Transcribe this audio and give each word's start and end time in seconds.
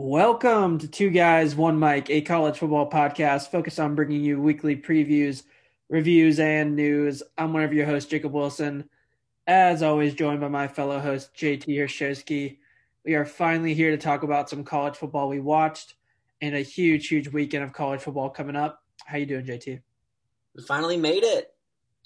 Welcome 0.00 0.78
to 0.78 0.86
Two 0.86 1.10
Guys, 1.10 1.56
One 1.56 1.76
Mic, 1.76 2.08
a 2.08 2.20
college 2.20 2.58
football 2.58 2.88
podcast 2.88 3.50
focused 3.50 3.80
on 3.80 3.96
bringing 3.96 4.22
you 4.22 4.40
weekly 4.40 4.76
previews, 4.76 5.42
reviews, 5.88 6.38
and 6.38 6.76
news. 6.76 7.20
I'm 7.36 7.52
one 7.52 7.64
of 7.64 7.72
your 7.72 7.84
hosts, 7.84 8.08
Jacob 8.08 8.32
Wilson. 8.32 8.88
As 9.48 9.82
always, 9.82 10.14
joined 10.14 10.40
by 10.40 10.46
my 10.46 10.68
fellow 10.68 11.00
host, 11.00 11.34
JT 11.34 11.66
Hershowski. 11.66 12.58
We 13.04 13.16
are 13.16 13.24
finally 13.24 13.74
here 13.74 13.90
to 13.90 13.96
talk 13.96 14.22
about 14.22 14.48
some 14.48 14.62
college 14.62 14.94
football 14.94 15.28
we 15.28 15.40
watched 15.40 15.94
and 16.40 16.54
a 16.54 16.60
huge, 16.60 17.08
huge 17.08 17.26
weekend 17.26 17.64
of 17.64 17.72
college 17.72 18.00
football 18.00 18.30
coming 18.30 18.54
up. 18.54 18.80
How 19.04 19.16
you 19.16 19.26
doing, 19.26 19.46
JT? 19.46 19.80
We 20.54 20.62
finally 20.62 20.96
made 20.96 21.24
it 21.24 21.48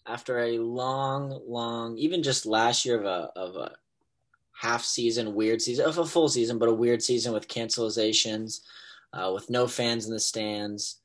after 0.07 0.39
a 0.39 0.57
long, 0.57 1.43
long, 1.47 1.99
even 1.99 2.23
just 2.23 2.47
last 2.47 2.87
year 2.87 2.99
of 2.99 3.05
a 3.05 3.39
of 3.39 3.57
a 3.57 3.73
half 4.63 4.85
season, 4.85 5.35
weird 5.35 5.61
season, 5.61 5.85
of 5.85 5.99
a 5.99 6.05
full 6.05 6.29
season, 6.29 6.57
but 6.57 6.69
a 6.69 6.73
weird 6.73 7.03
season 7.03 7.33
with 7.33 7.49
cancelizations, 7.49 8.61
uh, 9.13 9.29
with 9.35 9.51
no 9.51 9.67
fans 9.67 10.07
in 10.07 10.13
the 10.13 10.21
stands, 10.21 11.01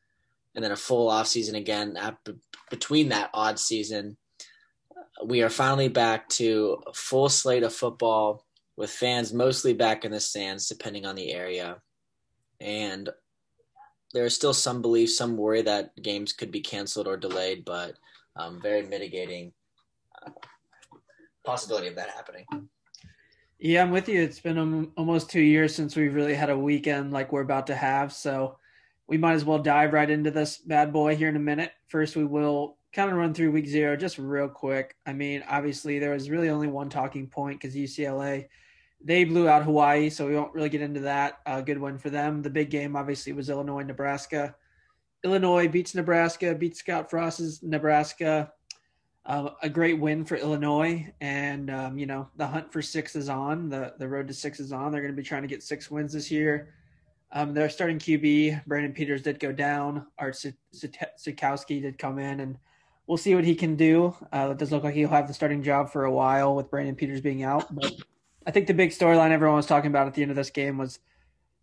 and 0.53 0.63
then 0.63 0.71
a 0.71 0.75
full 0.75 1.09
off 1.09 1.25
season 1.25 1.55
again. 1.55 1.97
Between 2.69 3.09
that 3.09 3.31
odd 3.33 3.57
season, 3.57 4.15
we 5.25 5.41
are 5.41 5.49
finally 5.49 5.89
back 5.89 6.29
to 6.29 6.77
a 6.85 6.93
full 6.93 7.29
slate 7.29 7.63
of 7.63 7.73
football 7.73 8.45
with 8.75 8.91
fans 8.91 9.33
mostly 9.33 9.73
back 9.73 10.05
in 10.05 10.11
the 10.11 10.19
stands, 10.19 10.67
depending 10.67 11.07
on 11.07 11.15
the 11.15 11.33
area. 11.33 11.81
And 12.61 13.09
there 14.13 14.25
is 14.25 14.35
still 14.35 14.53
some 14.53 14.83
belief, 14.83 15.11
some 15.11 15.35
worry 15.35 15.63
that 15.63 15.99
games 15.99 16.31
could 16.31 16.51
be 16.51 16.61
canceled 16.61 17.07
or 17.07 17.17
delayed, 17.17 17.65
but 17.65 17.95
um, 18.35 18.61
very 18.61 18.83
mitigating 18.83 19.51
uh, 20.23 20.29
possibility 21.43 21.87
of 21.87 21.95
that 21.95 22.11
happening. 22.11 22.45
Yeah, 23.59 23.81
I'm 23.81 23.89
with 23.89 24.07
you. 24.07 24.21
It's 24.21 24.39
been 24.39 24.91
almost 24.97 25.31
two 25.31 25.41
years 25.41 25.73
since 25.73 25.95
we've 25.95 26.13
really 26.13 26.35
had 26.35 26.51
a 26.51 26.57
weekend 26.57 27.11
like 27.11 27.31
we're 27.31 27.41
about 27.41 27.67
to 27.67 27.75
have. 27.75 28.13
So 28.13 28.59
we 29.07 29.17
might 29.17 29.33
as 29.33 29.45
well 29.45 29.57
dive 29.57 29.93
right 29.93 30.09
into 30.09 30.29
this 30.29 30.57
bad 30.57 30.93
boy 30.93 31.15
here 31.15 31.27
in 31.27 31.35
a 31.35 31.39
minute. 31.39 31.71
First, 31.87 32.15
we 32.15 32.23
will 32.23 32.77
kind 32.93 33.09
of 33.09 33.17
run 33.17 33.33
through 33.33 33.51
week 33.51 33.65
zero 33.65 33.97
just 33.97 34.19
real 34.19 34.47
quick. 34.47 34.95
I 35.07 35.13
mean, 35.13 35.43
obviously, 35.49 35.97
there 35.97 36.11
was 36.11 36.29
really 36.29 36.49
only 36.49 36.67
one 36.67 36.89
talking 36.89 37.25
point 37.27 37.59
because 37.59 37.75
UCLA, 37.75 38.47
they 39.03 39.23
blew 39.23 39.49
out 39.49 39.63
Hawaii. 39.63 40.11
So 40.11 40.27
we 40.27 40.35
won't 40.35 40.53
really 40.53 40.69
get 40.69 40.81
into 40.81 40.99
that. 41.01 41.39
A 41.47 41.63
good 41.63 41.79
one 41.79 41.97
for 41.97 42.11
them. 42.11 42.43
The 42.43 42.51
big 42.51 42.69
game, 42.69 42.95
obviously, 42.95 43.33
was 43.33 43.49
Illinois, 43.49 43.81
Nebraska. 43.83 44.55
Illinois 45.23 45.67
beats 45.67 45.95
Nebraska, 45.95 46.53
beats 46.53 46.77
Scott 46.77 47.09
Frost's 47.09 47.63
Nebraska 47.63 48.51
uh, 49.27 49.49
a 49.61 49.69
great 49.69 49.99
win 49.99 50.23
for 50.23 50.37
Illinois, 50.37 51.11
and 51.19 51.69
um, 51.69 51.97
you 51.97 52.05
know 52.05 52.29
the 52.37 52.47
hunt 52.47 52.71
for 52.71 52.81
six 52.81 53.15
is 53.15 53.27
on. 53.27 53.69
the 53.69 53.93
The 53.99 54.07
road 54.07 54.27
to 54.29 54.33
six 54.33 54.59
is 54.61 54.71
on. 54.71 54.91
They're 54.91 55.01
going 55.01 55.13
to 55.13 55.21
be 55.21 55.27
trying 55.27 55.41
to 55.41 55.49
get 55.49 55.61
six 55.61 55.91
wins 55.91 56.13
this 56.13 56.31
year. 56.31 56.73
Um, 57.33 57.53
their 57.53 57.69
starting 57.69 57.99
QB 57.99 58.65
Brandon 58.65 58.93
Peters 58.93 59.21
did 59.21 59.39
go 59.39 59.51
down. 59.51 60.07
Art 60.17 60.41
Sitkowski 60.73 61.81
did 61.81 61.97
come 61.97 62.19
in, 62.19 62.39
and 62.39 62.57
we'll 63.05 63.17
see 63.17 63.35
what 63.35 63.43
he 63.43 63.53
can 63.53 63.75
do. 63.75 64.15
Uh, 64.31 64.49
it 64.51 64.57
does 64.57 64.71
look 64.71 64.85
like 64.85 64.95
he'll 64.95 65.09
have 65.09 65.27
the 65.27 65.33
starting 65.33 65.61
job 65.61 65.89
for 65.91 66.05
a 66.05 66.11
while 66.11 66.55
with 66.55 66.71
Brandon 66.71 66.95
Peters 66.95 67.19
being 67.19 67.43
out. 67.43 67.73
But 67.75 67.93
I 68.45 68.51
think 68.51 68.67
the 68.67 68.73
big 68.73 68.91
storyline 68.91 69.31
everyone 69.31 69.57
was 69.57 69.65
talking 69.65 69.91
about 69.91 70.07
at 70.07 70.13
the 70.13 70.21
end 70.21 70.31
of 70.31 70.37
this 70.37 70.51
game 70.51 70.77
was 70.77 70.99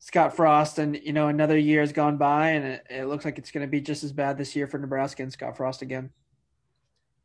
Scott 0.01 0.37
Frost, 0.37 0.78
and 0.78 1.01
you 1.03 1.15
know 1.15 1.28
another 1.28 1.56
year 1.56 1.81
has 1.81 1.93
gone 1.93 2.19
by, 2.19 2.51
and 2.51 2.67
it, 2.67 2.87
it 2.91 3.05
looks 3.06 3.25
like 3.25 3.39
it's 3.39 3.51
going 3.51 3.67
to 3.67 3.71
be 3.71 3.81
just 3.81 4.05
as 4.05 4.12
bad 4.12 4.37
this 4.37 4.55
year 4.55 4.67
for 4.67 4.77
Nebraska 4.77 5.23
and 5.23 5.33
Scott 5.33 5.56
Frost 5.56 5.81
again. 5.81 6.11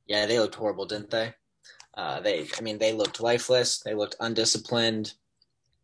Yeah, 0.09 0.25
they 0.25 0.39
looked 0.39 0.55
horrible, 0.55 0.87
didn't 0.87 1.11
they? 1.11 1.35
Uh, 1.95 2.19
they, 2.19 2.47
I 2.57 2.61
mean, 2.61 2.79
they 2.79 2.93
looked 2.93 3.21
lifeless. 3.21 3.79
They 3.79 3.93
looked 3.93 4.15
undisciplined. 4.19 5.13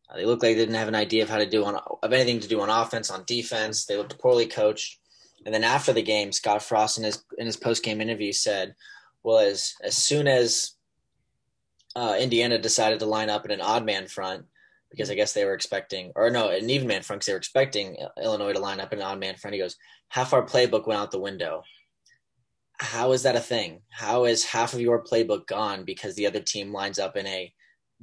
Uh, 0.10 0.18
they 0.18 0.26
looked 0.26 0.42
like 0.42 0.56
they 0.56 0.62
didn't 0.62 0.76
have 0.76 0.88
an 0.88 0.96
idea 0.96 1.24
of 1.24 1.30
how 1.30 1.38
to 1.38 1.46
do 1.46 1.64
on 1.64 1.80
of 2.02 2.12
anything 2.12 2.40
to 2.40 2.48
do 2.48 2.60
on 2.60 2.70
offense, 2.70 3.12
on 3.12 3.24
defense. 3.26 3.86
They 3.86 3.98
looked 3.98 4.18
poorly 4.18 4.48
coached. 4.48 5.00
And 5.46 5.54
then 5.54 5.64
after 5.64 5.94
the 5.94 6.02
game, 6.02 6.32
Scott 6.32 6.64
Frost 6.64 6.98
in 6.98 7.04
his 7.04 7.24
in 7.38 7.46
his 7.46 7.56
post 7.56 7.84
game 7.84 8.02
interview 8.02 8.32
said, 8.32 8.74
"Well, 9.24 9.40
as 9.40 9.76
as 9.84 9.96
soon 9.96 10.28
as 10.28 10.74
uh, 11.96 12.18
Indiana 12.20 12.58
decided 12.58 13.00
to 13.00 13.06
line 13.06 13.30
up 13.30 13.46
in 13.46 13.52
an 13.52 13.62
odd 13.62 13.86
man 13.86 14.08
front, 14.08 14.46
because 14.90 15.12
I 15.12 15.16
guess 15.16 15.34
they 15.34 15.46
were 15.46 15.54
expecting, 15.54 16.14
or 16.16 16.32
no, 16.32 16.50
an 16.50 16.68
even 16.70 16.88
man 16.88 17.04
front 17.04 17.20
because 17.20 17.28
they 17.28 17.34
were 17.34 17.38
expecting 17.38 17.98
Illinois 18.22 18.54
to 18.54 18.60
line 18.60 18.80
up 18.80 18.92
in 18.92 19.00
an 19.00 19.06
odd 19.06 19.20
man 19.20 19.36
front. 19.36 19.54
He 19.54 19.60
goes, 19.60 19.78
half 20.08 20.34
our 20.34 20.44
playbook 20.44 20.88
went 20.88 21.00
out 21.00 21.12
the 21.12 21.20
window 21.20 21.64
how 22.80 23.12
is 23.12 23.24
that 23.24 23.36
a 23.36 23.42
thing? 23.42 23.82
How 23.90 24.26
is 24.26 24.44
half 24.44 24.74
of 24.74 24.82
your 24.82 25.04
playbook 25.04 25.48
gone 25.48 25.86
because 25.86 26.16
the 26.16 26.28
other 26.28 26.42
team 26.42 26.72
lines 26.72 27.00
up 27.00 27.16
in 27.16 27.26
a 27.26 27.54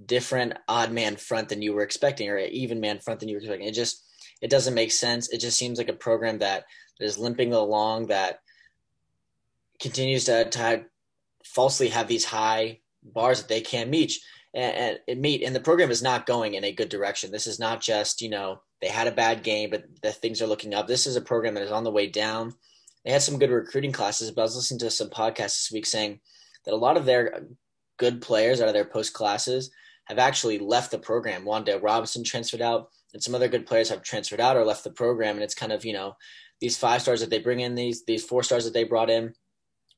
different 0.07 0.55
odd 0.67 0.91
man 0.93 1.17
front 1.17 1.49
than 1.49 1.63
you 1.63 1.75
were 1.75 1.83
expecting 1.83 2.29
or 2.29 2.37
an 2.37 2.51
even 2.51 2.81
man 2.81 2.99
front 2.99 3.21
than 3.21 3.29
you 3.29 3.37
were 3.37 3.41
expecting? 3.41 3.69
It 3.69 3.75
just 3.75 4.05
it 4.41 4.51
doesn't 4.51 4.75
make 4.75 4.93
sense. 4.93 5.29
It 5.31 5.39
just 5.39 5.59
seems 5.59 5.79
like 5.79 5.89
a 5.89 5.95
program 5.95 6.39
that 6.39 6.65
is 7.01 7.19
limping 7.19 7.53
along 7.53 8.07
that 8.07 8.41
continues 9.81 10.25
to, 10.25 10.49
to 10.49 10.85
falsely 11.45 11.89
have 11.89 12.09
these 12.09 12.25
high 12.25 12.81
bars 13.03 13.41
that 13.41 13.49
they 13.49 13.61
can't 13.61 13.91
meet 13.91 14.15
and, 14.55 14.99
and 15.09 15.21
meet 15.21 15.43
and 15.43 15.55
the 15.55 15.61
program 15.61 15.91
is 15.91 16.03
not 16.03 16.27
going 16.27 16.55
in 16.55 16.65
a 16.65 16.73
good 16.73 16.89
direction. 16.89 17.31
This 17.31 17.47
is 17.47 17.59
not 17.59 17.81
just, 17.81 18.21
you 18.21 18.31
know, 18.31 18.63
they 18.81 18.89
had 18.89 19.07
a 19.07 19.13
bad 19.13 19.43
game, 19.43 19.71
but 19.71 19.85
the 20.03 20.13
things 20.13 20.43
are 20.43 20.47
looking 20.47 20.75
up. 20.75 20.87
This 20.87 21.07
is 21.07 21.17
a 21.17 21.21
program 21.21 21.55
that 21.55 21.65
is 21.65 21.73
on 21.73 21.85
the 21.85 21.91
way 21.91 22.07
down 22.07 22.53
they 23.05 23.13
had 23.13 23.23
some 23.23 23.39
good 23.39 23.51
recruiting 23.51 23.93
classes, 23.93 24.31
but 24.31 24.43
I 24.43 24.45
was 24.45 24.57
listening 24.57 24.81
to 24.81 24.91
some 24.91 25.11
podcasts 25.11 25.59
this 25.59 25.71
week 25.73 25.87
saying 25.87 26.21
that 26.65 26.75
a 26.75 26.77
lot 26.77 26.97
of 26.97 27.05
their 27.05 27.47
good 27.99 28.23
players 28.23 28.61
out 28.61 28.69
of 28.69 28.75
their 28.75 28.85
post 28.85 29.13
classes 29.13 29.71
have 30.07 30.19
actually 30.19 30.59
left 30.59 30.91
the 30.91 30.99
program. 30.99 31.45
Wan'Dale 31.45 31.83
Robinson 31.83 32.25
transferred 32.25 32.61
out, 32.63 32.89
and 33.13 33.23
some 33.23 33.35
other 33.35 33.49
good 33.49 33.67
players 33.67 33.89
have 33.89 34.03
transferred 34.03 34.41
out 34.41 34.57
or 34.57 34.65
left 34.65 34.85
the 34.85 34.91
program. 34.91 35.37
And 35.37 35.45
it's 35.45 35.55
kind 35.55 35.73
of, 35.73 35.85
you 35.85 35.93
know, 35.93 36.17
these 36.61 36.77
five 36.77 37.03
stars 37.03 37.21
that 37.21 37.31
they 37.31 37.41
bring 37.41 37.61
in, 37.61 37.75
these 37.75 38.05
these 38.05 38.25
four 38.25 38.43
stars 38.43 38.65
that 38.65 38.73
they 38.73 38.85
brought 38.85 39.11
in, 39.11 39.35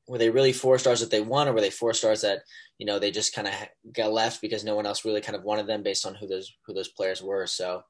were 0.09 0.19
they 0.19 0.31
really 0.31 0.53
four 0.53 0.78
stars 0.78 1.00
that 1.00 1.10
they 1.10 1.21
won, 1.21 1.48
or 1.48 1.53
were 1.53 1.60
they 1.60 1.71
four 1.71 1.92
stars 1.92 2.22
that 2.22 2.41
you 2.78 2.86
know 2.86 2.98
they 2.98 3.10
just 3.10 3.34
kind 3.34 3.47
of 3.47 3.54
got 3.92 4.12
left 4.12 4.41
because 4.41 4.65
no 4.65 4.75
one 4.75 4.86
else 4.86 5.04
really 5.04 5.21
kind 5.21 5.36
of 5.36 5.44
wanted 5.44 5.66
them 5.66 5.82
based 5.82 6.06
on 6.06 6.15
who 6.15 6.26
those 6.26 6.53
who 6.66 6.75
those 6.75 6.88
players 6.88 7.22
were? 7.22 7.47
So 7.47 7.82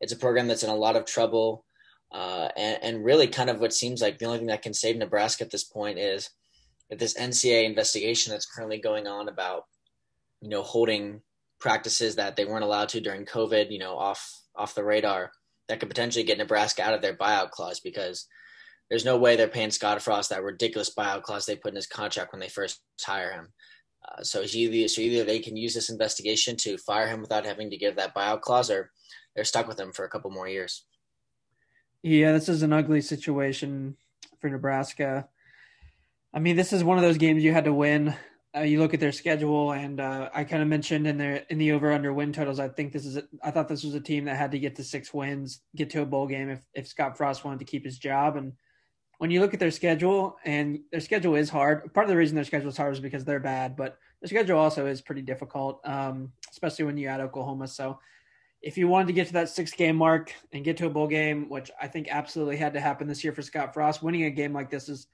it's 0.00 0.12
a 0.12 0.16
program 0.16 0.48
that's 0.48 0.62
in 0.62 0.70
a 0.70 0.76
lot 0.76 0.96
of 0.96 1.04
trouble. 1.04 1.64
Uh, 2.12 2.48
and, 2.56 2.78
and, 2.82 3.04
really, 3.04 3.26
kind 3.26 3.50
of 3.50 3.60
what 3.60 3.74
seems 3.74 4.00
like 4.00 4.18
the 4.18 4.24
only 4.24 4.38
thing 4.38 4.46
that 4.46 4.62
can 4.62 4.72
save 4.72 4.96
Nebraska 4.96 5.44
at 5.44 5.50
this 5.50 5.64
point 5.64 5.98
is 5.98 6.30
this 6.90 7.18
NCAA 7.18 7.64
investigation 7.64 8.32
that's 8.32 8.46
currently 8.46 8.78
going 8.78 9.06
on 9.06 9.28
about, 9.28 9.64
you 10.40 10.48
know, 10.48 10.62
holding 10.62 11.20
practices 11.60 12.16
that 12.16 12.36
they 12.36 12.44
weren't 12.44 12.64
allowed 12.64 12.88
to 12.90 13.00
during 13.00 13.26
COVID, 13.26 13.70
you 13.70 13.78
know, 13.78 13.96
off 13.96 14.40
off 14.56 14.74
the 14.74 14.84
radar. 14.84 15.32
That 15.68 15.80
could 15.80 15.90
potentially 15.90 16.24
get 16.24 16.38
Nebraska 16.38 16.82
out 16.82 16.94
of 16.94 17.02
their 17.02 17.14
buyout 17.14 17.50
clause 17.50 17.78
because 17.78 18.26
there's 18.88 19.04
no 19.04 19.18
way 19.18 19.36
they're 19.36 19.48
paying 19.48 19.70
Scott 19.70 20.00
Frost 20.00 20.30
that 20.30 20.42
ridiculous 20.42 20.94
buyout 20.94 21.22
clause 21.22 21.44
they 21.44 21.56
put 21.56 21.72
in 21.72 21.76
his 21.76 21.86
contract 21.86 22.32
when 22.32 22.40
they 22.40 22.48
first 22.48 22.80
hire 23.04 23.32
him. 23.32 23.48
Uh, 24.06 24.22
so 24.22 24.42
either 24.42 24.88
so 24.88 25.02
either 25.02 25.24
they 25.24 25.40
can 25.40 25.56
use 25.56 25.74
this 25.74 25.90
investigation 25.90 26.56
to 26.56 26.78
fire 26.78 27.08
him 27.08 27.20
without 27.20 27.44
having 27.44 27.68
to 27.70 27.76
give 27.76 27.96
that 27.96 28.14
buyout 28.14 28.40
clause, 28.40 28.70
or 28.70 28.90
they're 29.34 29.44
stuck 29.44 29.68
with 29.68 29.78
him 29.78 29.92
for 29.92 30.04
a 30.04 30.08
couple 30.08 30.30
more 30.30 30.48
years. 30.48 30.86
Yeah, 32.02 32.32
this 32.32 32.48
is 32.48 32.62
an 32.62 32.72
ugly 32.72 33.00
situation 33.00 33.96
for 34.40 34.48
Nebraska. 34.48 35.28
I 36.32 36.38
mean, 36.38 36.56
this 36.56 36.72
is 36.72 36.84
one 36.84 36.98
of 36.98 37.02
those 37.02 37.18
games 37.18 37.42
you 37.42 37.52
had 37.52 37.64
to 37.64 37.72
win. 37.72 38.14
Uh, 38.56 38.60
you 38.60 38.78
look 38.78 38.94
at 38.94 39.00
their 39.00 39.12
schedule, 39.12 39.72
and 39.72 40.00
uh, 40.00 40.30
I 40.32 40.44
kind 40.44 40.62
of 40.62 40.68
mentioned 40.68 41.06
in 41.06 41.18
the 41.18 41.50
in 41.50 41.58
the 41.58 41.72
over 41.72 41.92
under 41.92 42.12
win 42.12 42.32
totals. 42.32 42.60
I 42.60 42.68
think 42.68 42.92
this 42.92 43.04
is. 43.04 43.16
A, 43.16 43.24
I 43.42 43.50
thought 43.50 43.68
this 43.68 43.84
was 43.84 43.94
a 43.94 44.00
team 44.00 44.24
that 44.24 44.36
had 44.36 44.52
to 44.52 44.58
get 44.58 44.76
to 44.76 44.84
six 44.84 45.12
wins, 45.12 45.60
get 45.74 45.90
to 45.90 46.02
a 46.02 46.06
bowl 46.06 46.26
game 46.26 46.48
if 46.48 46.60
if 46.72 46.86
Scott 46.86 47.16
Frost 47.16 47.44
wanted 47.44 47.58
to 47.58 47.64
keep 47.64 47.84
his 47.84 47.98
job. 47.98 48.36
And 48.36 48.52
when 49.18 49.30
you 49.30 49.40
look 49.40 49.52
at 49.52 49.60
their 49.60 49.70
schedule, 49.70 50.38
and 50.44 50.80
their 50.92 51.00
schedule 51.00 51.34
is 51.34 51.50
hard. 51.50 51.92
Part 51.92 52.04
of 52.04 52.10
the 52.10 52.16
reason 52.16 52.36
their 52.36 52.44
schedule 52.44 52.68
is 52.68 52.76
hard 52.76 52.94
is 52.94 53.00
because 53.00 53.24
they're 53.24 53.40
bad, 53.40 53.76
but 53.76 53.98
the 54.22 54.28
schedule 54.28 54.58
also 54.58 54.86
is 54.86 55.02
pretty 55.02 55.22
difficult, 55.22 55.80
um, 55.86 56.32
especially 56.50 56.84
when 56.84 56.96
you 56.96 57.08
add 57.08 57.20
Oklahoma. 57.20 57.68
So 57.68 57.98
if 58.60 58.76
you 58.76 58.88
wanted 58.88 59.06
to 59.06 59.12
get 59.12 59.28
to 59.28 59.32
that 59.34 59.48
six 59.48 59.72
game 59.72 59.96
mark 59.96 60.34
and 60.52 60.64
get 60.64 60.76
to 60.78 60.86
a 60.86 60.90
bowl 60.90 61.06
game, 61.06 61.48
which 61.48 61.70
I 61.80 61.86
think 61.86 62.08
absolutely 62.10 62.56
had 62.56 62.74
to 62.74 62.80
happen 62.80 63.06
this 63.06 63.22
year 63.22 63.32
for 63.32 63.42
Scott 63.42 63.72
Frost, 63.72 64.02
winning 64.02 64.24
a 64.24 64.30
game 64.30 64.52
like 64.52 64.70
this 64.70 64.88
is 64.88 65.06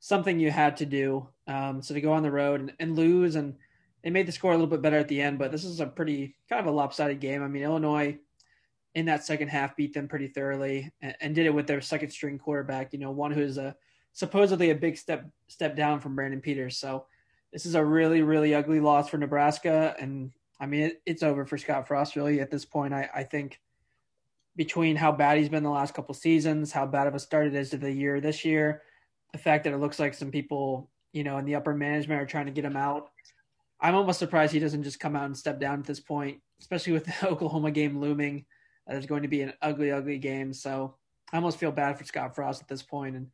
something 0.00 0.38
you 0.38 0.50
had 0.50 0.76
to 0.78 0.86
do. 0.86 1.28
Um, 1.46 1.82
so 1.82 1.94
to 1.94 2.00
go 2.00 2.12
on 2.12 2.22
the 2.22 2.30
road 2.30 2.60
and, 2.60 2.72
and, 2.78 2.96
lose, 2.96 3.36
and 3.36 3.56
they 4.02 4.10
made 4.10 4.26
the 4.26 4.32
score 4.32 4.52
a 4.52 4.54
little 4.54 4.66
bit 4.66 4.82
better 4.82 4.98
at 4.98 5.08
the 5.08 5.20
end, 5.20 5.38
but 5.38 5.50
this 5.50 5.64
is 5.64 5.80
a 5.80 5.86
pretty 5.86 6.36
kind 6.48 6.60
of 6.60 6.66
a 6.66 6.76
lopsided 6.76 7.20
game. 7.20 7.42
I 7.42 7.48
mean, 7.48 7.62
Illinois 7.62 8.18
in 8.94 9.06
that 9.06 9.24
second 9.24 9.48
half 9.48 9.76
beat 9.76 9.94
them 9.94 10.08
pretty 10.08 10.28
thoroughly 10.28 10.90
and, 11.00 11.14
and 11.20 11.34
did 11.34 11.46
it 11.46 11.54
with 11.54 11.66
their 11.66 11.80
second 11.80 12.10
string 12.10 12.38
quarterback. 12.38 12.92
You 12.92 12.98
know, 12.98 13.10
one 13.10 13.32
who's 13.32 13.56
a 13.58 13.76
supposedly 14.12 14.70
a 14.70 14.74
big 14.74 14.96
step 14.96 15.26
step 15.48 15.76
down 15.76 16.00
from 16.00 16.16
Brandon 16.16 16.40
Peters. 16.40 16.76
So 16.78 17.06
this 17.52 17.66
is 17.66 17.74
a 17.74 17.84
really 17.84 18.22
really 18.22 18.54
ugly 18.54 18.80
loss 18.80 19.08
for 19.08 19.18
Nebraska, 19.18 19.94
and 19.98 20.32
I 20.60 20.66
mean, 20.66 20.82
it, 20.82 21.02
it's 21.06 21.22
over 21.22 21.46
for 21.46 21.56
Scott 21.56 21.88
Frost 21.88 22.16
really 22.16 22.40
at 22.40 22.50
this 22.50 22.64
point. 22.64 22.92
I, 22.92 23.08
I 23.14 23.22
think 23.24 23.58
between 24.56 24.94
how 24.94 25.10
bad 25.10 25.38
he's 25.38 25.48
been 25.48 25.62
the 25.62 25.70
last 25.70 25.94
couple 25.94 26.14
seasons, 26.14 26.70
how 26.70 26.86
bad 26.86 27.06
of 27.06 27.14
a 27.14 27.18
start 27.18 27.46
it 27.46 27.54
is 27.54 27.70
to 27.70 27.78
the 27.78 27.90
year 27.90 28.20
this 28.20 28.44
year, 28.44 28.82
the 29.32 29.38
fact 29.38 29.64
that 29.64 29.72
it 29.72 29.78
looks 29.78 29.98
like 29.98 30.12
some 30.12 30.30
people, 30.30 30.90
you 31.12 31.24
know, 31.24 31.38
in 31.38 31.46
the 31.46 31.54
upper 31.54 31.74
management 31.74 32.20
are 32.20 32.26
trying 32.26 32.46
to 32.46 32.52
get 32.52 32.64
him 32.64 32.76
out. 32.76 33.08
I'm 33.80 33.94
almost 33.94 34.18
surprised 34.18 34.52
he 34.52 34.58
doesn't 34.58 34.82
just 34.82 35.00
come 35.00 35.16
out 35.16 35.24
and 35.24 35.36
step 35.36 35.58
down 35.58 35.80
at 35.80 35.86
this 35.86 36.00
point, 36.00 36.40
especially 36.60 36.92
with 36.92 37.06
the 37.20 37.28
Oklahoma 37.28 37.70
game 37.70 37.98
looming. 37.98 38.44
Uh, 38.86 38.92
there's 38.92 39.06
going 39.06 39.22
to 39.22 39.28
be 39.28 39.40
an 39.40 39.54
ugly, 39.62 39.90
ugly 39.90 40.18
game. 40.18 40.52
So 40.52 40.96
I 41.32 41.36
almost 41.36 41.58
feel 41.58 41.72
bad 41.72 41.96
for 41.96 42.04
Scott 42.04 42.34
Frost 42.34 42.60
at 42.60 42.68
this 42.68 42.82
point. 42.82 43.16
And 43.16 43.28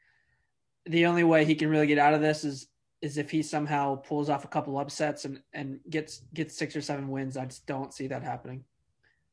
the 0.85 1.07
only 1.07 1.25
way 1.25 1.45
he 1.45 1.57
can 1.57 1.69
really 1.69 1.87
get 1.89 1.99
out 1.99 2.15
of 2.15 2.21
this 2.21 2.45
is 2.45 2.69
is 3.03 3.19
if 3.19 3.31
he 3.31 3.43
somehow 3.43 3.97
pulls 3.97 4.31
off 4.31 4.45
a 4.45 4.49
couple 4.49 4.79
upsets 4.79 5.25
and, 5.25 5.41
and 5.53 5.81
gets 5.91 6.23
gets 6.33 6.57
six 6.57 6.75
or 6.75 6.81
seven 6.81 7.09
wins. 7.09 7.37
I 7.37 7.45
just 7.47 7.67
don't 7.67 7.93
see 7.93 8.07
that 8.09 8.23
happening. 8.23 8.65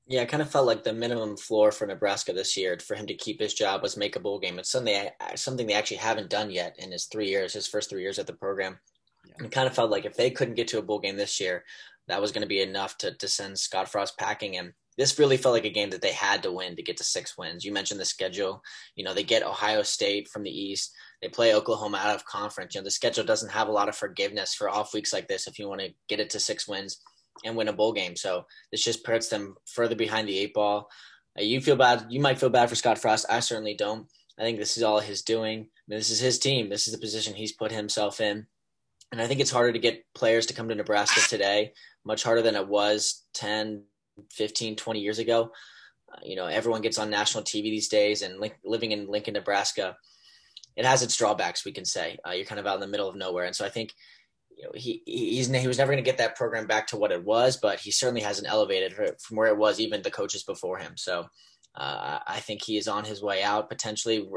Yeah, 0.05 0.21
it 0.21 0.29
kind 0.29 0.41
of 0.41 0.51
felt 0.51 0.67
like 0.67 0.83
the 0.83 0.91
minimum 0.91 1.37
floor 1.37 1.71
for 1.71 1.87
Nebraska 1.87 2.33
this 2.33 2.57
year 2.57 2.77
for 2.79 2.95
him 2.95 3.05
to 3.07 3.13
keep 3.13 3.39
his 3.39 3.53
job 3.53 3.81
was 3.81 3.95
make 3.95 4.17
a 4.17 4.19
bowl 4.19 4.37
game. 4.37 4.59
It's 4.59 4.69
something 4.69 5.09
something 5.35 5.65
they 5.65 5.73
actually 5.73 5.97
haven't 5.97 6.29
done 6.29 6.51
yet 6.51 6.75
in 6.77 6.91
his 6.91 7.05
three 7.05 7.29
years, 7.29 7.53
his 7.53 7.67
first 7.67 7.89
three 7.89 8.01
years 8.01 8.19
at 8.19 8.27
the 8.27 8.33
program. 8.33 8.79
Yeah. 9.25 9.45
It 9.45 9.51
kind 9.51 9.67
of 9.67 9.73
felt 9.73 9.91
like 9.91 10.05
if 10.05 10.17
they 10.17 10.29
couldn't 10.29 10.55
get 10.55 10.67
to 10.69 10.79
a 10.79 10.83
bowl 10.83 10.99
game 10.99 11.15
this 11.15 11.39
year, 11.39 11.63
that 12.09 12.21
was 12.21 12.33
going 12.33 12.41
to 12.41 12.47
be 12.47 12.61
enough 12.61 12.97
to 12.97 13.13
to 13.13 13.27
send 13.29 13.57
Scott 13.57 13.87
Frost 13.87 14.17
packing. 14.17 14.57
And 14.57 14.73
this 14.97 15.17
really 15.17 15.37
felt 15.37 15.53
like 15.53 15.65
a 15.65 15.69
game 15.69 15.89
that 15.91 16.01
they 16.01 16.11
had 16.11 16.43
to 16.43 16.51
win 16.51 16.75
to 16.75 16.83
get 16.83 16.97
to 16.97 17.03
six 17.03 17.37
wins. 17.37 17.65
You 17.65 17.71
mentioned 17.71 17.99
the 17.99 18.05
schedule. 18.05 18.61
You 18.95 19.03
know, 19.03 19.13
they 19.13 19.23
get 19.23 19.43
Ohio 19.43 19.81
State 19.83 20.27
from 20.27 20.43
the 20.43 20.51
East. 20.51 20.93
They 21.21 21.29
play 21.29 21.53
Oklahoma 21.53 21.97
out 21.97 22.15
of 22.15 22.25
conference. 22.25 22.75
You 22.75 22.81
know, 22.81 22.85
the 22.85 22.91
schedule 22.91 23.23
doesn't 23.23 23.51
have 23.51 23.67
a 23.67 23.71
lot 23.71 23.89
of 23.89 23.95
forgiveness 23.95 24.53
for 24.53 24.69
off 24.69 24.93
weeks 24.93 25.13
like 25.13 25.27
this 25.27 25.47
if 25.47 25.57
you 25.57 25.67
want 25.67 25.81
to 25.81 25.93
get 26.07 26.19
it 26.19 26.29
to 26.31 26.39
six 26.39 26.67
wins 26.67 27.01
and 27.43 27.55
win 27.55 27.67
a 27.67 27.73
bowl 27.73 27.93
game. 27.93 28.15
So 28.15 28.45
this 28.71 28.83
just 28.83 29.03
puts 29.03 29.29
them 29.29 29.55
further 29.65 29.95
behind 29.95 30.27
the 30.27 30.37
eight 30.37 30.53
ball. 30.53 30.89
Uh, 31.37 31.43
you 31.43 31.61
feel 31.61 31.75
bad. 31.75 32.05
You 32.09 32.19
might 32.19 32.39
feel 32.39 32.49
bad 32.49 32.69
for 32.69 32.75
Scott 32.75 32.99
Frost. 32.99 33.25
I 33.29 33.39
certainly 33.39 33.73
don't. 33.73 34.07
I 34.37 34.43
think 34.43 34.59
this 34.59 34.77
is 34.77 34.83
all 34.83 34.99
his 34.99 35.21
doing. 35.21 35.59
I 35.59 35.83
mean, 35.87 35.99
this 35.99 36.09
is 36.09 36.19
his 36.19 36.39
team. 36.39 36.69
This 36.69 36.87
is 36.87 36.93
the 36.93 36.99
position 36.99 37.33
he's 37.33 37.51
put 37.51 37.71
himself 37.71 38.21
in. 38.21 38.47
And 39.11 39.21
I 39.21 39.27
think 39.27 39.39
it's 39.39 39.51
harder 39.51 39.71
to 39.71 39.79
get 39.79 40.05
players 40.15 40.47
to 40.47 40.53
come 40.53 40.69
to 40.69 40.75
Nebraska 40.75 41.21
today, 41.29 41.73
much 42.03 42.23
harder 42.23 42.41
than 42.41 42.55
it 42.55 42.67
was 42.67 43.23
10, 43.35 43.83
15, 44.31 44.75
20 44.75 44.99
years 44.99 45.19
ago. 45.19 45.51
Uh, 46.11 46.19
you 46.23 46.35
know, 46.35 46.45
everyone 46.45 46.81
gets 46.81 46.97
on 46.97 47.09
national 47.09 47.43
TV 47.43 47.63
these 47.63 47.87
days, 47.87 48.21
and 48.21 48.39
li- 48.39 48.53
living 48.63 48.91
in 48.91 49.07
Lincoln, 49.07 49.33
Nebraska, 49.33 49.95
it 50.75 50.85
has 50.85 51.03
its 51.03 51.17
drawbacks. 51.17 51.65
We 51.65 51.71
can 51.71 51.85
say 51.85 52.17
uh, 52.27 52.31
you're 52.31 52.45
kind 52.45 52.59
of 52.59 52.67
out 52.67 52.75
in 52.75 52.81
the 52.81 52.87
middle 52.87 53.09
of 53.09 53.15
nowhere, 53.15 53.45
and 53.45 53.55
so 53.55 53.65
I 53.65 53.69
think 53.69 53.93
you 54.57 54.65
know, 54.65 54.71
he 54.75 55.01
he 55.05 55.37
was 55.37 55.49
never 55.49 55.91
going 55.91 56.03
to 56.03 56.09
get 56.09 56.17
that 56.19 56.35
program 56.35 56.67
back 56.67 56.87
to 56.87 56.97
what 56.97 57.11
it 57.11 57.23
was, 57.23 57.57
but 57.57 57.79
he 57.79 57.91
certainly 57.91 58.21
hasn't 58.21 58.47
elevated 58.47 58.93
from 59.19 59.37
where 59.37 59.47
it 59.47 59.57
was 59.57 59.79
even 59.79 60.01
the 60.01 60.11
coaches 60.11 60.43
before 60.43 60.77
him. 60.77 60.93
So 60.95 61.27
uh, 61.75 62.19
I 62.25 62.39
think 62.39 62.63
he 62.63 62.77
is 62.77 62.87
on 62.87 63.03
his 63.03 63.21
way 63.21 63.41
out, 63.41 63.69
potentially, 63.69 64.27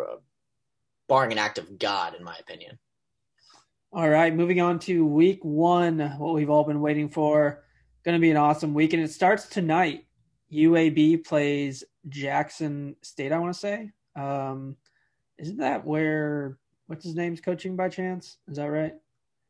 barring 1.09 1.33
an 1.33 1.39
act 1.39 1.59
of 1.59 1.79
God, 1.79 2.15
in 2.15 2.25
my 2.25 2.37
opinion. 2.39 2.79
All 3.93 4.09
right, 4.09 4.35
moving 4.35 4.61
on 4.61 4.79
to 4.81 5.07
week 5.07 5.45
one, 5.45 6.01
what 6.19 6.35
we've 6.35 6.51
all 6.51 6.65
been 6.65 6.81
waiting 6.81 7.09
for. 7.09 7.65
Going 8.07 8.15
to 8.15 8.21
be 8.21 8.31
an 8.31 8.37
awesome 8.37 8.73
week, 8.73 8.93
and 8.93 9.03
it 9.03 9.11
starts 9.11 9.49
tonight. 9.49 10.07
UAB 10.53 11.25
plays 11.25 11.83
Jackson 12.09 12.95
State. 13.03 13.33
I 13.33 13.39
want 13.41 13.53
to 13.53 13.59
say, 13.59 13.91
um, 14.15 14.77
isn't 15.39 15.57
that 15.57 15.85
where 15.85 16.57
what's 16.87 17.05
his 17.05 17.17
name's 17.17 17.41
coaching 17.41 17.75
by 17.75 17.89
chance? 17.89 18.39
Is 18.47 18.59
that 18.59 18.67
right? 18.67 18.95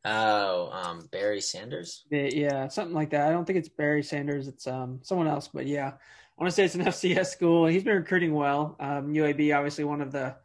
Oh, 0.05 0.71
um, 0.71 1.07
Barry 1.11 1.39
Sanders. 1.39 2.05
Yeah, 2.09 2.67
something 2.67 2.95
like 2.95 3.11
that. 3.11 3.27
I 3.27 3.31
don't 3.31 3.45
think 3.45 3.59
it's 3.59 3.69
Barry 3.69 4.01
Sanders. 4.01 4.47
It's 4.47 4.65
um 4.65 5.01
someone 5.03 5.27
else, 5.27 5.47
but 5.47 5.67
yeah, 5.67 5.89
I 5.89 6.41
want 6.41 6.49
to 6.49 6.55
say 6.55 6.65
it's 6.65 6.73
an 6.73 6.81
FCS 6.85 7.27
school. 7.27 7.67
He's 7.67 7.83
been 7.83 7.97
recruiting 7.97 8.33
well. 8.33 8.75
Um, 8.79 9.13
UAB 9.13 9.55
obviously 9.55 9.83
one 9.83 10.01
of 10.01 10.11
the 10.11 10.35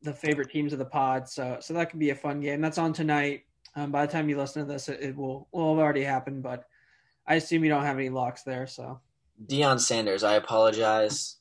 the 0.00 0.14
favorite 0.14 0.50
teams 0.50 0.72
of 0.72 0.78
the 0.78 0.86
pod, 0.86 1.28
so 1.28 1.58
so 1.60 1.74
that 1.74 1.90
could 1.90 2.00
be 2.00 2.08
a 2.08 2.14
fun 2.14 2.40
game. 2.40 2.62
That's 2.62 2.78
on 2.78 2.94
tonight. 2.94 3.42
Um, 3.76 3.90
by 3.90 4.06
the 4.06 4.12
time 4.12 4.30
you 4.30 4.38
listen 4.38 4.66
to 4.66 4.72
this, 4.72 4.88
it, 4.88 5.00
it 5.02 5.14
will 5.14 5.48
will 5.52 5.74
have 5.74 5.84
already 5.84 6.02
happened, 6.02 6.42
but 6.42 6.64
I 7.26 7.34
assume 7.34 7.64
you 7.64 7.70
don't 7.70 7.84
have 7.84 7.98
any 7.98 8.08
locks 8.08 8.42
there. 8.42 8.66
So 8.66 9.00
Deion 9.46 9.80
Sanders. 9.80 10.24
I 10.24 10.34
apologize. 10.34 11.36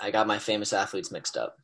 I 0.00 0.10
got 0.10 0.26
my 0.26 0.38
famous 0.38 0.72
athletes 0.72 1.10
mixed 1.10 1.36
up. 1.36 1.56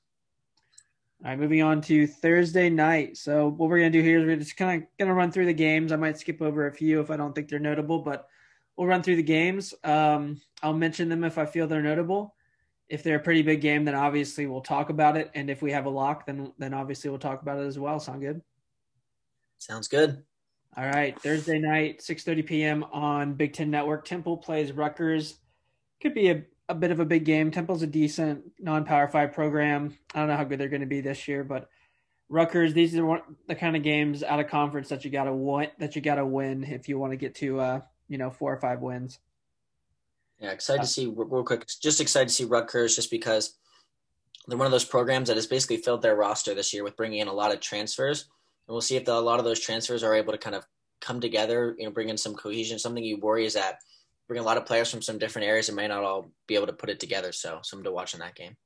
All 1.22 1.30
right, 1.30 1.38
moving 1.38 1.62
on 1.62 1.80
to 1.82 2.06
Thursday 2.06 2.68
night. 2.68 3.16
So 3.16 3.48
what 3.48 3.70
we're 3.70 3.78
gonna 3.78 3.90
do 3.90 4.02
here 4.02 4.18
is 4.18 4.26
we're 4.26 4.36
just 4.36 4.56
kind 4.56 4.82
of 4.82 4.88
gonna 4.98 5.14
run 5.14 5.30
through 5.30 5.46
the 5.46 5.54
games. 5.54 5.92
I 5.92 5.96
might 5.96 6.18
skip 6.18 6.42
over 6.42 6.66
a 6.66 6.72
few 6.72 7.00
if 7.00 7.10
I 7.10 7.16
don't 7.16 7.34
think 7.34 7.48
they're 7.48 7.58
notable, 7.58 8.00
but 8.00 8.28
we'll 8.76 8.88
run 8.88 9.02
through 9.02 9.16
the 9.16 9.22
games. 9.22 9.72
Um, 9.84 10.40
I'll 10.62 10.74
mention 10.74 11.08
them 11.08 11.24
if 11.24 11.38
I 11.38 11.46
feel 11.46 11.66
they're 11.66 11.82
notable. 11.82 12.34
If 12.88 13.02
they're 13.02 13.16
a 13.16 13.22
pretty 13.22 13.42
big 13.42 13.62
game, 13.62 13.84
then 13.84 13.94
obviously 13.94 14.46
we'll 14.46 14.60
talk 14.60 14.90
about 14.90 15.16
it. 15.16 15.30
And 15.34 15.48
if 15.48 15.62
we 15.62 15.72
have 15.72 15.86
a 15.86 15.90
lock, 15.90 16.26
then 16.26 16.52
then 16.58 16.74
obviously 16.74 17.08
we'll 17.08 17.18
talk 17.18 17.40
about 17.40 17.58
it 17.58 17.66
as 17.66 17.78
well. 17.78 17.98
Sound 18.00 18.20
good? 18.20 18.42
Sounds 19.58 19.88
good. 19.88 20.24
All 20.76 20.86
right, 20.86 21.18
Thursday 21.20 21.58
night, 21.58 22.00
6:30 22.00 22.46
p.m. 22.46 22.84
on 22.92 23.34
Big 23.34 23.52
Ten 23.52 23.70
Network. 23.70 24.04
Temple 24.04 24.36
plays 24.36 24.72
Rutgers. 24.72 25.36
Could 26.00 26.14
be 26.14 26.30
a 26.30 26.44
a 26.68 26.74
bit 26.74 26.90
of 26.90 27.00
a 27.00 27.04
big 27.04 27.24
game. 27.24 27.50
Temple's 27.50 27.82
a 27.82 27.86
decent 27.86 28.42
non-power 28.58 29.08
five 29.08 29.32
program. 29.32 29.96
I 30.14 30.20
don't 30.20 30.28
know 30.28 30.36
how 30.36 30.44
good 30.44 30.58
they're 30.58 30.68
going 30.68 30.80
to 30.80 30.86
be 30.86 31.00
this 31.00 31.28
year, 31.28 31.44
but 31.44 31.68
Rutgers, 32.28 32.72
these 32.72 32.96
are 32.96 33.04
one, 33.04 33.20
the 33.46 33.54
kind 33.54 33.76
of 33.76 33.82
games 33.82 34.22
out 34.22 34.40
of 34.40 34.48
conference 34.48 34.88
that 34.88 35.04
you 35.04 35.10
got 35.10 35.24
to 35.24 35.34
win. 35.34 35.70
That 35.78 35.94
you 35.94 36.02
got 36.02 36.16
to 36.16 36.26
win 36.26 36.64
if 36.64 36.88
you 36.88 36.98
want 36.98 37.12
to 37.12 37.16
get 37.16 37.34
to, 37.36 37.60
uh, 37.60 37.80
you 38.08 38.18
know, 38.18 38.30
four 38.30 38.52
or 38.52 38.60
five 38.60 38.80
wins. 38.80 39.18
Yeah, 40.40 40.50
excited 40.50 40.82
to 40.82 40.88
see 40.88 41.06
real 41.06 41.44
quick. 41.44 41.66
Just 41.80 42.00
excited 42.00 42.28
to 42.28 42.34
see 42.34 42.44
Rutgers, 42.44 42.96
just 42.96 43.10
because 43.10 43.54
they're 44.48 44.58
one 44.58 44.66
of 44.66 44.72
those 44.72 44.84
programs 44.84 45.28
that 45.28 45.36
has 45.36 45.46
basically 45.46 45.76
filled 45.76 46.02
their 46.02 46.16
roster 46.16 46.54
this 46.54 46.72
year 46.72 46.82
with 46.82 46.96
bringing 46.96 47.20
in 47.20 47.28
a 47.28 47.32
lot 47.32 47.52
of 47.52 47.60
transfers, 47.60 48.26
and 48.66 48.72
we'll 48.72 48.80
see 48.80 48.96
if 48.96 49.04
the, 49.04 49.12
a 49.12 49.20
lot 49.20 49.38
of 49.38 49.44
those 49.44 49.60
transfers 49.60 50.02
are 50.02 50.14
able 50.14 50.32
to 50.32 50.38
kind 50.38 50.56
of 50.56 50.64
come 51.00 51.20
together. 51.20 51.74
You 51.78 51.84
know, 51.84 51.90
bring 51.90 52.08
in 52.08 52.16
some 52.16 52.34
cohesion. 52.34 52.78
Something 52.78 53.04
you 53.04 53.18
worry 53.18 53.44
is 53.44 53.54
that 53.54 53.78
bring 54.26 54.40
a 54.40 54.44
lot 54.44 54.56
of 54.56 54.66
players 54.66 54.90
from 54.90 55.02
some 55.02 55.18
different 55.18 55.46
areas 55.46 55.68
and 55.68 55.76
may 55.76 55.86
not 55.86 56.02
all 56.02 56.30
be 56.46 56.54
able 56.54 56.66
to 56.66 56.72
put 56.72 56.88
it 56.88 56.98
together. 56.98 57.32
So 57.32 57.60
something 57.62 57.84
to 57.84 57.92
watch 57.92 58.14
in 58.14 58.20
that 58.20 58.34
game. 58.34 58.56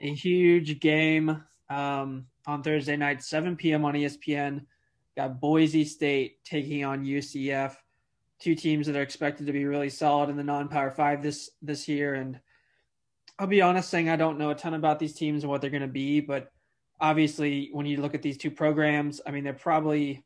A 0.00 0.14
huge 0.14 0.80
game 0.80 1.42
um, 1.68 2.26
on 2.46 2.62
Thursday 2.62 2.96
night, 2.96 3.22
7 3.22 3.56
p.m. 3.56 3.84
on 3.84 3.94
ESPN. 3.94 4.66
Got 5.16 5.40
Boise 5.40 5.84
State 5.84 6.42
taking 6.44 6.84
on 6.84 7.04
UCF, 7.04 7.74
two 8.40 8.54
teams 8.54 8.86
that 8.86 8.96
are 8.96 9.02
expected 9.02 9.46
to 9.46 9.52
be 9.52 9.66
really 9.66 9.90
solid 9.90 10.30
in 10.30 10.36
the 10.36 10.42
non-power 10.42 10.90
five 10.90 11.22
this 11.22 11.50
this 11.60 11.86
year. 11.86 12.14
And 12.14 12.40
I'll 13.38 13.46
be 13.46 13.60
honest, 13.60 13.90
saying 13.90 14.08
I 14.08 14.16
don't 14.16 14.38
know 14.38 14.50
a 14.50 14.54
ton 14.54 14.72
about 14.72 14.98
these 14.98 15.14
teams 15.14 15.42
and 15.42 15.50
what 15.50 15.60
they're 15.60 15.70
going 15.70 15.82
to 15.82 15.88
be, 15.88 16.20
but 16.20 16.50
obviously, 17.02 17.68
when 17.72 17.84
you 17.84 18.00
look 18.00 18.14
at 18.14 18.22
these 18.22 18.38
two 18.38 18.50
programs, 18.50 19.20
I 19.26 19.32
mean, 19.32 19.44
they're 19.44 19.52
probably 19.52 20.24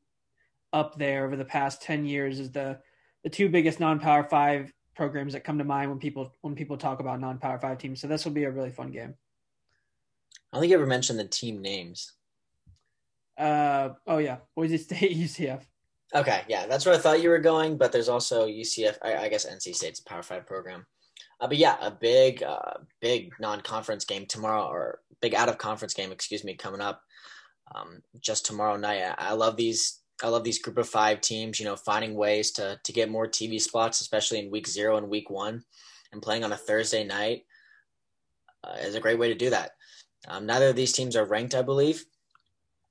up 0.73 0.97
there 0.99 1.25
over 1.25 1.35
the 1.35 1.45
past 1.45 1.83
10 1.83 2.05
years 2.05 2.39
as 2.39 2.53
the 2.53 2.79
the 3.25 3.31
two 3.31 3.49
biggest 3.49 3.81
non-power 3.81 4.23
five 4.23 4.73
programs 4.95 5.33
that 5.33 5.43
come 5.43 5.59
to 5.59 5.65
mind 5.65 5.91
when 5.91 5.99
people 5.99 6.33
when 6.43 6.55
people 6.55 6.77
talk 6.77 7.01
about 7.01 7.19
non-power 7.19 7.59
five 7.59 7.79
teams. 7.79 8.01
So 8.01 8.07
this 8.07 8.25
will 8.25 8.33
be 8.33 8.45
a 8.45 8.51
really 8.51 8.71
fun 8.71 8.93
game. 8.93 9.15
I 10.53 10.57
don't 10.57 10.61
think 10.61 10.71
you 10.71 10.77
ever 10.77 10.87
mentioned 10.87 11.19
the 11.19 11.25
team 11.25 11.61
names. 11.61 12.13
Uh 13.37 13.91
oh 14.07 14.19
yeah, 14.19 14.37
Boise 14.55 14.79
State, 14.79 15.17
UCF. 15.17 15.63
Okay, 16.15 16.43
yeah, 16.47 16.67
that's 16.67 16.87
where 16.87 16.95
I 16.95 16.99
thought 16.99 17.21
you 17.21 17.31
were 17.31 17.41
going, 17.41 17.77
but 17.77 17.91
there's 17.91 18.09
also 18.09 18.47
UCF. 18.47 18.97
I, 19.03 19.17
I 19.17 19.29
guess 19.29 19.45
NC 19.45 19.75
State's 19.75 20.01
a 20.01 20.05
Power 20.05 20.23
Five 20.23 20.47
program. 20.47 20.87
Uh, 21.41 21.47
but 21.47 21.59
yeah, 21.59 21.77
a 21.81 21.91
big, 21.91 22.43
uh, 22.43 22.75
big 23.01 23.31
non-conference 23.39 24.05
game 24.05 24.27
tomorrow, 24.27 24.67
or 24.67 25.01
big 25.21 25.35
out-of-conference 25.35 25.95
game, 25.95 26.13
excuse 26.13 26.45
me, 26.45 26.55
coming 26.55 26.81
up 26.81 27.03
um, 27.75 28.01
just 28.21 28.47
tomorrow 28.47 28.77
night. 28.77 29.03
I, 29.03 29.31
I 29.31 29.33
love 29.33 29.57
these 29.57 30.01
I 30.23 30.29
love 30.29 30.45
these 30.45 30.61
group 30.61 30.79
of 30.79 30.89
five 30.89 31.21
teams, 31.21 31.61
you 31.61 31.67
know, 31.67 31.77
finding 31.77 32.15
ways 32.15 32.53
to 32.53 32.81
to 32.83 32.93
get 32.93 33.11
more 33.11 33.27
TV 33.27 33.61
spots, 33.61 34.01
especially 34.01 34.39
in 34.39 34.51
week 34.51 34.67
zero 34.67 34.97
and 34.97 35.11
week 35.11 35.29
one, 35.29 35.63
and 36.13 36.23
playing 36.23 36.45
on 36.45 36.53
a 36.53 36.57
Thursday 36.57 37.05
night 37.05 37.45
uh, 38.65 38.77
is 38.81 38.95
a 38.95 39.01
great 39.01 39.19
way 39.19 39.29
to 39.29 39.35
do 39.35 39.51
that. 39.51 39.73
Um, 40.29 40.47
neither 40.47 40.69
of 40.69 40.77
these 40.77 40.93
teams 40.93 41.17
are 41.17 41.27
ranked, 41.27 41.55
I 41.55 41.63
believe, 41.63 42.05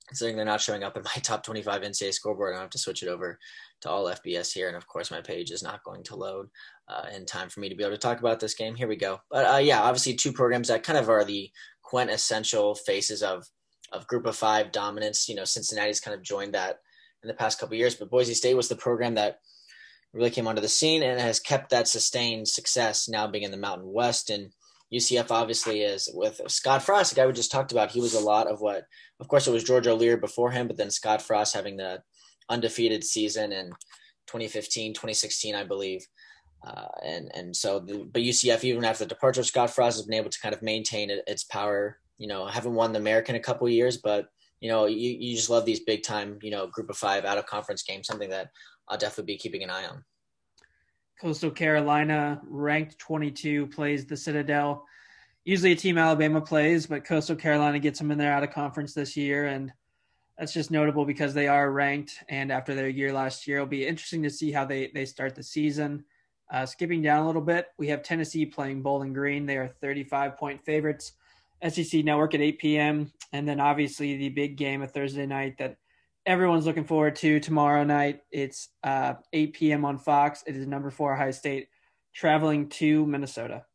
considering 0.08 0.36
they're 0.36 0.46
not 0.46 0.62
showing 0.62 0.84
up 0.84 0.98
in 0.98 1.04
my 1.04 1.16
top 1.22 1.44
25 1.44 1.82
NCAA 1.82 2.14
scoreboard. 2.14 2.56
I 2.56 2.62
have 2.62 2.70
to 2.72 2.78
switch 2.78 3.02
it 3.02 3.10
over 3.10 3.40
to 3.82 3.89
all 3.89 4.05
FBS 4.05 4.53
here, 4.53 4.67
and 4.67 4.77
of 4.77 4.88
course, 4.88 5.12
my 5.12 5.22
page 5.22 5.51
is 5.51 5.63
not 5.63 5.84
going 5.84 6.03
to 6.03 6.15
load 6.15 6.48
uh, 6.88 7.05
in 7.13 7.25
time 7.25 7.50
for 7.50 7.60
me 7.60 7.70
to 7.70 7.75
be 7.75 7.84
able 7.84 7.94
to 7.94 8.00
talk 8.00 8.20
about 8.20 8.39
this 8.39 8.55
game. 8.55 8.75
Here 8.75 8.88
we 8.88 8.96
go. 8.96 9.20
But 9.29 9.46
uh, 9.46 9.58
yeah, 9.58 9.82
obviously, 9.82 10.15
two 10.15 10.32
programs 10.32 10.67
that 10.70 10.84
kind 10.84 10.98
of 10.98 11.10
are 11.10 11.24
the 11.24 11.50
quintessential 11.84 12.75
faces 12.75 13.22
of 13.22 13.46
of 13.91 14.08
group 14.08 14.25
of 14.25 14.36
five 14.36 14.72
dominance. 14.72 15.29
You 15.29 15.36
know, 15.36 15.46
Cincinnati's 15.46 16.00
kind 16.00 16.15
of 16.15 16.24
joined 16.24 16.53
that 16.53 16.79
in 17.24 17.27
the 17.27 17.34
past 17.34 17.60
couple 17.60 17.75
years. 17.75 17.96
But 17.96 18.10
Boise 18.10 18.34
State 18.34 18.55
was 18.55 18.70
the 18.70 18.75
program 18.75 19.15
that 19.15 19.39
really 20.13 20.29
came 20.29 20.48
onto 20.48 20.62
the 20.62 20.67
scene 20.67 21.03
and 21.03 21.20
has 21.20 21.39
kept 21.39 21.72
that 21.72 21.88
sustained 21.88 22.48
success 22.48 23.10
now 23.10 23.27
being 23.27 23.44
in 23.44 23.51
the 23.51 23.58
Mountain 23.58 23.91
West. 23.91 24.29
And 24.29 24.51
UCF 24.94 25.32
obviously 25.32 25.82
is 25.82 26.10
with 26.13 26.39
Scott 26.48 26.84
Frost, 26.84 27.12
the 27.12 27.15
guy 27.15 27.25
we 27.25 27.34
just 27.34 27.51
talked 27.51 27.72
about. 27.72 27.91
He 27.91 28.00
was 28.00 28.13
a 28.13 28.20
lot 28.20 28.48
of 28.48 28.62
what, 28.62 28.84
of 29.20 29.27
course, 29.27 29.48
it 29.48 29.51
was 29.51 29.63
George 29.63 29.88
O'Leary 29.88 30.17
before 30.17 30.51
him, 30.51 30.67
but 30.67 30.77
then 30.77 30.91
Scott 30.91 31.22
Frost 31.22 31.53
having 31.53 31.77
the 31.77 32.01
undefeated 32.50 33.04
season 33.04 33.52
in 33.52 33.70
2015, 34.28 34.94
2016, 34.94 35.56
I 35.56 35.64
believe. 35.64 36.06
Uh, 36.66 36.88
and 37.04 37.32
and 37.36 37.56
so, 37.56 37.80
the, 37.80 38.08
but 38.12 38.22
UCF, 38.22 38.64
even 38.64 38.84
after 38.84 39.04
the 39.04 39.10
departure 39.10 39.42
of 39.42 39.48
Scott 39.48 39.70
Frost, 39.70 39.98
has 39.98 40.06
been 40.06 40.16
able 40.16 40.32
to 40.32 40.40
kind 40.40 40.56
of 40.56 40.62
maintain 40.62 41.12
its 41.12 41.44
power. 41.44 42.00
You 42.18 42.28
know, 42.28 42.48
haven't 42.48 42.74
won 42.74 42.92
the 42.92 43.00
American 43.00 43.36
a 43.36 43.40
couple 43.40 43.70
years, 43.70 43.98
but 43.98 44.30
you 44.62 44.70
know, 44.70 44.86
you, 44.86 45.12
you 45.12 45.36
just 45.36 45.50
love 45.50 45.66
these 45.66 45.82
big 45.82 46.02
time, 46.02 46.40
you 46.42 46.50
know, 46.50 46.66
group 46.68 46.90
of 46.90 46.98
five 46.98 47.25
out 47.25 47.38
of 47.38 47.46
conference 47.46 47.84
games, 47.84 48.08
something 48.08 48.30
that 48.30 48.50
I'll 48.88 48.98
definitely 48.98 49.34
be 49.34 49.38
keeping 49.38 49.64
an 49.64 49.70
eye 49.70 49.86
on. 49.86 50.04
Coastal 51.22 51.52
Carolina, 51.52 52.42
ranked 52.48 52.98
22, 53.00 53.68
plays 53.68 54.06
the 54.06 54.18
Citadel. 54.18 54.86
Usually 55.44 55.74
a 55.74 55.75
team 55.75 55.98
Alabama 55.98 56.42
plays, 56.42 56.88
but 56.88 57.06
Coastal 57.06 57.36
Carolina 57.36 57.80
gets 57.80 58.00
them 58.00 58.12
in 58.12 58.18
there 58.18 58.34
out 58.34 58.44
of 58.44 58.52
conference 58.52 58.94
this 58.94 59.16
year. 59.16 59.46
And 59.46 59.72
that's 60.38 60.54
just 60.54 60.72
notable 60.72 61.06
because 61.06 61.34
they 61.34 61.48
are 61.48 61.72
ranked. 61.72 62.24
And 62.30 62.51
after 62.51 62.75
their 62.75 62.89
year 62.89 63.13
last 63.13 63.48
year, 63.48 63.58
it'll 63.58 63.68
be 63.68 63.88
interesting 63.88 64.24
to 64.24 64.30
see 64.30 64.51
how 64.51 64.65
they, 64.65 64.92
they 64.94 65.06
start 65.06 65.36
the 65.36 65.44
season. 65.44 66.04
Uh, 66.51 66.65
skipping 66.65 67.01
down 67.01 67.24
a 67.24 67.27
little 67.27 67.42
bit, 67.42 67.68
we 67.77 67.88
have 67.88 68.04
Tennessee 68.04 68.46
playing 68.46 68.82
Bowling 68.82 69.13
Green. 69.13 69.46
They 69.46 69.58
are 69.58 69.68
35 69.82 70.38
point 70.38 70.63
favorites. 70.63 71.13
SEC 71.68 72.04
Network 72.04 72.36
at 72.36 72.42
8 72.42 72.60
p.m. 72.60 73.12
And 73.32 73.48
then 73.48 73.60
obviously 73.60 74.18
the 74.18 74.30
big 74.30 74.58
game 74.58 74.82
of 74.82 74.92
Thursday 74.92 75.25
night 75.25 75.58
that 75.58 75.77
everyone's 76.25 76.65
looking 76.65 76.84
forward 76.84 77.15
to 77.18 77.39
tomorrow 77.39 77.84
night. 77.84 78.22
It's 78.32 78.70
uh, 78.84 79.15
8 79.32 79.54
p.m. 79.54 79.86
on 79.86 79.98
Fox. 79.98 80.44
It 80.46 80.56
is 80.56 80.68
number 80.68 80.92
four 80.92 81.13
Ohio 81.13 81.32
State 81.32 81.70
traveling 82.13 82.70
to 82.70 83.06
Minnesota. 83.06 83.65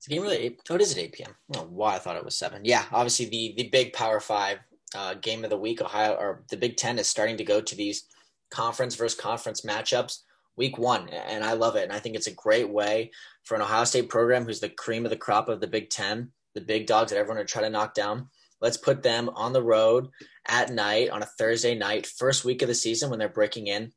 It's 0.00 0.06
a 0.06 0.10
game 0.10 0.22
really. 0.22 0.38
Eight, 0.38 0.60
oh, 0.70 0.76
it 0.76 0.80
is 0.80 0.92
at 0.92 0.98
8 0.98 1.12
p.m. 1.12 1.34
Why 1.68 1.94
I 1.94 1.98
thought 1.98 2.16
it 2.16 2.24
was 2.24 2.38
seven. 2.38 2.64
Yeah, 2.64 2.84
obviously 2.90 3.26
the 3.26 3.52
the 3.58 3.68
big 3.68 3.92
Power 3.92 4.18
Five 4.18 4.60
uh, 4.96 5.12
game 5.12 5.44
of 5.44 5.50
the 5.50 5.58
week. 5.58 5.82
Ohio 5.82 6.14
or 6.14 6.42
the 6.48 6.56
Big 6.56 6.78
Ten 6.78 6.98
is 6.98 7.06
starting 7.06 7.36
to 7.36 7.44
go 7.44 7.60
to 7.60 7.76
these 7.76 8.04
conference 8.50 8.94
versus 8.94 9.20
conference 9.20 9.60
matchups 9.60 10.20
week 10.56 10.78
one, 10.78 11.10
and 11.10 11.44
I 11.44 11.52
love 11.52 11.76
it. 11.76 11.84
And 11.84 11.92
I 11.92 11.98
think 11.98 12.16
it's 12.16 12.28
a 12.28 12.34
great 12.34 12.70
way 12.70 13.10
for 13.44 13.56
an 13.56 13.60
Ohio 13.60 13.84
State 13.84 14.08
program 14.08 14.46
who's 14.46 14.60
the 14.60 14.70
cream 14.70 15.04
of 15.04 15.10
the 15.10 15.18
crop 15.18 15.50
of 15.50 15.60
the 15.60 15.66
Big 15.66 15.90
Ten, 15.90 16.32
the 16.54 16.62
big 16.62 16.86
dogs 16.86 17.10
that 17.10 17.18
everyone 17.18 17.36
would 17.36 17.48
try 17.48 17.60
to 17.60 17.68
knock 17.68 17.92
down. 17.92 18.30
Let's 18.62 18.78
put 18.78 19.02
them 19.02 19.28
on 19.34 19.52
the 19.52 19.62
road 19.62 20.08
at 20.48 20.70
night 20.70 21.10
on 21.10 21.22
a 21.22 21.26
Thursday 21.26 21.74
night, 21.74 22.06
first 22.06 22.46
week 22.46 22.62
of 22.62 22.68
the 22.68 22.74
season 22.74 23.10
when 23.10 23.18
they're 23.18 23.28
breaking 23.28 23.66
in 23.66 23.92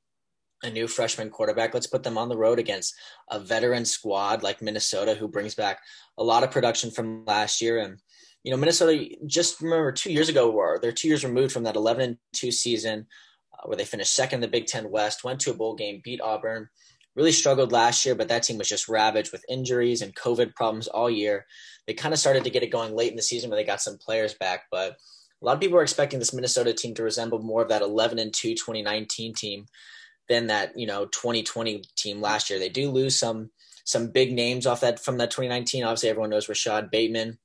a 0.63 0.69
new 0.69 0.87
freshman 0.87 1.29
quarterback. 1.29 1.73
Let's 1.73 1.87
put 1.87 2.03
them 2.03 2.17
on 2.17 2.29
the 2.29 2.37
road 2.37 2.59
against 2.59 2.95
a 3.29 3.39
veteran 3.39 3.85
squad 3.85 4.43
like 4.43 4.61
Minnesota, 4.61 5.13
who 5.13 5.27
brings 5.27 5.55
back 5.55 5.79
a 6.17 6.23
lot 6.23 6.43
of 6.43 6.51
production 6.51 6.89
from 6.89 7.25
last 7.25 7.61
year. 7.61 7.79
And, 7.79 7.99
you 8.43 8.51
know, 8.51 8.57
Minnesota, 8.57 9.09
just 9.25 9.61
remember 9.61 9.91
two 9.91 10.11
years 10.11 10.29
ago, 10.29 10.49
were 10.49 10.79
they're 10.81 10.91
two 10.91 11.07
years 11.07 11.25
removed 11.25 11.51
from 11.51 11.63
that 11.63 11.75
11 11.75 12.01
and 12.01 12.17
2 12.33 12.51
season 12.51 13.05
uh, 13.53 13.67
where 13.67 13.77
they 13.77 13.85
finished 13.85 14.15
second 14.15 14.37
in 14.37 14.41
the 14.41 14.47
Big 14.47 14.65
Ten 14.65 14.89
West, 14.89 15.23
went 15.23 15.39
to 15.41 15.51
a 15.51 15.55
bowl 15.55 15.75
game, 15.75 16.01
beat 16.03 16.21
Auburn. 16.21 16.69
Really 17.15 17.31
struggled 17.31 17.71
last 17.71 18.05
year, 18.05 18.15
but 18.15 18.27
that 18.29 18.41
team 18.41 18.57
was 18.57 18.67
just 18.67 18.89
ravaged 18.89 19.31
with 19.31 19.45
injuries 19.47 20.01
and 20.01 20.15
COVID 20.15 20.55
problems 20.55 20.87
all 20.87 21.11
year. 21.11 21.45
They 21.85 21.93
kind 21.93 22.11
of 22.11 22.19
started 22.19 22.43
to 22.45 22.49
get 22.49 22.63
it 22.63 22.71
going 22.71 22.95
late 22.95 23.11
in 23.11 23.15
the 23.15 23.21
season 23.21 23.51
where 23.51 23.57
they 23.57 23.65
got 23.65 23.81
some 23.81 23.99
players 23.99 24.33
back, 24.33 24.63
but 24.71 24.93
a 24.93 25.45
lot 25.45 25.53
of 25.53 25.59
people 25.59 25.77
are 25.77 25.83
expecting 25.83 26.17
this 26.17 26.33
Minnesota 26.33 26.73
team 26.73 26.95
to 26.95 27.03
resemble 27.03 27.37
more 27.37 27.61
of 27.61 27.69
that 27.69 27.83
11 27.83 28.17
and 28.17 28.33
2 28.33 28.55
2019 28.55 29.33
team 29.35 29.65
that, 30.47 30.77
you 30.77 30.87
know, 30.87 31.05
2020 31.05 31.83
team 31.95 32.21
last 32.21 32.49
year. 32.49 32.59
They 32.59 32.69
do 32.69 32.89
lose 32.89 33.17
some 33.17 33.49
some 33.85 34.11
big 34.11 34.31
names 34.31 34.65
off 34.65 34.81
that 34.81 34.99
from 34.99 35.17
that 35.17 35.31
2019. 35.31 35.83
Obviously, 35.83 36.09
everyone 36.09 36.29
knows 36.29 36.47
Rashod 36.47 36.89
Bateman, 36.89 37.37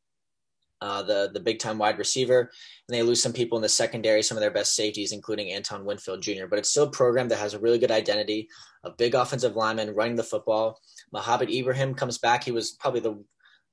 uh, 0.80 1.02
the 1.02 1.30
the 1.33 1.40
big 1.40 1.59
time 1.59 1.78
wide 1.78 1.99
receiver, 1.99 2.40
and 2.40 2.97
they 2.97 3.02
lose 3.02 3.23
some 3.23 3.33
people 3.33 3.59
in 3.59 3.62
the 3.62 3.68
secondary, 3.68 4.23
some 4.23 4.37
of 4.37 4.40
their 4.40 4.50
best 4.50 4.75
safeties, 4.75 5.12
including 5.12 5.50
Anton 5.50 5.85
Winfield 5.85 6.23
Jr. 6.23 6.47
But 6.49 6.59
it's 6.59 6.71
still 6.71 6.85
a 6.85 6.90
program 6.90 7.28
that 7.28 7.38
has 7.38 7.54
a 7.54 7.59
really 7.59 7.78
good 7.78 7.90
identity, 7.90 8.49
a 8.85 8.90
big 8.90 9.14
offensive 9.14 9.57
lineman 9.57 9.95
running 9.95 10.16
the 10.16 10.23
football. 10.23 10.80
Mohamed 11.12 11.50
Ibrahim 11.50 11.95
comes 11.95 12.18
back. 12.18 12.45
He 12.45 12.52
was 12.52 12.73
probably 12.73 13.00
the 13.00 13.23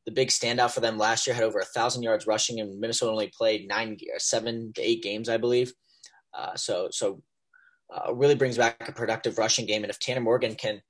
the 0.05 0.11
big 0.11 0.29
standout 0.29 0.71
for 0.71 0.81
them 0.81 0.97
last 0.97 1.27
year. 1.27 1.35
Had 1.35 1.43
over 1.43 1.59
a 1.59 1.65
thousand 1.65 2.03
yards 2.03 2.27
rushing, 2.27 2.59
and 2.59 2.79
Minnesota 2.79 3.11
only 3.11 3.31
played 3.35 3.67
nine, 3.67 3.97
seven 4.17 4.73
to 4.73 4.81
eight 4.81 5.03
games, 5.03 5.29
I 5.29 5.37
believe. 5.37 5.73
Uh, 6.33 6.55
so 6.55 6.89
so 6.91 7.21
uh, 7.95 8.13
really 8.13 8.35
brings 8.35 8.57
back 8.57 8.87
a 8.87 8.91
productive 8.91 9.37
rushing 9.37 9.65
game. 9.65 9.83
And 9.83 9.89
if 9.89 9.99
Tanner 9.99 10.21
Morgan 10.21 10.55
can 10.55 10.81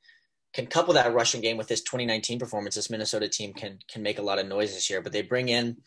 can 0.53 0.67
couple 0.67 0.93
that 0.93 1.13
rushing 1.13 1.41
game 1.41 1.57
with 1.57 1.67
this 1.67 1.81
2019 1.81 2.39
performance, 2.39 2.75
this 2.75 2.89
Minnesota 2.89 3.27
team 3.27 3.53
can 3.53 3.79
can 3.87 4.01
make 4.01 4.19
a 4.19 4.23
lot 4.23 4.39
of 4.39 4.47
noise 4.47 4.73
this 4.73 4.89
year. 4.89 5.01
But 5.01 5.11
they 5.11 5.21
bring 5.21 5.49
in 5.49 5.77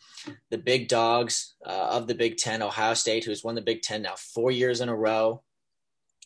the 0.51 0.57
big 0.57 0.87
dogs 0.87 1.55
uh, 1.65 1.89
of 1.91 2.07
the 2.07 2.15
Big 2.15 2.37
Ten, 2.37 2.61
Ohio 2.61 2.93
State, 2.93 3.25
who's 3.25 3.43
won 3.43 3.55
the 3.55 3.61
Big 3.61 3.81
Ten 3.81 4.03
now 4.03 4.15
four 4.15 4.51
years 4.51 4.81
in 4.81 4.89
a 4.89 4.95
row, 4.95 5.41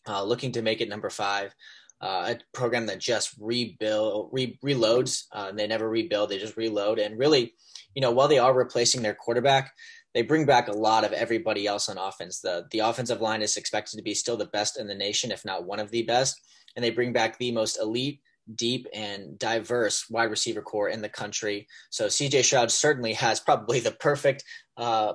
uh, 0.08 0.24
looking 0.24 0.52
to 0.54 0.62
make 0.62 0.82
it 0.82 0.90
number 0.90 1.10
five 1.10 1.56
uh, 2.04 2.36
a 2.36 2.40
program 2.52 2.86
that 2.88 3.00
just 3.00 3.34
rebuild 3.40 4.30
re- 4.34 4.60
reloads. 4.64 5.24
Uh, 5.32 5.54
they 5.54 5.68
never 5.68 5.90
rebuild; 5.90 6.30
they 6.30 6.38
just 6.38 6.58
reload. 6.58 7.00
And 7.00 7.18
really, 7.18 7.54
you 7.96 8.02
know, 8.02 8.12
while 8.12 8.28
they 8.28 8.40
are 8.40 8.54
replacing 8.54 9.02
their 9.02 9.16
quarterback, 9.16 9.72
they 10.14 10.22
bring 10.22 10.46
back 10.46 10.68
a 10.68 10.74
lot 10.74 11.04
of 11.04 11.14
everybody 11.14 11.66
else 11.66 11.90
on 11.90 11.98
offense. 11.98 12.40
the 12.40 12.66
The 12.72 12.80
offensive 12.80 13.22
line 13.22 13.42
is 13.42 13.58
expected 13.58 13.98
to 13.98 14.04
be 14.04 14.14
still 14.14 14.38
the 14.38 14.46
best 14.46 14.80
in 14.80 14.88
the 14.88 14.96
nation, 14.96 15.32
if 15.32 15.44
not 15.44 15.66
one 15.66 15.80
of 15.80 15.92
the 15.92 16.04
best. 16.04 16.40
And 16.76 16.84
they 16.84 16.92
bring 16.92 17.14
back 17.14 17.38
the 17.38 17.52
most 17.52 17.80
elite, 17.80 18.22
deep, 18.56 18.88
and 18.94 19.38
diverse 19.40 20.10
wide 20.10 20.30
receiver 20.30 20.62
corps 20.62 20.90
in 20.90 21.02
the 21.02 21.10
country. 21.10 21.68
So 21.90 22.08
CJ 22.08 22.44
Stroud 22.44 22.72
certainly 22.72 23.14
has 23.14 23.40
probably 23.40 23.80
the 23.80 23.92
perfect 23.92 24.44
uh, 24.78 25.14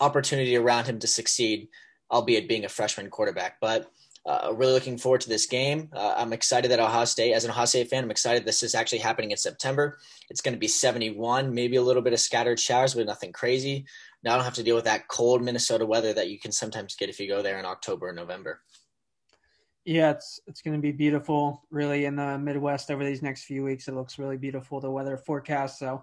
opportunity 0.00 0.56
around 0.56 0.86
him 0.86 0.98
to 1.00 1.06
succeed, 1.06 1.68
albeit 2.10 2.48
being 2.48 2.64
a 2.64 2.68
freshman 2.68 3.10
quarterback. 3.10 3.58
But 3.60 3.90
uh, 4.26 4.52
really 4.54 4.72
looking 4.72 4.96
forward 4.96 5.20
to 5.20 5.28
this 5.28 5.46
game. 5.46 5.90
Uh, 5.92 6.14
I'm 6.16 6.32
excited 6.32 6.70
that 6.70 6.80
Ohio 6.80 7.04
State, 7.04 7.34
as 7.34 7.44
an 7.44 7.50
Ohio 7.50 7.66
State 7.66 7.90
fan, 7.90 8.04
I'm 8.04 8.10
excited 8.10 8.44
this 8.44 8.62
is 8.62 8.74
actually 8.74 8.98
happening 8.98 9.32
in 9.32 9.36
September. 9.36 9.98
It's 10.30 10.40
going 10.40 10.54
to 10.54 10.58
be 10.58 10.68
71, 10.68 11.52
maybe 11.52 11.76
a 11.76 11.82
little 11.82 12.02
bit 12.02 12.14
of 12.14 12.20
scattered 12.20 12.58
showers, 12.58 12.94
but 12.94 13.06
nothing 13.06 13.32
crazy. 13.32 13.84
Now 14.22 14.32
I 14.32 14.36
don't 14.36 14.44
have 14.44 14.54
to 14.54 14.62
deal 14.62 14.76
with 14.76 14.86
that 14.86 15.08
cold 15.08 15.42
Minnesota 15.42 15.84
weather 15.84 16.14
that 16.14 16.30
you 16.30 16.38
can 16.38 16.52
sometimes 16.52 16.96
get 16.96 17.10
if 17.10 17.20
you 17.20 17.28
go 17.28 17.42
there 17.42 17.58
in 17.58 17.66
October 17.66 18.08
and 18.08 18.16
November. 18.16 18.60
Yeah, 19.84 20.12
it's 20.12 20.40
it's 20.46 20.62
going 20.62 20.76
to 20.76 20.80
be 20.80 20.92
beautiful, 20.92 21.62
really, 21.70 22.06
in 22.06 22.16
the 22.16 22.38
Midwest 22.38 22.90
over 22.90 23.04
these 23.04 23.20
next 23.20 23.44
few 23.44 23.62
weeks. 23.62 23.86
It 23.86 23.94
looks 23.94 24.18
really 24.18 24.38
beautiful, 24.38 24.80
the 24.80 24.90
weather 24.90 25.18
forecast. 25.18 25.78
So 25.78 26.02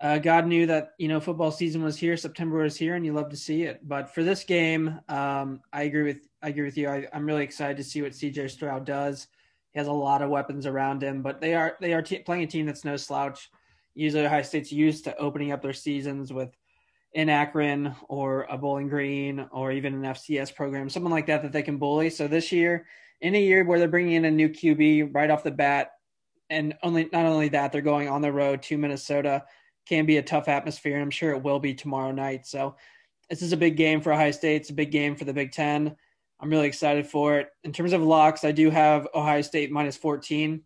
uh, 0.00 0.18
God 0.18 0.46
knew 0.46 0.66
that 0.66 0.92
you 0.98 1.08
know 1.08 1.20
football 1.20 1.50
season 1.50 1.82
was 1.82 1.96
here, 1.96 2.16
September 2.16 2.58
was 2.58 2.76
here, 2.76 2.94
and 2.94 3.04
you 3.04 3.12
love 3.12 3.30
to 3.30 3.36
see 3.36 3.62
it. 3.64 3.86
But 3.86 4.14
for 4.14 4.22
this 4.22 4.44
game, 4.44 5.00
um, 5.08 5.60
I 5.72 5.82
agree 5.82 6.04
with 6.04 6.20
I 6.42 6.48
agree 6.50 6.64
with 6.64 6.78
you. 6.78 6.88
I, 6.88 7.08
am 7.12 7.26
really 7.26 7.42
excited 7.42 7.76
to 7.78 7.84
see 7.84 8.02
what 8.02 8.12
CJ 8.12 8.50
Stroud 8.50 8.84
does. 8.84 9.26
He 9.72 9.78
has 9.78 9.88
a 9.88 9.92
lot 9.92 10.22
of 10.22 10.30
weapons 10.30 10.66
around 10.66 11.02
him, 11.02 11.22
but 11.22 11.40
they 11.40 11.54
are 11.54 11.76
they 11.80 11.94
are 11.94 12.02
t- 12.02 12.20
playing 12.20 12.44
a 12.44 12.46
team 12.46 12.66
that's 12.66 12.84
no 12.84 12.96
slouch. 12.96 13.50
Usually, 13.94 14.24
Ohio 14.24 14.42
State's 14.42 14.70
used 14.70 15.04
to 15.04 15.16
opening 15.16 15.50
up 15.50 15.62
their 15.62 15.72
seasons 15.72 16.32
with 16.32 16.56
in 17.14 17.28
Akron 17.28 17.94
or 18.08 18.46
a 18.50 18.56
Bowling 18.56 18.88
Green 18.88 19.48
or 19.50 19.72
even 19.72 19.94
an 19.94 20.02
FCS 20.02 20.54
program, 20.54 20.88
someone 20.88 21.10
like 21.10 21.26
that 21.26 21.42
that 21.42 21.52
they 21.52 21.62
can 21.62 21.78
bully. 21.78 22.10
So 22.10 22.28
this 22.28 22.52
year, 22.52 22.86
in 23.20 23.34
a 23.34 23.42
year 23.42 23.64
where 23.64 23.80
they're 23.80 23.88
bringing 23.88 24.12
in 24.12 24.26
a 24.26 24.30
new 24.30 24.48
QB 24.48 25.12
right 25.12 25.30
off 25.30 25.42
the 25.42 25.50
bat, 25.50 25.92
and 26.50 26.74
only 26.84 27.08
not 27.12 27.26
only 27.26 27.48
that, 27.48 27.72
they're 27.72 27.82
going 27.82 28.08
on 28.08 28.22
the 28.22 28.32
road 28.32 28.62
to 28.64 28.78
Minnesota 28.78 29.42
can 29.88 30.06
be 30.06 30.18
a 30.18 30.22
tough 30.22 30.48
atmosphere, 30.48 30.94
and 30.94 31.02
I'm 31.02 31.10
sure 31.10 31.32
it 31.32 31.42
will 31.42 31.58
be 31.58 31.74
tomorrow 31.74 32.12
night. 32.12 32.46
So 32.46 32.76
this 33.30 33.42
is 33.42 33.52
a 33.52 33.56
big 33.56 33.76
game 33.76 34.00
for 34.00 34.12
Ohio 34.12 34.30
State. 34.30 34.56
It's 34.56 34.70
a 34.70 34.74
big 34.74 34.90
game 34.90 35.16
for 35.16 35.24
the 35.24 35.32
Big 35.32 35.52
Ten. 35.52 35.96
I'm 36.40 36.50
really 36.50 36.66
excited 36.66 37.06
for 37.06 37.38
it. 37.38 37.48
In 37.64 37.72
terms 37.72 37.92
of 37.92 38.02
locks, 38.02 38.44
I 38.44 38.52
do 38.52 38.70
have 38.70 39.08
Ohio 39.14 39.42
State 39.42 39.72
minus 39.72 39.96
14. 39.96 40.62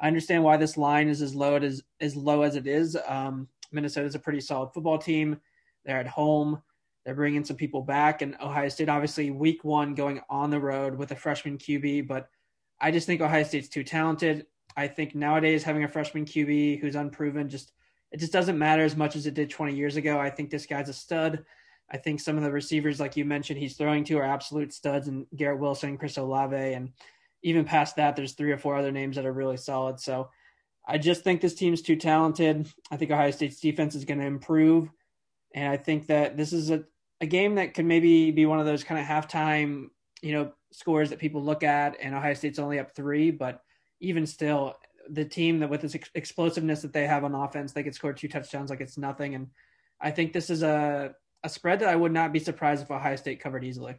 I 0.00 0.06
understand 0.08 0.42
why 0.42 0.56
this 0.56 0.76
line 0.76 1.08
is 1.08 1.22
as 1.22 1.34
low 1.34 1.56
as 1.56 1.82
as 2.00 2.16
low 2.16 2.42
as 2.42 2.56
it 2.56 2.66
is. 2.66 2.96
Um, 3.06 3.48
Minnesota 3.70 4.06
is 4.06 4.14
a 4.14 4.18
pretty 4.18 4.40
solid 4.40 4.72
football 4.72 4.98
team. 4.98 5.40
They're 5.84 6.00
at 6.00 6.08
home. 6.08 6.60
They're 7.04 7.14
bringing 7.14 7.44
some 7.44 7.56
people 7.56 7.82
back, 7.82 8.22
and 8.22 8.36
Ohio 8.40 8.68
State 8.68 8.88
obviously 8.88 9.30
week 9.30 9.64
one 9.64 9.94
going 9.94 10.20
on 10.28 10.50
the 10.50 10.60
road 10.60 10.96
with 10.96 11.12
a 11.12 11.16
freshman 11.16 11.58
QB. 11.58 12.08
But 12.08 12.28
I 12.80 12.90
just 12.90 13.06
think 13.06 13.20
Ohio 13.20 13.44
State's 13.44 13.68
too 13.68 13.84
talented. 13.84 14.46
I 14.76 14.88
think 14.88 15.14
nowadays 15.14 15.62
having 15.62 15.84
a 15.84 15.88
freshman 15.88 16.24
QB 16.24 16.80
who's 16.80 16.94
unproven 16.94 17.48
just 17.48 17.72
it 18.12 18.20
just 18.20 18.32
doesn't 18.32 18.58
matter 18.58 18.84
as 18.84 18.96
much 18.96 19.16
as 19.16 19.26
it 19.26 19.34
did 19.34 19.50
20 19.50 19.74
years 19.74 19.96
ago. 19.96 20.18
I 20.18 20.30
think 20.30 20.50
this 20.50 20.66
guy's 20.66 20.88
a 20.88 20.92
stud. 20.94 21.44
I 21.90 21.96
think 21.96 22.20
some 22.20 22.36
of 22.36 22.42
the 22.42 22.50
receivers, 22.50 23.00
like 23.00 23.16
you 23.16 23.24
mentioned, 23.24 23.58
he's 23.58 23.76
throwing 23.76 24.04
to 24.04 24.18
are 24.18 24.24
absolute 24.24 24.72
studs, 24.72 25.08
and 25.08 25.26
Garrett 25.34 25.60
Wilson, 25.60 25.98
Chris 25.98 26.18
Olave, 26.18 26.56
and 26.56 26.92
even 27.42 27.64
past 27.64 27.96
that, 27.96 28.14
there's 28.14 28.32
three 28.32 28.52
or 28.52 28.58
four 28.58 28.76
other 28.76 28.92
names 28.92 29.16
that 29.16 29.26
are 29.26 29.32
really 29.32 29.56
solid. 29.56 29.98
So 29.98 30.30
I 30.86 30.98
just 30.98 31.22
think 31.22 31.40
this 31.40 31.54
team's 31.54 31.82
too 31.82 31.96
talented. 31.96 32.68
I 32.90 32.96
think 32.96 33.10
Ohio 33.10 33.30
State's 33.30 33.60
defense 33.60 33.94
is 33.94 34.04
going 34.04 34.20
to 34.20 34.26
improve, 34.26 34.90
and 35.54 35.68
I 35.72 35.76
think 35.76 36.06
that 36.06 36.36
this 36.36 36.52
is 36.52 36.70
a, 36.70 36.84
a 37.20 37.26
game 37.26 37.56
that 37.56 37.74
could 37.74 37.86
maybe 37.86 38.30
be 38.30 38.46
one 38.46 38.60
of 38.60 38.66
those 38.66 38.84
kind 38.84 39.00
of 39.00 39.06
halftime, 39.06 39.88
you 40.22 40.32
know, 40.32 40.52
scores 40.72 41.10
that 41.10 41.18
people 41.18 41.42
look 41.42 41.62
at, 41.62 41.96
and 42.00 42.14
Ohio 42.14 42.34
State's 42.34 42.58
only 42.58 42.78
up 42.78 42.94
three, 42.94 43.30
but 43.30 43.62
even 44.00 44.26
still, 44.26 44.76
the 45.08 45.24
team 45.24 45.60
that 45.60 45.70
with 45.70 45.80
this 45.80 45.94
ex- 45.94 46.10
explosiveness 46.14 46.82
that 46.82 46.92
they 46.92 47.06
have 47.06 47.24
on 47.24 47.34
offense, 47.34 47.72
they 47.72 47.82
could 47.82 47.94
score 47.94 48.12
two 48.12 48.28
touchdowns 48.28 48.70
like 48.70 48.80
it's 48.80 48.98
nothing. 48.98 49.34
And 49.34 49.48
I 50.00 50.10
think 50.10 50.32
this 50.32 50.50
is 50.50 50.62
a 50.62 51.14
a 51.44 51.48
spread 51.48 51.80
that 51.80 51.88
I 51.88 51.96
would 51.96 52.12
not 52.12 52.32
be 52.32 52.38
surprised 52.38 52.82
if 52.82 52.90
Ohio 52.90 53.16
State 53.16 53.40
covered 53.40 53.64
easily. 53.64 53.96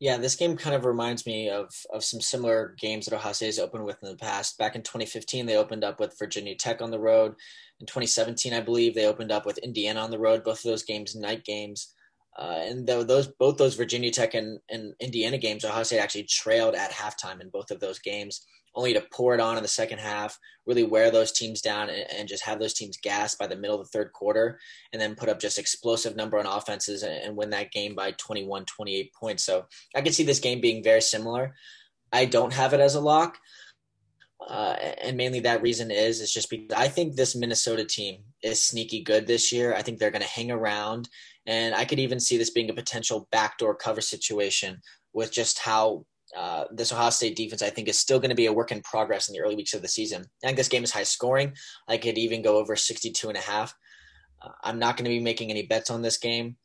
Yeah, 0.00 0.16
this 0.16 0.34
game 0.34 0.56
kind 0.56 0.74
of 0.74 0.84
reminds 0.84 1.24
me 1.26 1.50
of 1.50 1.72
of 1.92 2.04
some 2.04 2.20
similar 2.20 2.74
games 2.78 3.06
that 3.06 3.14
Ohio 3.14 3.32
State 3.32 3.46
has 3.46 3.58
opened 3.58 3.84
with 3.84 3.96
in 4.02 4.08
the 4.08 4.16
past. 4.16 4.58
Back 4.58 4.74
in 4.74 4.82
2015, 4.82 5.46
they 5.46 5.56
opened 5.56 5.84
up 5.84 6.00
with 6.00 6.18
Virginia 6.18 6.54
Tech 6.54 6.82
on 6.82 6.90
the 6.90 6.98
road. 6.98 7.34
In 7.80 7.86
2017, 7.86 8.52
I 8.52 8.60
believe 8.60 8.94
they 8.94 9.06
opened 9.06 9.32
up 9.32 9.46
with 9.46 9.58
Indiana 9.58 10.00
on 10.00 10.10
the 10.10 10.18
road. 10.18 10.44
Both 10.44 10.58
of 10.64 10.70
those 10.70 10.82
games, 10.82 11.14
night 11.14 11.44
games. 11.44 11.94
Uh, 12.36 12.58
and 12.62 12.86
those 12.86 13.28
both 13.28 13.56
those 13.56 13.76
Virginia 13.76 14.10
Tech 14.10 14.34
and, 14.34 14.58
and 14.68 14.94
Indiana 14.98 15.38
games, 15.38 15.64
Ohio 15.64 15.84
State 15.84 16.00
actually 16.00 16.24
trailed 16.24 16.74
at 16.74 16.90
halftime 16.90 17.40
in 17.40 17.48
both 17.48 17.70
of 17.70 17.78
those 17.78 18.00
games, 18.00 18.44
only 18.74 18.94
to 18.94 19.04
pour 19.12 19.34
it 19.34 19.40
on 19.40 19.56
in 19.56 19.62
the 19.62 19.68
second 19.68 19.98
half, 19.98 20.38
really 20.66 20.82
wear 20.82 21.10
those 21.10 21.32
teams 21.32 21.60
down, 21.60 21.88
and, 21.88 22.04
and 22.10 22.28
just 22.28 22.44
have 22.44 22.58
those 22.58 22.74
teams 22.74 22.96
gassed 22.96 23.38
by 23.38 23.46
the 23.46 23.56
middle 23.56 23.80
of 23.80 23.86
the 23.86 23.90
third 23.90 24.12
quarter, 24.12 24.58
and 24.92 25.00
then 25.00 25.14
put 25.14 25.28
up 25.28 25.40
just 25.40 25.58
explosive 25.58 26.16
number 26.16 26.38
on 26.38 26.46
offenses 26.46 27.02
and, 27.02 27.14
and 27.14 27.36
win 27.36 27.50
that 27.50 27.72
game 27.72 27.94
by 27.94 28.12
21, 28.12 28.64
28 28.64 29.12
points. 29.12 29.44
So 29.44 29.66
I 29.94 30.00
can 30.00 30.12
see 30.12 30.24
this 30.24 30.40
game 30.40 30.60
being 30.60 30.82
very 30.82 31.02
similar. 31.02 31.54
I 32.12 32.24
don't 32.24 32.52
have 32.52 32.72
it 32.74 32.80
as 32.80 32.94
a 32.94 33.00
lock. 33.00 33.38
Uh, 34.46 34.76
and 35.02 35.16
mainly 35.16 35.40
that 35.40 35.62
reason 35.62 35.90
is 35.90 36.20
is 36.20 36.30
just 36.30 36.50
because 36.50 36.76
I 36.76 36.88
think 36.88 37.14
this 37.14 37.34
Minnesota 37.34 37.82
team 37.82 38.24
is 38.42 38.60
sneaky 38.60 39.02
good 39.02 39.26
this 39.26 39.50
year. 39.50 39.74
I 39.74 39.80
think 39.80 39.98
they're 39.98 40.10
going 40.10 40.22
to 40.22 40.28
hang 40.28 40.50
around 40.50 41.08
and 41.46 41.74
I 41.74 41.84
could 41.84 41.98
even 41.98 42.20
see 42.20 42.36
this 42.36 42.50
being 42.50 42.70
a 42.70 42.74
potential 42.74 43.28
backdoor 43.30 43.74
cover 43.74 44.00
situation 44.00 44.80
with 45.12 45.32
just 45.32 45.58
how 45.58 46.06
uh, 46.36 46.64
this 46.72 46.92
Ohio 46.92 47.10
State 47.10 47.36
defense, 47.36 47.62
I 47.62 47.70
think, 47.70 47.88
is 47.88 47.98
still 47.98 48.18
going 48.18 48.30
to 48.30 48.34
be 48.34 48.46
a 48.46 48.52
work 48.52 48.72
in 48.72 48.80
progress 48.82 49.28
in 49.28 49.34
the 49.34 49.40
early 49.40 49.56
weeks 49.56 49.74
of 49.74 49.82
the 49.82 49.88
season. 49.88 50.24
I 50.42 50.46
think 50.46 50.56
this 50.56 50.68
game 50.68 50.84
is 50.84 50.90
high 50.90 51.04
scoring. 51.04 51.52
I 51.88 51.96
could 51.96 52.18
even 52.18 52.42
go 52.42 52.56
over 52.56 52.76
62 52.76 53.28
and 53.28 53.38
a 53.38 53.40
half. 53.40 53.74
Uh, 54.42 54.50
I'm 54.62 54.78
not 54.78 54.96
going 54.96 55.04
to 55.04 55.10
be 55.10 55.20
making 55.20 55.50
any 55.50 55.62
bets 55.62 55.90
on 55.90 56.02
this 56.02 56.18
game. 56.18 56.56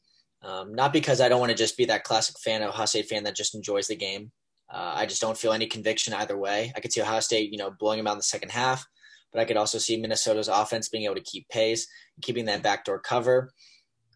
Um, 0.42 0.74
not 0.74 0.94
because 0.94 1.20
I 1.20 1.28
don't 1.28 1.40
want 1.40 1.52
to 1.52 1.58
just 1.58 1.78
be 1.78 1.86
that 1.86 2.04
classic 2.04 2.40
fan, 2.40 2.62
of 2.62 2.70
Ohio 2.70 2.86
State 2.86 3.10
fan 3.10 3.24
that 3.26 3.36
just 3.36 3.56
enjoys 3.56 3.88
the 3.88 3.96
game. 3.96 4.32
Uh, 4.72 4.94
I 4.96 5.06
just 5.06 5.22
don't 5.22 5.38
feel 5.38 5.52
any 5.52 5.68
conviction 5.68 6.14
either 6.14 6.38
way. 6.38 6.72
I 6.76 6.80
could 6.80 6.94
see 6.94 7.02
Ohio 7.02 7.20
State, 7.20 7.52
you 7.52 7.58
know, 7.58 7.72
blowing 7.72 7.98
them 7.98 8.08
out 8.08 8.14
in 8.14 8.20
the 8.20 8.24
second 8.24 8.52
half, 8.52 8.86
but 9.34 9.42
I 9.42 9.46
could 9.46 9.58
also 9.58 9.78
see 9.78 9.98
Minnesota's 9.98 10.48
offense 10.48 10.90
being 10.90 11.06
able 11.06 11.16
to 11.16 11.22
keep 11.22 11.50
pace, 11.50 11.88
keeping 12.22 12.46
that 12.46 12.64
backdoor 12.64 13.00
cover. 13.00 13.52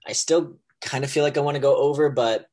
I 0.08 0.14
still 0.14 0.60
kind 0.82 1.04
of 1.04 1.12
feel 1.12 1.24
like 1.24 1.38
I 1.38 1.42
want 1.42 1.56
to 1.56 1.62
go 1.62 1.76
over, 1.76 2.10
but 2.10 2.46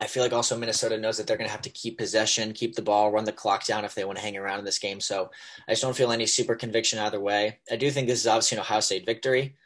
I 0.00 0.06
feel 0.06 0.22
like 0.22 0.32
also 0.32 0.56
Minnesota 0.56 0.96
knows 0.96 1.18
that 1.18 1.26
they're 1.26 1.36
going 1.36 1.48
to 1.48 1.52
have 1.52 1.62
to 1.62 1.70
keep 1.70 1.98
possession, 1.98 2.52
keep 2.52 2.74
the 2.74 2.82
ball, 2.82 3.12
run 3.12 3.24
the 3.24 3.32
clock 3.32 3.66
down 3.66 3.84
if 3.84 3.94
they 3.94 4.04
want 4.04 4.16
to 4.16 4.24
hang 4.24 4.36
around 4.36 4.58
in 4.58 4.64
this 4.64 4.78
game. 4.78 4.98
So 4.98 5.30
I 5.68 5.72
just 5.72 5.82
don't 5.82 5.96
feel 5.96 6.10
any 6.10 6.26
super 6.26 6.54
conviction 6.54 6.98
either 6.98 7.20
way. 7.20 7.58
I 7.70 7.76
do 7.76 7.90
think 7.90 8.08
this 8.08 8.20
is 8.20 8.26
obviously 8.26 8.56
an 8.56 8.62
Ohio 8.62 8.80
State 8.80 9.04
victory. 9.04 9.56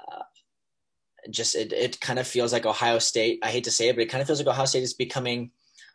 Uh, 0.00 0.22
just 1.30 1.54
it, 1.54 1.72
it 1.74 2.00
kind 2.00 2.18
of 2.18 2.26
feels 2.26 2.54
like 2.54 2.64
Ohio 2.64 2.98
State. 2.98 3.40
I 3.42 3.50
hate 3.50 3.64
to 3.64 3.70
say 3.70 3.88
it, 3.88 3.96
but 3.96 4.02
it 4.02 4.08
kind 4.08 4.22
of 4.22 4.26
feels 4.26 4.40
like 4.40 4.48
Ohio 4.48 4.64
State 4.64 4.82
is 4.82 4.94
becoming 4.94 5.50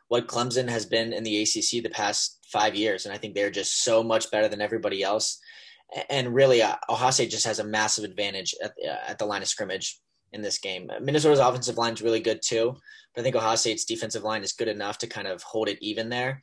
what 0.09 0.27
Clemson 0.27 0.69
has 0.69 0.85
been 0.85 1.13
in 1.13 1.23
the 1.23 1.41
ACC 1.41 1.81
the 1.81 1.89
past 1.89 2.37
five 2.51 2.75
years, 2.75 3.05
and 3.05 3.15
I 3.15 3.17
think 3.17 3.33
they're 3.33 3.49
just 3.49 3.83
so 3.83 4.03
much 4.03 4.29
better 4.29 4.49
than 4.49 4.61
everybody 4.61 5.01
else. 5.01 5.39
And 6.09 6.35
really, 6.35 6.61
uh, 6.61 6.75
Ohio 6.89 7.11
State 7.11 7.31
just 7.31 7.45
has 7.45 7.59
a 7.59 7.63
massive 7.63 8.03
advantage 8.03 8.53
at, 8.63 8.73
uh, 8.85 8.97
at 9.07 9.19
the 9.19 9.25
line 9.25 9.41
of 9.41 9.47
scrimmage 9.47 9.99
in 10.33 10.41
this 10.41 10.57
game. 10.57 10.91
Minnesota's 11.01 11.39
offensive 11.39 11.77
line 11.77 11.93
is 11.93 12.01
really 12.01 12.19
good 12.19 12.41
too, 12.41 12.75
but 13.13 13.21
I 13.21 13.23
think 13.23 13.35
Ohio 13.35 13.55
State's 13.55 13.85
defensive 13.85 14.23
line 14.23 14.43
is 14.43 14.53
good 14.53 14.67
enough 14.67 14.97
to 14.99 15.07
kind 15.07 15.27
of 15.27 15.43
hold 15.43 15.67
it 15.67 15.77
even 15.81 16.09
there. 16.09 16.41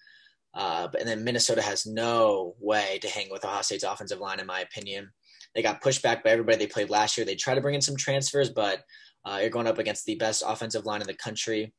Uh, 0.54 0.88
and 0.98 1.08
then 1.08 1.24
Minnesota 1.24 1.62
has 1.62 1.86
no 1.86 2.54
way 2.58 2.98
to 3.02 3.08
hang 3.08 3.30
with 3.30 3.44
Ohio 3.44 3.62
State's 3.62 3.84
offensive 3.84 4.18
line, 4.18 4.40
in 4.40 4.46
my 4.46 4.60
opinion. 4.60 5.10
They 5.54 5.62
got 5.62 5.80
pushed 5.80 6.02
back 6.02 6.24
by 6.24 6.30
everybody 6.30 6.58
they 6.58 6.66
played 6.66 6.90
last 6.90 7.16
year. 7.16 7.24
They 7.24 7.34
tried 7.34 7.56
to 7.56 7.60
bring 7.60 7.74
in 7.74 7.80
some 7.80 7.96
transfers, 7.96 8.50
but 8.50 8.82
uh, 9.24 9.38
you're 9.40 9.50
going 9.50 9.66
up 9.66 9.78
against 9.78 10.04
the 10.04 10.16
best 10.16 10.42
offensive 10.46 10.86
line 10.86 11.00
in 11.00 11.06
the 11.06 11.14
country. 11.14 11.72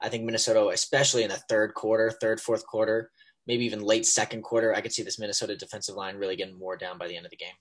I 0.00 0.08
think 0.08 0.24
Minnesota, 0.24 0.68
especially 0.68 1.22
in 1.22 1.30
the 1.30 1.42
third 1.48 1.74
quarter, 1.74 2.10
third, 2.20 2.40
fourth 2.40 2.66
quarter, 2.66 3.10
maybe 3.46 3.64
even 3.64 3.80
late 3.80 4.06
second 4.06 4.42
quarter, 4.42 4.74
I 4.74 4.80
could 4.80 4.92
see 4.92 5.02
this 5.02 5.18
Minnesota 5.18 5.56
defensive 5.56 5.94
line 5.94 6.16
really 6.16 6.36
getting 6.36 6.58
more 6.58 6.76
down 6.76 6.98
by 6.98 7.08
the 7.08 7.16
end 7.16 7.26
of 7.26 7.30
the 7.30 7.36
game. 7.36 7.54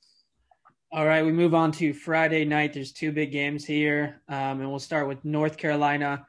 All 0.92 1.06
right, 1.06 1.26
we 1.26 1.32
move 1.32 1.54
on 1.54 1.72
to 1.74 1.94
Friday 1.94 2.46
night. 2.46 2.74
There's 2.74 2.92
two 2.92 3.12
big 3.12 3.32
games 3.32 3.66
here, 3.66 4.22
um, 4.30 4.62
and 4.62 4.70
we'll 4.70 4.80
start 4.80 5.08
with 5.08 5.24
North 5.26 5.58
Carolina 5.58 6.26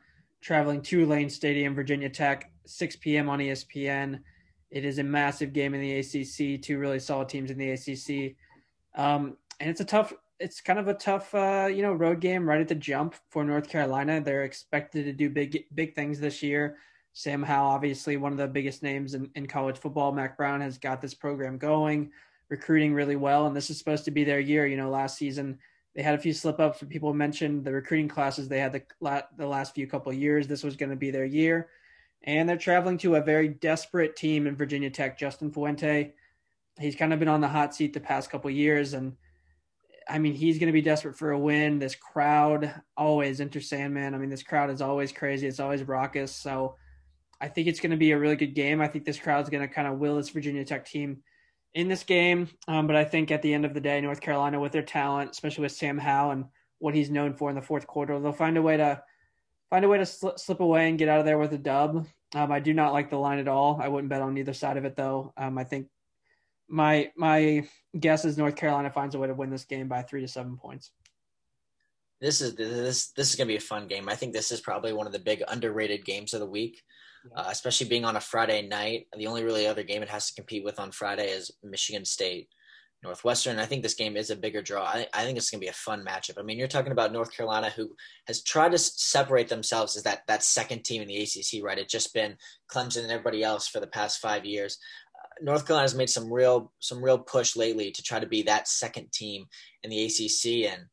traveling 0.46 0.80
to 0.80 1.04
Lane 1.06 1.28
Stadium, 1.28 1.74
Virginia 1.74 2.08
Tech, 2.08 2.52
6 2.66 2.96
p.m. 2.96 3.28
on 3.28 3.40
ESPN. 3.40 4.20
It 4.70 4.84
is 4.84 5.00
a 5.00 5.02
massive 5.02 5.52
game 5.52 5.74
in 5.74 5.80
the 5.80 5.98
ACC. 5.98 6.62
Two 6.62 6.78
really 6.78 7.00
solid 7.00 7.28
teams 7.28 7.50
in 7.50 7.58
the 7.58 7.70
ACC, 7.70 8.36
um, 8.94 9.36
and 9.58 9.68
it's 9.68 9.80
a 9.80 9.84
tough. 9.84 10.12
It's 10.38 10.60
kind 10.60 10.78
of 10.78 10.86
a 10.86 10.94
tough, 10.94 11.34
uh, 11.34 11.68
you 11.72 11.82
know, 11.82 11.92
road 11.92 12.20
game 12.20 12.48
right 12.48 12.60
at 12.60 12.68
the 12.68 12.74
jump 12.74 13.16
for 13.30 13.42
North 13.42 13.68
Carolina. 13.68 14.20
They're 14.20 14.44
expected 14.44 15.06
to 15.06 15.12
do 15.12 15.30
big, 15.30 15.64
big 15.74 15.94
things 15.94 16.20
this 16.20 16.42
year. 16.42 16.76
Sam 17.12 17.42
Howell, 17.42 17.70
obviously 17.70 18.16
one 18.18 18.32
of 18.32 18.38
the 18.38 18.46
biggest 18.46 18.82
names 18.82 19.14
in, 19.14 19.30
in 19.34 19.46
college 19.46 19.78
football. 19.78 20.12
Mack 20.12 20.36
Brown 20.36 20.60
has 20.60 20.76
got 20.78 21.00
this 21.00 21.14
program 21.14 21.56
going 21.58 22.10
recruiting 22.50 22.92
really 22.92 23.16
well, 23.16 23.46
and 23.46 23.56
this 23.56 23.70
is 23.70 23.78
supposed 23.78 24.04
to 24.04 24.10
be 24.10 24.22
their 24.22 24.38
year. 24.40 24.66
You 24.66 24.76
know, 24.76 24.90
last 24.90 25.16
season 25.16 25.58
they 25.96 26.02
had 26.02 26.14
a 26.14 26.18
few 26.18 26.34
slip 26.34 26.60
ups. 26.60 26.84
People 26.90 27.14
mentioned 27.14 27.64
the 27.64 27.72
recruiting 27.72 28.06
classes 28.06 28.48
they 28.48 28.60
had 28.60 28.72
the 28.72 28.82
the 29.36 29.46
last 29.46 29.74
few 29.74 29.86
couple 29.86 30.12
years. 30.12 30.46
This 30.46 30.62
was 30.62 30.76
going 30.76 30.90
to 30.90 30.96
be 30.96 31.10
their 31.10 31.24
year, 31.24 31.70
and 32.22 32.46
they're 32.46 32.58
traveling 32.58 32.98
to 32.98 33.16
a 33.16 33.22
very 33.22 33.48
desperate 33.48 34.14
team 34.14 34.46
in 34.46 34.56
Virginia 34.56 34.90
Tech. 34.90 35.18
Justin 35.18 35.50
Fuente, 35.50 36.12
he's 36.78 36.96
kind 36.96 37.14
of 37.14 37.18
been 37.18 37.28
on 37.28 37.40
the 37.40 37.48
hot 37.48 37.74
seat 37.74 37.94
the 37.94 38.00
past 38.00 38.30
couple 38.30 38.50
years, 38.50 38.92
and 38.92 39.16
I 40.06 40.18
mean 40.18 40.34
he's 40.34 40.58
going 40.58 40.68
to 40.68 40.72
be 40.72 40.82
desperate 40.82 41.16
for 41.16 41.30
a 41.30 41.38
win. 41.38 41.78
This 41.78 41.96
crowd 41.96 42.74
always 42.94 43.40
Enter 43.40 43.62
Sandman. 43.62 44.14
I 44.14 44.18
mean 44.18 44.30
this 44.30 44.42
crowd 44.42 44.68
is 44.68 44.82
always 44.82 45.12
crazy. 45.12 45.46
It's 45.46 45.60
always 45.60 45.82
raucous. 45.82 46.36
So. 46.36 46.76
I 47.38 47.48
think 47.48 47.68
it's 47.68 47.80
going 47.80 47.90
to 47.90 47.98
be 47.98 48.12
a 48.12 48.18
really 48.18 48.36
good 48.36 48.54
game. 48.54 48.80
I 48.80 48.88
think 48.88 49.04
this 49.04 49.18
crowd 49.18 49.44
is 49.44 49.50
going 49.50 49.60
to 49.60 49.68
kind 49.68 49.86
of 49.86 49.98
will 49.98 50.16
this 50.16 50.30
Virginia 50.30 50.64
Tech 50.64 50.86
team 50.86 51.22
in 51.74 51.88
this 51.88 52.04
game. 52.04 52.48
Um, 52.68 52.86
but 52.86 52.96
I 52.96 53.04
think 53.04 53.30
at 53.30 53.42
the 53.42 53.52
end 53.52 53.64
of 53.64 53.74
the 53.74 53.80
day, 53.80 54.00
North 54.00 54.20
Carolina, 54.20 54.60
with 54.60 54.72
their 54.72 54.82
talent, 54.82 55.30
especially 55.30 55.62
with 55.62 55.72
Sam 55.72 55.98
Howell 55.98 56.30
and 56.32 56.44
what 56.78 56.94
he's 56.94 57.10
known 57.10 57.34
for 57.34 57.50
in 57.50 57.56
the 57.56 57.62
fourth 57.62 57.86
quarter, 57.86 58.18
they'll 58.18 58.32
find 58.32 58.56
a 58.56 58.62
way 58.62 58.76
to 58.76 59.02
find 59.70 59.84
a 59.84 59.88
way 59.88 59.98
to 59.98 60.06
sl- 60.06 60.36
slip 60.36 60.60
away 60.60 60.88
and 60.88 60.98
get 60.98 61.08
out 61.08 61.20
of 61.20 61.26
there 61.26 61.38
with 61.38 61.52
a 61.52 61.58
dub. 61.58 62.06
Um, 62.34 62.52
I 62.52 62.60
do 62.60 62.74
not 62.74 62.92
like 62.92 63.10
the 63.10 63.16
line 63.16 63.38
at 63.38 63.48
all. 63.48 63.78
I 63.80 63.88
wouldn't 63.88 64.10
bet 64.10 64.22
on 64.22 64.38
either 64.38 64.52
side 64.52 64.76
of 64.76 64.84
it 64.84 64.96
though. 64.96 65.32
Um, 65.36 65.58
I 65.58 65.64
think 65.64 65.88
my 66.68 67.10
my 67.16 67.66
guess 67.98 68.24
is 68.24 68.36
North 68.36 68.56
Carolina 68.56 68.90
finds 68.90 69.14
a 69.14 69.18
way 69.18 69.28
to 69.28 69.34
win 69.34 69.50
this 69.50 69.64
game 69.64 69.88
by 69.88 70.02
three 70.02 70.20
to 70.20 70.28
seven 70.28 70.56
points. 70.56 70.90
This 72.20 72.40
is 72.40 72.54
this 72.54 73.08
this 73.12 73.30
is 73.30 73.36
gonna 73.36 73.48
be 73.48 73.56
a 73.56 73.60
fun 73.60 73.86
game. 73.86 74.08
I 74.08 74.16
think 74.16 74.32
this 74.32 74.50
is 74.50 74.60
probably 74.60 74.92
one 74.92 75.06
of 75.06 75.12
the 75.12 75.18
big 75.18 75.42
underrated 75.46 76.04
games 76.04 76.34
of 76.34 76.40
the 76.40 76.46
week 76.46 76.82
uh, 77.34 77.46
especially 77.48 77.88
being 77.88 78.04
on 78.04 78.16
a 78.16 78.20
Friday 78.20 78.66
night. 78.66 79.06
The 79.16 79.26
only 79.26 79.44
really 79.44 79.66
other 79.66 79.82
game 79.82 80.02
it 80.02 80.08
has 80.08 80.28
to 80.28 80.34
compete 80.34 80.64
with 80.64 80.78
on 80.78 80.90
Friday 80.92 81.28
is 81.28 81.50
Michigan 81.62 82.04
State. 82.04 82.48
Northwestern. 83.02 83.58
I 83.58 83.66
think 83.66 83.82
this 83.82 83.94
game 83.94 84.16
is 84.16 84.30
a 84.30 84.36
bigger 84.36 84.62
draw. 84.62 84.82
I, 84.82 85.06
I 85.12 85.24
think 85.24 85.36
it's 85.36 85.50
going 85.50 85.60
to 85.60 85.64
be 85.64 85.70
a 85.70 85.72
fun 85.72 86.04
matchup. 86.04 86.38
I 86.38 86.42
mean, 86.42 86.58
you're 86.58 86.68
talking 86.68 86.92
about 86.92 87.12
North 87.12 87.34
Carolina, 87.34 87.70
who 87.70 87.90
has 88.26 88.42
tried 88.42 88.72
to 88.72 88.78
separate 88.78 89.48
themselves 89.48 89.96
as 89.96 90.02
that 90.04 90.26
that 90.26 90.42
second 90.42 90.84
team 90.84 91.02
in 91.02 91.08
the 91.08 91.22
ACC. 91.22 91.62
Right? 91.62 91.78
It's 91.78 91.92
just 91.92 92.14
been 92.14 92.36
Clemson 92.70 93.02
and 93.02 93.10
everybody 93.10 93.42
else 93.42 93.68
for 93.68 93.80
the 93.80 93.86
past 93.86 94.20
five 94.20 94.44
years. 94.44 94.78
Uh, 95.14 95.44
North 95.44 95.66
Carolina's 95.66 95.94
made 95.94 96.10
some 96.10 96.32
real 96.32 96.72
some 96.80 97.02
real 97.02 97.18
push 97.18 97.54
lately 97.54 97.90
to 97.92 98.02
try 98.02 98.18
to 98.18 98.26
be 98.26 98.42
that 98.42 98.68
second 98.68 99.12
team 99.12 99.46
in 99.82 99.90
the 99.90 100.04
ACC, 100.04 100.72
and 100.72 100.86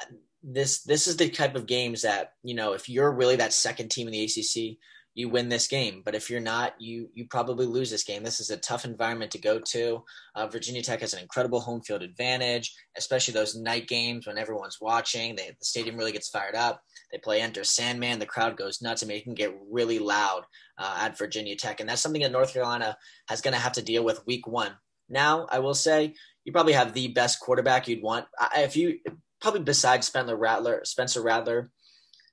uh, 0.00 0.14
this 0.42 0.82
this 0.84 1.06
is 1.06 1.16
the 1.16 1.28
type 1.28 1.54
of 1.54 1.66
games 1.66 2.02
that 2.02 2.32
you 2.42 2.54
know 2.54 2.72
if 2.72 2.88
you're 2.88 3.12
really 3.12 3.36
that 3.36 3.52
second 3.52 3.90
team 3.90 4.06
in 4.06 4.12
the 4.12 4.24
ACC, 4.24 4.78
you 5.14 5.28
win 5.28 5.48
this 5.48 5.68
game. 5.68 6.02
But 6.04 6.14
if 6.14 6.30
you're 6.30 6.40
not, 6.40 6.74
you 6.78 7.08
you 7.14 7.26
probably 7.26 7.66
lose 7.66 7.90
this 7.90 8.04
game. 8.04 8.22
This 8.22 8.40
is 8.40 8.50
a 8.50 8.56
tough 8.56 8.84
environment 8.84 9.30
to 9.32 9.38
go 9.38 9.58
to. 9.58 10.02
Uh, 10.34 10.46
Virginia 10.46 10.82
Tech 10.82 11.00
has 11.00 11.12
an 11.12 11.20
incredible 11.20 11.60
home 11.60 11.82
field 11.82 12.02
advantage, 12.02 12.74
especially 12.96 13.34
those 13.34 13.54
night 13.54 13.88
games 13.88 14.26
when 14.26 14.38
everyone's 14.38 14.78
watching. 14.80 15.36
They, 15.36 15.48
the 15.58 15.64
stadium 15.64 15.96
really 15.96 16.12
gets 16.12 16.30
fired 16.30 16.54
up. 16.54 16.82
They 17.10 17.18
play 17.18 17.40
Enter 17.40 17.64
Sandman. 17.64 18.18
The 18.18 18.26
crowd 18.26 18.56
goes 18.56 18.80
nuts. 18.80 19.02
I 19.02 19.06
mean, 19.06 19.18
it 19.18 19.24
can 19.24 19.34
get 19.34 19.54
really 19.70 19.98
loud 19.98 20.44
uh, 20.78 20.96
at 21.00 21.18
Virginia 21.18 21.56
Tech, 21.56 21.80
and 21.80 21.88
that's 21.88 22.00
something 22.00 22.22
that 22.22 22.32
North 22.32 22.52
Carolina 22.52 22.96
has 23.28 23.42
going 23.42 23.54
to 23.54 23.60
have 23.60 23.72
to 23.72 23.82
deal 23.82 24.04
with 24.04 24.26
week 24.26 24.46
one. 24.46 24.72
Now, 25.08 25.46
I 25.50 25.58
will 25.58 25.74
say 25.74 26.14
you 26.44 26.52
probably 26.52 26.72
have 26.72 26.94
the 26.94 27.08
best 27.08 27.38
quarterback 27.38 27.86
you'd 27.86 28.02
want. 28.02 28.26
If 28.56 28.76
you 28.76 28.98
probably 29.42 29.60
besides 29.60 30.06
Spencer 30.06 30.36
Rattler, 30.36 30.80
Spencer 30.84 31.20
Rattler, 31.22 31.70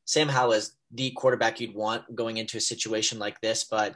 Sam 0.06 0.30
Howell 0.30 0.54
is 0.54 0.72
the 0.92 1.12
quarterback 1.12 1.60
you'd 1.60 1.76
want 1.76 2.16
going 2.16 2.38
into 2.38 2.58
a 2.58 2.62
situation 2.62 3.20
like 3.20 3.40
this, 3.42 3.66
but 3.70 3.96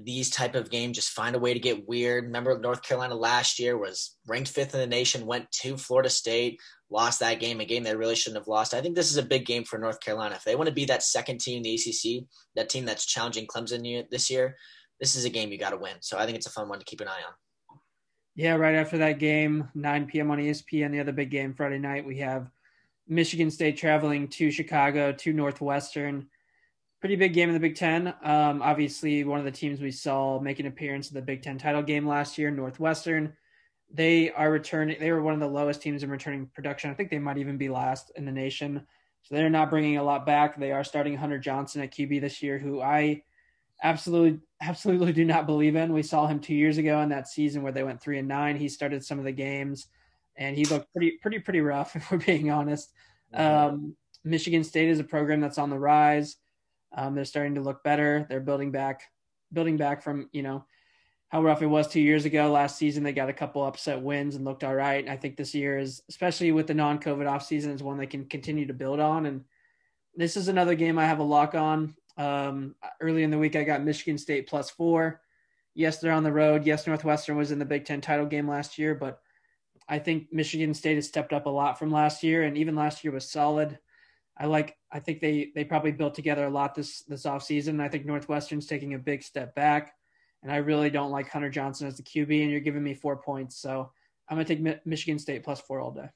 these 0.00 0.30
type 0.30 0.54
of 0.54 0.70
games 0.70 0.96
just 0.96 1.10
find 1.10 1.34
a 1.34 1.40
way 1.40 1.52
to 1.52 1.60
get 1.60 1.88
weird. 1.88 2.24
Remember 2.24 2.58
North 2.58 2.82
Carolina 2.82 3.14
last 3.14 3.58
year 3.58 3.76
was 3.76 4.16
ranked 4.26 4.48
fifth 4.48 4.72
in 4.74 4.80
the 4.80 4.86
nation, 4.86 5.26
went 5.26 5.50
to 5.50 5.76
Florida 5.76 6.08
State, 6.08 6.60
lost 6.88 7.20
that 7.20 7.40
game, 7.40 7.60
a 7.60 7.64
game 7.64 7.82
they 7.82 7.96
really 7.96 8.14
shouldn't 8.14 8.40
have 8.40 8.48
lost. 8.48 8.74
I 8.74 8.80
think 8.80 8.94
this 8.94 9.10
is 9.10 9.16
a 9.16 9.22
big 9.22 9.44
game 9.44 9.64
for 9.64 9.78
North 9.78 10.00
Carolina. 10.00 10.36
If 10.36 10.44
they 10.44 10.54
want 10.54 10.68
to 10.68 10.74
be 10.74 10.84
that 10.84 11.02
second 11.02 11.40
team 11.40 11.58
in 11.58 11.62
the 11.64 11.74
ACC, 11.74 12.28
that 12.54 12.68
team 12.68 12.84
that's 12.84 13.06
challenging 13.06 13.46
Clemson 13.46 14.04
this 14.10 14.30
year, 14.30 14.56
this 15.00 15.16
is 15.16 15.24
a 15.24 15.30
game 15.30 15.50
you 15.50 15.58
got 15.58 15.70
to 15.70 15.76
win. 15.76 15.96
So 16.00 16.16
I 16.16 16.26
think 16.26 16.36
it's 16.36 16.46
a 16.46 16.50
fun 16.50 16.68
one 16.68 16.78
to 16.78 16.84
keep 16.84 17.00
an 17.00 17.08
eye 17.08 17.22
on. 17.26 17.78
Yeah, 18.36 18.54
right 18.54 18.76
after 18.76 18.98
that 18.98 19.18
game, 19.18 19.68
9 19.74 20.06
p.m. 20.06 20.30
on 20.30 20.38
ESPN, 20.38 20.92
the 20.92 21.00
other 21.00 21.12
big 21.12 21.30
game 21.30 21.54
Friday 21.54 21.78
night, 21.78 22.06
we 22.06 22.18
have 22.18 22.48
Michigan 23.08 23.50
State 23.50 23.76
traveling 23.76 24.28
to 24.28 24.50
Chicago 24.50 25.12
to 25.12 25.32
Northwestern. 25.32 26.28
Pretty 27.00 27.16
big 27.16 27.32
game 27.32 27.48
in 27.48 27.54
the 27.54 27.60
Big 27.60 27.76
Ten. 27.76 28.08
Um, 28.22 28.60
obviously, 28.62 29.24
one 29.24 29.38
of 29.38 29.44
the 29.44 29.50
teams 29.50 29.80
we 29.80 29.90
saw 29.90 30.40
make 30.40 30.58
an 30.58 30.66
appearance 30.66 31.08
in 31.08 31.14
the 31.14 31.22
Big 31.22 31.42
Ten 31.42 31.58
title 31.58 31.82
game 31.82 32.06
last 32.06 32.38
year, 32.38 32.50
Northwestern. 32.50 33.34
They 33.90 34.30
are 34.30 34.50
returning. 34.50 34.98
They 35.00 35.12
were 35.12 35.22
one 35.22 35.34
of 35.34 35.40
the 35.40 35.46
lowest 35.48 35.80
teams 35.80 36.02
in 36.02 36.10
returning 36.10 36.50
production. 36.54 36.90
I 36.90 36.94
think 36.94 37.10
they 37.10 37.18
might 37.18 37.38
even 37.38 37.56
be 37.56 37.68
last 37.68 38.12
in 38.16 38.24
the 38.24 38.32
nation. 38.32 38.86
So 39.22 39.34
they're 39.34 39.50
not 39.50 39.70
bringing 39.70 39.96
a 39.96 40.02
lot 40.02 40.26
back. 40.26 40.58
They 40.58 40.72
are 40.72 40.84
starting 40.84 41.16
Hunter 41.16 41.38
Johnson 41.38 41.82
at 41.82 41.92
QB 41.92 42.20
this 42.20 42.42
year, 42.42 42.58
who 42.58 42.80
I 42.80 43.22
absolutely 43.82 44.40
absolutely 44.60 45.12
do 45.12 45.24
not 45.24 45.46
believe 45.46 45.76
in. 45.76 45.92
We 45.92 46.02
saw 46.02 46.26
him 46.26 46.40
two 46.40 46.54
years 46.54 46.78
ago 46.78 47.00
in 47.00 47.10
that 47.10 47.28
season 47.28 47.62
where 47.62 47.72
they 47.72 47.84
went 47.84 48.00
three 48.00 48.18
and 48.18 48.28
nine. 48.28 48.56
He 48.56 48.68
started 48.68 49.04
some 49.04 49.18
of 49.18 49.24
the 49.24 49.32
games, 49.32 49.86
and 50.38 50.56
he 50.56 50.64
looked 50.64 50.90
pretty 50.92 51.18
pretty 51.20 51.40
pretty 51.40 51.60
rough 51.60 51.94
if 51.96 52.10
we're 52.10 52.18
being 52.18 52.50
honest. 52.50 52.90
Um, 53.34 53.94
Michigan 54.24 54.64
State 54.64 54.88
is 54.88 55.00
a 55.00 55.04
program 55.04 55.40
that's 55.40 55.58
on 55.58 55.70
the 55.70 55.78
rise. 55.78 56.36
Um, 56.96 57.14
they're 57.14 57.26
starting 57.26 57.56
to 57.56 57.60
look 57.60 57.84
better. 57.84 58.26
They're 58.28 58.40
building 58.40 58.70
back 58.70 59.02
building 59.52 59.76
back 59.76 60.02
from 60.02 60.28
you 60.32 60.42
know 60.42 60.64
how 61.28 61.42
rough 61.42 61.60
it 61.60 61.66
was 61.66 61.88
two 61.88 62.00
years 62.00 62.24
ago. 62.24 62.50
Last 62.50 62.78
season, 62.78 63.02
they 63.02 63.12
got 63.12 63.28
a 63.28 63.34
couple 63.34 63.62
upset 63.62 64.00
wins 64.00 64.34
and 64.34 64.44
looked 64.44 64.64
all 64.64 64.74
right. 64.74 65.06
I 65.06 65.16
think 65.16 65.36
this 65.36 65.54
year 65.54 65.78
is, 65.78 66.02
especially 66.08 66.52
with 66.52 66.66
the 66.66 66.74
non-COVID 66.74 67.26
offseason, 67.26 67.74
is 67.74 67.82
one 67.82 67.98
they 67.98 68.06
can 68.06 68.24
continue 68.24 68.66
to 68.66 68.72
build 68.72 68.98
on. 68.98 69.26
And 69.26 69.44
this 70.16 70.38
is 70.38 70.48
another 70.48 70.74
game 70.74 70.98
I 70.98 71.04
have 71.04 71.18
a 71.18 71.24
lock 71.24 71.54
on. 71.54 71.94
Um, 72.16 72.76
early 73.02 73.24
in 73.24 73.30
the 73.30 73.36
week, 73.36 73.56
I 73.56 73.64
got 73.64 73.84
Michigan 73.84 74.16
State 74.16 74.48
plus 74.48 74.70
four. 74.70 75.20
Yes, 75.74 75.98
they're 75.98 76.12
on 76.12 76.24
the 76.24 76.32
road. 76.32 76.64
Yes, 76.64 76.86
Northwestern 76.86 77.36
was 77.36 77.52
in 77.52 77.58
the 77.58 77.64
Big 77.66 77.84
Ten 77.84 78.00
title 78.00 78.26
game 78.26 78.48
last 78.48 78.78
year, 78.78 78.94
but 78.94 79.20
I 79.88 79.98
think 79.98 80.28
Michigan 80.32 80.74
State 80.74 80.96
has 80.96 81.08
stepped 81.08 81.32
up 81.32 81.46
a 81.46 81.50
lot 81.50 81.78
from 81.78 81.90
last 81.90 82.22
year, 82.22 82.42
and 82.42 82.58
even 82.58 82.76
last 82.76 83.04
year 83.04 83.12
was 83.12 83.30
solid. 83.30 83.78
I 84.36 84.46
like. 84.46 84.76
I 84.92 85.00
think 85.00 85.20
they 85.20 85.50
they 85.54 85.64
probably 85.64 85.92
built 85.92 86.14
together 86.14 86.44
a 86.46 86.50
lot 86.50 86.74
this 86.74 87.02
this 87.02 87.24
offseason. 87.24 87.80
I 87.80 87.88
think 87.88 88.06
Northwestern's 88.06 88.66
taking 88.66 88.94
a 88.94 88.98
big 88.98 89.22
step 89.22 89.54
back 89.54 89.94
and 90.42 90.52
I 90.52 90.56
really 90.56 90.90
don't 90.90 91.10
like 91.10 91.28
Hunter 91.28 91.50
Johnson 91.50 91.86
as 91.86 91.96
the 91.96 92.02
QB, 92.02 92.42
and 92.42 92.50
you're 92.50 92.60
giving 92.60 92.82
me 92.82 92.94
four 92.94 93.16
points. 93.16 93.60
So 93.60 93.90
I'm 94.28 94.36
going 94.36 94.46
to 94.46 94.54
take 94.54 94.62
Mi- 94.62 94.80
Michigan 94.84 95.18
State 95.18 95.44
plus 95.44 95.60
four 95.60 95.80
all 95.80 95.90
day. 95.90 96.08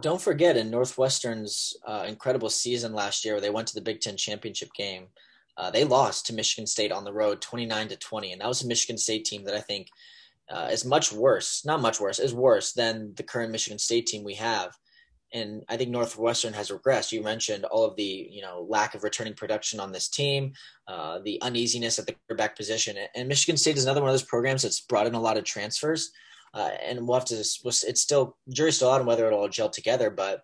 Don't 0.00 0.20
forget, 0.20 0.56
in 0.56 0.70
Northwestern's 0.70 1.76
uh, 1.86 2.04
incredible 2.08 2.50
season 2.50 2.92
last 2.92 3.24
year, 3.24 3.34
where 3.34 3.40
they 3.40 3.50
went 3.50 3.68
to 3.68 3.74
the 3.74 3.80
Big 3.80 4.00
Ten 4.00 4.16
championship 4.16 4.72
game, 4.74 5.08
uh, 5.56 5.70
they 5.70 5.84
lost 5.84 6.26
to 6.26 6.32
Michigan 6.32 6.66
State 6.66 6.92
on 6.92 7.04
the 7.04 7.12
road, 7.12 7.40
29 7.40 7.88
to 7.88 7.96
20, 7.96 8.32
and 8.32 8.40
that 8.40 8.48
was 8.48 8.62
a 8.62 8.68
Michigan 8.68 8.98
State 8.98 9.24
team 9.24 9.44
that 9.44 9.54
I 9.54 9.60
think 9.60 9.88
uh, 10.50 10.68
is 10.70 10.84
much 10.84 11.12
worse, 11.12 11.64
not 11.64 11.80
much 11.80 12.00
worse, 12.00 12.18
is 12.18 12.34
worse 12.34 12.72
than 12.72 13.14
the 13.16 13.22
current 13.22 13.52
Michigan 13.52 13.78
State 13.78 14.06
team 14.06 14.24
we 14.24 14.34
have 14.34 14.72
and 15.32 15.64
I 15.68 15.76
think 15.76 15.90
Northwestern 15.90 16.52
has 16.54 16.70
regressed. 16.70 17.12
You 17.12 17.22
mentioned 17.22 17.64
all 17.64 17.84
of 17.84 17.96
the 17.96 18.28
you 18.30 18.42
know 18.42 18.66
lack 18.68 18.94
of 18.94 19.04
returning 19.04 19.34
production 19.34 19.80
on 19.80 19.92
this 19.92 20.08
team, 20.08 20.52
uh, 20.88 21.20
the 21.24 21.40
uneasiness 21.42 21.98
at 21.98 22.06
the 22.06 22.14
quarterback 22.26 22.56
position, 22.56 22.96
and 23.14 23.28
Michigan 23.28 23.56
State 23.56 23.76
is 23.76 23.84
another 23.84 24.00
one 24.00 24.10
of 24.10 24.14
those 24.14 24.22
programs 24.22 24.62
that's 24.62 24.80
brought 24.80 25.06
in 25.06 25.14
a 25.14 25.20
lot 25.20 25.38
of 25.38 25.44
transfers, 25.44 26.10
uh, 26.54 26.70
and 26.84 27.06
we'll 27.06 27.18
have 27.18 27.26
to. 27.26 27.36
It's 27.36 28.00
still 28.00 28.36
jury's 28.48 28.76
still 28.76 28.90
out 28.90 29.00
on 29.00 29.06
whether 29.06 29.26
it'll 29.26 29.40
all 29.40 29.48
gel 29.48 29.70
together, 29.70 30.10
but 30.10 30.42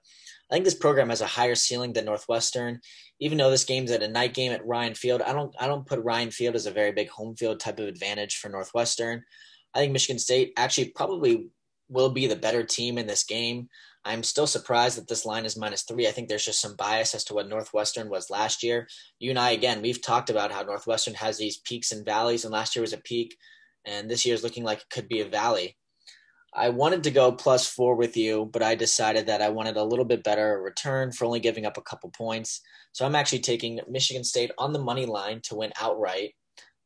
I 0.50 0.54
think 0.54 0.64
this 0.64 0.74
program 0.74 1.10
has 1.10 1.20
a 1.20 1.26
higher 1.26 1.56
ceiling 1.56 1.92
than 1.92 2.04
Northwestern. 2.04 2.80
Even 3.18 3.38
though 3.38 3.50
this 3.50 3.64
game's 3.64 3.90
at 3.90 4.02
a 4.02 4.08
night 4.08 4.34
game 4.34 4.52
at 4.52 4.66
Ryan 4.66 4.94
Field, 4.94 5.22
I 5.22 5.32
don't 5.32 5.54
I 5.58 5.66
don't 5.66 5.86
put 5.86 6.04
Ryan 6.04 6.30
Field 6.30 6.54
as 6.54 6.66
a 6.66 6.70
very 6.70 6.92
big 6.92 7.08
home 7.08 7.34
field 7.34 7.58
type 7.58 7.80
of 7.80 7.88
advantage 7.88 8.36
for 8.36 8.48
Northwestern. 8.48 9.24
I 9.76 9.80
think 9.80 9.92
Michigan 9.92 10.18
State 10.18 10.54
actually 10.56 10.88
probably 10.88 11.50
will 11.90 12.08
be 12.08 12.26
the 12.26 12.34
better 12.34 12.62
team 12.62 12.96
in 12.96 13.06
this 13.06 13.24
game. 13.24 13.68
I'm 14.06 14.22
still 14.22 14.46
surprised 14.46 14.96
that 14.96 15.06
this 15.06 15.26
line 15.26 15.44
is 15.44 15.56
minus 15.56 15.82
three. 15.82 16.08
I 16.08 16.12
think 16.12 16.28
there's 16.28 16.46
just 16.46 16.62
some 16.62 16.76
bias 16.76 17.14
as 17.14 17.24
to 17.24 17.34
what 17.34 17.48
Northwestern 17.48 18.08
was 18.08 18.30
last 18.30 18.62
year. 18.62 18.88
You 19.18 19.30
and 19.30 19.38
I, 19.38 19.50
again, 19.50 19.82
we've 19.82 20.00
talked 20.00 20.30
about 20.30 20.50
how 20.50 20.62
Northwestern 20.62 21.12
has 21.14 21.36
these 21.36 21.58
peaks 21.58 21.92
and 21.92 22.06
valleys, 22.06 22.44
and 22.44 22.54
last 22.54 22.74
year 22.74 22.80
was 22.80 22.94
a 22.94 22.98
peak, 22.98 23.36
and 23.84 24.10
this 24.10 24.24
year 24.24 24.34
is 24.34 24.42
looking 24.42 24.64
like 24.64 24.78
it 24.78 24.90
could 24.90 25.08
be 25.08 25.20
a 25.20 25.28
valley. 25.28 25.76
I 26.54 26.70
wanted 26.70 27.02
to 27.04 27.10
go 27.10 27.32
plus 27.32 27.68
four 27.68 27.96
with 27.96 28.16
you, 28.16 28.48
but 28.50 28.62
I 28.62 28.76
decided 28.76 29.26
that 29.26 29.42
I 29.42 29.50
wanted 29.50 29.76
a 29.76 29.84
little 29.84 30.06
bit 30.06 30.24
better 30.24 30.62
return 30.62 31.12
for 31.12 31.26
only 31.26 31.40
giving 31.40 31.66
up 31.66 31.76
a 31.76 31.82
couple 31.82 32.08
points. 32.10 32.62
So 32.92 33.04
I'm 33.04 33.14
actually 33.14 33.40
taking 33.40 33.80
Michigan 33.90 34.24
State 34.24 34.52
on 34.56 34.72
the 34.72 34.78
money 34.78 35.04
line 35.04 35.40
to 35.44 35.56
win 35.56 35.72
outright. 35.78 36.34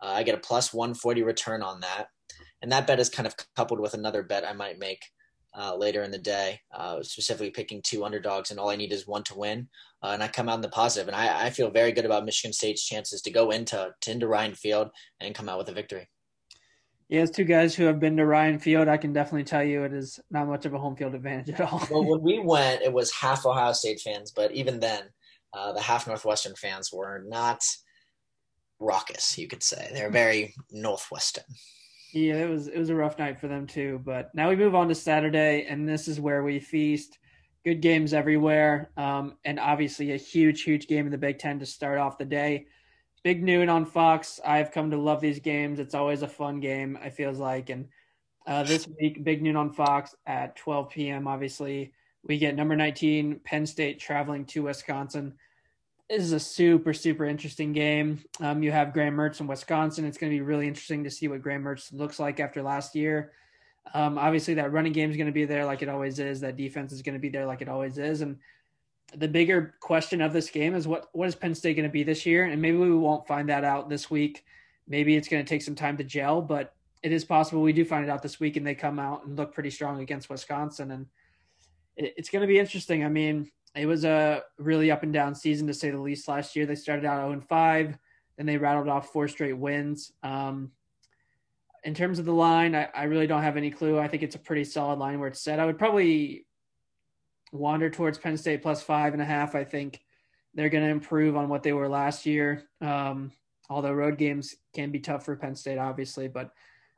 Uh, 0.02 0.06
I 0.06 0.24
get 0.24 0.34
a 0.34 0.38
plus 0.38 0.74
140 0.74 1.22
return 1.22 1.62
on 1.62 1.80
that. 1.82 2.08
And 2.62 2.72
that 2.72 2.86
bet 2.86 3.00
is 3.00 3.08
kind 3.08 3.26
of 3.26 3.34
coupled 3.56 3.80
with 3.80 3.94
another 3.94 4.22
bet 4.22 4.46
I 4.46 4.52
might 4.52 4.78
make 4.78 5.02
uh, 5.56 5.74
later 5.76 6.02
in 6.02 6.10
the 6.10 6.18
day, 6.18 6.60
uh, 6.74 7.02
specifically 7.02 7.50
picking 7.50 7.82
two 7.82 8.04
underdogs, 8.04 8.50
and 8.50 8.60
all 8.60 8.70
I 8.70 8.76
need 8.76 8.92
is 8.92 9.06
one 9.06 9.24
to 9.24 9.36
win, 9.36 9.68
uh, 10.02 10.08
and 10.08 10.22
I 10.22 10.28
come 10.28 10.48
out 10.48 10.56
in 10.56 10.60
the 10.60 10.68
positive, 10.68 11.08
and 11.08 11.16
I, 11.16 11.46
I, 11.46 11.50
feel 11.50 11.70
very 11.70 11.92
good 11.92 12.04
about 12.04 12.24
Michigan 12.24 12.52
State's 12.52 12.86
chances 12.86 13.20
to 13.22 13.30
go 13.30 13.50
into 13.50 13.92
to 14.02 14.10
into 14.10 14.28
Ryan 14.28 14.54
Field 14.54 14.90
and 15.20 15.34
come 15.34 15.48
out 15.48 15.58
with 15.58 15.68
a 15.68 15.72
victory. 15.72 16.08
Yeah, 17.08 17.22
as 17.22 17.32
two 17.32 17.44
guys 17.44 17.74
who 17.74 17.84
have 17.84 17.98
been 17.98 18.16
to 18.18 18.24
Ryan 18.24 18.60
Field, 18.60 18.86
I 18.86 18.96
can 18.96 19.12
definitely 19.12 19.44
tell 19.44 19.64
you 19.64 19.82
it 19.82 19.92
is 19.92 20.20
not 20.30 20.46
much 20.46 20.66
of 20.66 20.74
a 20.74 20.78
home 20.78 20.94
field 20.94 21.16
advantage 21.16 21.54
at 21.54 21.72
all. 21.72 21.82
well, 21.90 22.04
when 22.04 22.22
we 22.22 22.38
went, 22.44 22.82
it 22.82 22.92
was 22.92 23.10
half 23.10 23.44
Ohio 23.44 23.72
State 23.72 24.00
fans, 24.00 24.30
but 24.30 24.52
even 24.52 24.78
then, 24.78 25.02
uh, 25.52 25.72
the 25.72 25.80
half 25.80 26.06
Northwestern 26.06 26.54
fans 26.54 26.92
were 26.92 27.24
not 27.26 27.64
raucous. 28.78 29.36
You 29.36 29.48
could 29.48 29.64
say 29.64 29.90
they're 29.92 30.10
very 30.10 30.54
Northwestern. 30.70 31.44
Yeah, 32.12 32.36
it 32.36 32.48
was 32.48 32.66
it 32.66 32.78
was 32.78 32.90
a 32.90 32.94
rough 32.94 33.18
night 33.18 33.38
for 33.38 33.48
them 33.48 33.66
too. 33.66 34.00
But 34.04 34.34
now 34.34 34.48
we 34.48 34.56
move 34.56 34.74
on 34.74 34.88
to 34.88 34.94
Saturday, 34.94 35.66
and 35.68 35.88
this 35.88 36.08
is 36.08 36.20
where 36.20 36.42
we 36.42 36.58
feast. 36.58 37.18
Good 37.64 37.82
games 37.82 38.14
everywhere, 38.14 38.90
um, 38.96 39.36
and 39.44 39.60
obviously 39.60 40.12
a 40.12 40.16
huge, 40.16 40.62
huge 40.62 40.88
game 40.88 41.04
in 41.04 41.12
the 41.12 41.18
Big 41.18 41.38
Ten 41.38 41.58
to 41.58 41.66
start 41.66 41.98
off 41.98 42.18
the 42.18 42.24
day. 42.24 42.66
Big 43.22 43.42
noon 43.42 43.68
on 43.68 43.84
Fox. 43.84 44.40
I've 44.44 44.72
come 44.72 44.90
to 44.90 44.96
love 44.96 45.20
these 45.20 45.40
games. 45.40 45.78
It's 45.78 45.94
always 45.94 46.22
a 46.22 46.28
fun 46.28 46.60
game. 46.60 46.98
I 47.02 47.10
feels 47.10 47.38
like, 47.38 47.68
and 47.68 47.88
uh, 48.46 48.62
this 48.62 48.88
week, 48.98 49.22
big 49.24 49.42
noon 49.42 49.56
on 49.56 49.72
Fox 49.72 50.14
at 50.26 50.56
12 50.56 50.88
p.m. 50.88 51.28
Obviously, 51.28 51.92
we 52.24 52.38
get 52.38 52.56
number 52.56 52.74
19 52.74 53.40
Penn 53.44 53.66
State 53.66 54.00
traveling 54.00 54.46
to 54.46 54.62
Wisconsin. 54.62 55.34
This 56.10 56.24
is 56.24 56.32
a 56.32 56.40
super, 56.40 56.92
super 56.92 57.24
interesting 57.24 57.72
game. 57.72 58.18
Um, 58.40 58.64
you 58.64 58.72
have 58.72 58.92
Graham 58.92 59.14
Mertz 59.14 59.38
in 59.38 59.46
Wisconsin. 59.46 60.04
It's 60.04 60.18
going 60.18 60.32
to 60.32 60.36
be 60.36 60.40
really 60.40 60.66
interesting 60.66 61.04
to 61.04 61.10
see 61.10 61.28
what 61.28 61.40
Graham 61.40 61.62
Mertz 61.62 61.92
looks 61.92 62.18
like 62.18 62.40
after 62.40 62.64
last 62.64 62.96
year. 62.96 63.30
Um, 63.94 64.18
obviously, 64.18 64.54
that 64.54 64.72
running 64.72 64.92
game 64.92 65.08
is 65.08 65.16
going 65.16 65.28
to 65.28 65.32
be 65.32 65.44
there 65.44 65.64
like 65.64 65.82
it 65.82 65.88
always 65.88 66.18
is. 66.18 66.40
That 66.40 66.56
defense 66.56 66.90
is 66.90 67.02
going 67.02 67.12
to 67.12 67.20
be 67.20 67.28
there 67.28 67.46
like 67.46 67.62
it 67.62 67.68
always 67.68 67.96
is. 67.96 68.22
And 68.22 68.38
the 69.14 69.28
bigger 69.28 69.76
question 69.78 70.20
of 70.20 70.32
this 70.32 70.50
game 70.50 70.74
is 70.74 70.88
what 70.88 71.06
what 71.12 71.28
is 71.28 71.36
Penn 71.36 71.54
State 71.54 71.76
going 71.76 71.88
to 71.88 71.92
be 71.92 72.02
this 72.02 72.26
year? 72.26 72.42
And 72.44 72.60
maybe 72.60 72.76
we 72.76 72.92
won't 72.92 73.28
find 73.28 73.48
that 73.48 73.62
out 73.62 73.88
this 73.88 74.10
week. 74.10 74.44
Maybe 74.88 75.14
it's 75.14 75.28
going 75.28 75.44
to 75.44 75.48
take 75.48 75.62
some 75.62 75.76
time 75.76 75.96
to 75.98 76.04
gel, 76.04 76.42
but 76.42 76.74
it 77.04 77.12
is 77.12 77.24
possible 77.24 77.62
we 77.62 77.72
do 77.72 77.84
find 77.84 78.02
it 78.02 78.10
out 78.10 78.20
this 78.20 78.40
week 78.40 78.56
and 78.56 78.66
they 78.66 78.74
come 78.74 78.98
out 78.98 79.26
and 79.26 79.36
look 79.36 79.54
pretty 79.54 79.70
strong 79.70 80.00
against 80.00 80.28
Wisconsin. 80.28 80.90
And 80.90 81.06
it, 81.96 82.14
it's 82.16 82.30
going 82.30 82.42
to 82.42 82.48
be 82.48 82.58
interesting. 82.58 83.04
I 83.04 83.08
mean, 83.08 83.48
it 83.74 83.86
was 83.86 84.04
a 84.04 84.42
really 84.58 84.90
up 84.90 85.02
and 85.02 85.12
down 85.12 85.34
season 85.34 85.66
to 85.68 85.74
say 85.74 85.90
the 85.90 85.98
least 85.98 86.28
last 86.28 86.56
year. 86.56 86.66
They 86.66 86.74
started 86.74 87.04
out 87.04 87.28
0 87.28 87.40
5, 87.48 87.98
then 88.36 88.46
they 88.46 88.56
rattled 88.56 88.88
off 88.88 89.12
four 89.12 89.28
straight 89.28 89.56
wins. 89.56 90.12
Um, 90.22 90.72
in 91.84 91.94
terms 91.94 92.18
of 92.18 92.24
the 92.24 92.32
line, 92.32 92.74
I, 92.74 92.88
I, 92.94 93.04
really 93.04 93.26
don't 93.26 93.42
have 93.42 93.56
any 93.56 93.70
clue. 93.70 93.98
I 93.98 94.08
think 94.08 94.22
it's 94.22 94.34
a 94.34 94.40
pretty 94.40 94.64
solid 94.64 94.98
line 94.98 95.18
where 95.18 95.28
it's 95.28 95.40
set. 95.40 95.60
I 95.60 95.64
would 95.64 95.78
probably 95.78 96.46
wander 97.52 97.88
towards 97.88 98.18
Penn 98.18 98.36
State 98.36 98.60
plus 98.60 98.82
five 98.82 99.14
and 99.14 99.22
a 99.22 99.24
half. 99.24 99.54
I 99.54 99.64
think 99.64 100.00
they're 100.52 100.68
going 100.68 100.84
to 100.84 100.90
improve 100.90 101.36
on 101.36 101.48
what 101.48 101.62
they 101.62 101.72
were 101.72 101.88
last 101.88 102.26
year. 102.26 102.64
Um, 102.80 103.32
although 103.70 103.92
road 103.92 104.18
games 104.18 104.56
can 104.74 104.90
be 104.90 104.98
tough 104.98 105.24
for 105.24 105.36
Penn 105.36 105.54
State, 105.54 105.78
obviously, 105.78 106.28
but 106.28 106.50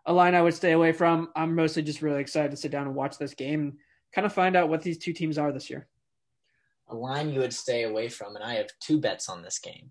a 0.07 0.13
line 0.13 0.35
I 0.35 0.43
would 0.43 0.55
stay 0.55 0.73
away 0.73 0.93
from. 0.93 1.29
I'm 1.37 1.55
mostly 1.55 1.83
just 1.83 2.03
really 2.03 2.21
excited 2.21 2.51
to 2.51 2.57
sit 2.57 2.73
down 2.73 2.87
and 2.87 2.97
watch 2.97 3.19
this 3.19 3.35
game 3.35 3.61
and 3.61 3.73
kind 4.13 4.27
of 4.27 4.33
find 4.33 4.57
out 4.57 4.69
what 4.69 4.83
these 4.83 4.99
two 4.99 5.13
teams 5.13 5.39
are 5.39 5.53
this 5.53 5.71
year 5.71 5.87
a 6.93 6.97
line 6.97 7.33
you 7.33 7.41
would 7.41 7.53
stay 7.55 7.85
away 7.85 8.09
from, 8.09 8.37
and 8.37 8.45
I 8.45 8.55
have 8.55 8.69
two 8.81 9.01
bets 9.01 9.29
on 9.29 9.43
this 9.43 9.59
game. 9.59 9.91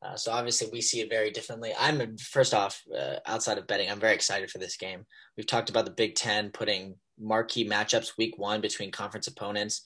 Uh, 0.00 0.16
so 0.16 0.30
obviously 0.30 0.68
we 0.72 0.80
see 0.80 1.00
it 1.00 1.10
very 1.10 1.30
differently. 1.30 1.72
I'm 1.78 2.16
first 2.18 2.54
off, 2.54 2.82
uh, 2.96 3.16
outside 3.26 3.58
of 3.58 3.66
betting, 3.66 3.90
I'm 3.90 3.98
very 3.98 4.14
excited 4.14 4.50
for 4.50 4.58
this 4.58 4.76
game. 4.76 5.04
We've 5.36 5.46
talked 5.46 5.70
about 5.70 5.86
the 5.86 5.90
Big 5.90 6.14
Ten 6.14 6.50
putting 6.50 6.94
marquee 7.18 7.68
matchups 7.68 8.16
week 8.16 8.38
one 8.38 8.60
between 8.60 8.92
conference 8.92 9.26
opponents, 9.26 9.82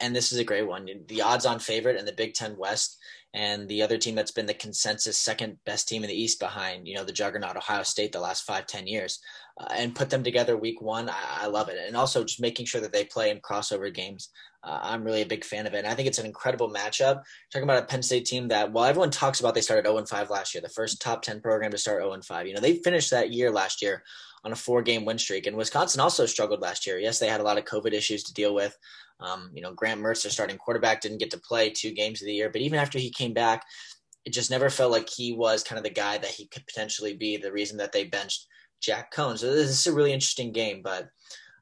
and 0.00 0.14
this 0.14 0.32
is 0.32 0.38
a 0.38 0.44
great 0.44 0.66
one. 0.66 0.88
The 1.08 1.22
odds-on 1.22 1.58
favorite 1.58 1.98
in 1.98 2.04
the 2.04 2.12
Big 2.12 2.34
Ten 2.34 2.56
West, 2.56 2.98
and 3.32 3.68
the 3.68 3.82
other 3.82 3.96
team 3.96 4.14
that's 4.14 4.32
been 4.32 4.46
the 4.46 4.54
consensus 4.54 5.18
second 5.18 5.58
best 5.64 5.88
team 5.88 6.02
in 6.02 6.08
the 6.08 6.20
East 6.20 6.40
behind 6.40 6.86
you 6.86 6.94
know 6.94 7.04
the 7.04 7.12
juggernaut 7.12 7.56
Ohio 7.56 7.82
State 7.82 8.12
the 8.12 8.20
last 8.20 8.44
five 8.44 8.66
ten 8.66 8.86
years, 8.86 9.20
uh, 9.58 9.68
and 9.72 9.94
put 9.94 10.10
them 10.10 10.22
together 10.22 10.56
week 10.56 10.80
one. 10.80 11.08
I, 11.08 11.42
I, 11.42 11.46
love 11.46 11.68
it, 11.68 11.78
and 11.86 11.96
also 11.96 12.24
just 12.24 12.40
making 12.40 12.66
sure 12.66 12.80
that 12.80 12.92
they 12.92 13.04
play 13.04 13.30
in 13.30 13.40
crossover 13.40 13.92
games 13.92 14.30
uh, 14.62 14.78
I'm 14.82 15.04
really 15.04 15.22
a 15.22 15.26
big 15.26 15.44
fan 15.44 15.66
of 15.66 15.74
it. 15.74 15.78
And 15.78 15.86
I 15.86 15.94
think 15.94 16.06
it's 16.06 16.18
an 16.18 16.26
incredible 16.26 16.70
matchup. 16.70 17.22
Talking 17.50 17.64
about 17.64 17.82
a 17.82 17.86
Penn 17.86 18.02
State 18.02 18.26
team 18.26 18.48
that, 18.48 18.72
while 18.72 18.84
everyone 18.84 19.10
talks 19.10 19.40
about 19.40 19.54
they 19.54 19.60
started 19.60 19.88
0 19.88 20.04
5 20.04 20.30
last 20.30 20.54
year, 20.54 20.60
the 20.60 20.68
first 20.68 21.00
top 21.00 21.22
10 21.22 21.40
program 21.40 21.70
to 21.70 21.78
start 21.78 22.02
0 22.02 22.20
5. 22.22 22.46
You 22.46 22.54
know, 22.54 22.60
they 22.60 22.76
finished 22.76 23.10
that 23.10 23.32
year 23.32 23.50
last 23.50 23.80
year 23.80 24.02
on 24.44 24.52
a 24.52 24.56
four 24.56 24.82
game 24.82 25.04
win 25.04 25.18
streak. 25.18 25.46
And 25.46 25.56
Wisconsin 25.56 26.00
also 26.00 26.26
struggled 26.26 26.60
last 26.60 26.86
year. 26.86 26.98
Yes, 26.98 27.18
they 27.18 27.28
had 27.28 27.40
a 27.40 27.44
lot 27.44 27.58
of 27.58 27.64
COVID 27.64 27.92
issues 27.92 28.22
to 28.24 28.34
deal 28.34 28.54
with. 28.54 28.76
Um, 29.20 29.50
you 29.54 29.62
know, 29.62 29.72
Grant 29.72 30.00
Mertz, 30.00 30.22
their 30.22 30.30
starting 30.30 30.56
quarterback, 30.56 31.00
didn't 31.00 31.18
get 31.18 31.30
to 31.32 31.38
play 31.38 31.70
two 31.70 31.92
games 31.92 32.22
of 32.22 32.26
the 32.26 32.34
year. 32.34 32.50
But 32.50 32.62
even 32.62 32.78
after 32.78 32.98
he 32.98 33.10
came 33.10 33.34
back, 33.34 33.64
it 34.24 34.32
just 34.32 34.50
never 34.50 34.70
felt 34.70 34.92
like 34.92 35.08
he 35.08 35.32
was 35.32 35.62
kind 35.62 35.78
of 35.78 35.84
the 35.84 35.90
guy 35.90 36.18
that 36.18 36.30
he 36.30 36.46
could 36.46 36.66
potentially 36.66 37.14
be, 37.14 37.36
the 37.36 37.52
reason 37.52 37.78
that 37.78 37.92
they 37.92 38.04
benched 38.04 38.46
Jack 38.80 39.12
Coan. 39.12 39.38
So 39.38 39.52
this 39.52 39.70
is 39.70 39.86
a 39.86 39.92
really 39.92 40.12
interesting 40.12 40.52
game. 40.52 40.82
But 40.82 41.08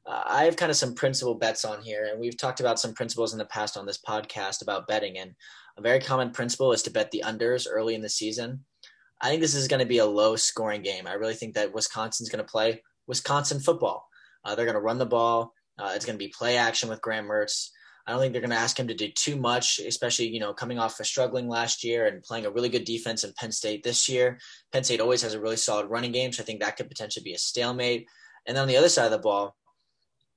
uh, 0.05 0.23
I 0.25 0.45
have 0.45 0.55
kind 0.55 0.69
of 0.69 0.77
some 0.77 0.95
principal 0.95 1.35
bets 1.35 1.65
on 1.65 1.81
here, 1.81 2.07
and 2.09 2.19
we've 2.19 2.37
talked 2.37 2.59
about 2.59 2.79
some 2.79 2.93
principles 2.93 3.33
in 3.33 3.39
the 3.39 3.45
past 3.45 3.77
on 3.77 3.85
this 3.85 3.99
podcast 4.07 4.61
about 4.61 4.87
betting. 4.87 5.17
And 5.17 5.35
a 5.77 5.81
very 5.81 5.99
common 5.99 6.31
principle 6.31 6.71
is 6.71 6.83
to 6.83 6.91
bet 6.91 7.11
the 7.11 7.23
unders 7.25 7.67
early 7.69 7.95
in 7.95 8.01
the 8.01 8.09
season. 8.09 8.65
I 9.21 9.29
think 9.29 9.41
this 9.41 9.55
is 9.55 9.67
going 9.67 9.81
to 9.81 9.85
be 9.85 9.97
a 9.97 10.05
low 10.05 10.35
scoring 10.35 10.81
game. 10.81 11.05
I 11.07 11.13
really 11.13 11.33
think 11.33 11.53
that 11.55 11.73
Wisconsin's 11.73 12.29
going 12.29 12.43
to 12.43 12.49
play 12.49 12.81
Wisconsin 13.07 13.59
football. 13.59 14.07
Uh, 14.43 14.55
they're 14.55 14.65
going 14.65 14.75
to 14.75 14.81
run 14.81 14.97
the 14.97 15.05
ball. 15.05 15.53
Uh, 15.79 15.93
it's 15.95 16.05
going 16.05 16.17
to 16.17 16.23
be 16.23 16.31
play 16.35 16.57
action 16.57 16.89
with 16.89 17.01
Graham 17.01 17.25
Mertz. 17.25 17.69
I 18.05 18.11
don't 18.11 18.21
think 18.21 18.33
they're 18.33 18.41
going 18.41 18.49
to 18.49 18.57
ask 18.57 18.79
him 18.79 18.87
to 18.87 18.95
do 18.95 19.09
too 19.09 19.35
much, 19.35 19.79
especially 19.79 20.29
you 20.29 20.39
know 20.39 20.53
coming 20.53 20.79
off 20.79 20.99
a 20.99 21.03
struggling 21.03 21.47
last 21.47 21.83
year 21.83 22.07
and 22.07 22.23
playing 22.23 22.45
a 22.45 22.51
really 22.51 22.69
good 22.69 22.83
defense 22.83 23.23
in 23.23 23.33
Penn 23.33 23.51
State 23.51 23.83
this 23.83 24.09
year. 24.09 24.39
Penn 24.71 24.83
State 24.83 24.99
always 24.99 25.21
has 25.21 25.35
a 25.35 25.39
really 25.39 25.57
solid 25.57 25.87
running 25.87 26.11
game, 26.11 26.31
so 26.31 26.41
I 26.41 26.45
think 26.45 26.59
that 26.59 26.75
could 26.75 26.89
potentially 26.89 27.23
be 27.23 27.33
a 27.33 27.37
stalemate. 27.37 28.07
And 28.45 28.55
then 28.55 28.63
on 28.63 28.67
the 28.67 28.77
other 28.77 28.89
side 28.89 29.05
of 29.05 29.11
the 29.11 29.19
ball, 29.19 29.55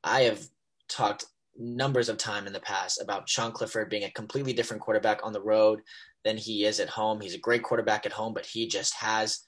I 0.05 0.23
have 0.23 0.43
talked 0.89 1.25
numbers 1.57 2.09
of 2.09 2.19
time 2.19 2.47
in 2.47 2.53
the 2.53 2.61
past 2.61 3.01
about 3.01 3.29
Sean 3.29 3.53
Clifford 3.53 3.91
being 3.91 4.05
a 4.05 4.11
completely 4.11 4.53
different 4.53 4.83
quarterback 4.83 5.21
on 5.25 5.33
the 5.33 5.43
road 5.43 5.81
than 6.25 6.37
he 6.37 6.65
is 6.65 6.79
at 6.79 6.89
home. 6.89 7.21
He's 7.21 7.35
a 7.35 7.39
great 7.39 7.63
quarterback 7.63 8.05
at 8.05 8.13
home, 8.13 8.35
but 8.35 8.47
he 8.47 8.67
just 8.67 8.95
has 8.97 9.41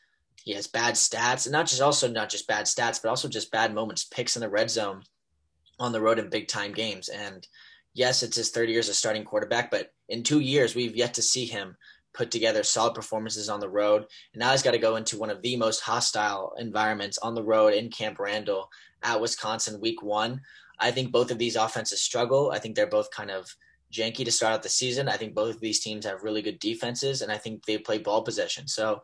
he 0.42 0.52
has 0.52 0.66
bad 0.66 0.94
stats, 0.94 1.46
and 1.46 1.52
not 1.52 1.66
just 1.66 1.82
also 1.82 2.08
not 2.08 2.30
just 2.30 2.48
bad 2.48 2.64
stats, 2.64 3.00
but 3.02 3.08
also 3.10 3.28
just 3.28 3.50
bad 3.50 3.74
moments, 3.74 4.04
picks 4.04 4.36
in 4.36 4.40
the 4.40 4.48
red 4.48 4.70
zone 4.70 5.02
on 5.78 5.92
the 5.92 6.00
road 6.00 6.18
in 6.18 6.28
big 6.28 6.48
time 6.48 6.72
games. 6.72 7.08
And 7.08 7.46
yes, 7.94 8.22
it's 8.22 8.36
his 8.36 8.50
third 8.50 8.68
year 8.68 8.80
as 8.80 8.88
a 8.88 8.94
starting 8.94 9.24
quarterback, 9.24 9.70
but 9.70 9.92
in 10.08 10.22
two 10.22 10.40
years 10.40 10.74
we've 10.74 10.96
yet 10.96 11.14
to 11.14 11.22
see 11.22 11.46
him 11.46 11.76
put 12.12 12.30
together 12.30 12.62
solid 12.62 12.94
performances 12.94 13.48
on 13.48 13.60
the 13.60 13.68
road. 13.68 14.06
And 14.32 14.40
now 14.40 14.52
he's 14.52 14.62
got 14.62 14.70
to 14.70 14.78
go 14.78 14.96
into 14.96 15.18
one 15.18 15.30
of 15.30 15.42
the 15.42 15.56
most 15.56 15.80
hostile 15.80 16.54
environments 16.58 17.18
on 17.18 17.34
the 17.34 17.42
road 17.42 17.74
in 17.74 17.90
Camp 17.90 18.18
Randall 18.18 18.70
at 19.02 19.20
Wisconsin 19.20 19.80
week 19.80 20.02
one. 20.02 20.40
I 20.78 20.90
think 20.90 21.12
both 21.12 21.30
of 21.30 21.38
these 21.38 21.56
offenses 21.56 22.02
struggle. 22.02 22.50
I 22.52 22.58
think 22.58 22.76
they're 22.76 22.86
both 22.86 23.10
kind 23.10 23.30
of 23.30 23.54
janky 23.92 24.24
to 24.24 24.32
start 24.32 24.54
out 24.54 24.62
the 24.62 24.68
season. 24.68 25.08
I 25.08 25.16
think 25.16 25.34
both 25.34 25.56
of 25.56 25.60
these 25.60 25.80
teams 25.80 26.04
have 26.04 26.22
really 26.22 26.42
good 26.42 26.58
defenses, 26.58 27.22
and 27.22 27.30
I 27.30 27.38
think 27.38 27.64
they 27.64 27.78
play 27.78 27.98
ball 27.98 28.22
possession. 28.22 28.66
So, 28.66 29.02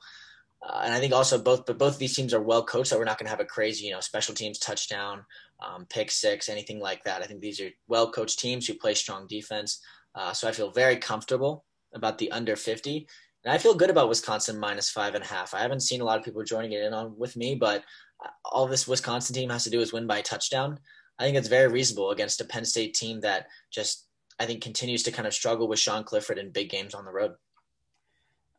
uh, 0.66 0.82
and 0.84 0.92
I 0.92 0.98
think 0.98 1.12
also 1.12 1.40
both, 1.40 1.66
but 1.66 1.78
both 1.78 1.94
of 1.94 1.98
these 1.98 2.14
teams 2.14 2.34
are 2.34 2.42
well 2.42 2.64
coached. 2.64 2.90
So 2.90 2.98
we're 2.98 3.04
not 3.04 3.18
going 3.18 3.26
to 3.26 3.30
have 3.30 3.40
a 3.40 3.44
crazy, 3.44 3.86
you 3.86 3.92
know, 3.92 4.00
special 4.00 4.34
teams 4.34 4.58
touchdown, 4.58 5.24
um, 5.62 5.86
pick 5.86 6.10
six, 6.10 6.48
anything 6.48 6.80
like 6.80 7.04
that. 7.04 7.22
I 7.22 7.26
think 7.26 7.40
these 7.40 7.60
are 7.60 7.70
well 7.88 8.10
coached 8.10 8.38
teams 8.38 8.66
who 8.66 8.74
play 8.74 8.94
strong 8.94 9.26
defense. 9.28 9.80
Uh, 10.14 10.32
so 10.32 10.48
I 10.48 10.52
feel 10.52 10.70
very 10.70 10.96
comfortable 10.96 11.64
about 11.94 12.18
the 12.18 12.30
under 12.32 12.56
50. 12.56 13.06
And 13.44 13.54
I 13.54 13.58
feel 13.58 13.74
good 13.74 13.90
about 13.90 14.08
Wisconsin 14.08 14.58
minus 14.58 14.90
five 14.90 15.14
and 15.14 15.24
a 15.24 15.26
half. 15.26 15.54
I 15.54 15.60
haven't 15.60 15.80
seen 15.80 16.00
a 16.00 16.04
lot 16.04 16.18
of 16.18 16.24
people 16.24 16.42
joining 16.42 16.72
it 16.72 16.82
in 16.82 16.92
on 16.92 17.16
with 17.16 17.36
me, 17.36 17.54
but 17.54 17.84
all 18.44 18.66
this 18.66 18.86
Wisconsin 18.86 19.34
team 19.34 19.50
has 19.50 19.64
to 19.64 19.70
do 19.70 19.80
is 19.80 19.92
win 19.92 20.06
by 20.06 20.18
a 20.18 20.22
touchdown. 20.22 20.78
I 21.18 21.24
think 21.24 21.36
it's 21.36 21.48
very 21.48 21.68
reasonable 21.68 22.10
against 22.10 22.40
a 22.40 22.44
Penn 22.44 22.64
State 22.64 22.94
team 22.94 23.20
that 23.20 23.46
just 23.70 24.06
I 24.38 24.46
think 24.46 24.62
continues 24.62 25.02
to 25.04 25.12
kind 25.12 25.26
of 25.26 25.34
struggle 25.34 25.68
with 25.68 25.78
Sean 25.78 26.04
Clifford 26.04 26.38
in 26.38 26.50
big 26.50 26.70
games 26.70 26.94
on 26.94 27.04
the 27.04 27.12
road. 27.12 27.32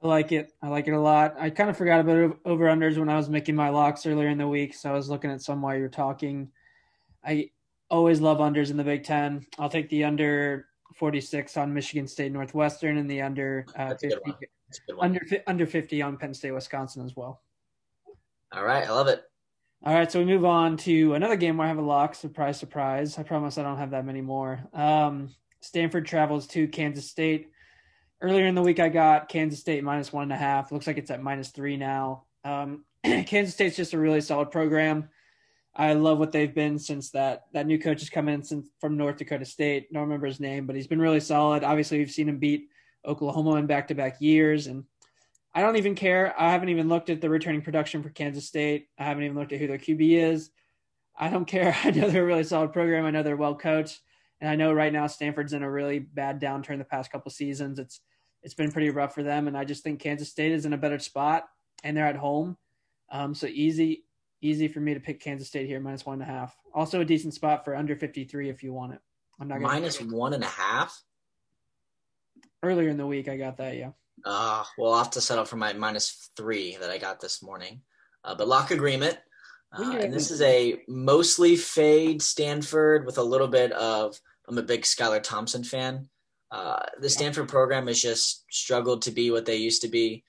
I 0.04 0.08
like 0.08 0.32
it. 0.32 0.52
I 0.62 0.68
like 0.68 0.88
it 0.88 0.94
a 0.94 1.00
lot. 1.00 1.36
I 1.40 1.52
kind 1.52 1.70
of 1.70 1.78
forgot 1.78 2.00
about 2.00 2.38
over 2.46 2.66
unders 2.66 2.98
when 2.98 3.10
I 3.10 3.18
was 3.18 3.30
making 3.30 3.56
my 3.56 3.70
locks 3.70 4.06
earlier 4.06 4.30
in 4.30 4.38
the 4.38 4.48
week, 4.48 4.74
so 4.74 4.90
I 4.90 4.94
was 4.94 5.10
looking 5.10 5.32
at 5.32 5.42
some 5.42 5.62
while 5.62 5.76
you 5.76 5.82
were 5.82 5.90
talking. 5.90 6.50
I 7.24 7.50
always 7.90 8.22
love 8.22 8.40
unders 8.40 8.72
in 8.72 8.78
the 8.78 8.84
Big 8.84 9.04
Ten. 9.04 9.46
I'll 9.60 9.70
take 9.70 9.90
the 9.90 10.04
under 10.04 10.68
46 10.96 11.58
on 11.58 11.74
Michigan 11.74 12.08
State 12.08 12.32
Northwestern 12.32 12.98
and 12.98 13.10
the 13.10 13.22
under 13.22 13.66
uh, 13.76 13.96
50, 13.96 14.18
under 15.00 15.22
under 15.48 15.66
50 15.66 16.02
on 16.02 16.18
Penn 16.18 16.34
State 16.34 16.52
Wisconsin 16.52 17.06
as 17.06 17.16
well. 17.16 17.42
All 18.52 18.64
right, 18.64 18.88
I 18.88 18.92
love 18.92 19.08
it. 19.08 19.24
All 19.84 19.94
right, 19.94 20.12
so 20.12 20.20
we 20.20 20.26
move 20.26 20.46
on 20.46 20.78
to 20.78 21.16
another 21.16 21.36
game 21.36 21.58
where 21.58 21.66
I 21.66 21.70
have 21.70 21.80
a 21.80 21.82
lock. 21.82 22.14
Surprise, 22.14 22.60
surprise. 22.60 23.18
I 23.18 23.24
promise 23.24 23.58
I 23.58 23.64
don't 23.64 23.78
have 23.78 23.92
that 23.92 24.06
many 24.06 24.22
more. 24.22 24.60
Um, 24.74 25.30
Stanford 25.62 26.06
travels 26.06 26.48
to 26.48 26.68
Kansas 26.68 27.10
State. 27.10 27.50
Earlier 28.22 28.46
in 28.46 28.54
the 28.54 28.62
week, 28.62 28.80
I 28.80 28.90
got 28.90 29.30
Kansas 29.30 29.60
State 29.60 29.84
minus 29.84 30.14
one 30.14 30.24
and 30.24 30.34
a 30.34 30.38
half. 30.38 30.72
Looks 30.72 30.86
like 30.86 30.98
it's 30.98 31.10
at 31.10 31.24
minus 31.24 31.50
three 31.50 31.78
now. 31.78 32.26
Um, 32.44 32.86
Kansas 33.04 33.56
State's 33.56 33.76
just 33.76 33.94
a 33.94 33.98
really 33.98 34.22
solid 34.22 34.52
program. 34.52 35.10
I 35.76 35.94
love 35.94 36.20
what 36.20 36.32
they've 36.32 36.54
been 36.54 36.78
since 36.80 37.12
that 37.12 37.46
that 37.54 37.66
new 37.66 37.80
coach 37.80 38.02
has 38.02 38.10
come 38.10 38.28
in 38.28 38.44
since 38.44 38.68
from 38.80 38.98
North 38.98 39.18
Dakota 39.18 39.46
State. 39.46 39.92
Don't 39.92 40.04
remember 40.04 40.28
his 40.28 40.40
name, 40.40 40.68
but 40.68 40.76
he's 40.76 40.88
been 40.88 41.02
really 41.02 41.22
solid. 41.22 41.64
Obviously, 41.64 41.98
we've 41.98 42.12
seen 42.12 42.28
him 42.28 42.40
beat 42.40 42.68
Oklahoma 43.06 43.56
in 43.56 43.68
back 43.68 43.88
to 43.88 43.96
back 43.96 44.20
years, 44.20 44.68
and 44.68 44.84
I 45.54 45.62
don't 45.62 45.78
even 45.78 45.96
care. 45.96 46.36
I 46.38 46.52
haven't 46.52 46.70
even 46.70 46.90
looked 46.90 47.10
at 47.10 47.22
the 47.22 47.30
returning 47.30 47.62
production 47.62 48.04
for 48.04 48.10
Kansas 48.10 48.48
State. 48.48 48.88
I 48.98 49.06
haven't 49.06 49.24
even 49.24 49.38
looked 49.38 49.54
at 49.54 49.60
who 49.60 49.68
their 49.68 49.78
QB 49.78 50.34
is. 50.34 50.50
I 51.18 51.30
don't 51.30 51.46
care. 51.46 51.76
I 51.84 51.92
know 51.92 52.10
they're 52.10 52.24
a 52.24 52.28
really 52.28 52.44
solid 52.44 52.74
program. 52.74 53.06
I 53.06 53.12
know 53.12 53.24
they're 53.24 53.38
well 53.38 53.56
coached, 53.56 54.02
and 54.42 54.50
I 54.50 54.58
know 54.58 54.74
right 54.74 54.92
now 54.92 55.08
Stanford's 55.08 55.54
in 55.54 55.64
a 55.64 55.72
really 55.72 56.00
bad 56.00 56.42
downturn 56.42 56.80
the 56.80 56.84
past 56.84 57.12
couple 57.12 57.32
seasons. 57.32 57.80
It's 57.80 58.02
it's 58.44 58.56
been 58.56 58.74
pretty 58.74 58.90
rough 58.90 59.16
for 59.16 59.24
them, 59.24 59.48
and 59.48 59.58
I 59.58 59.64
just 59.64 59.84
think 59.84 60.02
Kansas 60.02 60.30
State 60.30 60.52
is 60.52 60.66
in 60.66 60.74
a 60.74 60.78
better 60.78 61.00
spot, 61.00 61.46
and 61.82 61.96
they're 61.96 62.08
at 62.08 62.18
home, 62.18 62.58
um, 63.10 63.34
so 63.34 63.48
easy 63.48 64.04
easy 64.42 64.68
for 64.68 64.80
me 64.80 64.94
to 64.94 65.00
pick 65.00 65.20
Kansas 65.20 65.48
State 65.48 65.68
here 65.68 65.80
minus 65.80 66.06
one 66.06 66.22
and 66.22 66.30
a 66.30 66.34
half. 66.34 66.56
Also 66.74 67.02
a 67.02 67.06
decent 67.06 67.34
spot 67.34 67.64
for 67.64 67.76
under 67.76 67.96
fifty 67.96 68.24
three 68.26 68.50
if 68.50 68.64
you 68.64 68.74
want 68.74 68.94
it. 68.94 69.00
I'm 69.40 69.48
not 69.48 69.62
minus 69.62 70.02
one 70.02 70.34
and 70.34 70.44
a 70.44 70.48
half. 70.48 71.02
Earlier 72.64 72.90
in 72.90 72.98
the 72.98 73.08
week, 73.08 73.28
I 73.28 73.38
got 73.38 73.58
that. 73.58 73.76
Yeah. 73.76 73.92
Uh, 74.24 74.64
well, 74.78 74.94
I'll 74.94 75.04
have 75.04 75.12
to 75.12 75.22
settle 75.22 75.46
for 75.46 75.56
my 75.56 75.74
minus 75.74 76.30
three 76.36 76.78
that 76.80 76.92
I 76.92 76.98
got 76.98 77.20
this 77.20 77.42
morning. 77.42 77.82
Uh, 78.24 78.36
but 78.36 78.48
lock 78.48 78.72
agreement. 78.72 79.18
Uh, 79.74 79.98
and 80.00 80.14
this 80.14 80.30
is 80.32 80.42
a 80.42 80.82
mostly 80.88 81.56
fade 81.56 82.22
Stanford 82.22 83.06
with 83.06 83.18
a 83.18 83.24
little 83.24 83.48
bit 83.48 83.72
of. 83.72 84.20
I'm 84.48 84.58
a 84.58 84.64
big 84.64 84.82
Skylar 84.82 85.24
Thompson 85.24 85.64
fan. 85.64 86.10
Uh, 86.52 86.80
the 87.00 87.10
Stanford 87.10 87.48
program 87.48 87.88
has 87.88 88.02
just 88.02 88.44
struggled 88.52 89.04
to 89.04 89.12
be 89.12 89.32
what 89.32 89.46
they 89.46 89.56
used 89.56 89.82
to 89.84 89.88
be. 89.88 90.26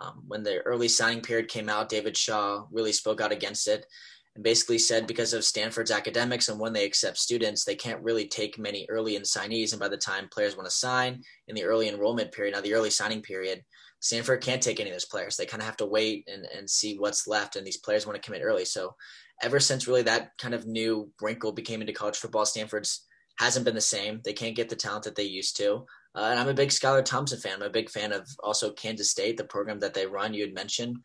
Um, 0.00 0.22
when 0.26 0.42
the 0.42 0.58
early 0.58 0.88
signing 0.88 1.22
period 1.22 1.48
came 1.48 1.68
out, 1.68 1.88
David 1.88 2.16
Shaw 2.16 2.64
really 2.70 2.92
spoke 2.92 3.20
out 3.20 3.32
against 3.32 3.68
it 3.68 3.86
and 4.34 4.44
basically 4.44 4.78
said 4.78 5.06
because 5.06 5.32
of 5.32 5.44
Stanford's 5.44 5.90
academics 5.90 6.48
and 6.48 6.60
when 6.60 6.72
they 6.72 6.84
accept 6.84 7.16
students, 7.16 7.64
they 7.64 7.74
can't 7.74 8.02
really 8.02 8.28
take 8.28 8.58
many 8.58 8.86
early 8.90 9.18
signees. 9.20 9.72
And 9.72 9.80
by 9.80 9.88
the 9.88 9.96
time 9.96 10.28
players 10.30 10.56
want 10.56 10.66
to 10.66 10.74
sign 10.74 11.22
in 11.48 11.54
the 11.54 11.64
early 11.64 11.88
enrollment 11.88 12.32
period, 12.32 12.54
now 12.54 12.60
the 12.60 12.74
early 12.74 12.90
signing 12.90 13.22
period, 13.22 13.64
Stanford 14.00 14.42
can't 14.42 14.62
take 14.62 14.78
any 14.78 14.90
of 14.90 14.94
those 14.94 15.06
players. 15.06 15.36
They 15.36 15.46
kind 15.46 15.62
of 15.62 15.66
have 15.66 15.78
to 15.78 15.86
wait 15.86 16.28
and, 16.32 16.46
and 16.56 16.68
see 16.68 16.98
what's 16.98 17.26
left. 17.26 17.56
And 17.56 17.66
these 17.66 17.78
players 17.78 18.06
want 18.06 18.14
to 18.16 18.24
commit 18.24 18.42
early. 18.44 18.66
So 18.66 18.94
ever 19.42 19.58
since 19.58 19.88
really 19.88 20.02
that 20.02 20.32
kind 20.38 20.54
of 20.54 20.66
new 20.66 21.10
wrinkle 21.20 21.52
became 21.52 21.80
into 21.80 21.94
college 21.94 22.18
football, 22.18 22.44
Stanford's 22.44 23.06
hasn't 23.38 23.64
been 23.64 23.74
the 23.74 23.80
same. 23.80 24.20
They 24.24 24.32
can't 24.32 24.56
get 24.56 24.68
the 24.68 24.76
talent 24.76 25.04
that 25.04 25.16
they 25.16 25.24
used 25.24 25.56
to. 25.58 25.86
Uh, 26.16 26.28
and 26.30 26.40
I'm 26.40 26.48
a 26.48 26.54
big 26.54 26.70
Skylar 26.70 27.04
Thompson 27.04 27.38
fan. 27.38 27.56
I'm 27.56 27.68
a 27.68 27.70
big 27.70 27.90
fan 27.90 28.12
of 28.12 28.26
also 28.42 28.72
Kansas 28.72 29.10
State, 29.10 29.36
the 29.36 29.44
program 29.44 29.80
that 29.80 29.92
they 29.92 30.06
run. 30.06 30.32
You 30.32 30.44
had 30.44 30.54
mentioned 30.54 30.96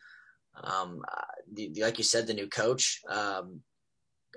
um, 0.63 1.01
the, 1.53 1.73
like 1.81 1.97
you 1.97 2.03
said, 2.03 2.27
the 2.27 2.33
new 2.33 2.47
coach. 2.47 3.01
Um, 3.09 3.59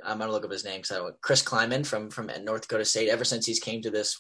I'm 0.05 0.19
gonna 0.19 0.33
look 0.33 0.45
up 0.45 0.51
his 0.51 0.65
name 0.65 0.81
because 0.81 0.91
I 0.91 0.99
don't. 0.99 1.21
Chris 1.21 1.43
Klieman 1.43 1.87
from 1.87 2.11
from 2.11 2.31
North 2.43 2.63
Dakota 2.63 2.85
State. 2.85 3.09
Ever 3.09 3.25
since 3.25 3.47
he's 3.47 3.61
came 3.61 3.83
to 3.83 3.91
this 3.91 4.19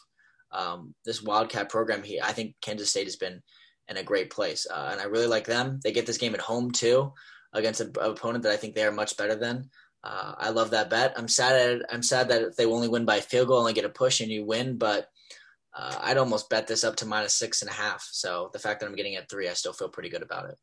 um, 0.52 0.94
this 1.04 1.22
Wildcat 1.22 1.68
program, 1.68 2.04
he 2.04 2.20
I 2.20 2.32
think 2.32 2.54
Kansas 2.60 2.90
State 2.90 3.06
has 3.06 3.16
been 3.16 3.42
in 3.88 3.96
a 3.96 4.04
great 4.04 4.30
place, 4.30 4.66
uh, 4.72 4.90
and 4.92 5.00
I 5.00 5.04
really 5.04 5.26
like 5.26 5.46
them. 5.46 5.80
They 5.82 5.90
get 5.90 6.06
this 6.06 6.18
game 6.18 6.34
at 6.34 6.40
home 6.40 6.70
too 6.70 7.12
against 7.52 7.80
an 7.80 7.92
opponent 8.00 8.44
that 8.44 8.52
I 8.52 8.56
think 8.56 8.74
they 8.74 8.84
are 8.84 8.92
much 8.92 9.16
better 9.16 9.34
than. 9.34 9.70
Uh, 10.04 10.34
I 10.38 10.50
love 10.50 10.70
that 10.70 10.90
bet. 10.90 11.14
I'm 11.16 11.28
sad. 11.28 11.80
At, 11.80 11.92
I'm 11.92 12.02
sad 12.02 12.28
that 12.28 12.42
if 12.42 12.56
they 12.56 12.66
only 12.66 12.88
win 12.88 13.04
by 13.04 13.20
field 13.20 13.48
goal, 13.48 13.58
only 13.58 13.72
get 13.72 13.84
a 13.84 13.88
push 13.88 14.20
and 14.20 14.30
you 14.30 14.44
win, 14.44 14.76
but 14.76 15.08
uh, 15.74 15.98
I'd 16.02 16.18
almost 16.18 16.48
bet 16.48 16.66
this 16.66 16.84
up 16.84 16.96
to 16.96 17.06
minus 17.06 17.34
six 17.34 17.62
and 17.62 17.70
a 17.70 17.74
half. 17.74 18.08
So 18.12 18.50
the 18.52 18.58
fact 18.58 18.80
that 18.80 18.86
I'm 18.86 18.94
getting 18.94 19.16
at 19.16 19.28
three, 19.28 19.48
I 19.48 19.54
still 19.54 19.72
feel 19.72 19.88
pretty 19.88 20.08
good 20.08 20.22
about 20.22 20.48
it. 20.48 20.56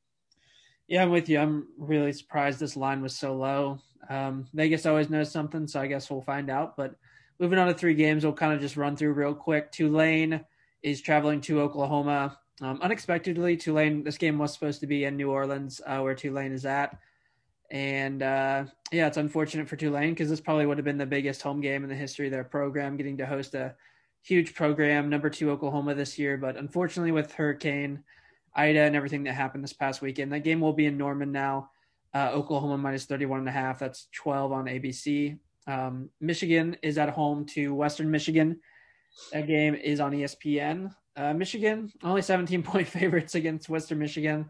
Yeah, 0.88 1.04
I'm 1.04 1.10
with 1.10 1.30
you. 1.30 1.39
I'm 1.39 1.67
really 1.78 2.13
surprised 2.13 2.60
this 2.60 2.76
line 2.76 3.02
was 3.02 3.15
so 3.15 3.36
low. 3.36 3.80
Um, 4.10 4.47
Vegas 4.54 4.86
always 4.86 5.10
knows 5.10 5.32
something, 5.32 5.67
so 5.67 5.80
I 5.80 5.88
guess 5.88 6.10
we'll 6.10 6.21
find 6.21 6.50
out. 6.50 6.76
But 6.76 6.95
moving 7.39 7.60
on 7.60 7.67
to 7.67 7.74
three 7.74 7.93
games, 7.93 8.24
we'll 8.24 8.34
kind 8.34 8.54
of 8.54 8.60
just 8.60 8.78
run 8.78 8.95
through 8.95 9.13
real 9.13 9.34
quick. 9.34 9.71
Tulane 9.71 10.41
is 10.82 11.02
traveling 11.02 11.41
to 11.41 11.62
Oklahoma. 11.62 12.38
Um, 12.62 12.80
unexpectedly, 12.82 13.58
Tulane, 13.58 14.04
this 14.04 14.17
game 14.17 14.38
was 14.38 14.54
supposed 14.54 14.82
to 14.82 14.88
be 14.88 15.06
in 15.06 15.17
New 15.17 15.32
Orleans, 15.32 15.82
uh, 15.86 16.00
where 16.00 16.15
Tulane 16.15 16.52
is 16.52 16.65
at. 16.65 16.97
And 17.69 18.21
uh, 18.21 18.65
yeah, 18.91 19.08
it's 19.08 19.17
unfortunate 19.17 19.69
for 19.69 19.78
Tulane 19.78 20.12
because 20.12 20.30
this 20.30 20.41
probably 20.41 20.65
would 20.65 20.78
have 20.78 20.86
been 20.86 20.97
the 20.97 21.06
biggest 21.06 21.41
home 21.41 21.62
game 21.62 21.84
in 21.84 21.89
the 21.89 21.95
history 21.95 22.28
of 22.28 22.32
their 22.32 22.43
program, 22.43 22.97
getting 22.97 23.17
to 23.17 23.26
host 23.26 23.56
a 23.56 23.76
huge 24.23 24.53
program, 24.53 25.10
number 25.10 25.29
two 25.29 25.51
Oklahoma 25.51 25.95
this 25.95 26.17
year. 26.19 26.38
But 26.38 26.57
unfortunately, 26.57 27.12
with 27.12 27.34
Hurricane 27.34 28.03
Ida 28.53 28.81
and 28.81 28.95
everything 28.95 29.23
that 29.23 29.34
happened 29.34 29.63
this 29.63 29.73
past 29.73 30.01
weekend. 30.01 30.31
That 30.31 30.43
game 30.43 30.60
will 30.60 30.73
be 30.73 30.86
in 30.86 30.97
Norman 30.97 31.31
now. 31.31 31.69
Uh, 32.13 32.31
Oklahoma 32.31 32.77
minus 32.77 33.05
31 33.05 33.39
and 33.39 33.49
a 33.49 33.51
half. 33.51 33.79
That's 33.79 34.07
12 34.13 34.51
on 34.51 34.65
ABC. 34.65 35.38
Um, 35.67 36.10
Michigan 36.19 36.75
is 36.81 36.97
at 36.97 37.10
home 37.10 37.45
to 37.47 37.73
Western 37.73 38.12
Michigan. 38.12 38.60
That 39.31 39.47
game 39.47 39.75
is 39.75 39.99
on 39.99 40.12
ESPN. 40.12 40.93
Uh, 41.15 41.34
Michigan 41.34 41.91
only 42.03 42.21
17 42.21 42.63
point 42.63 42.88
favorites 42.88 43.36
against 43.36 43.69
Western 43.69 43.99
Michigan. 43.99 44.47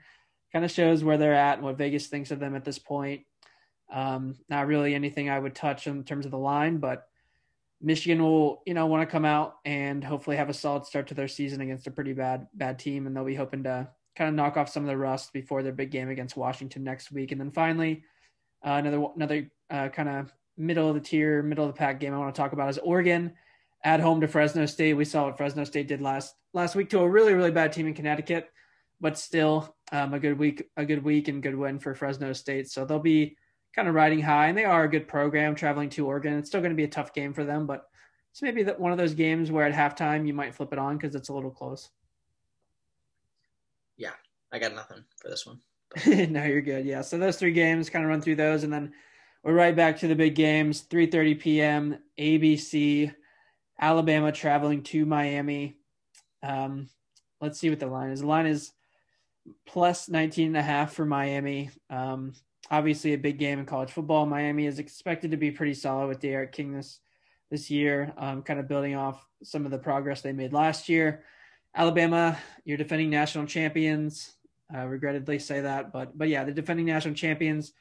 Kind 0.51 0.65
of 0.65 0.71
shows 0.71 1.03
where 1.03 1.17
they're 1.17 1.33
at 1.33 1.57
and 1.57 1.63
what 1.63 1.77
Vegas 1.77 2.07
thinks 2.07 2.31
of 2.31 2.39
them 2.39 2.55
at 2.55 2.65
this 2.65 2.79
point. 2.79 3.21
Um, 3.91 4.35
not 4.49 4.67
really 4.67 4.95
anything 4.95 5.29
I 5.29 5.37
would 5.37 5.53
touch 5.53 5.85
in 5.85 6.03
terms 6.03 6.25
of 6.25 6.31
the 6.31 6.37
line, 6.37 6.77
but 6.77 7.07
Michigan 7.81 8.21
will, 8.21 8.61
you 8.65 8.73
know, 8.73 8.85
want 8.85 9.07
to 9.07 9.11
come 9.11 9.25
out 9.25 9.55
and 9.65 10.03
hopefully 10.03 10.37
have 10.37 10.49
a 10.49 10.53
solid 10.53 10.85
start 10.85 11.07
to 11.07 11.13
their 11.13 11.27
season 11.27 11.61
against 11.61 11.87
a 11.87 11.91
pretty 11.91 12.13
bad 12.13 12.47
bad 12.53 12.79
team, 12.79 13.07
and 13.07 13.15
they'll 13.15 13.25
be 13.25 13.35
hoping 13.35 13.63
to 13.63 13.89
kind 14.15 14.29
of 14.29 14.35
knock 14.35 14.57
off 14.57 14.69
some 14.69 14.83
of 14.83 14.89
the 14.89 14.97
rust 14.97 15.33
before 15.33 15.63
their 15.63 15.71
big 15.71 15.91
game 15.91 16.09
against 16.09 16.37
Washington 16.37 16.83
next 16.83 17.11
week. 17.11 17.31
And 17.31 17.41
then 17.41 17.51
finally, 17.51 18.03
uh, 18.65 18.71
another 18.71 19.05
another 19.15 19.51
uh, 19.69 19.89
kind 19.89 20.09
of 20.09 20.33
middle 20.57 20.89
of 20.89 20.95
the 20.95 21.01
tier, 21.01 21.41
middle 21.41 21.65
of 21.65 21.73
the 21.73 21.77
pack 21.77 21.99
game 21.99 22.13
I 22.13 22.17
want 22.17 22.33
to 22.33 22.39
talk 22.39 22.53
about 22.53 22.69
is 22.69 22.77
Oregon 22.77 23.33
at 23.83 23.99
home 23.99 24.21
to 24.21 24.27
Fresno 24.27 24.65
State. 24.67 24.93
We 24.93 25.05
saw 25.05 25.25
what 25.25 25.37
Fresno 25.37 25.63
State 25.63 25.87
did 25.87 26.01
last 26.01 26.35
last 26.53 26.75
week 26.75 26.89
to 26.91 26.99
a 26.99 27.09
really 27.09 27.33
really 27.33 27.51
bad 27.51 27.73
team 27.73 27.87
in 27.87 27.93
Connecticut, 27.93 28.47
but 28.99 29.17
still 29.17 29.75
um, 29.91 30.13
a 30.13 30.19
good 30.19 30.37
week, 30.37 30.69
a 30.77 30.85
good 30.85 31.03
week 31.03 31.27
and 31.27 31.41
good 31.41 31.55
win 31.55 31.79
for 31.79 31.95
Fresno 31.95 32.33
State. 32.33 32.69
So 32.69 32.85
they'll 32.85 32.99
be 32.99 33.37
kind 33.75 33.87
of 33.87 33.95
riding 33.95 34.21
high, 34.21 34.47
and 34.47 34.57
they 34.57 34.65
are 34.65 34.83
a 34.83 34.89
good 34.89 35.07
program 35.07 35.55
traveling 35.55 35.89
to 35.91 36.05
Oregon. 36.05 36.33
It's 36.33 36.49
still 36.49 36.61
going 36.61 36.71
to 36.71 36.77
be 36.77 36.83
a 36.83 36.89
tough 36.89 37.13
game 37.13 37.33
for 37.33 37.43
them, 37.43 37.65
but 37.65 37.87
it's 38.31 38.41
maybe 38.41 38.63
that 38.63 38.79
one 38.79 38.91
of 38.91 38.97
those 38.97 39.13
games 39.13 39.51
where 39.51 39.65
at 39.65 39.73
halftime 39.73 40.25
you 40.25 40.33
might 40.33 40.55
flip 40.55 40.73
it 40.73 40.79
on 40.79 40.97
because 40.97 41.15
it's 41.15 41.29
a 41.29 41.33
little 41.33 41.51
close. 41.51 41.89
Yeah, 43.97 44.13
I 44.51 44.59
got 44.59 44.73
nothing 44.73 45.03
for 45.21 45.29
this 45.29 45.45
one. 45.45 45.59
no, 46.31 46.43
you're 46.45 46.61
good. 46.61 46.85
Yeah, 46.85 47.01
so 47.01 47.17
those 47.17 47.37
three 47.37 47.51
games, 47.51 47.89
kind 47.89 48.05
of 48.05 48.09
run 48.09 48.21
through 48.21 48.37
those, 48.37 48.63
and 48.63 48.71
then 48.71 48.93
we're 49.43 49.53
right 49.53 49.75
back 49.75 49.99
to 49.99 50.07
the 50.07 50.15
big 50.15 50.35
games. 50.35 50.83
3:30 50.83 51.39
p.m. 51.39 51.99
ABC, 52.19 53.13
Alabama 53.79 54.31
traveling 54.31 54.83
to 54.83 55.05
Miami. 55.05 55.77
Um, 56.43 56.89
let's 57.41 57.59
see 57.59 57.69
what 57.69 57.79
the 57.79 57.87
line 57.87 58.11
is. 58.11 58.21
The 58.21 58.27
line 58.27 58.45
is 58.45 58.71
plus 59.65 60.07
19 60.07 60.47
and 60.47 60.57
a 60.57 60.61
half 60.61 60.93
for 60.93 61.05
Miami. 61.05 61.71
Um, 61.89 62.33
obviously 62.69 63.13
a 63.13 63.17
big 63.17 63.39
game 63.39 63.59
in 63.59 63.65
college 63.65 63.91
football. 63.91 64.25
Miami 64.25 64.65
is 64.65 64.79
expected 64.79 65.31
to 65.31 65.37
be 65.37 65.51
pretty 65.51 65.73
solid 65.73 66.07
with 66.07 66.19
D'Eriq 66.19 66.51
King 66.51 66.73
this 66.73 66.99
this 67.49 67.69
year, 67.69 68.13
um, 68.17 68.41
kind 68.41 68.59
of 68.59 68.67
building 68.67 68.95
off 68.95 69.27
some 69.43 69.65
of 69.65 69.71
the 69.71 69.77
progress 69.77 70.21
they 70.21 70.31
made 70.31 70.53
last 70.53 70.87
year. 70.87 71.23
Alabama, 71.75 72.37
you're 72.63 72.77
defending 72.77 73.09
national 73.09 73.45
champions. 73.45 74.33
Uh, 74.73 74.85
regrettably 74.87 75.37
say 75.37 75.59
that, 75.59 75.91
but 75.91 76.17
but 76.17 76.29
yeah, 76.29 76.45
the 76.45 76.51
defending 76.51 76.85
national 76.85 77.13
champions. 77.13 77.73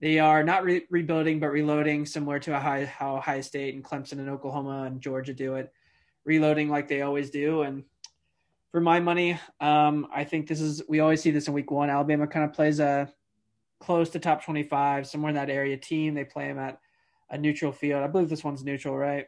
They 0.00 0.20
are 0.20 0.44
not 0.44 0.64
re- 0.64 0.86
rebuilding, 0.90 1.40
but 1.40 1.48
reloading, 1.48 2.06
similar 2.06 2.38
to 2.40 2.58
high, 2.58 2.84
how 2.84 3.16
Ohio 3.16 3.40
State 3.40 3.74
and 3.74 3.82
Clemson 3.82 4.12
and 4.12 4.30
Oklahoma 4.30 4.84
and 4.84 5.00
Georgia 5.00 5.34
do 5.34 5.56
it, 5.56 5.72
reloading 6.24 6.68
like 6.68 6.86
they 6.86 7.02
always 7.02 7.30
do. 7.30 7.62
And 7.62 7.82
for 8.70 8.80
my 8.80 9.00
money, 9.00 9.40
um, 9.60 10.06
I 10.14 10.22
think 10.24 10.46
this 10.46 10.60
is 10.60 10.82
we 10.88 11.00
always 11.00 11.20
see 11.20 11.32
this 11.32 11.48
in 11.48 11.52
Week 11.52 11.70
One. 11.70 11.90
Alabama 11.90 12.26
kind 12.26 12.44
of 12.44 12.52
plays 12.52 12.80
a 12.80 13.12
close 13.80 14.10
to 14.10 14.18
top 14.18 14.44
25, 14.44 15.06
somewhere 15.06 15.30
in 15.30 15.36
that 15.36 15.50
area 15.50 15.76
team. 15.76 16.14
They 16.14 16.24
play 16.24 16.48
them 16.48 16.58
at 16.58 16.80
a 17.30 17.38
neutral 17.38 17.72
field. 17.72 18.02
I 18.02 18.06
believe 18.08 18.28
this 18.28 18.44
one's 18.44 18.64
neutral, 18.64 18.96
right? 18.96 19.26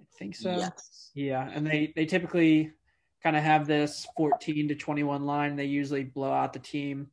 I 0.00 0.18
think 0.18 0.36
so. 0.36 0.50
Yes. 0.56 1.10
Yeah, 1.14 1.48
and 1.52 1.66
they 1.66 1.92
they 1.96 2.06
typically 2.06 2.72
kind 3.22 3.36
of 3.36 3.42
have 3.42 3.66
this 3.66 4.06
14 4.16 4.68
to 4.68 4.74
21 4.74 5.24
line. 5.24 5.56
They 5.56 5.64
usually 5.64 6.04
blow 6.04 6.32
out 6.32 6.52
the 6.52 6.58
team. 6.58 7.08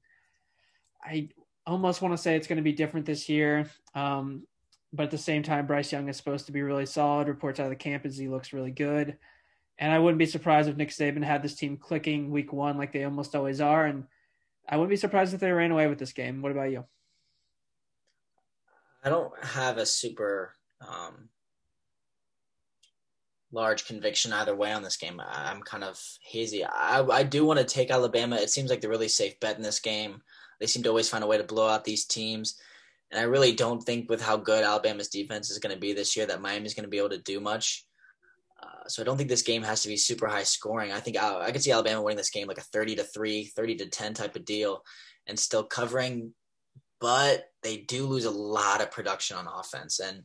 I 1.04 1.30
almost 1.66 2.02
want 2.02 2.14
to 2.14 2.22
say 2.22 2.36
it's 2.36 2.48
going 2.48 2.58
to 2.58 2.64
be 2.64 2.74
different 2.74 3.06
this 3.06 3.30
year. 3.30 3.70
Um, 3.96 4.44
but 4.92 5.04
at 5.04 5.12
the 5.12 5.18
same 5.18 5.42
time, 5.42 5.66
Bryce 5.66 5.92
Young 5.92 6.08
is 6.08 6.18
supposed 6.18 6.46
to 6.46 6.52
be 6.52 6.62
really 6.62 6.86
solid. 6.86 7.28
Reports 7.28 7.60
out 7.60 7.66
of 7.66 7.72
the 7.72 7.76
camp 7.76 8.06
is 8.06 8.18
he 8.18 8.28
looks 8.28 8.54
really 8.54 8.72
good. 8.72 9.18
And 9.80 9.92
I 9.92 9.98
wouldn't 9.98 10.20
be 10.20 10.28
surprised 10.28 10.70
if 10.70 10.78
Nick 10.78 10.90
Saban 10.90 11.24
had 11.24 11.42
this 11.42 11.56
team 11.56 11.78
clicking 11.78 12.30
week 12.30 12.54
one 12.54 12.78
like 12.78 12.94
they 12.94 13.04
almost 13.04 13.36
always 13.36 13.60
are. 13.60 13.86
And 13.86 14.06
I 14.68 14.78
wouldn't 14.78 14.90
be 14.90 14.96
surprised 14.96 15.34
if 15.34 15.40
they 15.40 15.52
ran 15.52 15.72
away 15.72 15.88
with 15.88 16.00
this 16.00 16.14
game. 16.14 16.42
What 16.42 16.52
about 16.52 16.72
you? 16.72 16.86
I 19.04 19.10
don't 19.10 19.32
have 19.44 19.78
a 19.78 19.86
super 19.86 20.54
um, 20.82 21.30
large 23.52 23.86
conviction 23.86 24.32
either 24.34 24.56
way 24.56 24.72
on 24.72 24.82
this 24.82 24.98
game. 24.98 25.22
I'm 25.24 25.62
kind 25.62 25.84
of 25.84 26.02
hazy. 26.26 26.64
I, 26.64 27.04
I 27.04 27.24
do 27.24 27.46
want 27.46 27.60
to 27.60 27.66
take 27.66 27.92
Alabama. 27.92 28.38
It 28.38 28.50
seems 28.50 28.70
like 28.70 28.82
the 28.82 28.90
really 28.90 29.10
safe 29.10 29.40
bet 29.40 29.58
in 29.58 29.64
this 29.64 29.80
game. 29.80 30.22
They 30.60 30.68
seem 30.68 30.84
to 30.84 30.90
always 30.90 31.10
find 31.10 31.24
a 31.24 31.28
way 31.28 31.38
to 31.38 31.44
blow 31.44 31.68
out 31.68 31.84
these 31.84 32.06
teams. 32.06 32.60
And 33.12 33.20
I 33.20 33.24
really 33.24 33.54
don't 33.54 33.82
think 33.82 34.10
with 34.10 34.22
how 34.22 34.38
good 34.38 34.64
Alabama's 34.64 35.10
defense 35.10 35.52
is 35.52 35.60
going 35.60 35.74
to 35.76 35.80
be 35.80 35.94
this 35.94 36.16
year 36.16 36.26
that 36.26 36.42
Miami's 36.42 36.74
going 36.74 36.86
to 36.86 36.90
be 36.90 36.98
able 36.98 37.10
to 37.10 37.20
do 37.20 37.40
much. 37.40 37.86
Uh, 38.64 38.88
so 38.88 39.02
I 39.02 39.06
don't 39.06 39.18
think 39.18 39.30
this 39.30 39.42
game 39.42 39.64
has 39.64 39.82
to 39.84 39.90
be 39.90 39.98
super 39.98 40.28
high 40.28 40.44
scoring. 40.44 40.92
I 40.92 41.00
think 41.00 41.18
I, 41.18 41.48
I 41.48 41.52
could 41.52 41.64
see 41.64 41.72
Alabama 41.72 42.02
winning 42.02 42.18
this 42.18 42.30
game 42.30 42.48
like 42.48 42.58
a 42.58 42.62
30 42.62 42.96
to 42.96 43.04
3, 43.04 43.46
30 43.46 43.76
to 43.76 43.86
10 43.88 44.14
type 44.14 44.36
of 44.36 44.46
deal 44.46 44.84
and 45.28 45.38
still 45.38 45.64
covering. 45.64 46.34
But 47.02 47.46
they 47.64 47.78
do 47.78 48.06
lose 48.06 48.26
a 48.26 48.32
lot 48.32 48.82
of 48.82 48.92
production 48.92 49.36
on 49.36 49.48
offense. 49.48 50.00
And 50.00 50.24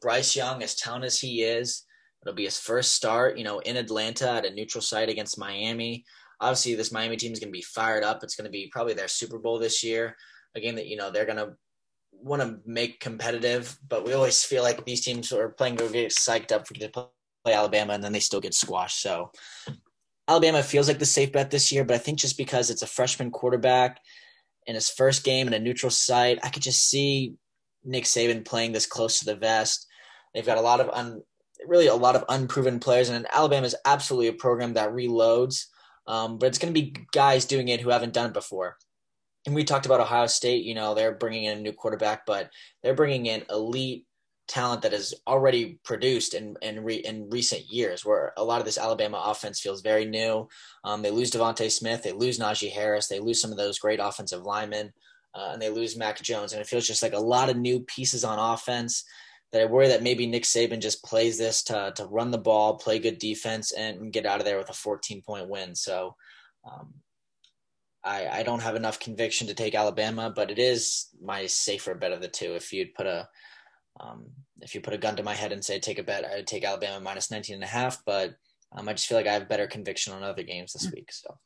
Bryce 0.00 0.36
Young, 0.36 0.62
as 0.62 0.76
talented 0.76 1.08
as 1.08 1.18
he 1.18 1.42
is, 1.42 1.84
it'll 2.22 2.34
be 2.34 2.44
his 2.44 2.58
first 2.58 2.92
start, 2.92 3.36
you 3.36 3.44
know, 3.44 3.58
in 3.60 3.76
Atlanta 3.76 4.30
at 4.30 4.46
a 4.46 4.54
neutral 4.54 4.82
site 4.82 5.08
against 5.08 5.38
Miami. 5.38 6.04
Obviously, 6.40 6.74
this 6.74 6.92
Miami 6.92 7.16
team 7.16 7.32
is 7.32 7.40
going 7.40 7.52
to 7.52 7.56
be 7.56 7.62
fired 7.62 8.04
up. 8.04 8.22
It's 8.22 8.36
going 8.36 8.44
to 8.44 8.50
be 8.50 8.68
probably 8.70 8.94
their 8.94 9.08
Super 9.08 9.38
Bowl 9.38 9.58
this 9.58 9.82
year, 9.82 10.16
a 10.54 10.60
game 10.60 10.76
that, 10.76 10.86
you 10.86 10.96
know, 10.96 11.10
they're 11.10 11.26
going 11.26 11.38
to 11.38 11.54
want 12.12 12.42
to 12.42 12.60
make 12.64 13.00
competitive. 13.00 13.76
But 13.86 14.04
we 14.04 14.12
always 14.12 14.44
feel 14.44 14.62
like 14.62 14.84
these 14.84 15.04
teams 15.04 15.32
are 15.32 15.48
playing 15.48 15.76
to 15.78 15.88
get 15.88 16.12
psyched 16.12 16.52
up 16.52 16.68
for 16.68 16.74
the 16.74 17.10
play 17.44 17.54
Alabama 17.54 17.94
and 17.94 18.02
then 18.02 18.12
they 18.12 18.20
still 18.20 18.40
get 18.40 18.54
squashed. 18.54 19.00
So 19.00 19.30
Alabama 20.28 20.62
feels 20.62 20.88
like 20.88 20.98
the 20.98 21.06
safe 21.06 21.32
bet 21.32 21.50
this 21.50 21.72
year, 21.72 21.84
but 21.84 21.94
I 21.94 21.98
think 21.98 22.18
just 22.18 22.38
because 22.38 22.70
it's 22.70 22.82
a 22.82 22.86
freshman 22.86 23.30
quarterback 23.30 24.00
in 24.66 24.74
his 24.74 24.88
first 24.88 25.24
game 25.24 25.46
in 25.46 25.54
a 25.54 25.58
neutral 25.58 25.90
site, 25.90 26.38
I 26.42 26.50
could 26.50 26.62
just 26.62 26.88
see 26.88 27.34
Nick 27.84 28.04
Saban 28.04 28.44
playing 28.44 28.72
this 28.72 28.86
close 28.86 29.18
to 29.18 29.24
the 29.24 29.34
vest. 29.34 29.86
They've 30.34 30.46
got 30.46 30.58
a 30.58 30.62
lot 30.62 30.80
of 30.80 30.88
un, 30.90 31.22
really 31.66 31.88
a 31.88 31.94
lot 31.94 32.16
of 32.16 32.24
unproven 32.28 32.78
players, 32.78 33.08
and 33.08 33.26
Alabama 33.32 33.66
is 33.66 33.76
absolutely 33.84 34.28
a 34.28 34.32
program 34.32 34.74
that 34.74 34.92
reloads. 34.92 35.66
Um, 36.06 36.38
but 36.38 36.46
it's 36.46 36.58
going 36.58 36.72
to 36.72 36.80
be 36.80 36.94
guys 37.12 37.44
doing 37.44 37.68
it 37.68 37.80
who 37.80 37.90
haven't 37.90 38.14
done 38.14 38.30
it 38.30 38.32
before. 38.32 38.76
And 39.46 39.54
we 39.54 39.64
talked 39.64 39.86
about 39.86 40.00
Ohio 40.00 40.26
State. 40.26 40.64
You 40.64 40.74
know, 40.74 40.94
they're 40.94 41.14
bringing 41.14 41.44
in 41.44 41.58
a 41.58 41.60
new 41.60 41.72
quarterback, 41.72 42.26
but 42.26 42.50
they're 42.82 42.94
bringing 42.94 43.26
in 43.26 43.44
elite 43.50 44.06
talent 44.50 44.82
that 44.82 44.92
is 44.92 45.14
already 45.28 45.78
produced 45.84 46.34
in 46.34 46.56
in, 46.60 46.82
re, 46.82 46.96
in 46.96 47.30
recent 47.30 47.62
years, 47.70 48.04
where 48.04 48.32
a 48.36 48.44
lot 48.44 48.58
of 48.58 48.66
this 48.66 48.78
Alabama 48.78 49.22
offense 49.24 49.60
feels 49.60 49.80
very 49.80 50.04
new. 50.04 50.48
Um, 50.84 51.02
they 51.02 51.12
lose 51.12 51.30
DeVonta 51.30 51.70
Smith, 51.70 52.02
they 52.02 52.12
lose 52.12 52.38
Najee 52.38 52.72
Harris, 52.72 53.06
they 53.06 53.20
lose 53.20 53.40
some 53.40 53.52
of 53.52 53.56
those 53.56 53.78
great 53.78 54.00
offensive 54.02 54.42
linemen, 54.42 54.92
uh, 55.34 55.50
and 55.52 55.62
they 55.62 55.70
lose 55.70 55.96
Mac 55.96 56.20
Jones, 56.20 56.52
and 56.52 56.60
it 56.60 56.66
feels 56.66 56.86
just 56.86 57.02
like 57.02 57.12
a 57.12 57.18
lot 57.18 57.48
of 57.48 57.56
new 57.56 57.80
pieces 57.80 58.24
on 58.24 58.38
offense. 58.38 59.04
That 59.52 59.62
I 59.62 59.66
worry 59.66 59.88
that 59.88 60.02
maybe 60.02 60.26
Nick 60.26 60.44
Saban 60.44 60.80
just 60.80 61.04
plays 61.04 61.38
this 61.38 61.62
to 61.64 61.92
to 61.96 62.06
run 62.06 62.32
the 62.32 62.38
ball, 62.38 62.76
play 62.76 62.98
good 62.98 63.18
defense, 63.18 63.72
and 63.72 64.12
get 64.12 64.26
out 64.26 64.40
of 64.40 64.44
there 64.44 64.58
with 64.58 64.70
a 64.70 64.74
14 64.74 65.22
point 65.22 65.48
win. 65.48 65.74
So. 65.74 66.16
Um, 66.70 66.94
I, 68.02 68.28
I 68.28 68.42
don't 68.44 68.62
have 68.62 68.76
enough 68.76 68.98
conviction 68.98 69.46
to 69.48 69.54
take 69.54 69.74
Alabama, 69.74 70.32
but 70.34 70.50
it 70.50 70.58
is 70.58 71.08
my 71.22 71.44
safer 71.44 71.94
bet 71.94 72.12
of 72.12 72.22
the 72.22 72.28
two. 72.28 72.54
If 72.54 72.72
you'd 72.72 72.94
put 72.94 73.06
a 73.06 73.28
um, 74.00 74.26
if 74.60 74.74
you 74.74 74.80
put 74.80 74.94
a 74.94 74.98
gun 74.98 75.16
to 75.16 75.22
my 75.22 75.34
head 75.34 75.52
and 75.52 75.64
say 75.64 75.78
take 75.78 75.98
a 75.98 76.02
bet, 76.02 76.24
I 76.24 76.36
would 76.36 76.46
take 76.46 76.64
Alabama 76.64 77.00
minus 77.00 77.30
19 77.30 77.54
and 77.54 77.64
a 77.64 77.68
half, 77.68 78.04
but 78.04 78.34
um, 78.72 78.88
I 78.88 78.92
just 78.92 79.06
feel 79.06 79.18
like 79.18 79.26
I 79.26 79.32
have 79.32 79.48
better 79.48 79.66
conviction 79.66 80.12
on 80.12 80.22
other 80.22 80.42
games 80.42 80.72
this 80.72 80.90
week. 80.92 81.12
So. 81.12 81.38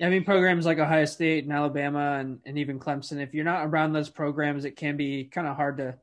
I 0.00 0.10
mean, 0.10 0.24
programs 0.24 0.66
like 0.66 0.78
Ohio 0.78 1.06
State 1.06 1.44
and 1.44 1.52
Alabama 1.52 2.18
and, 2.20 2.38
and 2.44 2.58
even 2.58 2.78
Clemson, 2.78 3.20
if 3.22 3.32
you're 3.32 3.44
not 3.44 3.64
around 3.66 3.92
those 3.92 4.10
programs, 4.10 4.64
it 4.64 4.76
can 4.76 4.96
be 4.96 5.24
kind 5.24 5.46
of 5.46 5.56
hard 5.56 5.78
to 5.78 5.96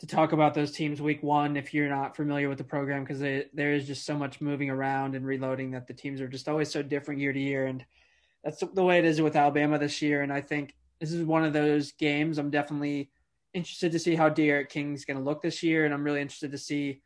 to 0.00 0.06
talk 0.08 0.32
about 0.32 0.52
those 0.52 0.72
teams 0.72 1.00
week 1.00 1.22
one 1.22 1.56
if 1.56 1.72
you're 1.72 1.88
not 1.88 2.16
familiar 2.16 2.48
with 2.48 2.58
the 2.58 2.64
program 2.64 3.04
because 3.04 3.20
there 3.20 3.72
is 3.72 3.86
just 3.86 4.04
so 4.04 4.18
much 4.18 4.40
moving 4.40 4.68
around 4.68 5.14
and 5.14 5.24
reloading 5.24 5.70
that 5.70 5.86
the 5.86 5.94
teams 5.94 6.20
are 6.20 6.26
just 6.26 6.48
always 6.48 6.68
so 6.68 6.82
different 6.82 7.20
year 7.20 7.32
to 7.32 7.38
year. 7.38 7.66
And 7.66 7.84
that's 8.42 8.64
the 8.74 8.82
way 8.82 8.98
it 8.98 9.04
is 9.04 9.20
with 9.20 9.36
Alabama 9.36 9.78
this 9.78 10.02
year. 10.02 10.22
And 10.22 10.32
I 10.32 10.40
think 10.40 10.74
this 10.98 11.12
is 11.12 11.24
one 11.24 11.44
of 11.44 11.52
those 11.52 11.92
games 11.92 12.38
I'm 12.38 12.50
definitely– 12.50 13.10
interested 13.54 13.92
to 13.92 13.98
see 13.98 14.14
how 14.14 14.28
D'Eriq 14.28 14.68
King's 14.68 15.04
going 15.04 15.18
to 15.18 15.22
look 15.22 15.42
this 15.42 15.62
year, 15.62 15.84
and 15.84 15.92
I'm 15.92 16.04
really 16.04 16.20
interested 16.20 16.52
to 16.52 16.58
see 16.58 17.00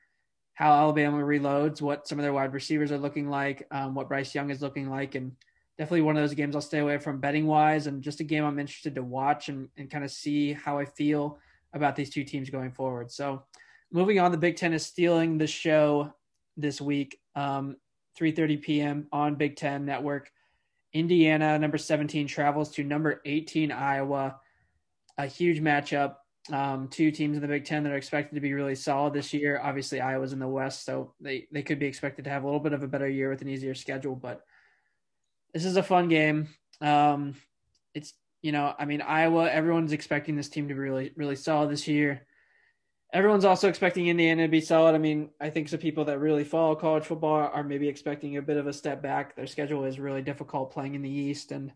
how 0.54 0.72
Alabama 0.72 1.18
reloads, 1.18 1.82
what 1.82 2.08
some 2.08 2.18
of 2.18 2.22
their 2.22 2.32
wide 2.32 2.54
receivers 2.54 2.92
are 2.92 2.98
looking 2.98 3.28
like, 3.28 3.66
um, 3.70 3.94
what 3.94 4.08
Bryce 4.08 4.34
Young 4.34 4.50
is 4.50 4.62
looking 4.62 4.88
like, 4.88 5.14
and 5.14 5.32
definitely 5.76 6.02
one 6.02 6.16
of 6.16 6.22
those 6.22 6.34
games 6.34 6.54
I'll 6.54 6.62
stay 6.62 6.78
away 6.78 6.98
from 6.98 7.20
betting 7.20 7.46
wise, 7.46 7.86
and 7.86 8.02
just 8.02 8.20
a 8.20 8.24
game 8.24 8.44
I'm 8.44 8.58
interested 8.58 8.94
to 8.94 9.02
watch 9.02 9.48
and, 9.48 9.68
and 9.76 9.90
kind 9.90 10.04
of 10.04 10.10
see 10.10 10.52
how 10.52 10.78
I 10.78 10.84
feel 10.84 11.38
about 11.74 11.96
these 11.96 12.10
two 12.10 12.24
teams 12.24 12.48
going 12.48 12.72
forward. 12.72 13.10
So, 13.10 13.42
moving 13.92 14.18
on, 14.18 14.32
the 14.32 14.38
Big 14.38 14.56
Ten 14.56 14.72
is 14.72 14.86
stealing 14.86 15.36
the 15.36 15.46
show 15.46 16.12
this 16.56 16.80
week, 16.80 17.18
um, 17.34 17.76
3:30 18.18 18.62
p.m. 18.62 19.06
on 19.12 19.34
Big 19.34 19.56
Ten 19.56 19.84
Network. 19.84 20.30
Indiana, 20.92 21.58
number 21.58 21.76
17, 21.76 22.26
travels 22.26 22.70
to 22.70 22.82
number 22.82 23.20
18 23.26 23.70
Iowa. 23.70 24.40
A 25.18 25.26
huge 25.26 25.60
matchup 25.60 26.16
um, 26.52 26.88
two 26.88 27.10
teams 27.10 27.36
in 27.36 27.42
the 27.42 27.48
Big 27.48 27.64
Ten 27.64 27.82
that 27.82 27.92
are 27.92 27.96
expected 27.96 28.34
to 28.34 28.40
be 28.40 28.54
really 28.54 28.74
solid 28.74 29.12
this 29.12 29.34
year. 29.34 29.60
Obviously, 29.62 30.00
Iowa's 30.00 30.32
in 30.32 30.38
the 30.38 30.48
West, 30.48 30.84
so 30.84 31.14
they 31.20 31.46
they 31.50 31.62
could 31.62 31.78
be 31.78 31.86
expected 31.86 32.24
to 32.24 32.30
have 32.30 32.42
a 32.42 32.46
little 32.46 32.60
bit 32.60 32.72
of 32.72 32.82
a 32.82 32.88
better 32.88 33.08
year 33.08 33.30
with 33.30 33.42
an 33.42 33.48
easier 33.48 33.74
schedule. 33.74 34.14
But 34.14 34.42
this 35.52 35.64
is 35.64 35.76
a 35.76 35.82
fun 35.82 36.08
game. 36.08 36.48
Um, 36.80 37.34
it's 37.94 38.14
you 38.42 38.52
know, 38.52 38.74
I 38.78 38.84
mean, 38.84 39.02
Iowa, 39.02 39.50
everyone's 39.50 39.92
expecting 39.92 40.36
this 40.36 40.48
team 40.48 40.68
to 40.68 40.74
be 40.74 40.80
really, 40.80 41.12
really 41.16 41.36
solid 41.36 41.70
this 41.70 41.88
year. 41.88 42.26
Everyone's 43.12 43.44
also 43.44 43.68
expecting 43.68 44.08
Indiana 44.08 44.42
to 44.42 44.48
be 44.48 44.60
solid. 44.60 44.94
I 44.94 44.98
mean, 44.98 45.30
I 45.40 45.50
think 45.50 45.68
some 45.68 45.78
people 45.80 46.04
that 46.04 46.18
really 46.18 46.44
follow 46.44 46.74
college 46.74 47.04
football 47.04 47.50
are 47.52 47.64
maybe 47.64 47.88
expecting 47.88 48.36
a 48.36 48.42
bit 48.42 48.56
of 48.56 48.66
a 48.66 48.72
step 48.72 49.02
back. 49.02 49.34
Their 49.34 49.46
schedule 49.46 49.84
is 49.84 49.98
really 49.98 50.22
difficult 50.22 50.72
playing 50.72 50.94
in 50.94 51.02
the 51.02 51.10
East, 51.10 51.50
and 51.50 51.72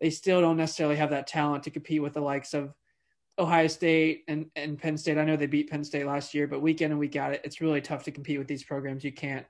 they 0.00 0.10
still 0.10 0.40
don't 0.40 0.56
necessarily 0.56 0.96
have 0.96 1.10
that 1.10 1.26
talent 1.26 1.64
to 1.64 1.70
compete 1.70 2.02
with 2.02 2.14
the 2.14 2.20
likes 2.20 2.54
of 2.54 2.72
Ohio 3.38 3.66
State 3.66 4.24
and, 4.28 4.46
and 4.56 4.78
Penn 4.78 4.96
State. 4.96 5.18
I 5.18 5.24
know 5.24 5.36
they 5.36 5.46
beat 5.46 5.70
Penn 5.70 5.84
State 5.84 6.06
last 6.06 6.34
year, 6.34 6.46
but 6.46 6.62
week 6.62 6.80
in 6.80 6.90
and 6.90 7.00
week 7.00 7.16
out, 7.16 7.34
it's 7.44 7.60
really 7.60 7.80
tough 7.80 8.04
to 8.04 8.10
compete 8.10 8.38
with 8.38 8.48
these 8.48 8.64
programs. 8.64 9.04
You 9.04 9.12
can't 9.12 9.46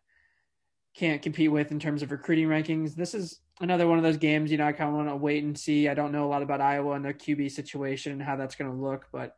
can't 0.94 1.20
compete 1.20 1.52
with 1.52 1.72
in 1.72 1.78
terms 1.78 2.02
of 2.02 2.10
recruiting 2.10 2.48
rankings. 2.48 2.94
This 2.94 3.14
is 3.14 3.40
another 3.60 3.86
one 3.86 3.98
of 3.98 4.04
those 4.04 4.16
games, 4.16 4.50
you 4.50 4.56
know, 4.56 4.66
I 4.66 4.72
kind 4.72 4.88
of 4.88 4.96
want 4.96 5.08
to 5.08 5.16
wait 5.16 5.44
and 5.44 5.58
see. 5.58 5.88
I 5.88 5.94
don't 5.94 6.10
know 6.10 6.24
a 6.24 6.30
lot 6.30 6.42
about 6.42 6.62
Iowa 6.62 6.92
and 6.92 7.04
their 7.04 7.12
QB 7.12 7.50
situation 7.50 8.12
and 8.12 8.22
how 8.22 8.36
that's 8.36 8.54
going 8.54 8.70
to 8.70 8.76
look, 8.76 9.06
but 9.12 9.36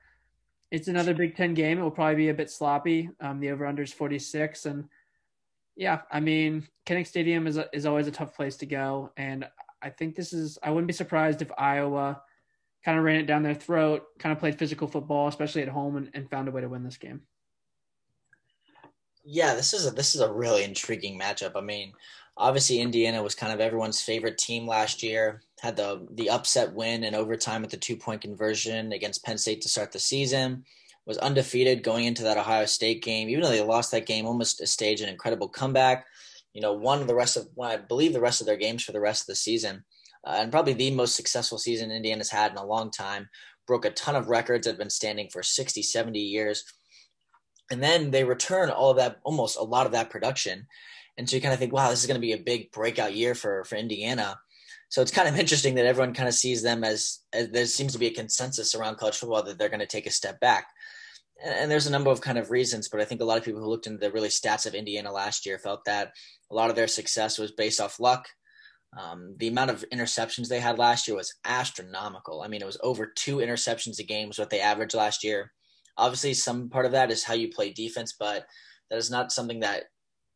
it's 0.71 0.89
another 0.89 1.15
Big 1.15 1.37
Ten 1.37 1.55
game. 1.55 1.79
It 1.79 1.83
will 1.83 1.91
probably 1.91 2.17
be 2.17 2.29
a 2.29 2.35
bit 2.35 2.51
sloppy. 2.51 3.11
Um, 3.21 3.41
the 3.41 3.51
over 3.51 3.67
under 3.67 3.83
is 3.83 3.93
46. 3.93 4.67
And 4.67 4.85
yeah, 5.77 6.03
I 6.11 6.21
mean, 6.21 6.69
Kinnick 6.87 7.07
Stadium 7.07 7.47
is, 7.47 7.57
a, 7.57 7.69
is 7.73 7.87
always 7.87 8.07
a 8.07 8.13
tough 8.13 8.37
place 8.37 8.57
to 8.59 8.67
go. 8.67 9.13
And 9.17 9.49
I 9.83 9.91
think 9.91 10.15
this 10.15 10.33
is, 10.33 10.59
I 10.63 10.71
wouldn't 10.71 10.89
be 10.89 10.93
surprised 10.93 11.43
if 11.43 11.51
Iowa 11.57 12.23
kind 12.85 12.99
of 12.99 13.05
ran 13.05 13.17
it 13.17 13.27
down 13.27 13.43
their 13.43 13.55
throat, 13.55 14.05
kind 14.19 14.33
of 14.33 14.39
played 14.39 14.59
physical 14.59 14.89
football, 14.89 15.29
especially 15.29 15.63
at 15.63 15.69
home, 15.69 15.97
and, 15.97 16.11
and 16.15 16.31
found 16.31 16.49
a 16.49 16.51
way 16.51 16.61
to 16.61 16.69
win 16.69 16.85
this 16.85 16.97
game. 16.97 17.23
Yeah, 19.25 19.55
this 19.55 19.75
is 19.75 19.87
a 19.87 19.91
this 19.91 20.15
is 20.15 20.21
a 20.23 20.33
really 20.33 20.65
intriguing 20.65 21.21
matchup. 21.21 21.53
I 21.55 21.61
mean, 21.61 21.93
obviously 22.39 22.79
Indiana 22.81 23.23
was 23.23 23.35
kind 23.35 23.53
of 23.53 23.61
everyone's 23.61 24.01
favorite 24.01 24.39
team 24.39 24.67
last 24.67 25.03
year. 25.03 25.43
Had 25.61 25.77
the 25.77 26.07
the 26.13 26.31
upset 26.31 26.73
win 26.73 27.05
in 27.05 27.15
overtime 27.15 27.63
with 27.63 27.71
the 27.71 27.77
two 27.77 27.97
point 27.97 28.23
conversion 28.23 28.93
against 28.93 29.25
Penn 29.25 29.37
State 29.37 29.61
to 29.63 29.69
start 29.69 29.93
the 29.93 29.99
season. 29.99 30.65
Was 31.05 31.19
undefeated 31.19 31.83
going 31.83 32.05
into 32.05 32.23
that 32.25 32.37
Ohio 32.37 32.67
State 32.67 33.03
game. 33.03 33.29
Even 33.29 33.43
though 33.43 33.51
they 33.51 33.63
lost 33.63 33.91
that 33.91 34.07
game, 34.07 34.27
almost 34.27 34.61
a 34.61 34.67
staged 34.67 35.03
an 35.03 35.09
incredible 35.09 35.49
comeback. 35.49 36.07
You 36.53 36.61
know, 36.63 36.73
won 36.73 37.07
the 37.07 37.15
rest 37.15 37.37
of 37.37 37.49
well, 37.55 37.71
I 37.71 37.77
believe 37.77 38.13
the 38.13 38.21
rest 38.21 38.41
of 38.41 38.47
their 38.47 38.57
games 38.57 38.85
for 38.85 38.93
the 38.93 39.01
rest 39.01 39.23
of 39.23 39.27
the 39.27 39.35
season, 39.35 39.85
uh, 40.27 40.39
and 40.41 40.53
probably 40.53 40.73
the 40.73 40.91
most 40.91 41.17
successful 41.17 41.59
season 41.59 41.91
Indiana's 41.91 42.31
had 42.31 42.53
in 42.53 42.59
a 42.59 42.65
long 42.65 42.91
time. 42.91 43.29
Broke 43.67 43.85
a 43.85 43.91
ton 43.91 44.17
of 44.17 44.29
records 44.29 44.65
that 44.65 44.73
have 44.73 44.79
been 44.79 44.91
standing 44.91 45.29
for 45.31 45.43
60, 45.43 45.83
70 45.83 46.19
years. 46.19 46.65
And 47.71 47.83
then 47.83 48.11
they 48.11 48.25
return 48.25 48.71
all 48.71 48.91
of 48.91 48.97
that, 48.97 49.19
almost 49.25 49.59
a 49.59 49.63
lot 49.63 49.87
of 49.87 49.93
that 49.93 50.11
production 50.11 50.67
and 51.19 51.29
so 51.29 51.37
you 51.37 51.43
kind 51.43 51.53
of 51.53 51.59
think, 51.59 51.73
wow, 51.73 51.91
this 51.91 52.01
is 52.01 52.07
going 52.07 52.15
to 52.15 52.27
be 52.27 52.33
a 52.33 52.39
big 52.39 52.71
breakout 52.71 53.15
year 53.15 53.35
for 53.35 53.65
for 53.65 53.75
Indiana. 53.75 54.39
So 54.89 55.03
it's 55.03 55.11
kind 55.11 55.29
of 55.29 55.39
interesting 55.39 55.75
that 55.75 55.85
everyone 55.85 56.15
kind 56.15 56.29
of 56.29 56.35
sees 56.35 56.63
them 56.63 56.85
as, 56.85 57.19
as 57.33 57.51
there 57.51 57.67
seems 57.67 57.93
to 57.93 57.99
be 57.99 58.07
a 58.07 58.15
consensus 58.15 58.75
around 58.75 58.97
college 58.97 59.17
football 59.19 59.43
that 59.43 59.59
they're 59.59 59.69
going 59.69 59.81
to 59.81 59.87
take 59.87 60.07
a 60.07 60.11
step 60.11 60.41
back. 60.41 60.69
And, 61.45 61.55
and 61.55 61.71
there's 61.71 61.89
a 61.89 61.91
number 61.91 62.11
of 62.11 62.23
kind 62.23 62.39
of 62.39 62.51
reasons, 62.51 62.89
but 62.89 63.01
I 63.01 63.05
think 63.05 63.21
a 63.21 63.25
lot 63.25 63.37
of 63.37 63.45
people 63.45 63.61
who 63.61 63.69
looked 63.69 63.87
into 63.87 63.99
the 63.99 64.13
really 64.13 64.29
stats 64.29 64.65
of 64.65 64.75
Indiana 64.75 65.13
last 65.13 65.45
year 65.45 65.59
felt 65.59 65.85
that 65.85 66.13
a 66.51 66.55
lot 66.55 66.71
of 66.71 66.77
their 66.77 66.87
success 66.87 67.37
was 67.37 67.51
based 67.53 67.81
off 67.81 68.01
luck. 68.01 68.29
Um, 68.97 69.35
the 69.39 69.49
amount 69.49 69.71
of 69.71 69.85
interceptions 69.93 70.49
they 70.49 70.61
had 70.61 70.79
last 70.79 71.07
year 71.07 71.17
was 71.17 71.35
astronomical. 71.45 72.43
I 72.43 72.49
mean, 72.49 72.63
it 72.63 72.67
was 72.67 72.79
over 72.83 73.07
two 73.07 73.37
interceptions 73.37 73.99
a 73.99 74.03
game 74.03 74.29
was 74.29 74.39
what 74.39 74.51
they 74.51 74.61
averaged 74.61 74.95
last 74.95 75.23
year. 75.23 75.53
Obviously, 75.97 76.35
some 76.35 76.69
part 76.71 76.87
of 76.87 76.93
that 76.93 77.11
is 77.11 77.25
how 77.25 77.35
you 77.35 77.49
play 77.51 77.73
defense, 77.73 78.15
but 78.19 78.47
that 78.91 78.97
is 78.99 79.11
not 79.11 79.33
something 79.33 79.61
that 79.61 79.85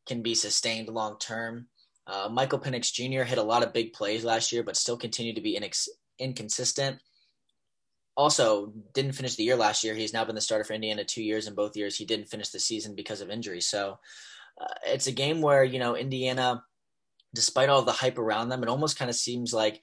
can 0.07 0.23
be 0.23 0.35
sustained 0.35 0.89
long 0.89 1.19
term. 1.19 1.69
Uh, 2.07 2.29
Michael 2.31 2.59
Penix 2.59 2.93
Jr. 2.93 3.23
hit 3.23 3.39
a 3.39 3.43
lot 3.43 3.63
of 3.63 3.73
big 3.73 3.93
plays 3.93 4.25
last 4.25 4.53
year, 4.53 4.63
but 4.63 4.77
still 4.77 4.97
continued 4.97 5.37
to 5.37 5.43
be 5.43 5.59
inex- 5.59 5.89
inconsistent. 6.19 6.99
Also, 8.17 8.73
didn't 8.93 9.13
finish 9.13 9.37
the 9.37 9.45
year 9.45 9.57
last 9.57 9.85
year. 9.85 9.95
He's 9.95 10.13
now 10.13 10.25
been 10.25 10.35
the 10.35 10.41
starter 10.41 10.65
for 10.65 10.75
Indiana 10.75 11.05
two 11.05 11.23
years. 11.23 11.47
In 11.47 11.55
both 11.55 11.77
years, 11.77 11.97
he 11.97 12.05
didn't 12.05 12.29
finish 12.29 12.51
the 12.51 12.61
season 12.61 12.95
because 12.95 13.21
of 13.21 13.31
injury. 13.31 13.61
So 13.61 13.99
uh, 14.61 14.75
it's 14.85 15.07
a 15.07 15.13
game 15.13 15.41
where, 15.41 15.65
you 15.65 15.79
know, 15.79 15.97
Indiana, 15.97 16.63
despite 17.35 17.69
all 17.69 17.83
the 17.83 17.93
hype 17.93 18.19
around 18.19 18.49
them, 18.49 18.63
it 18.63 18.69
almost 18.69 18.99
kind 18.99 19.09
of 19.09 19.17
seems 19.17 19.53
like 19.53 19.83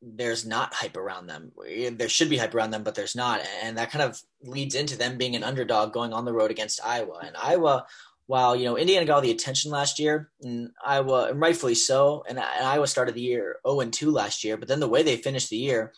there's 0.00 0.44
not 0.44 0.74
hype 0.74 0.96
around 0.96 1.26
them. 1.26 1.52
Eh, 1.66 1.90
there 1.94 2.08
should 2.08 2.28
be 2.28 2.36
hype 2.36 2.54
around 2.54 2.70
them, 2.70 2.82
but 2.82 2.94
there's 2.94 3.14
not. 3.14 3.40
And 3.62 3.78
that 3.78 3.90
kind 3.90 4.02
of 4.02 4.20
leads 4.42 4.74
into 4.74 4.96
them 4.96 5.16
being 5.16 5.36
an 5.36 5.44
underdog 5.44 5.92
going 5.92 6.12
on 6.12 6.24
the 6.24 6.32
road 6.32 6.50
against 6.50 6.84
Iowa. 6.84 7.20
And 7.24 7.36
Iowa 7.36 7.86
while 8.26 8.56
you 8.56 8.64
know 8.64 8.78
Indiana 8.78 9.04
got 9.04 9.16
all 9.16 9.20
the 9.20 9.30
attention 9.30 9.70
last 9.70 9.98
year, 9.98 10.30
and 10.42 10.70
Iowa, 10.84 11.28
and 11.30 11.40
rightfully 11.40 11.74
so, 11.74 12.24
and, 12.28 12.38
and 12.38 12.66
Iowa 12.66 12.86
started 12.86 13.14
the 13.14 13.20
year 13.20 13.56
0 13.66 13.80
and 13.80 13.92
2 13.92 14.10
last 14.10 14.44
year, 14.44 14.56
but 14.56 14.68
then 14.68 14.80
the 14.80 14.88
way 14.88 15.02
they 15.02 15.16
finished 15.16 15.50
the 15.50 15.56
year, 15.56 15.92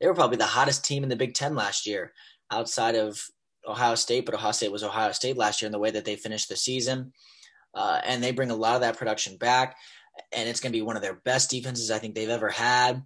they 0.00 0.06
were 0.06 0.14
probably 0.14 0.36
the 0.36 0.44
hottest 0.44 0.84
team 0.84 1.02
in 1.02 1.08
the 1.08 1.16
Big 1.16 1.34
Ten 1.34 1.54
last 1.54 1.86
year, 1.86 2.12
outside 2.50 2.94
of 2.94 3.20
Ohio 3.66 3.94
State. 3.94 4.26
But 4.26 4.34
Ohio 4.34 4.52
State 4.52 4.72
was 4.72 4.82
Ohio 4.82 5.12
State 5.12 5.36
last 5.36 5.62
year 5.62 5.66
in 5.66 5.72
the 5.72 5.78
way 5.78 5.90
that 5.90 6.04
they 6.04 6.16
finished 6.16 6.48
the 6.48 6.56
season, 6.56 7.12
uh, 7.76 8.00
and 8.04 8.22
they 8.22 8.32
bring 8.32 8.50
a 8.50 8.56
lot 8.56 8.74
of 8.74 8.80
that 8.80 8.96
production 8.96 9.36
back, 9.36 9.76
and 10.32 10.48
it's 10.48 10.58
going 10.58 10.72
to 10.72 10.76
be 10.76 10.82
one 10.82 10.96
of 10.96 11.02
their 11.02 11.20
best 11.24 11.50
defenses 11.50 11.92
I 11.92 11.98
think 11.98 12.16
they've 12.16 12.28
ever 12.28 12.48
had. 12.48 12.96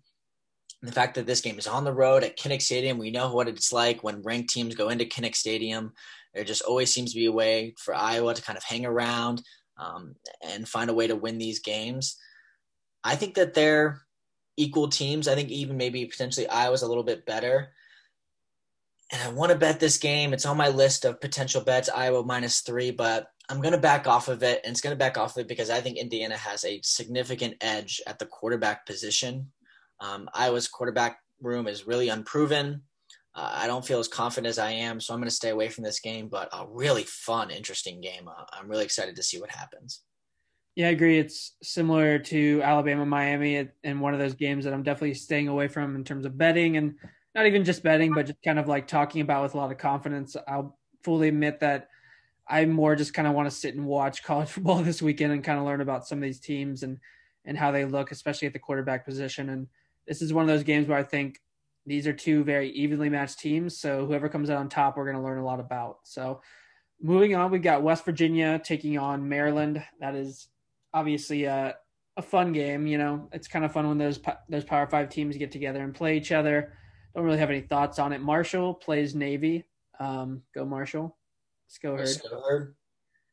And 0.80 0.88
the 0.88 0.94
fact 0.94 1.16
that 1.16 1.26
this 1.26 1.42
game 1.42 1.58
is 1.58 1.66
on 1.66 1.84
the 1.84 1.92
road 1.92 2.24
at 2.24 2.38
Kinnick 2.38 2.62
Stadium, 2.62 2.96
we 2.96 3.10
know 3.10 3.34
what 3.34 3.48
it's 3.48 3.70
like 3.70 4.02
when 4.02 4.22
ranked 4.22 4.48
teams 4.48 4.74
go 4.74 4.88
into 4.88 5.04
Kinnick 5.04 5.34
Stadium 5.34 5.92
there 6.34 6.44
just 6.44 6.62
always 6.62 6.92
seems 6.92 7.12
to 7.12 7.18
be 7.18 7.26
a 7.26 7.32
way 7.32 7.74
for 7.78 7.94
Iowa 7.94 8.34
to 8.34 8.42
kind 8.42 8.56
of 8.56 8.64
hang 8.64 8.86
around 8.86 9.42
um, 9.76 10.14
and 10.42 10.68
find 10.68 10.90
a 10.90 10.94
way 10.94 11.06
to 11.06 11.16
win 11.16 11.38
these 11.38 11.60
games. 11.60 12.16
I 13.02 13.16
think 13.16 13.34
that 13.34 13.54
they're 13.54 14.00
equal 14.56 14.88
teams. 14.88 15.26
I 15.26 15.34
think 15.34 15.50
even 15.50 15.76
maybe 15.76 16.04
potentially 16.06 16.48
Iowa's 16.48 16.82
a 16.82 16.88
little 16.88 17.02
bit 17.02 17.26
better. 17.26 17.72
And 19.12 19.22
I 19.22 19.32
want 19.32 19.50
to 19.50 19.58
bet 19.58 19.80
this 19.80 19.98
game. 19.98 20.32
It's 20.32 20.46
on 20.46 20.56
my 20.56 20.68
list 20.68 21.04
of 21.04 21.20
potential 21.20 21.62
bets, 21.62 21.88
Iowa 21.88 22.24
minus 22.24 22.60
three, 22.60 22.92
but 22.92 23.26
I'm 23.50 23.60
going 23.60 23.72
to 23.72 23.78
back 23.78 24.06
off 24.06 24.28
of 24.28 24.44
it. 24.44 24.60
And 24.64 24.70
it's 24.70 24.80
going 24.80 24.94
to 24.94 24.98
back 24.98 25.18
off 25.18 25.36
of 25.36 25.40
it 25.40 25.48
because 25.48 25.70
I 25.70 25.80
think 25.80 25.98
Indiana 25.98 26.36
has 26.36 26.64
a 26.64 26.80
significant 26.82 27.56
edge 27.60 28.00
at 28.06 28.20
the 28.20 28.26
quarterback 28.26 28.86
position. 28.86 29.50
Um, 29.98 30.28
Iowa's 30.32 30.68
quarterback 30.68 31.18
room 31.42 31.66
is 31.66 31.86
really 31.86 32.08
unproven. 32.08 32.82
Uh, 33.34 33.50
I 33.52 33.66
don't 33.66 33.84
feel 33.84 33.98
as 33.98 34.08
confident 34.08 34.48
as 34.48 34.58
I 34.58 34.70
am, 34.70 35.00
so 35.00 35.12
I'm 35.12 35.20
going 35.20 35.28
to 35.28 35.34
stay 35.34 35.50
away 35.50 35.68
from 35.68 35.84
this 35.84 36.00
game. 36.00 36.28
But 36.28 36.48
a 36.52 36.64
really 36.66 37.02
fun, 37.02 37.50
interesting 37.50 38.00
game. 38.00 38.28
Uh, 38.28 38.44
I'm 38.52 38.68
really 38.68 38.84
excited 38.84 39.16
to 39.16 39.22
see 39.22 39.40
what 39.40 39.50
happens. 39.50 40.02
Yeah, 40.76 40.86
I 40.86 40.90
agree. 40.90 41.18
It's 41.18 41.56
similar 41.62 42.20
to 42.20 42.60
Alabama 42.62 43.04
Miami 43.04 43.68
and 43.82 44.00
one 44.00 44.14
of 44.14 44.20
those 44.20 44.34
games 44.34 44.64
that 44.64 44.72
I'm 44.72 44.84
definitely 44.84 45.14
staying 45.14 45.48
away 45.48 45.66
from 45.66 45.96
in 45.96 46.04
terms 46.04 46.24
of 46.24 46.38
betting 46.38 46.76
and 46.76 46.94
not 47.34 47.46
even 47.46 47.64
just 47.64 47.82
betting, 47.82 48.14
but 48.14 48.26
just 48.26 48.42
kind 48.44 48.58
of 48.58 48.68
like 48.68 48.86
talking 48.86 49.20
about 49.20 49.42
with 49.42 49.54
a 49.54 49.56
lot 49.56 49.72
of 49.72 49.78
confidence. 49.78 50.36
I'll 50.48 50.78
fully 51.02 51.28
admit 51.28 51.60
that 51.60 51.88
I 52.50 52.66
more 52.66 52.96
just 52.96 53.14
kind 53.14 53.28
of 53.28 53.34
want 53.34 53.48
to 53.48 53.54
sit 53.54 53.74
and 53.74 53.86
watch 53.86 54.22
college 54.24 54.48
football 54.48 54.82
this 54.82 55.00
weekend 55.00 55.32
and 55.32 55.44
kind 55.44 55.58
of 55.58 55.64
learn 55.64 55.80
about 55.80 56.06
some 56.06 56.18
of 56.18 56.22
these 56.22 56.40
teams 56.40 56.82
and 56.82 56.98
and 57.46 57.56
how 57.56 57.70
they 57.70 57.84
look, 57.86 58.12
especially 58.12 58.46
at 58.46 58.52
the 58.52 58.58
quarterback 58.58 59.06
position. 59.06 59.48
And 59.48 59.66
this 60.06 60.20
is 60.20 60.32
one 60.32 60.42
of 60.42 60.48
those 60.48 60.62
games 60.62 60.88
where 60.88 60.98
I 60.98 61.02
think 61.02 61.40
these 61.86 62.06
are 62.06 62.12
two 62.12 62.44
very 62.44 62.70
evenly 62.72 63.08
matched 63.08 63.38
teams. 63.38 63.78
So 63.78 64.06
whoever 64.06 64.28
comes 64.28 64.50
out 64.50 64.58
on 64.58 64.68
top, 64.68 64.96
we're 64.96 65.04
going 65.04 65.16
to 65.16 65.22
learn 65.22 65.38
a 65.38 65.44
lot 65.44 65.58
about. 65.58 66.00
So 66.04 66.42
moving 67.00 67.34
on, 67.34 67.50
we've 67.50 67.62
got 67.62 67.82
West 67.82 68.04
Virginia 68.04 68.60
taking 68.62 68.98
on 68.98 69.28
Maryland. 69.28 69.82
That 70.00 70.14
is 70.14 70.48
obviously 70.92 71.44
a, 71.44 71.76
a 72.16 72.22
fun 72.22 72.52
game. 72.52 72.86
You 72.86 72.98
know, 72.98 73.28
it's 73.32 73.48
kind 73.48 73.64
of 73.64 73.72
fun 73.72 73.88
when 73.88 73.98
those 73.98 74.20
those 74.48 74.64
Power 74.64 74.86
Five 74.86 75.08
teams 75.08 75.36
get 75.36 75.50
together 75.50 75.82
and 75.82 75.94
play 75.94 76.16
each 76.16 76.32
other. 76.32 76.74
Don't 77.14 77.24
really 77.24 77.38
have 77.38 77.50
any 77.50 77.62
thoughts 77.62 77.98
on 77.98 78.12
it. 78.12 78.20
Marshall 78.20 78.74
plays 78.74 79.14
Navy. 79.14 79.64
Um, 79.98 80.42
go 80.54 80.64
Marshall. 80.64 81.16
Let's 81.70 81.78
go 81.78 81.92
Herd. 81.92 82.00
Let's 82.00 82.16
go 82.16 82.42
Herd. 82.42 82.74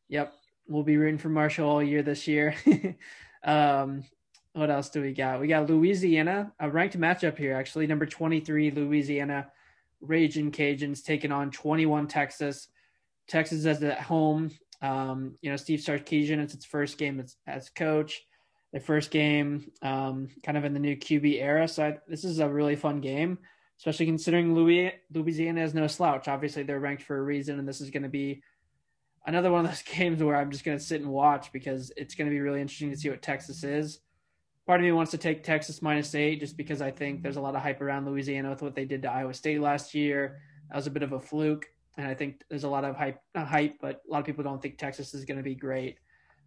Yep, 0.10 0.32
we'll 0.68 0.84
be 0.84 0.98
rooting 0.98 1.18
for 1.18 1.30
Marshall 1.30 1.68
all 1.68 1.82
year 1.82 2.04
this 2.04 2.28
year. 2.28 2.54
um, 3.44 4.04
what 4.54 4.70
else 4.70 4.90
do 4.90 5.02
we 5.02 5.12
got? 5.12 5.40
We 5.40 5.48
got 5.48 5.68
Louisiana, 5.68 6.54
a 6.60 6.70
ranked 6.70 7.00
matchup 7.00 7.36
here, 7.36 7.56
actually. 7.56 7.88
Number 7.88 8.06
23, 8.06 8.70
Louisiana 8.70 9.48
Raging 10.02 10.52
Cajuns 10.52 11.04
taking 11.04 11.32
on 11.32 11.50
21 11.50 12.08
Texas. 12.08 12.68
Texas 13.28 13.66
is 13.66 13.82
at 13.82 14.02
home. 14.02 14.52
Um, 14.84 15.36
you 15.42 15.50
know, 15.50 15.58
Steve 15.58 15.80
Sarkisian, 15.80 16.38
it's 16.38 16.54
its 16.54 16.66
first 16.66 17.00
game 17.00 17.20
as, 17.20 17.38
as 17.48 17.70
coach. 17.70 18.22
Their 18.72 18.82
first 18.82 19.10
game, 19.10 19.72
um, 19.82 20.28
kind 20.44 20.60
of 20.60 20.64
in 20.64 20.74
the 20.76 20.80
new 20.80 20.96
QB 20.96 21.42
era. 21.42 21.68
So 21.68 21.88
I, 21.88 21.98
this 22.08 22.24
is 22.24 22.38
a 22.38 22.48
really 22.48 22.76
fun 22.76 23.02
game, 23.02 23.40
especially 23.78 24.06
considering 24.06 24.56
Louis, 24.56 24.94
Louisiana 25.14 25.64
is 25.64 25.74
no 25.74 25.88
slouch. 25.88 26.28
Obviously, 26.28 26.64
they're 26.64 26.80
ranked 26.80 27.04
for 27.04 27.18
a 27.18 27.22
reason, 27.22 27.60
and 27.60 27.68
this 27.68 27.82
is 27.82 27.90
going 27.90 28.04
to 28.04 28.10
be 28.10 28.42
another 29.26 29.52
one 29.52 29.66
of 29.66 29.72
those 29.72 29.82
games 29.96 30.22
where 30.22 30.36
I'm 30.36 30.52
just 30.52 30.64
going 30.64 30.78
to 30.78 30.84
sit 30.84 31.02
and 31.02 31.10
watch 31.10 31.52
because 31.52 31.92
it's 31.98 32.16
going 32.16 32.30
to 32.30 32.34
be 32.34 32.40
really 32.40 32.62
interesting 32.62 32.92
to 32.92 32.98
see 32.98 33.10
what 33.10 33.22
Texas 33.22 33.64
is 33.64 34.00
part 34.68 34.82
of 34.82 34.84
me 34.84 34.92
wants 34.92 35.12
to 35.12 35.18
take 35.18 35.44
Texas 35.44 35.82
minus 35.82 36.14
eight 36.14 36.42
just 36.42 36.58
because 36.58 36.82
I 36.82 36.92
think 36.92 37.24
there's 37.24 37.38
a 37.38 37.42
lot 37.42 37.56
of 37.56 37.62
hype 37.62 37.82
around 37.82 38.06
Louisiana 38.06 38.50
with 38.50 38.62
what 38.62 38.76
they 38.76 38.84
did 38.84 39.02
to 39.04 39.12
Iowa 39.12 39.34
State 39.34 39.62
last 39.62 39.96
year. 39.96 40.42
That 40.70 40.76
was 40.76 40.88
a 40.88 40.92
bit 40.92 41.04
of 41.04 41.14
a 41.14 41.20
fluke, 41.20 41.66
and 41.98 42.06
I 42.06 42.14
think 42.14 42.44
there's 42.50 42.66
a 42.66 42.70
lot 42.70 42.84
of 42.84 42.98
hype, 42.98 43.22
not 43.34 43.48
hype, 43.48 43.78
but 43.82 44.02
a 44.08 44.12
lot 44.12 44.20
of 44.20 44.26
people 44.26 44.44
don't 44.44 44.62
think 44.62 44.78
Texas 44.78 45.14
is 45.14 45.24
going 45.24 45.38
to 45.38 45.44
be 45.44 45.56
great. 45.56 45.98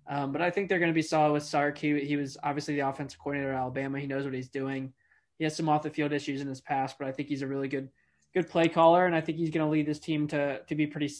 Um, 0.06 0.32
but 0.32 0.42
I 0.42 0.50
think 0.50 0.68
they're 0.68 0.78
going 0.78 0.90
to 0.90 0.94
be 0.94 1.02
solid 1.02 1.32
with 1.32 1.44
Sark. 1.44 1.78
He, 1.78 1.98
he 2.04 2.16
was 2.16 2.36
obviously 2.42 2.74
the 2.74 2.86
offensive 2.86 3.18
coordinator 3.18 3.52
at 3.52 3.58
Alabama. 3.58 3.98
He 3.98 4.06
knows 4.06 4.24
what 4.24 4.34
he's 4.34 4.50
doing. 4.50 4.92
He 5.40 5.44
has 5.44 5.56
some 5.56 5.70
off 5.70 5.82
the 5.82 5.88
field 5.88 6.12
issues 6.12 6.42
in 6.42 6.48
his 6.48 6.60
past, 6.60 6.96
but 6.98 7.08
I 7.08 7.12
think 7.12 7.30
he's 7.30 7.40
a 7.40 7.46
really 7.46 7.66
good 7.66 7.88
good 8.34 8.50
play 8.50 8.68
caller, 8.68 9.06
and 9.06 9.16
I 9.16 9.22
think 9.22 9.38
he's 9.38 9.48
going 9.48 9.66
to 9.66 9.72
lead 9.72 9.86
this 9.86 9.98
team 9.98 10.28
to 10.28 10.60
to 10.60 10.74
be 10.74 10.86
pretty 10.86 11.10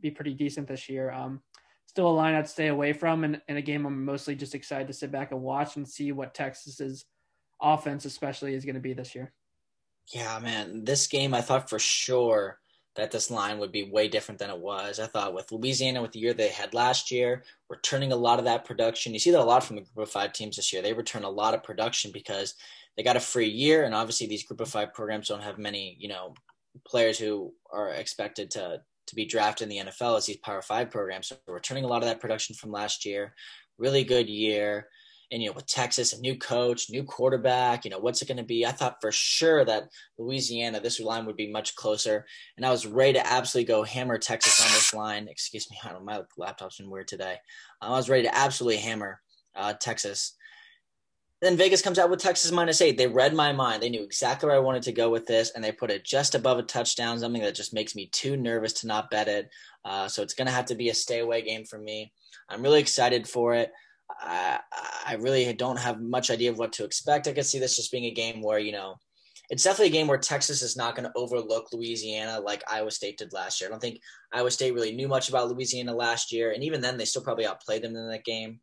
be 0.00 0.10
pretty 0.10 0.34
decent 0.34 0.66
this 0.66 0.88
year. 0.88 1.12
Um, 1.12 1.40
still 1.86 2.08
a 2.08 2.10
line 2.10 2.34
I'd 2.34 2.48
stay 2.48 2.66
away 2.66 2.92
from, 2.92 3.22
and, 3.22 3.40
and 3.46 3.56
a 3.56 3.62
game 3.62 3.86
I'm 3.86 4.04
mostly 4.04 4.34
just 4.34 4.56
excited 4.56 4.88
to 4.88 4.92
sit 4.92 5.12
back 5.12 5.30
and 5.30 5.40
watch 5.40 5.76
and 5.76 5.88
see 5.88 6.10
what 6.10 6.34
Texas's 6.34 7.04
offense, 7.62 8.04
especially, 8.04 8.54
is 8.54 8.64
going 8.64 8.74
to 8.74 8.80
be 8.80 8.92
this 8.92 9.14
year. 9.14 9.32
Yeah, 10.12 10.40
man, 10.40 10.84
this 10.84 11.06
game 11.06 11.32
I 11.32 11.40
thought 11.40 11.70
for 11.70 11.78
sure 11.78 12.58
that 12.96 13.12
this 13.12 13.30
line 13.30 13.60
would 13.60 13.70
be 13.70 13.88
way 13.88 14.08
different 14.08 14.40
than 14.40 14.50
it 14.50 14.58
was. 14.58 14.98
I 14.98 15.06
thought 15.06 15.32
with 15.32 15.52
Louisiana, 15.52 16.02
with 16.02 16.10
the 16.10 16.18
year 16.18 16.34
they 16.34 16.48
had 16.48 16.74
last 16.74 17.12
year, 17.12 17.44
returning 17.68 18.10
a 18.10 18.16
lot 18.16 18.40
of 18.40 18.46
that 18.46 18.64
production. 18.64 19.12
You 19.12 19.20
see 19.20 19.30
that 19.30 19.40
a 19.40 19.44
lot 19.44 19.62
from 19.62 19.76
the 19.76 19.82
group 19.82 20.08
of 20.08 20.10
five 20.10 20.32
teams 20.32 20.56
this 20.56 20.72
year. 20.72 20.82
They 20.82 20.92
return 20.92 21.22
a 21.22 21.30
lot 21.30 21.54
of 21.54 21.62
production 21.62 22.10
because 22.10 22.54
they 22.96 23.02
got 23.02 23.16
a 23.16 23.20
free 23.20 23.48
year, 23.48 23.84
and 23.84 23.94
obviously 23.94 24.26
these 24.26 24.44
group 24.44 24.60
of 24.60 24.68
five 24.68 24.92
programs 24.92 25.28
don't 25.28 25.42
have 25.42 25.58
many, 25.58 25.96
you 25.98 26.08
know, 26.08 26.34
players 26.86 27.18
who 27.18 27.52
are 27.72 27.90
expected 27.90 28.50
to 28.52 28.80
to 29.06 29.14
be 29.16 29.24
drafted 29.24 29.64
in 29.64 29.68
the 29.70 29.90
NFL 29.90 30.18
as 30.18 30.26
these 30.26 30.36
Power 30.36 30.62
Five 30.62 30.90
programs. 30.90 31.28
So 31.28 31.36
we're 31.46 31.54
returning 31.54 31.84
a 31.84 31.88
lot 31.88 32.02
of 32.02 32.08
that 32.08 32.20
production 32.20 32.54
from 32.54 32.70
last 32.70 33.04
year. 33.04 33.34
Really 33.78 34.04
good 34.04 34.28
year 34.28 34.86
and 35.30 35.42
you 35.42 35.48
know 35.48 35.54
with 35.54 35.66
Texas, 35.66 36.12
a 36.12 36.20
new 36.20 36.36
coach, 36.36 36.90
new 36.90 37.04
quarterback, 37.04 37.84
you 37.84 37.90
know 37.90 37.98
what's 37.98 38.20
it 38.22 38.28
going 38.28 38.38
to 38.38 38.42
be? 38.42 38.66
I 38.66 38.72
thought 38.72 39.00
for 39.00 39.12
sure 39.12 39.64
that 39.64 39.88
Louisiana, 40.18 40.80
this 40.80 41.00
line 41.00 41.26
would 41.26 41.36
be 41.36 41.50
much 41.50 41.74
closer, 41.76 42.26
and 42.56 42.66
I 42.66 42.70
was 42.70 42.86
ready 42.86 43.14
to 43.14 43.26
absolutely 43.26 43.68
go 43.68 43.82
hammer 43.82 44.18
Texas 44.18 44.60
on 44.60 44.72
this 44.72 44.92
line. 44.92 45.28
Excuse 45.28 45.70
me, 45.70 45.78
I 45.84 45.88
don't, 45.92 46.04
my 46.04 46.22
laptop's 46.36 46.78
been 46.78 46.90
weird 46.90 47.08
today. 47.08 47.36
I 47.80 47.90
was 47.90 48.08
ready 48.08 48.24
to 48.24 48.36
absolutely 48.36 48.78
hammer 48.78 49.20
uh, 49.54 49.74
Texas. 49.74 50.36
Then 51.42 51.56
Vegas 51.56 51.80
comes 51.80 51.98
out 51.98 52.10
with 52.10 52.20
Texas 52.20 52.52
minus 52.52 52.82
eight. 52.82 52.98
They 52.98 53.06
read 53.06 53.34
my 53.34 53.52
mind. 53.52 53.82
They 53.82 53.88
knew 53.88 54.02
exactly 54.02 54.46
where 54.46 54.56
I 54.56 54.60
wanted 54.60 54.82
to 54.82 54.92
go 54.92 55.08
with 55.08 55.26
this, 55.26 55.50
and 55.50 55.64
they 55.64 55.72
put 55.72 55.90
it 55.90 56.04
just 56.04 56.34
above 56.34 56.58
a 56.58 56.62
touchdown, 56.62 57.18
something 57.18 57.42
that 57.42 57.54
just 57.54 57.72
makes 57.72 57.94
me 57.94 58.08
too 58.12 58.36
nervous 58.36 58.74
to 58.74 58.86
not 58.86 59.10
bet 59.10 59.28
it. 59.28 59.48
Uh, 59.84 60.06
so 60.06 60.22
it's 60.22 60.34
going 60.34 60.46
to 60.46 60.52
have 60.52 60.66
to 60.66 60.74
be 60.74 60.90
a 60.90 60.94
stay 60.94 61.20
away 61.20 61.40
game 61.40 61.64
for 61.64 61.78
me. 61.78 62.12
I'm 62.50 62.62
really 62.62 62.80
excited 62.80 63.26
for 63.26 63.54
it. 63.54 63.72
I, 64.20 64.58
I 65.06 65.14
really 65.14 65.50
don't 65.54 65.78
have 65.78 66.00
much 66.00 66.30
idea 66.30 66.50
of 66.50 66.58
what 66.58 66.72
to 66.74 66.84
expect. 66.84 67.26
I 67.26 67.32
could 67.32 67.46
see 67.46 67.58
this 67.58 67.76
just 67.76 67.92
being 67.92 68.04
a 68.04 68.10
game 68.10 68.42
where, 68.42 68.58
you 68.58 68.72
know, 68.72 68.96
it's 69.48 69.64
definitely 69.64 69.86
a 69.86 69.98
game 69.98 70.06
where 70.08 70.18
Texas 70.18 70.62
is 70.62 70.76
not 70.76 70.94
going 70.94 71.08
to 71.08 71.12
overlook 71.16 71.72
Louisiana 71.72 72.38
like 72.40 72.62
Iowa 72.70 72.90
State 72.90 73.18
did 73.18 73.32
last 73.32 73.60
year. 73.60 73.68
I 73.68 73.72
don't 73.72 73.80
think 73.80 74.00
Iowa 74.32 74.50
State 74.50 74.74
really 74.74 74.94
knew 74.94 75.08
much 75.08 75.28
about 75.28 75.48
Louisiana 75.48 75.94
last 75.94 76.32
year, 76.32 76.52
and 76.52 76.62
even 76.62 76.80
then, 76.80 76.98
they 76.98 77.04
still 77.04 77.22
probably 77.22 77.46
outplayed 77.46 77.82
them 77.82 77.96
in 77.96 78.08
that 78.10 78.24
game. 78.24 78.60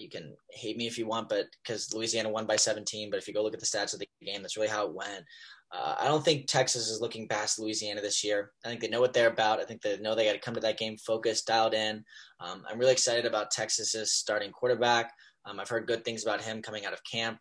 You 0.00 0.08
can 0.08 0.36
hate 0.50 0.76
me 0.76 0.86
if 0.86 0.98
you 0.98 1.06
want, 1.06 1.28
but 1.28 1.46
because 1.62 1.92
Louisiana 1.92 2.28
won 2.28 2.46
by 2.46 2.56
17, 2.56 3.10
but 3.10 3.18
if 3.18 3.28
you 3.28 3.34
go 3.34 3.42
look 3.42 3.54
at 3.54 3.60
the 3.60 3.66
stats 3.66 3.92
of 3.92 4.00
the 4.00 4.08
game, 4.24 4.42
that's 4.42 4.56
really 4.56 4.68
how 4.68 4.86
it 4.86 4.94
went. 4.94 5.24
Uh, 5.70 5.96
I 5.98 6.06
don't 6.06 6.24
think 6.24 6.46
Texas 6.46 6.88
is 6.88 7.00
looking 7.00 7.28
past 7.28 7.58
Louisiana 7.58 8.00
this 8.00 8.24
year. 8.24 8.52
I 8.64 8.68
think 8.68 8.80
they 8.80 8.88
know 8.88 9.00
what 9.00 9.12
they're 9.12 9.28
about. 9.28 9.60
I 9.60 9.64
think 9.64 9.82
they 9.82 9.98
know 9.98 10.14
they 10.14 10.24
got 10.24 10.32
to 10.32 10.38
come 10.38 10.54
to 10.54 10.60
that 10.60 10.78
game 10.78 10.96
focused, 10.96 11.46
dialed 11.46 11.74
in. 11.74 12.04
Um, 12.40 12.62
I'm 12.68 12.78
really 12.78 12.92
excited 12.92 13.26
about 13.26 13.50
Texas's 13.50 14.12
starting 14.12 14.50
quarterback. 14.50 15.12
Um, 15.44 15.60
I've 15.60 15.68
heard 15.68 15.86
good 15.86 16.04
things 16.04 16.22
about 16.22 16.40
him 16.40 16.62
coming 16.62 16.86
out 16.86 16.94
of 16.94 17.04
camp. 17.04 17.38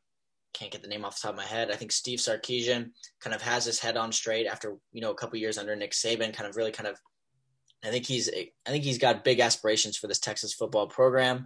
Can't 0.53 0.72
get 0.72 0.82
the 0.82 0.88
name 0.88 1.05
off 1.05 1.16
the 1.16 1.28
top 1.28 1.32
of 1.32 1.38
my 1.38 1.45
head. 1.45 1.72
I 1.72 1.76
think 1.76 1.91
Steve 1.91 2.20
Sarkisian 2.20 2.91
kind 3.22 3.36
of 3.36 3.41
has 3.41 3.64
his 3.64 3.80
head 3.80 3.95
on 3.95 4.12
straight 4.12 4.47
after 4.47 4.78
you 4.91 5.01
know 5.01 5.12
a 5.12 5.16
couple 5.16 5.38
years 5.38 5.58
under 5.58 5.76
Nick 5.76 5.91
Saban. 5.91 6.34
Kind 6.34 6.49
of 6.49 6.55
really 6.55 6.72
kind 6.72 6.88
of. 6.88 6.97
I 7.86 7.89
think 7.89 8.08
he's 8.08 8.30
I 8.30 8.70
think 8.70 8.84
he's 8.84 8.97
got 8.97 9.24
big 9.24 9.39
aspirations 9.39 9.97
for 9.97 10.08
this 10.08 10.20
Texas 10.20 10.53
football 10.53 10.88
program. 10.88 11.45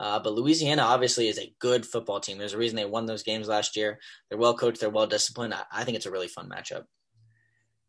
Uh, 0.00 0.18
but 0.18 0.32
Louisiana 0.32 0.80
obviously 0.80 1.28
is 1.28 1.38
a 1.38 1.54
good 1.58 1.84
football 1.84 2.20
team. 2.20 2.38
There's 2.38 2.54
a 2.54 2.58
reason 2.58 2.74
they 2.74 2.86
won 2.86 3.04
those 3.04 3.22
games 3.22 3.48
last 3.48 3.76
year. 3.76 3.98
They're 4.28 4.38
well 4.38 4.56
coached. 4.56 4.80
They're 4.80 4.88
well 4.88 5.06
disciplined. 5.06 5.52
I, 5.52 5.64
I 5.70 5.84
think 5.84 5.94
it's 5.98 6.06
a 6.06 6.10
really 6.10 6.26
fun 6.26 6.48
matchup. 6.48 6.84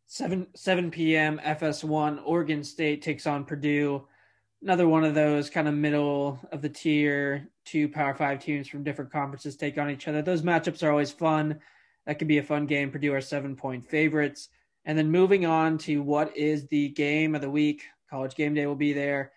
7 0.07 0.47
7 0.53 0.91
p.m. 0.91 1.39
FS1 1.41 2.19
Oregon 2.25 2.65
State 2.65 3.01
takes 3.01 3.25
on 3.25 3.45
Purdue. 3.45 4.05
Another 4.61 4.89
one 4.89 5.05
of 5.05 5.15
those 5.15 5.49
kind 5.49 5.69
of 5.69 5.73
middle 5.73 6.37
of 6.51 6.61
the 6.61 6.67
tier 6.67 7.47
two 7.63 7.87
Power 7.87 8.13
Five 8.13 8.43
teams 8.43 8.67
from 8.67 8.83
different 8.83 9.09
conferences 9.09 9.55
take 9.55 9.77
on 9.77 9.89
each 9.89 10.09
other. 10.09 10.21
Those 10.21 10.41
matchups 10.41 10.83
are 10.83 10.91
always 10.91 11.13
fun. 11.13 11.61
That 12.05 12.19
could 12.19 12.27
be 12.27 12.39
a 12.39 12.43
fun 12.43 12.65
game. 12.65 12.91
Purdue 12.91 13.13
are 13.13 13.21
seven 13.21 13.55
point 13.55 13.85
favorites. 13.85 14.49
And 14.83 14.97
then 14.97 15.11
moving 15.11 15.45
on 15.45 15.77
to 15.79 16.03
what 16.03 16.35
is 16.35 16.67
the 16.67 16.89
game 16.89 17.35
of 17.35 17.41
the 17.41 17.49
week. 17.49 17.83
College 18.09 18.35
game 18.35 18.53
day 18.53 18.65
will 18.65 18.75
be 18.75 18.91
there. 18.91 19.31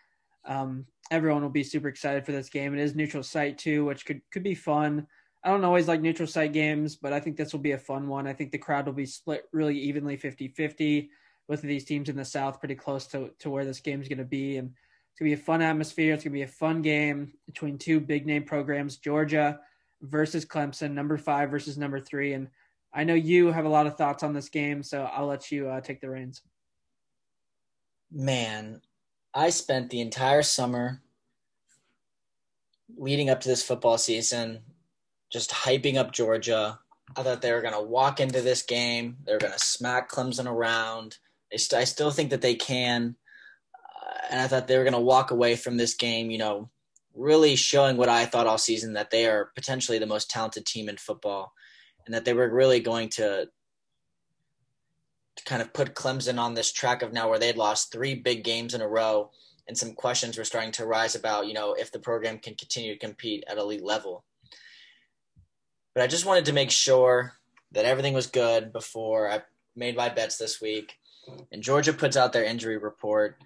Um, 0.44 0.86
everyone 1.10 1.42
will 1.42 1.50
be 1.50 1.64
super 1.64 1.88
excited 1.88 2.24
for 2.24 2.32
this 2.32 2.48
game. 2.48 2.74
It 2.74 2.80
is 2.80 2.94
neutral 2.94 3.22
site 3.22 3.58
too, 3.58 3.84
which 3.84 4.06
could 4.06 4.20
could 4.30 4.42
be 4.42 4.54
fun. 4.54 5.06
I 5.44 5.50
don't 5.50 5.64
always 5.64 5.88
like 5.88 6.00
neutral 6.00 6.26
site 6.26 6.54
games, 6.54 6.96
but 6.96 7.12
I 7.12 7.20
think 7.20 7.36
this 7.36 7.52
will 7.52 7.60
be 7.60 7.72
a 7.72 7.78
fun 7.78 8.08
one. 8.08 8.26
I 8.26 8.32
think 8.32 8.50
the 8.50 8.58
crowd 8.58 8.86
will 8.86 8.94
be 8.94 9.04
split 9.04 9.44
really 9.52 9.78
evenly 9.78 10.16
50-50. 10.16 11.10
Both 11.46 11.58
of 11.62 11.68
these 11.68 11.84
teams 11.84 12.08
in 12.08 12.16
the 12.16 12.24
South 12.24 12.60
pretty 12.60 12.74
close 12.74 13.06
to, 13.08 13.30
to 13.40 13.50
where 13.50 13.66
this 13.66 13.80
game 13.80 14.00
is 14.00 14.08
going 14.08 14.18
to 14.18 14.24
be. 14.24 14.56
And 14.56 14.70
it's 14.70 15.20
going 15.20 15.30
to 15.30 15.36
be 15.36 15.42
a 15.42 15.44
fun 15.44 15.60
atmosphere. 15.60 16.14
It's 16.14 16.24
going 16.24 16.32
to 16.32 16.38
be 16.38 16.42
a 16.42 16.48
fun 16.48 16.80
game 16.80 17.34
between 17.44 17.76
two 17.76 18.00
big 18.00 18.24
name 18.24 18.44
programs, 18.44 18.96
Georgia 18.96 19.60
versus 20.00 20.46
Clemson, 20.46 20.92
number 20.92 21.18
five 21.18 21.50
versus 21.50 21.76
number 21.76 22.00
three. 22.00 22.32
And 22.32 22.48
I 22.94 23.04
know 23.04 23.14
you 23.14 23.52
have 23.52 23.66
a 23.66 23.68
lot 23.68 23.86
of 23.86 23.96
thoughts 23.96 24.22
on 24.22 24.32
this 24.32 24.48
game, 24.48 24.82
so 24.82 25.04
I'll 25.12 25.26
let 25.26 25.52
you 25.52 25.68
uh, 25.68 25.82
take 25.82 26.00
the 26.00 26.08
reins. 26.08 26.40
Man, 28.10 28.80
I 29.34 29.50
spent 29.50 29.90
the 29.90 30.00
entire 30.00 30.42
summer 30.42 31.02
leading 32.96 33.30
up 33.30 33.40
to 33.40 33.48
this 33.48 33.62
football 33.62 33.98
season 33.98 34.60
just 35.32 35.50
hyping 35.50 35.96
up 35.96 36.12
Georgia. 36.12 36.78
I 37.16 37.22
thought 37.22 37.42
they 37.42 37.52
were 37.52 37.60
going 37.60 37.74
to 37.74 37.80
walk 37.80 38.20
into 38.20 38.40
this 38.40 38.62
game. 38.62 39.16
They're 39.24 39.38
going 39.38 39.52
to 39.52 39.58
smack 39.58 40.10
Clemson 40.10 40.46
around. 40.46 41.18
St- 41.54 41.80
I 41.80 41.84
still 41.84 42.12
think 42.12 42.30
that 42.30 42.42
they 42.42 42.54
can. 42.54 43.16
Uh, 43.74 44.18
and 44.30 44.40
I 44.40 44.46
thought 44.46 44.68
they 44.68 44.78
were 44.78 44.84
going 44.84 44.94
to 44.94 45.00
walk 45.00 45.32
away 45.32 45.56
from 45.56 45.76
this 45.76 45.94
game, 45.94 46.30
you 46.30 46.38
know, 46.38 46.70
really 47.14 47.56
showing 47.56 47.96
what 47.96 48.08
I 48.08 48.26
thought 48.26 48.46
all 48.46 48.58
season 48.58 48.92
that 48.92 49.10
they 49.10 49.26
are 49.26 49.50
potentially 49.56 49.98
the 49.98 50.06
most 50.06 50.30
talented 50.30 50.64
team 50.64 50.88
in 50.88 50.96
football 50.96 51.52
and 52.06 52.14
that 52.14 52.24
they 52.24 52.34
were 52.34 52.48
really 52.48 52.80
going 52.80 53.08
to 53.10 53.48
to 55.36 55.44
kind 55.44 55.62
of 55.62 55.72
put 55.72 55.94
Clemson 55.94 56.38
on 56.38 56.54
this 56.54 56.72
track 56.72 57.02
of 57.02 57.12
now 57.12 57.28
where 57.28 57.38
they'd 57.38 57.56
lost 57.56 57.92
three 57.92 58.14
big 58.14 58.44
games 58.44 58.74
in 58.74 58.80
a 58.80 58.88
row 58.88 59.30
and 59.66 59.76
some 59.76 59.92
questions 59.92 60.36
were 60.36 60.44
starting 60.44 60.72
to 60.72 60.86
rise 60.86 61.14
about, 61.14 61.46
you 61.46 61.54
know, 61.54 61.74
if 61.74 61.90
the 61.90 61.98
program 61.98 62.38
can 62.38 62.54
continue 62.54 62.92
to 62.92 62.98
compete 62.98 63.44
at 63.48 63.58
elite 63.58 63.82
level. 63.82 64.24
But 65.94 66.02
I 66.02 66.06
just 66.06 66.26
wanted 66.26 66.44
to 66.46 66.52
make 66.52 66.70
sure 66.70 67.34
that 67.72 67.84
everything 67.84 68.14
was 68.14 68.26
good 68.26 68.72
before 68.72 69.30
I 69.30 69.42
made 69.74 69.96
my 69.96 70.08
bets 70.08 70.36
this 70.36 70.60
week. 70.60 70.94
And 71.50 71.62
Georgia 71.62 71.92
puts 71.92 72.16
out 72.16 72.32
their 72.32 72.44
injury 72.44 72.76
report, 72.76 73.38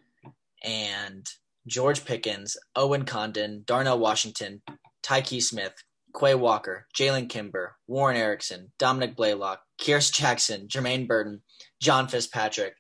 and 0.64 1.24
George 1.66 2.04
Pickens, 2.04 2.56
Owen 2.74 3.04
Condon, 3.04 3.62
Darnell 3.66 4.00
Washington, 4.00 4.62
Tyke 5.02 5.40
Smith, 5.40 5.84
Quay 6.18 6.34
Walker, 6.34 6.86
Jalen 6.96 7.28
Kimber, 7.28 7.76
Warren 7.86 8.16
Ericson, 8.16 8.72
Dominick 8.78 9.14
Blaylock, 9.14 9.62
Kearis 9.80 10.12
Jackson, 10.12 10.66
Jermaine 10.66 11.06
Burton, 11.06 11.42
John 11.80 12.08
Fitzpatrick, 12.08 12.74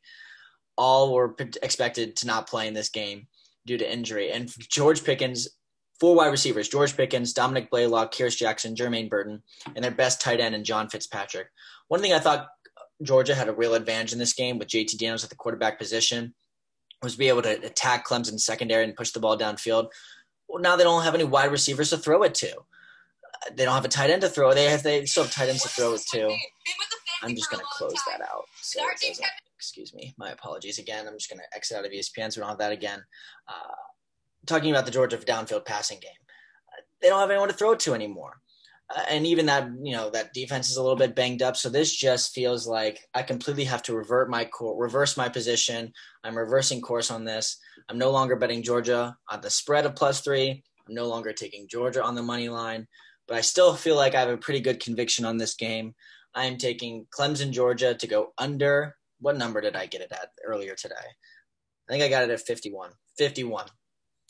all 0.76 1.12
were 1.12 1.34
expected 1.62 2.16
to 2.16 2.26
not 2.26 2.48
play 2.48 2.68
in 2.68 2.74
this 2.74 2.88
game 2.88 3.26
due 3.66 3.78
to 3.78 3.92
injury. 3.92 4.30
And 4.30 4.48
George 4.68 5.04
Pickens, 5.04 5.48
four 6.00 6.14
wide 6.14 6.28
receivers 6.28 6.68
George 6.68 6.96
Pickens, 6.96 7.32
Dominick 7.32 7.70
Blaylock, 7.70 8.12
Kearis 8.12 8.36
Jackson, 8.36 8.74
Jermaine 8.74 9.10
Burton, 9.10 9.42
and 9.74 9.84
their 9.84 9.90
best 9.90 10.20
tight 10.20 10.40
end 10.40 10.54
and 10.54 10.64
John 10.64 10.88
Fitzpatrick. 10.88 11.48
One 11.88 12.00
thing 12.00 12.12
I 12.12 12.18
thought 12.18 12.48
Georgia 13.02 13.34
had 13.34 13.48
a 13.48 13.52
real 13.52 13.74
advantage 13.74 14.12
in 14.12 14.18
this 14.18 14.32
game 14.32 14.58
with 14.58 14.68
JT 14.68 14.98
Daniels 14.98 15.24
at 15.24 15.30
the 15.30 15.36
quarterback 15.36 15.78
position 15.78 16.34
was 17.02 17.12
to 17.12 17.18
be 17.18 17.28
able 17.28 17.42
to 17.42 17.64
attack 17.64 18.06
Clemson's 18.06 18.44
secondary 18.44 18.84
and 18.84 18.96
push 18.96 19.12
the 19.12 19.20
ball 19.20 19.38
downfield. 19.38 19.88
Well, 20.48 20.62
now 20.62 20.76
they 20.76 20.84
don't 20.84 21.04
have 21.04 21.14
any 21.14 21.24
wide 21.24 21.52
receivers 21.52 21.90
to 21.90 21.98
throw 21.98 22.22
it 22.22 22.34
to. 22.36 22.52
They 23.54 23.64
don't 23.64 23.74
have 23.74 23.84
a 23.84 23.88
tight 23.88 24.10
end 24.10 24.22
to 24.22 24.28
throw. 24.28 24.52
They 24.52 24.64
have 24.64 24.82
they 24.82 25.06
still 25.06 25.22
have 25.24 25.32
tight 25.32 25.48
ends 25.48 25.62
to 25.62 25.68
throw 25.68 25.94
it 25.94 26.02
to. 26.10 26.36
I'm 27.22 27.36
just 27.36 27.50
going 27.50 27.60
to 27.60 27.66
close 27.70 27.94
that 28.08 28.20
out. 28.20 28.44
So 28.68 28.80
excuse 29.56 29.94
me. 29.94 30.14
My 30.18 30.30
apologies 30.30 30.78
again. 30.78 31.06
I'm 31.08 31.16
just 31.16 31.30
going 31.30 31.40
to 31.40 31.56
exit 31.56 31.78
out 31.78 31.86
of 31.86 31.92
ESPN 31.92 32.32
so 32.32 32.40
we 32.40 32.42
don't 32.42 32.50
have 32.50 32.58
that 32.58 32.72
again. 32.72 33.02
Uh, 33.48 33.74
talking 34.46 34.70
about 34.70 34.84
the 34.84 34.90
Georgia 34.90 35.16
downfield 35.16 35.64
passing 35.64 35.98
game, 36.00 36.10
uh, 36.68 36.82
they 37.00 37.08
don't 37.08 37.20
have 37.20 37.30
anyone 37.30 37.48
to 37.48 37.54
throw 37.54 37.72
it 37.72 37.80
to 37.80 37.94
anymore. 37.94 38.40
Uh, 38.94 39.02
and 39.08 39.26
even 39.26 39.46
that, 39.46 39.68
you 39.82 39.92
know, 39.92 40.10
that 40.10 40.32
defense 40.32 40.70
is 40.70 40.76
a 40.76 40.82
little 40.82 40.96
bit 40.96 41.14
banged 41.14 41.42
up. 41.42 41.56
So 41.56 41.68
this 41.68 41.94
just 41.94 42.34
feels 42.34 42.66
like 42.66 43.00
I 43.14 43.22
completely 43.22 43.64
have 43.64 43.82
to 43.84 43.96
revert 43.96 44.30
my 44.30 44.44
course, 44.44 44.76
reverse 44.78 45.16
my 45.16 45.28
position. 45.28 45.92
I'm 46.24 46.36
reversing 46.36 46.80
course 46.80 47.10
on 47.10 47.24
this. 47.24 47.58
I'm 47.88 47.98
no 47.98 48.10
longer 48.10 48.36
betting 48.36 48.62
Georgia 48.62 49.16
on 49.30 49.40
the 49.40 49.50
spread 49.50 49.86
of 49.86 49.94
plus 49.94 50.20
three. 50.20 50.62
I'm 50.88 50.94
no 50.94 51.06
longer 51.06 51.32
taking 51.32 51.68
Georgia 51.68 52.02
on 52.02 52.14
the 52.14 52.22
money 52.22 52.48
line, 52.48 52.86
but 53.26 53.36
I 53.36 53.40
still 53.42 53.74
feel 53.74 53.96
like 53.96 54.14
I 54.14 54.20
have 54.20 54.30
a 54.30 54.38
pretty 54.38 54.60
good 54.60 54.80
conviction 54.80 55.24
on 55.24 55.36
this 55.36 55.54
game. 55.54 55.94
I 56.34 56.46
am 56.46 56.58
taking 56.58 57.06
Clemson, 57.16 57.50
Georgia 57.50 57.94
to 57.94 58.06
go 58.06 58.32
under. 58.38 58.96
What 59.20 59.36
number 59.36 59.60
did 59.60 59.76
I 59.76 59.86
get 59.86 60.00
it 60.00 60.12
at 60.12 60.30
earlier 60.44 60.74
today? 60.74 60.94
I 61.88 61.92
think 61.92 62.04
I 62.04 62.08
got 62.08 62.24
it 62.24 62.30
at 62.30 62.40
51. 62.40 62.90
51. 63.16 63.66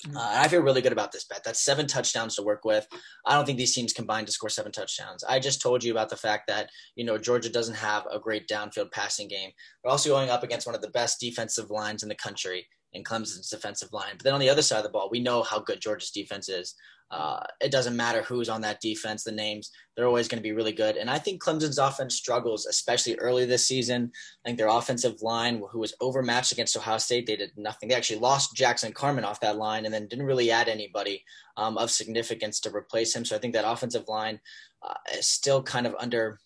Uh, 0.06 0.16
I 0.16 0.46
feel 0.46 0.60
really 0.60 0.80
good 0.80 0.92
about 0.92 1.10
this 1.10 1.24
bet. 1.24 1.42
That's 1.44 1.64
seven 1.64 1.88
touchdowns 1.88 2.36
to 2.36 2.42
work 2.42 2.64
with. 2.64 2.86
I 3.26 3.34
don't 3.34 3.44
think 3.44 3.58
these 3.58 3.74
teams 3.74 3.92
combined 3.92 4.28
to 4.28 4.32
score 4.32 4.48
seven 4.48 4.70
touchdowns. 4.70 5.24
I 5.24 5.40
just 5.40 5.60
told 5.60 5.82
you 5.82 5.90
about 5.90 6.08
the 6.08 6.16
fact 6.16 6.44
that, 6.46 6.70
you 6.94 7.04
know, 7.04 7.18
Georgia 7.18 7.50
doesn't 7.50 7.74
have 7.74 8.06
a 8.10 8.20
great 8.20 8.46
downfield 8.46 8.92
passing 8.92 9.26
game. 9.26 9.50
They're 9.82 9.90
also 9.90 10.10
going 10.10 10.30
up 10.30 10.44
against 10.44 10.66
one 10.66 10.76
of 10.76 10.82
the 10.82 10.90
best 10.90 11.18
defensive 11.18 11.70
lines 11.70 12.04
in 12.04 12.08
the 12.08 12.14
country 12.14 12.68
in 12.92 13.04
Clemson's 13.04 13.50
defensive 13.50 13.92
line. 13.92 14.14
But 14.16 14.24
then 14.24 14.34
on 14.34 14.40
the 14.40 14.50
other 14.50 14.62
side 14.62 14.78
of 14.78 14.84
the 14.84 14.90
ball, 14.90 15.08
we 15.10 15.20
know 15.20 15.42
how 15.42 15.58
good 15.58 15.80
Georgia's 15.80 16.10
defense 16.10 16.48
is. 16.48 16.74
Uh, 17.10 17.40
it 17.60 17.72
doesn't 17.72 17.96
matter 17.96 18.20
who's 18.22 18.50
on 18.50 18.60
that 18.60 18.82
defense, 18.82 19.24
the 19.24 19.32
names, 19.32 19.70
they're 19.96 20.06
always 20.06 20.28
going 20.28 20.38
to 20.38 20.46
be 20.46 20.52
really 20.52 20.72
good. 20.72 20.96
And 20.96 21.08
I 21.08 21.18
think 21.18 21.42
Clemson's 21.42 21.78
offense 21.78 22.14
struggles, 22.14 22.66
especially 22.66 23.14
early 23.16 23.46
this 23.46 23.66
season. 23.66 24.12
I 24.44 24.48
think 24.48 24.58
their 24.58 24.68
offensive 24.68 25.22
line, 25.22 25.62
who 25.70 25.78
was 25.78 25.94
overmatched 26.02 26.52
against 26.52 26.76
Ohio 26.76 26.98
State, 26.98 27.26
they 27.26 27.36
did 27.36 27.52
nothing. 27.56 27.88
They 27.88 27.94
actually 27.94 28.20
lost 28.20 28.54
Jackson 28.54 28.92
Carman 28.92 29.24
off 29.24 29.40
that 29.40 29.56
line 29.56 29.86
and 29.86 29.94
then 29.94 30.06
didn't 30.06 30.26
really 30.26 30.50
add 30.50 30.68
anybody 30.68 31.24
um, 31.56 31.78
of 31.78 31.90
significance 31.90 32.60
to 32.60 32.76
replace 32.76 33.16
him. 33.16 33.24
So 33.24 33.34
I 33.34 33.38
think 33.38 33.54
that 33.54 33.68
offensive 33.68 34.06
line 34.06 34.38
uh, 34.82 34.94
is 35.16 35.26
still 35.26 35.62
kind 35.62 35.86
of 35.86 35.94
under 35.98 36.38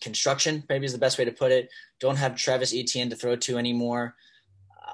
construction, 0.00 0.64
maybe 0.70 0.86
is 0.86 0.92
the 0.92 0.98
best 0.98 1.18
way 1.18 1.26
to 1.26 1.32
put 1.32 1.52
it. 1.52 1.68
Don't 2.00 2.16
have 2.16 2.34
Travis 2.34 2.74
Etienne 2.74 3.10
to 3.10 3.16
throw 3.16 3.36
to 3.36 3.58
anymore. 3.58 4.14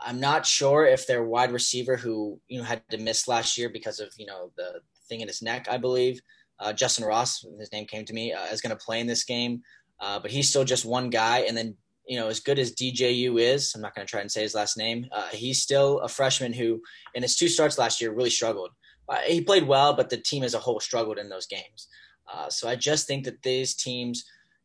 I'm 0.00 0.20
not 0.20 0.46
sure 0.46 0.86
if 0.86 1.06
their 1.06 1.22
wide 1.22 1.52
receiver 1.52 1.96
who 1.96 2.40
you 2.48 2.58
know 2.58 2.64
had 2.64 2.82
to 2.90 2.98
miss 2.98 3.28
last 3.28 3.56
year 3.58 3.68
because 3.68 4.00
of 4.00 4.12
you 4.16 4.26
know 4.26 4.52
the 4.56 4.80
thing 5.08 5.20
in 5.20 5.28
his 5.28 5.42
neck, 5.42 5.66
I 5.70 5.78
believe, 5.78 6.20
uh, 6.60 6.72
Justin 6.72 7.04
Ross, 7.04 7.44
his 7.58 7.72
name 7.72 7.86
came 7.86 8.04
to 8.04 8.12
me, 8.12 8.32
uh, 8.32 8.44
is 8.46 8.60
going 8.60 8.76
to 8.76 8.84
play 8.84 9.00
in 9.00 9.06
this 9.06 9.24
game, 9.24 9.62
uh, 10.00 10.18
but 10.18 10.30
he's 10.30 10.48
still 10.48 10.64
just 10.64 10.84
one 10.84 11.10
guy. 11.10 11.40
And 11.40 11.56
then 11.56 11.76
you 12.06 12.18
know, 12.18 12.28
as 12.28 12.40
good 12.40 12.58
as 12.58 12.74
DJU 12.74 13.38
is, 13.38 13.72
I'm 13.74 13.82
not 13.82 13.94
going 13.94 14.06
to 14.06 14.10
try 14.10 14.22
and 14.22 14.32
say 14.32 14.40
his 14.42 14.54
last 14.54 14.78
name. 14.78 15.06
Uh, 15.12 15.28
he's 15.28 15.62
still 15.62 16.00
a 16.00 16.08
freshman 16.08 16.54
who, 16.54 16.80
in 17.14 17.22
his 17.22 17.36
two 17.36 17.48
starts 17.48 17.76
last 17.76 18.00
year, 18.00 18.12
really 18.12 18.30
struggled. 18.30 18.70
Uh, 19.08 19.18
he 19.26 19.42
played 19.42 19.66
well, 19.66 19.94
but 19.94 20.08
the 20.08 20.16
team 20.16 20.42
as 20.42 20.54
a 20.54 20.58
whole 20.58 20.80
struggled 20.80 21.18
in 21.18 21.28
those 21.28 21.46
games. 21.46 21.88
Uh, 22.32 22.48
so 22.48 22.66
I 22.66 22.76
just 22.76 23.06
think 23.06 23.24
that 23.24 23.42
these 23.42 23.74
teams 23.74 24.24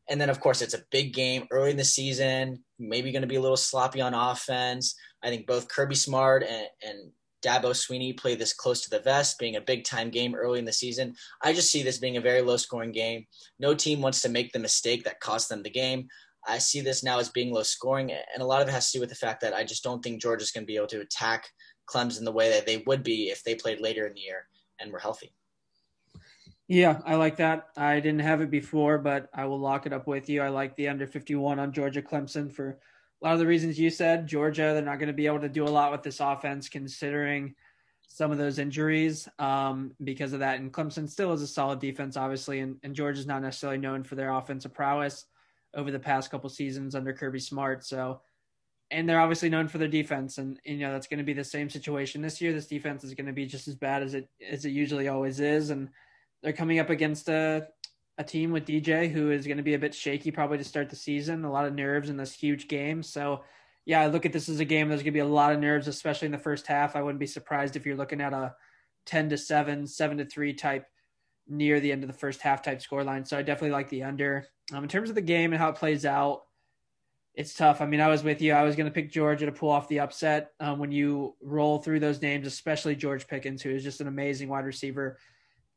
and 0.10 0.20
then, 0.20 0.30
of 0.30 0.40
course, 0.40 0.62
it's 0.62 0.74
a 0.74 0.84
big 0.92 1.14
game 1.14 1.48
early 1.52 1.72
in 1.72 1.78
the 1.78 1.86
season, 1.86 2.64
maybe 2.78 3.12
going 3.12 3.22
to 3.22 3.28
be 3.28 3.38
a 3.38 3.42
little 3.42 3.58
sloppy 3.58 4.02
on 4.02 4.14
offense. 4.14 4.96
I 5.24 5.30
think 5.30 5.48
both 5.48 5.70
Kirby 5.70 5.96
Smart 5.96 6.44
and, 6.44 6.68
and 6.88 7.12
Dabo 7.44 7.72
Swinney 7.72 8.18
play 8.18 8.36
this 8.36 8.54
close 8.54 8.82
to 8.82 8.90
the 8.90 9.00
vest, 9.00 9.38
being 9.40 9.56
a 9.56 9.62
big 9.62 9.84
time 9.84 10.10
game 10.10 10.34
early 10.34 10.60
in 10.60 10.66
the 10.66 10.74
season. 10.74 11.16
I 11.42 11.54
just 11.54 11.72
see 11.72 11.84
this 11.84 11.98
being 11.98 12.18
a 12.18 12.22
very 12.22 12.42
low 12.42 12.58
scoring 12.58 12.92
game. 12.92 13.26
No 13.60 13.74
team 13.76 14.02
wants 14.02 14.22
to 14.22 14.30
make 14.30 14.52
the 14.52 14.60
mistake 14.60 15.04
that 15.04 15.20
cost 15.20 15.50
them 15.50 15.64
the 15.64 15.70
game. 15.70 16.08
I 16.48 16.58
see 16.58 16.82
this 16.82 17.04
now 17.04 17.20
as 17.20 17.30
being 17.30 17.54
low 17.54 17.64
scoring, 17.64 18.12
and 18.12 18.42
a 18.42 18.46
lot 18.46 18.62
of 18.62 18.68
it 18.68 18.72
has 18.72 18.92
to 18.92 18.98
do 18.98 19.02
with 19.02 19.10
the 19.10 19.16
fact 19.16 19.42
that 19.42 19.54
I 19.54 19.64
just 19.64 19.84
don't 19.84 20.04
think 20.04 20.22
Georgia's 20.22 20.52
going 20.52 20.64
to 20.64 20.72
be 20.72 20.76
able 20.76 20.88
to 20.88 21.02
attack 21.02 21.48
Clemson 21.90 22.26
the 22.26 22.32
way 22.32 22.50
that 22.50 22.66
they 22.66 22.84
would 22.86 23.04
be 23.04 23.30
if 23.30 23.44
they 23.44 23.56
played 23.56 23.80
later 23.80 24.08
in 24.08 24.14
the 24.14 24.22
year 24.22 24.48
and 24.80 24.92
were 24.92 25.00
healthy. 25.00 25.34
Yeah, 26.68 27.02
I 27.06 27.16
like 27.16 27.38
that. 27.38 27.68
I 27.78 28.00
didn't 28.00 28.22
have 28.22 28.42
it 28.42 28.50
before, 28.50 28.98
but 28.98 29.30
I 29.34 29.46
will 29.46 29.60
lock 29.60 29.86
it 29.86 29.94
up 29.94 30.08
with 30.08 30.30
you. 30.30 30.42
I 30.42 30.50
like 30.50 30.76
the 30.76 30.88
under 30.88 31.06
51 31.06 31.60
on 31.60 31.74
Georgia 31.74 32.02
Clemson 32.02 32.52
for 32.52 32.80
a 33.24 33.26
lot 33.26 33.34
of 33.34 33.40
the 33.40 33.48
reasons 33.48 33.80
you 33.80 33.90
said. 33.90 34.28
Georgia, 34.28 34.74
they're 34.74 34.82
not 34.82 35.00
going 35.00 35.08
to 35.08 35.14
be 35.14 35.28
able 35.28 35.40
to 35.40 35.50
do 35.50 35.64
a 35.64 35.70
lot 35.70 35.92
with 35.92 36.04
this 36.04 36.20
offense 36.20 36.68
considering 36.68 37.56
some 38.10 38.32
of 38.32 38.38
those 38.38 38.60
injuries 38.60 39.30
um, 39.40 39.94
because 40.04 40.34
of 40.34 40.42
that. 40.42 40.60
And 40.60 40.74
Clemson 40.74 41.10
still 41.10 41.32
is 41.32 41.42
a 41.42 41.48
solid 41.48 41.80
defense, 41.80 42.18
obviously, 42.18 42.60
and, 42.60 42.76
and 42.84 42.94
Georgia's 42.94 43.26
not 43.26 43.42
necessarily 43.42 43.80
known 43.80 44.04
for 44.04 44.16
their 44.16 44.32
offensive 44.32 44.74
prowess 44.74 45.26
over 45.74 45.90
the 45.90 46.00
past 46.00 46.30
couple 46.30 46.50
seasons 46.50 46.96
under 46.96 47.14
Kirby 47.14 47.40
Smart. 47.40 47.86
So, 47.86 48.22
and 48.92 49.08
they're 49.08 49.22
obviously 49.22 49.50
known 49.50 49.68
for 49.68 49.78
their 49.78 49.88
defense, 49.88 50.38
and 50.38 50.60
you 50.64 50.78
know 50.78 50.92
that's 50.92 51.08
going 51.08 51.18
to 51.18 51.24
be 51.24 51.34
the 51.34 51.44
same 51.44 51.70
situation 51.70 52.22
this 52.22 52.40
year. 52.42 52.54
This 52.54 52.68
defense 52.68 53.04
is 53.04 53.16
going 53.16 53.26
to 53.26 53.34
be 53.34 53.48
just 53.48 53.68
as 53.68 53.76
bad 53.76 54.04
as 54.04 54.14
it 54.14 54.30
as 54.48 54.66
it 54.66 54.70
usually 54.70 55.08
always 55.08 55.40
is, 55.40 55.72
and 55.72 55.90
they're 56.44 56.54
coming 56.54 56.78
up 56.78 56.92
against 56.92 57.30
a 57.30 57.68
a 58.18 58.24
team 58.24 58.52
with 58.52 58.66
DJ 58.66 59.12
who 59.12 59.32
is 59.32 59.48
going 59.48 59.58
to 59.58 59.64
be 59.64 59.74
a 59.74 59.80
bit 59.80 59.96
shaky 59.96 60.32
probably 60.32 60.58
to 60.58 60.64
start 60.64 60.90
the 60.90 60.96
season. 60.96 61.46
A 61.46 61.52
lot 61.52 61.66
of 61.66 61.74
nerves 61.74 62.10
in 62.10 62.18
this 62.18 62.34
huge 62.34 62.68
game. 62.68 63.02
So, 63.02 63.44
yeah, 63.86 64.02
I 64.02 64.08
look 64.08 64.26
at 64.26 64.34
this 64.34 64.50
as 64.50 64.60
a 64.60 64.66
game. 64.66 64.90
There's 64.90 65.02
going 65.02 65.14
to 65.14 65.18
be 65.18 65.20
a 65.20 65.26
lot 65.26 65.52
of 65.52 65.60
nerves, 65.60 65.88
especially 65.88 66.28
in 66.28 66.32
the 66.32 66.38
first 66.38 66.68
half. 66.68 66.96
I 66.96 67.02
wouldn't 67.02 67.20
be 67.20 67.28
surprised 67.28 67.76
if 67.76 67.86
you're 67.86 67.98
looking 67.98 68.22
at 68.22 68.34
a 68.34 68.56
ten 69.06 69.30
to 69.30 69.38
seven, 69.38 69.88
seven 69.88 70.18
to 70.18 70.26
three 70.26 70.54
type 70.54 70.86
near 71.48 71.80
the 71.80 71.92
end 71.92 72.04
of 72.04 72.08
the 72.08 72.18
first 72.18 72.42
half 72.42 72.62
type 72.62 72.80
scoreline. 72.80 73.28
So 73.28 73.38
I 73.38 73.42
definitely 73.42 73.72
like 73.72 73.90
the 73.90 74.04
under. 74.04 74.48
Um, 74.72 74.84
in 74.84 74.90
terms 74.90 75.10
of 75.10 75.16
the 75.16 75.22
game 75.22 75.52
and 75.52 75.62
how 75.62 75.70
it 75.70 75.76
plays 75.76 76.06
out, 76.06 76.44
it's 77.34 77.56
tough. 77.56 77.82
I 77.82 77.88
mean, 77.88 78.00
I 78.00 78.08
was 78.08 78.24
with 78.24 78.42
you. 78.42 78.54
I 78.54 78.64
was 78.64 78.76
going 78.76 78.86
to 78.86 78.94
pick 78.94 79.12
Georgia 79.12 79.48
to 79.48 79.52
pull 79.52 79.72
off 79.72 79.88
the 79.88 80.00
upset. 80.02 80.52
Um, 80.60 80.78
when 80.78 80.92
you 80.92 81.36
roll 81.42 81.80
through 81.80 82.00
those 82.00 82.22
names, 82.22 82.48
especially 82.48 82.96
George 82.96 83.28
Pickens, 83.28 83.62
who 83.62 83.72
is 83.72 83.84
just 83.84 84.02
an 84.02 84.08
amazing 84.08 84.50
wide 84.50 84.66
receiver 84.66 85.18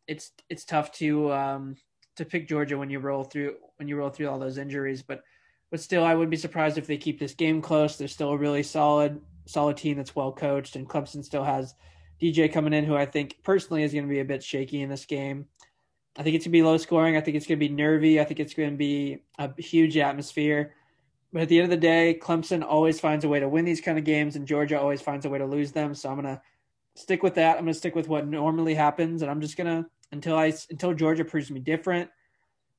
it's 0.07 0.33
it's 0.49 0.65
tough 0.65 0.93
to 0.93 1.33
um, 1.33 1.77
to 2.17 2.25
pick 2.25 2.49
Georgia 2.49 2.77
when 2.77 2.91
you 2.91 2.99
roll 2.99 3.25
through 3.25 3.57
when 3.77 3.89
you 3.89 3.97
roll 3.97 4.11
through 4.11 4.29
all 4.29 4.39
those 4.39 4.59
injuries. 4.59 5.03
But 5.03 5.23
but 5.71 5.81
still, 5.81 6.05
I 6.05 6.15
would 6.15 6.31
be 6.31 6.37
surprised 6.37 6.79
if 6.79 6.87
they 6.87 6.97
keep 6.97 7.19
this 7.19 7.35
game 7.35 7.61
close. 7.61 7.97
They're 7.97 8.09
still 8.09 8.31
a 8.31 8.37
really 8.37 8.63
solid 8.63 9.21
solid 9.47 9.77
team 9.77 9.97
that's 9.97 10.17
well 10.17 10.33
coached, 10.33 10.77
and 10.77 10.89
Clemson 10.89 11.25
still 11.25 11.45
has 11.45 11.75
DJ 12.21 12.53
coming 12.53 12.73
in, 12.73 12.85
who 12.85 12.97
I 12.97 13.07
think 13.07 13.37
personally 13.43 13.83
is 13.83 13.93
going 13.93 14.05
to 14.05 14.11
be 14.11 14.21
a 14.21 14.25
bit 14.25 14.43
shaky 14.43 14.83
in 14.83 14.89
this 14.89 15.05
game. 15.05 15.47
I 16.19 16.23
think 16.23 16.35
it's 16.35 16.47
going 16.47 16.53
to 16.53 16.59
be 16.59 16.63
low 16.63 16.79
scoring. 16.79 17.17
I 17.17 17.21
think 17.21 17.37
it's 17.37 17.47
going 17.47 17.59
to 17.59 17.69
be 17.69 17.73
nervy. 17.73 18.21
I 18.21 18.25
think 18.25 18.41
it's 18.41 18.55
going 18.55 18.71
to 18.71 18.77
be 18.77 19.23
a 19.39 19.51
huge 19.61 19.97
atmosphere. 19.99 20.75
But 21.33 21.43
at 21.43 21.49
the 21.49 21.59
end 21.59 21.65
of 21.65 21.71
the 21.71 21.77
day, 21.77 22.19
Clemson 22.21 22.65
always 22.65 22.99
finds 22.99 23.25
a 23.25 23.29
way 23.29 23.41
to 23.41 23.49
win 23.49 23.67
these 23.67 23.83
kind 23.83 23.99
of 23.99 24.05
games, 24.05 24.37
and 24.37 24.47
Georgia 24.47 24.81
always 24.81 25.03
finds 25.03 25.27
a 25.27 25.29
way 25.29 25.39
to 25.39 25.45
lose 25.45 25.73
them. 25.73 25.95
So 25.95 26.09
I'm 26.09 26.21
going 26.21 26.35
to 26.35 26.41
stick 26.95 27.23
with 27.23 27.35
that. 27.35 27.59
I'm 27.59 27.65
going 27.65 27.75
to 27.75 27.79
stick 27.79 27.95
with 27.95 28.09
what 28.09 28.27
normally 28.27 28.75
happens, 28.75 29.21
and 29.21 29.31
I'm 29.31 29.43
just 29.43 29.57
going 29.57 29.67
to 29.67 29.91
until 30.13 30.37
I 30.37 30.53
until 30.71 30.95
Georgia 30.95 31.25
proves 31.25 31.51
me 31.51 31.61
different. 31.61 32.11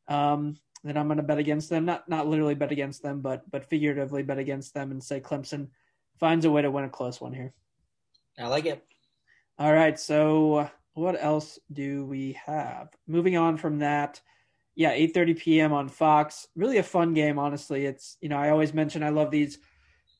Um, 0.08 0.58
then 0.84 0.98
I'm 0.98 1.08
going 1.08 1.18
to 1.18 1.24
bet 1.24 1.38
against 1.38 1.70
them. 1.70 1.86
Not 1.86 2.08
not 2.08 2.28
literally 2.28 2.56
bet 2.56 2.72
against 2.72 3.04
them, 3.04 3.22
but 3.22 3.50
but 3.50 3.66
figuratively 3.66 4.24
bet 4.24 4.38
against 4.38 4.74
them 4.74 4.92
and 4.92 5.04
say 5.04 5.20
Clemson 5.20 5.70
finds 6.20 6.46
a 6.46 6.52
way 6.52 6.62
to 6.62 6.72
win 6.72 6.86
a 6.86 6.90
close 6.90 7.20
one 7.20 7.34
here. 7.34 7.54
I 8.40 8.48
like 8.48 8.66
it. 8.66 8.84
All 9.60 9.74
right. 9.74 10.00
So 10.00 10.70
what 10.94 11.22
else 11.22 11.60
do 11.72 12.06
we 12.06 12.34
have? 12.46 12.90
Moving 13.08 13.38
on 13.38 13.58
from 13.58 13.80
that. 13.80 14.22
Yeah, 14.76 14.94
8:30 14.94 15.40
p.m. 15.40 15.74
on 15.74 15.90
Fox. 15.90 16.48
Really 16.56 16.78
a 16.78 16.84
fun 16.84 17.14
game, 17.14 17.40
honestly. 17.40 17.86
It's 17.86 18.18
you 18.22 18.30
know 18.30 18.38
I 18.38 18.50
always 18.50 18.74
mention 18.74 19.04
I 19.04 19.10
love 19.10 19.32
these 19.32 19.58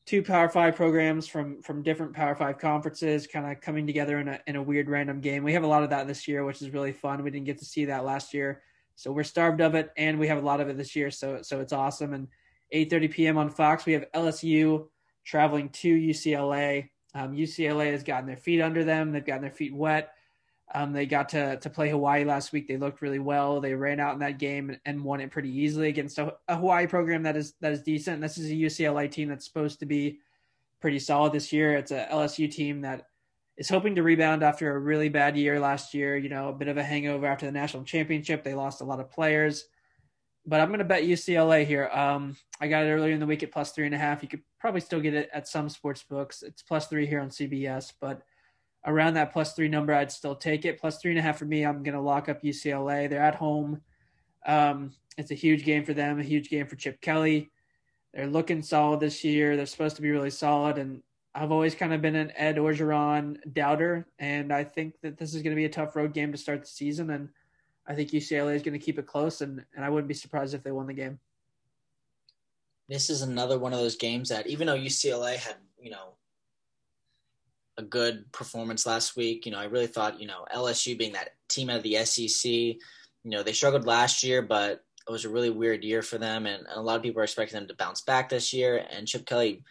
two 0.08 0.22
Power 0.22 0.48
Five 0.48 0.74
programs 0.74 1.28
from 1.28 1.60
from 1.60 1.82
different 1.82 2.14
Power 2.14 2.34
Five 2.34 2.58
conferences, 2.58 3.26
kind 3.26 3.44
of 3.44 3.60
coming 3.60 3.86
together 3.86 4.18
in 4.18 4.28
a 4.28 4.40
in 4.46 4.56
a 4.56 4.62
weird 4.62 4.88
random 4.88 5.20
game. 5.20 5.44
We 5.44 5.52
have 5.52 5.64
a 5.64 5.66
lot 5.66 5.82
of 5.82 5.90
that 5.90 6.06
this 6.06 6.26
year, 6.26 6.44
which 6.44 6.62
is 6.62 6.70
really 6.70 6.92
fun. 6.92 7.22
We 7.22 7.30
didn't 7.30 7.44
get 7.44 7.58
to 7.58 7.66
see 7.66 7.84
that 7.84 8.06
last 8.06 8.32
year, 8.32 8.62
so 8.96 9.12
we're 9.12 9.22
starved 9.22 9.60
of 9.60 9.74
it, 9.74 9.90
and 9.98 10.18
we 10.18 10.26
have 10.28 10.38
a 10.38 10.46
lot 10.46 10.60
of 10.60 10.68
it 10.70 10.78
this 10.78 10.96
year. 10.96 11.10
So 11.10 11.42
so 11.42 11.60
it's 11.60 11.74
awesome. 11.74 12.14
And 12.14 12.28
8:30 12.74 13.10
p.m. 13.10 13.38
on 13.38 13.50
Fox, 13.50 13.84
we 13.84 13.92
have 13.92 14.06
LSU 14.14 14.86
traveling 15.26 15.68
to 15.68 15.94
UCLA. 15.94 16.88
Um, 17.14 17.34
UCLA 17.34 17.92
has 17.92 18.02
gotten 18.02 18.26
their 18.26 18.36
feet 18.38 18.62
under 18.62 18.84
them. 18.84 19.12
They've 19.12 19.24
gotten 19.24 19.42
their 19.42 19.50
feet 19.50 19.74
wet. 19.74 20.12
Um, 20.74 20.92
they 20.92 21.06
got 21.06 21.30
to 21.30 21.56
to 21.58 21.70
play 21.70 21.88
Hawaii 21.88 22.24
last 22.24 22.52
week. 22.52 22.68
They 22.68 22.76
looked 22.76 23.00
really 23.00 23.18
well. 23.18 23.60
They 23.60 23.74
ran 23.74 24.00
out 24.00 24.14
in 24.14 24.20
that 24.20 24.38
game 24.38 24.76
and, 24.84 25.02
won 25.02 25.20
it 25.20 25.30
pretty 25.30 25.50
easily 25.50 25.88
against 25.88 26.18
a, 26.18 26.34
a, 26.46 26.56
Hawaii 26.56 26.86
program 26.86 27.22
that 27.22 27.36
is 27.36 27.54
that 27.60 27.72
is 27.72 27.82
decent. 27.82 28.20
This 28.20 28.36
is 28.36 28.50
a 28.50 28.54
UCLA 28.54 29.10
team 29.10 29.28
that's 29.28 29.46
supposed 29.46 29.80
to 29.80 29.86
be 29.86 30.18
pretty 30.80 30.98
solid 30.98 31.32
this 31.32 31.52
year. 31.52 31.74
It's 31.76 31.90
a 31.90 32.06
LSU 32.12 32.50
team 32.50 32.82
that 32.82 33.06
is 33.56 33.68
hoping 33.68 33.94
to 33.94 34.02
rebound 34.02 34.42
after 34.42 34.74
a 34.74 34.78
really 34.78 35.08
bad 35.08 35.36
year 35.36 35.58
last 35.58 35.94
year. 35.94 36.16
You 36.16 36.28
know, 36.28 36.50
a 36.50 36.52
bit 36.52 36.68
of 36.68 36.76
a 36.76 36.84
hangover 36.84 37.26
after 37.26 37.46
the 37.46 37.52
national 37.52 37.84
championship. 37.84 38.44
They 38.44 38.54
lost 38.54 38.82
a 38.82 38.84
lot 38.84 39.00
of 39.00 39.10
players, 39.10 39.64
but 40.44 40.60
I'm 40.60 40.68
going 40.68 40.80
to 40.80 40.84
bet 40.84 41.04
UCLA 41.04 41.64
here. 41.64 41.88
Um, 41.88 42.36
I 42.60 42.68
got 42.68 42.84
it 42.84 42.90
earlier 42.90 43.14
in 43.14 43.20
the 43.20 43.26
week 43.26 43.42
at 43.42 43.52
plus 43.52 43.72
three 43.72 43.86
and 43.86 43.94
a 43.94 43.98
half. 43.98 44.22
You 44.22 44.28
could 44.28 44.42
probably 44.60 44.82
still 44.82 45.00
get 45.00 45.14
it 45.14 45.30
at 45.32 45.48
some 45.48 45.70
sports 45.70 46.02
books. 46.02 46.42
It's 46.42 46.62
plus 46.62 46.88
three 46.88 47.06
here 47.06 47.20
on 47.20 47.30
CBS, 47.30 47.94
but 47.98 48.22
around 48.88 49.14
that 49.14 49.32
plus 49.32 49.54
three 49.54 49.68
number, 49.68 49.94
I'd 49.94 50.10
still 50.10 50.34
take 50.34 50.64
it. 50.64 50.80
Plus 50.80 50.98
three 50.98 51.12
and 51.12 51.18
a 51.18 51.22
half 51.22 51.38
for 51.38 51.44
me. 51.44 51.64
I'm 51.64 51.82
going 51.82 51.94
to 51.94 52.00
lock 52.00 52.28
up 52.28 52.42
UCLA. 52.42 53.08
They're 53.08 53.22
at 53.22 53.34
home. 53.34 53.82
Um, 54.46 54.92
it's 55.18 55.30
a 55.30 55.34
huge 55.34 55.64
game 55.64 55.84
for 55.84 55.92
them, 55.92 56.18
a 56.18 56.24
huge 56.24 56.48
game 56.48 56.66
for 56.66 56.76
Chip 56.76 57.00
Kelly. 57.00 57.50
They're 58.14 58.26
looking 58.26 58.62
solid 58.62 59.00
this 59.00 59.22
year. 59.22 59.56
They're 59.56 59.66
supposed 59.66 59.96
to 59.96 60.02
be 60.02 60.10
really 60.10 60.30
solid. 60.30 60.78
And 60.78 61.02
I've 61.34 61.52
always 61.52 61.74
kind 61.74 61.92
of 61.92 62.00
been 62.00 62.16
an 62.16 62.32
Ed 62.34 62.56
Orgeron 62.56 63.36
doubter. 63.52 64.08
And 64.18 64.52
I 64.52 64.64
think 64.64 64.94
that 65.02 65.18
this 65.18 65.34
is 65.34 65.42
going 65.42 65.54
to 65.54 65.60
be 65.60 65.66
a 65.66 65.70
tough 65.70 65.94
road 65.94 66.14
game 66.14 66.32
to 66.32 66.38
start 66.38 66.62
the 66.62 66.66
season. 66.66 67.10
And 67.10 67.28
I 67.86 67.94
think 67.94 68.10
UCLA 68.10 68.54
is 68.54 68.62
going 68.62 68.78
to 68.78 68.84
keep 68.84 68.98
it 68.98 69.06
close. 69.06 69.42
And, 69.42 69.64
and 69.76 69.84
I 69.84 69.90
wouldn't 69.90 70.08
be 70.08 70.14
surprised 70.14 70.54
if 70.54 70.62
they 70.62 70.72
won 70.72 70.86
the 70.86 70.94
game. 70.94 71.18
This 72.88 73.10
is 73.10 73.20
another 73.20 73.58
one 73.58 73.74
of 73.74 73.80
those 73.80 73.96
games 73.96 74.30
that, 74.30 74.46
even 74.46 74.66
though 74.66 74.78
UCLA 74.78 75.36
had, 75.36 75.56
you 75.78 75.90
know, 75.90 76.14
a 77.78 77.82
good 77.82 78.30
performance 78.32 78.84
last 78.84 79.16
week. 79.16 79.46
You 79.46 79.52
know, 79.52 79.58
I 79.58 79.64
really 79.64 79.86
thought, 79.86 80.20
you 80.20 80.26
know, 80.26 80.44
LSU 80.54 80.98
being 80.98 81.14
that 81.14 81.30
team 81.48 81.70
out 81.70 81.78
of 81.78 81.82
the 81.82 82.04
SEC, 82.04 82.50
you 82.50 82.78
know, 83.24 83.42
they 83.42 83.52
struggled 83.52 83.86
last 83.86 84.22
year, 84.22 84.42
but 84.42 84.84
it 85.08 85.12
was 85.12 85.24
a 85.24 85.30
really 85.30 85.50
weird 85.50 85.84
year 85.84 86.02
for 86.02 86.18
them. 86.18 86.44
And, 86.46 86.66
and 86.66 86.76
a 86.76 86.82
lot 86.82 86.96
of 86.96 87.02
people 87.02 87.20
are 87.20 87.24
expecting 87.24 87.58
them 87.58 87.68
to 87.68 87.76
bounce 87.76 88.02
back 88.02 88.28
this 88.28 88.52
year. 88.52 88.84
And 88.90 89.06
Chip 89.06 89.24
Kelly 89.24 89.62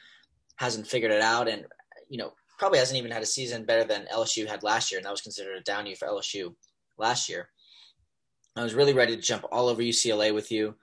hasn't 0.55 0.87
figured 0.87 1.11
it 1.11 1.21
out. 1.21 1.47
And, 1.47 1.65
you 2.09 2.17
know, 2.17 2.31
probably 2.57 2.79
hasn't 2.79 2.97
even 2.97 3.11
had 3.11 3.21
a 3.21 3.27
season 3.27 3.65
better 3.65 3.83
than 3.83 4.07
LSU 4.13 4.47
had 4.47 4.63
last 4.63 4.91
year, 4.91 4.99
and 4.99 5.05
that 5.05 5.11
was 5.11 5.21
considered 5.21 5.57
a 5.57 5.61
down 5.61 5.85
year 5.85 5.95
for 5.95 6.07
LSU 6.07 6.55
last 6.97 7.29
year. 7.29 7.49
I 8.55 8.63
was 8.63 8.73
really 8.73 8.93
ready 8.93 9.15
to 9.15 9.21
jump 9.21 9.45
all 9.51 9.69
over 9.69 9.81
UCLA 9.81 10.33
with 10.33 10.51
you, 10.51 10.75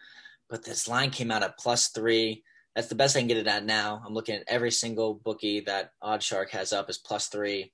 but 0.48 0.64
this 0.64 0.86
line 0.86 1.10
came 1.10 1.30
out 1.30 1.42
at 1.42 1.58
plus 1.58 1.88
three. 1.88 2.44
That's 2.74 2.88
the 2.88 2.94
best 2.94 3.16
I 3.16 3.20
can 3.20 3.28
get 3.28 3.36
it 3.36 3.46
at 3.46 3.64
now. 3.64 4.02
I'm 4.04 4.14
looking 4.14 4.34
at 4.34 4.44
every 4.48 4.70
single 4.70 5.14
bookie 5.14 5.60
that 5.60 5.90
OddsShark 6.02 6.50
has 6.50 6.72
up 6.72 6.90
is 6.90 6.98
plus 6.98 7.28
three. 7.28 7.72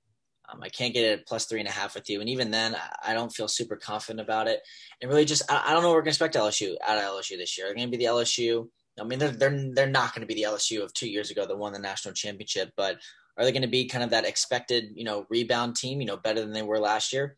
Um, 0.51 0.61
I 0.61 0.69
can't 0.69 0.93
get 0.93 1.05
it 1.05 1.25
plus 1.25 1.45
three 1.45 1.59
and 1.59 1.67
a 1.67 1.71
half 1.71 1.95
with 1.95 2.09
you, 2.09 2.19
and 2.19 2.29
even 2.29 2.51
then, 2.51 2.75
I 3.03 3.13
don't 3.13 3.31
feel 3.31 3.47
super 3.47 3.75
confident 3.75 4.19
about 4.19 4.47
it. 4.47 4.59
And 5.01 5.09
really, 5.09 5.25
just 5.25 5.49
I, 5.49 5.63
I 5.67 5.73
don't 5.73 5.81
know 5.81 5.89
what 5.89 5.95
we're 5.95 6.01
going 6.01 6.13
to 6.13 6.25
expect 6.25 6.35
LSU 6.35 6.75
out 6.85 6.97
of 6.97 7.03
LSU 7.03 7.37
this 7.37 7.57
year. 7.57 7.67
They're 7.67 7.75
going 7.75 7.89
to 7.89 7.97
be 7.97 8.03
the 8.03 8.11
LSU. 8.11 8.67
I 8.99 9.03
mean, 9.03 9.19
they're 9.19 9.31
they're 9.31 9.71
they're 9.73 9.87
not 9.87 10.13
going 10.13 10.27
to 10.27 10.33
be 10.33 10.41
the 10.41 10.49
LSU 10.49 10.83
of 10.83 10.93
two 10.93 11.09
years 11.09 11.31
ago 11.31 11.45
that 11.45 11.57
won 11.57 11.73
the 11.73 11.79
national 11.79 12.13
championship, 12.13 12.71
but 12.75 12.97
are 13.37 13.45
they 13.45 13.51
going 13.51 13.61
to 13.61 13.67
be 13.67 13.87
kind 13.87 14.03
of 14.03 14.09
that 14.09 14.25
expected, 14.25 14.91
you 14.93 15.03
know, 15.03 15.25
rebound 15.29 15.75
team, 15.75 16.01
you 16.01 16.07
know, 16.07 16.17
better 16.17 16.41
than 16.41 16.51
they 16.51 16.61
were 16.61 16.79
last 16.79 17.13
year? 17.13 17.37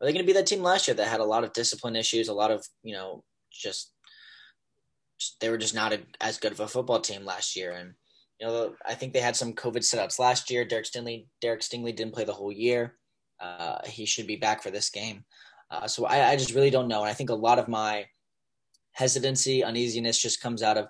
Are 0.00 0.06
they 0.06 0.12
going 0.12 0.24
to 0.24 0.26
be 0.26 0.32
that 0.34 0.46
team 0.46 0.62
last 0.62 0.88
year 0.88 0.94
that 0.94 1.08
had 1.08 1.20
a 1.20 1.24
lot 1.24 1.44
of 1.44 1.52
discipline 1.52 1.96
issues, 1.96 2.28
a 2.28 2.34
lot 2.34 2.50
of, 2.50 2.66
you 2.82 2.94
know, 2.94 3.22
just 3.50 3.92
they 5.40 5.50
were 5.50 5.58
just 5.58 5.74
not 5.74 5.92
a, 5.92 6.00
as 6.20 6.38
good 6.38 6.52
of 6.52 6.60
a 6.60 6.68
football 6.68 7.00
team 7.00 7.24
last 7.24 7.56
year, 7.56 7.72
and 7.72 7.94
you 8.40 8.46
know, 8.46 8.74
I 8.86 8.94
think 8.94 9.12
they 9.12 9.20
had 9.20 9.36
some 9.36 9.54
COVID 9.54 9.78
setouts 9.78 10.18
last 10.18 10.50
year. 10.50 10.64
Derek 10.64 10.84
Stingley, 10.84 11.26
Derek 11.40 11.60
Stingley 11.60 11.94
didn't 11.94 12.14
play 12.14 12.24
the 12.24 12.34
whole 12.34 12.52
year. 12.52 12.96
Uh, 13.40 13.78
he 13.86 14.04
should 14.06 14.26
be 14.26 14.36
back 14.36 14.62
for 14.62 14.70
this 14.70 14.90
game. 14.90 15.24
Uh, 15.70 15.86
so 15.86 16.06
I, 16.06 16.30
I, 16.30 16.36
just 16.36 16.54
really 16.54 16.70
don't 16.70 16.88
know. 16.88 17.00
And 17.00 17.10
I 17.10 17.12
think 17.12 17.30
a 17.30 17.34
lot 17.34 17.58
of 17.58 17.68
my 17.68 18.06
hesitancy, 18.92 19.64
uneasiness 19.64 20.20
just 20.20 20.40
comes 20.40 20.62
out 20.62 20.78
of 20.78 20.88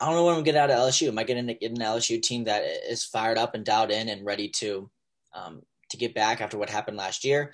I 0.00 0.06
don't 0.06 0.14
know 0.14 0.24
when 0.24 0.36
I'm 0.36 0.42
getting 0.42 0.60
out 0.60 0.70
of 0.70 0.78
LSU. 0.78 1.08
Am 1.08 1.18
I 1.18 1.24
going 1.24 1.46
to 1.46 1.54
get 1.54 1.72
an 1.72 1.78
LSU 1.78 2.22
team 2.22 2.44
that 2.44 2.62
is 2.88 3.04
fired 3.04 3.36
up 3.36 3.54
and 3.54 3.64
dialed 3.64 3.90
in 3.90 4.08
and 4.08 4.24
ready 4.24 4.48
to 4.48 4.90
um, 5.34 5.62
to 5.90 5.96
get 5.98 6.14
back 6.14 6.40
after 6.40 6.56
what 6.56 6.70
happened 6.70 6.96
last 6.96 7.22
year? 7.22 7.52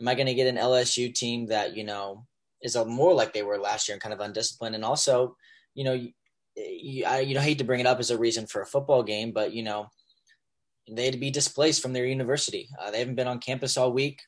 Am 0.00 0.08
I 0.08 0.14
going 0.14 0.26
to 0.26 0.34
get 0.34 0.46
an 0.46 0.56
LSU 0.56 1.14
team 1.14 1.46
that 1.46 1.76
you 1.76 1.84
know 1.84 2.26
is 2.62 2.76
more 2.86 3.12
like 3.12 3.34
they 3.34 3.42
were 3.42 3.58
last 3.58 3.88
year 3.88 3.94
and 3.94 4.02
kind 4.02 4.14
of 4.14 4.20
undisciplined? 4.20 4.74
And 4.74 4.84
also, 4.84 5.36
you 5.74 5.84
know, 5.84 6.00
you, 6.56 7.04
I 7.04 7.20
you 7.20 7.34
know 7.34 7.40
hate 7.40 7.58
to 7.58 7.64
bring 7.64 7.80
it 7.80 7.86
up 7.86 7.98
as 7.98 8.10
a 8.10 8.18
reason 8.18 8.46
for 8.46 8.62
a 8.62 8.66
football 8.66 9.02
game, 9.02 9.32
but 9.32 9.52
you 9.52 9.62
know 9.62 9.88
they'd 10.90 11.20
be 11.20 11.30
displaced 11.30 11.80
from 11.80 11.92
their 11.92 12.06
university. 12.06 12.68
Uh, 12.80 12.90
they 12.90 12.98
haven't 12.98 13.14
been 13.14 13.28
on 13.28 13.38
campus 13.38 13.76
all 13.76 13.92
week. 13.92 14.20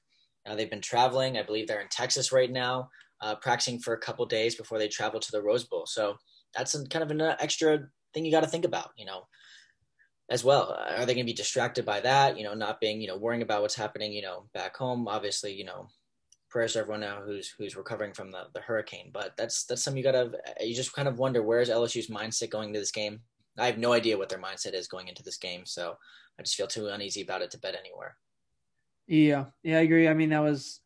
Uh, 0.47 0.55
they've 0.55 0.70
been 0.70 0.80
traveling. 0.80 1.36
I 1.36 1.42
believe 1.42 1.66
they're 1.66 1.80
in 1.80 1.88
Texas 1.90 2.32
right 2.32 2.51
now, 2.51 2.90
uh, 3.20 3.34
practicing 3.36 3.78
for 3.78 3.95
a 3.95 3.99
couple 3.99 4.24
days 4.26 4.55
before 4.55 4.78
they 4.78 4.88
travel 4.88 5.20
to 5.20 5.32
the 5.32 5.42
Rose 5.42 5.64
Bowl. 5.64 5.86
So 5.86 6.16
that's 6.55 6.76
kind 6.88 7.03
of 7.03 7.11
an 7.11 7.20
extra 7.40 7.88
thing 8.12 8.24
you 8.24 8.30
got 8.30 8.42
to 8.42 8.49
think 8.49 8.64
about, 8.64 8.90
you 8.97 9.07
know, 9.07 9.26
as 10.30 10.45
well. 10.45 10.72
Are 10.72 11.07
they 11.07 11.14
going 11.14 11.26
to 11.26 11.32
be 11.32 11.32
distracted 11.32 11.84
by 11.84 12.01
that? 12.01 12.38
You 12.38 12.45
know, 12.45 12.55
not 12.55 12.80
being, 12.80 13.01
you 13.01 13.09
know, 13.09 13.16
worrying 13.16 13.42
about 13.42 13.62
what's 13.62 13.74
happening, 13.74 14.12
you 14.12 14.22
know, 14.22 14.45
back 14.55 14.76
home. 14.76 15.09
Obviously, 15.09 15.53
you 15.53 15.64
know, 15.64 15.88
prayers 16.55 16.75
to 16.75 16.79
everyone 16.79 17.01
now 17.01 17.21
who's 17.21 17.53
who's 17.59 17.77
recovering 17.77 18.13
from 18.13 18.31
the, 18.31 18.45
the 18.55 18.61
hurricane. 18.61 19.11
But 19.13 19.37
that's 19.37 19.65
that's 19.65 19.83
something 19.83 19.99
you 19.99 20.05
gotta 20.05 20.31
you 20.61 20.73
just 20.73 20.93
kind 20.93 21.09
of 21.09 21.19
wonder 21.19 21.43
where's 21.43 21.69
LSU's 21.69 22.07
mindset 22.07 22.51
going 22.51 22.69
into 22.69 22.79
this 22.79 22.93
game. 22.93 23.21
I 23.59 23.67
have 23.67 23.77
no 23.77 23.93
idea 23.93 24.17
what 24.17 24.29
their 24.29 24.41
mindset 24.41 24.73
is 24.73 24.87
going 24.87 25.09
into 25.09 25.25
this 25.25 25.37
game, 25.37 25.67
so 25.67 25.97
I 26.39 26.43
just 26.43 26.55
feel 26.55 26.69
too 26.69 26.87
uneasy 26.87 27.23
about 27.23 27.43
it 27.43 27.51
to 27.51 27.59
bet 27.59 27.75
anywhere. 27.75 28.17
Yeah, 29.09 29.47
yeah, 29.65 29.79
I 29.79 29.81
agree. 29.81 30.07
I 30.07 30.15
mean, 30.15 30.31
that 30.31 30.45
was 30.45 30.81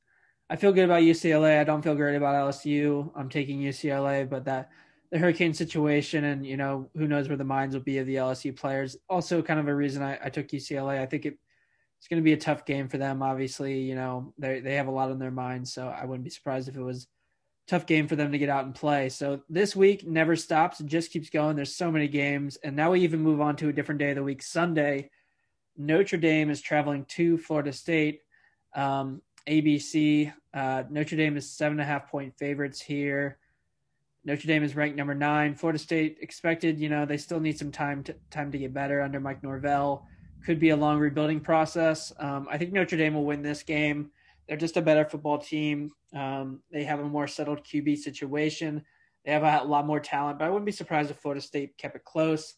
I 0.48 0.56
feel 0.56 0.72
good 0.72 0.86
about 0.86 1.02
UCLA. 1.02 1.60
I 1.60 1.64
don't 1.64 1.82
feel 1.82 1.94
great 1.94 2.16
about 2.16 2.48
LSU. 2.48 3.12
I'm 3.14 3.28
taking 3.28 3.60
UCLA, 3.60 4.28
but 4.28 4.46
that 4.46 4.70
the 5.10 5.18
hurricane 5.18 5.52
situation 5.52 6.24
and 6.24 6.46
you 6.46 6.56
know 6.56 6.88
who 6.96 7.06
knows 7.06 7.28
where 7.28 7.36
the 7.36 7.44
minds 7.44 7.74
will 7.74 7.82
be 7.82 7.98
of 7.98 8.06
the 8.06 8.16
LSU 8.16 8.56
players. 8.56 8.96
Also, 9.10 9.42
kind 9.42 9.60
of 9.60 9.68
a 9.68 9.74
reason 9.74 10.02
I, 10.02 10.18
I 10.24 10.30
took 10.30 10.48
UCLA. 10.48 10.98
I 10.98 11.04
think 11.04 11.26
it 11.26 11.38
it's 11.98 12.08
going 12.08 12.20
to 12.20 12.24
be 12.24 12.32
a 12.32 12.38
tough 12.38 12.64
game 12.64 12.88
for 12.88 12.98
them. 12.98 13.22
Obviously, 13.22 13.80
you 13.80 13.94
know 13.94 14.32
they 14.38 14.60
they 14.60 14.74
have 14.74 14.86
a 14.86 14.92
lot 14.92 15.10
on 15.10 15.18
their 15.18 15.30
minds, 15.30 15.72
so 15.72 15.88
I 15.88 16.04
wouldn't 16.04 16.24
be 16.24 16.30
surprised 16.30 16.68
if 16.68 16.76
it 16.76 16.82
was 16.82 17.06
tough 17.66 17.86
game 17.86 18.08
for 18.08 18.16
them 18.16 18.32
to 18.32 18.38
get 18.38 18.48
out 18.48 18.64
and 18.64 18.74
play. 18.74 19.08
So 19.10 19.42
this 19.48 19.76
week 19.76 20.06
never 20.06 20.36
stops; 20.36 20.80
it 20.80 20.86
just 20.86 21.10
keeps 21.10 21.30
going. 21.30 21.56
There's 21.56 21.74
so 21.74 21.90
many 21.90 22.08
games, 22.08 22.56
and 22.56 22.76
now 22.76 22.92
we 22.92 23.00
even 23.00 23.20
move 23.20 23.40
on 23.40 23.56
to 23.56 23.68
a 23.68 23.72
different 23.72 23.98
day 23.98 24.10
of 24.10 24.16
the 24.16 24.22
week. 24.22 24.42
Sunday, 24.42 25.10
Notre 25.76 26.18
Dame 26.18 26.50
is 26.50 26.60
traveling 26.60 27.04
to 27.06 27.38
Florida 27.38 27.72
State. 27.72 28.20
Um, 28.74 29.22
ABC 29.48 30.32
uh, 30.54 30.84
Notre 30.90 31.16
Dame 31.16 31.36
is 31.36 31.50
seven 31.50 31.78
and 31.78 31.88
a 31.88 31.90
half 31.92 32.10
point 32.10 32.36
favorites 32.38 32.80
here. 32.80 33.38
Notre 34.24 34.46
Dame 34.46 34.64
is 34.64 34.74
ranked 34.74 34.96
number 34.96 35.14
nine. 35.14 35.54
Florida 35.54 35.78
State 35.78 36.18
expected, 36.20 36.78
you 36.78 36.88
know, 36.88 37.06
they 37.06 37.16
still 37.16 37.40
need 37.40 37.58
some 37.58 37.70
time 37.70 38.02
to 38.04 38.16
time 38.30 38.50
to 38.52 38.58
get 38.58 38.74
better 38.74 39.00
under 39.00 39.20
Mike 39.20 39.42
Norvell 39.42 40.06
could 40.44 40.58
be 40.58 40.70
a 40.70 40.76
long 40.76 40.98
rebuilding 40.98 41.40
process. 41.40 42.12
Um, 42.18 42.46
I 42.50 42.58
think 42.58 42.72
Notre 42.72 42.96
Dame 42.96 43.14
will 43.14 43.24
win 43.24 43.42
this 43.42 43.62
game. 43.62 44.10
They're 44.46 44.56
just 44.56 44.76
a 44.76 44.82
better 44.82 45.04
football 45.04 45.38
team. 45.38 45.90
Um, 46.14 46.60
they 46.72 46.84
have 46.84 47.00
a 47.00 47.04
more 47.04 47.26
settled 47.26 47.64
QB 47.64 47.98
situation. 47.98 48.84
They 49.24 49.32
have 49.32 49.42
a 49.42 49.64
lot 49.64 49.86
more 49.86 50.00
talent, 50.00 50.38
but 50.38 50.46
I 50.46 50.48
wouldn't 50.48 50.66
be 50.66 50.72
surprised 50.72 51.10
if 51.10 51.18
Florida 51.18 51.40
State 51.40 51.76
kept 51.76 51.96
it 51.96 52.04
close. 52.04 52.54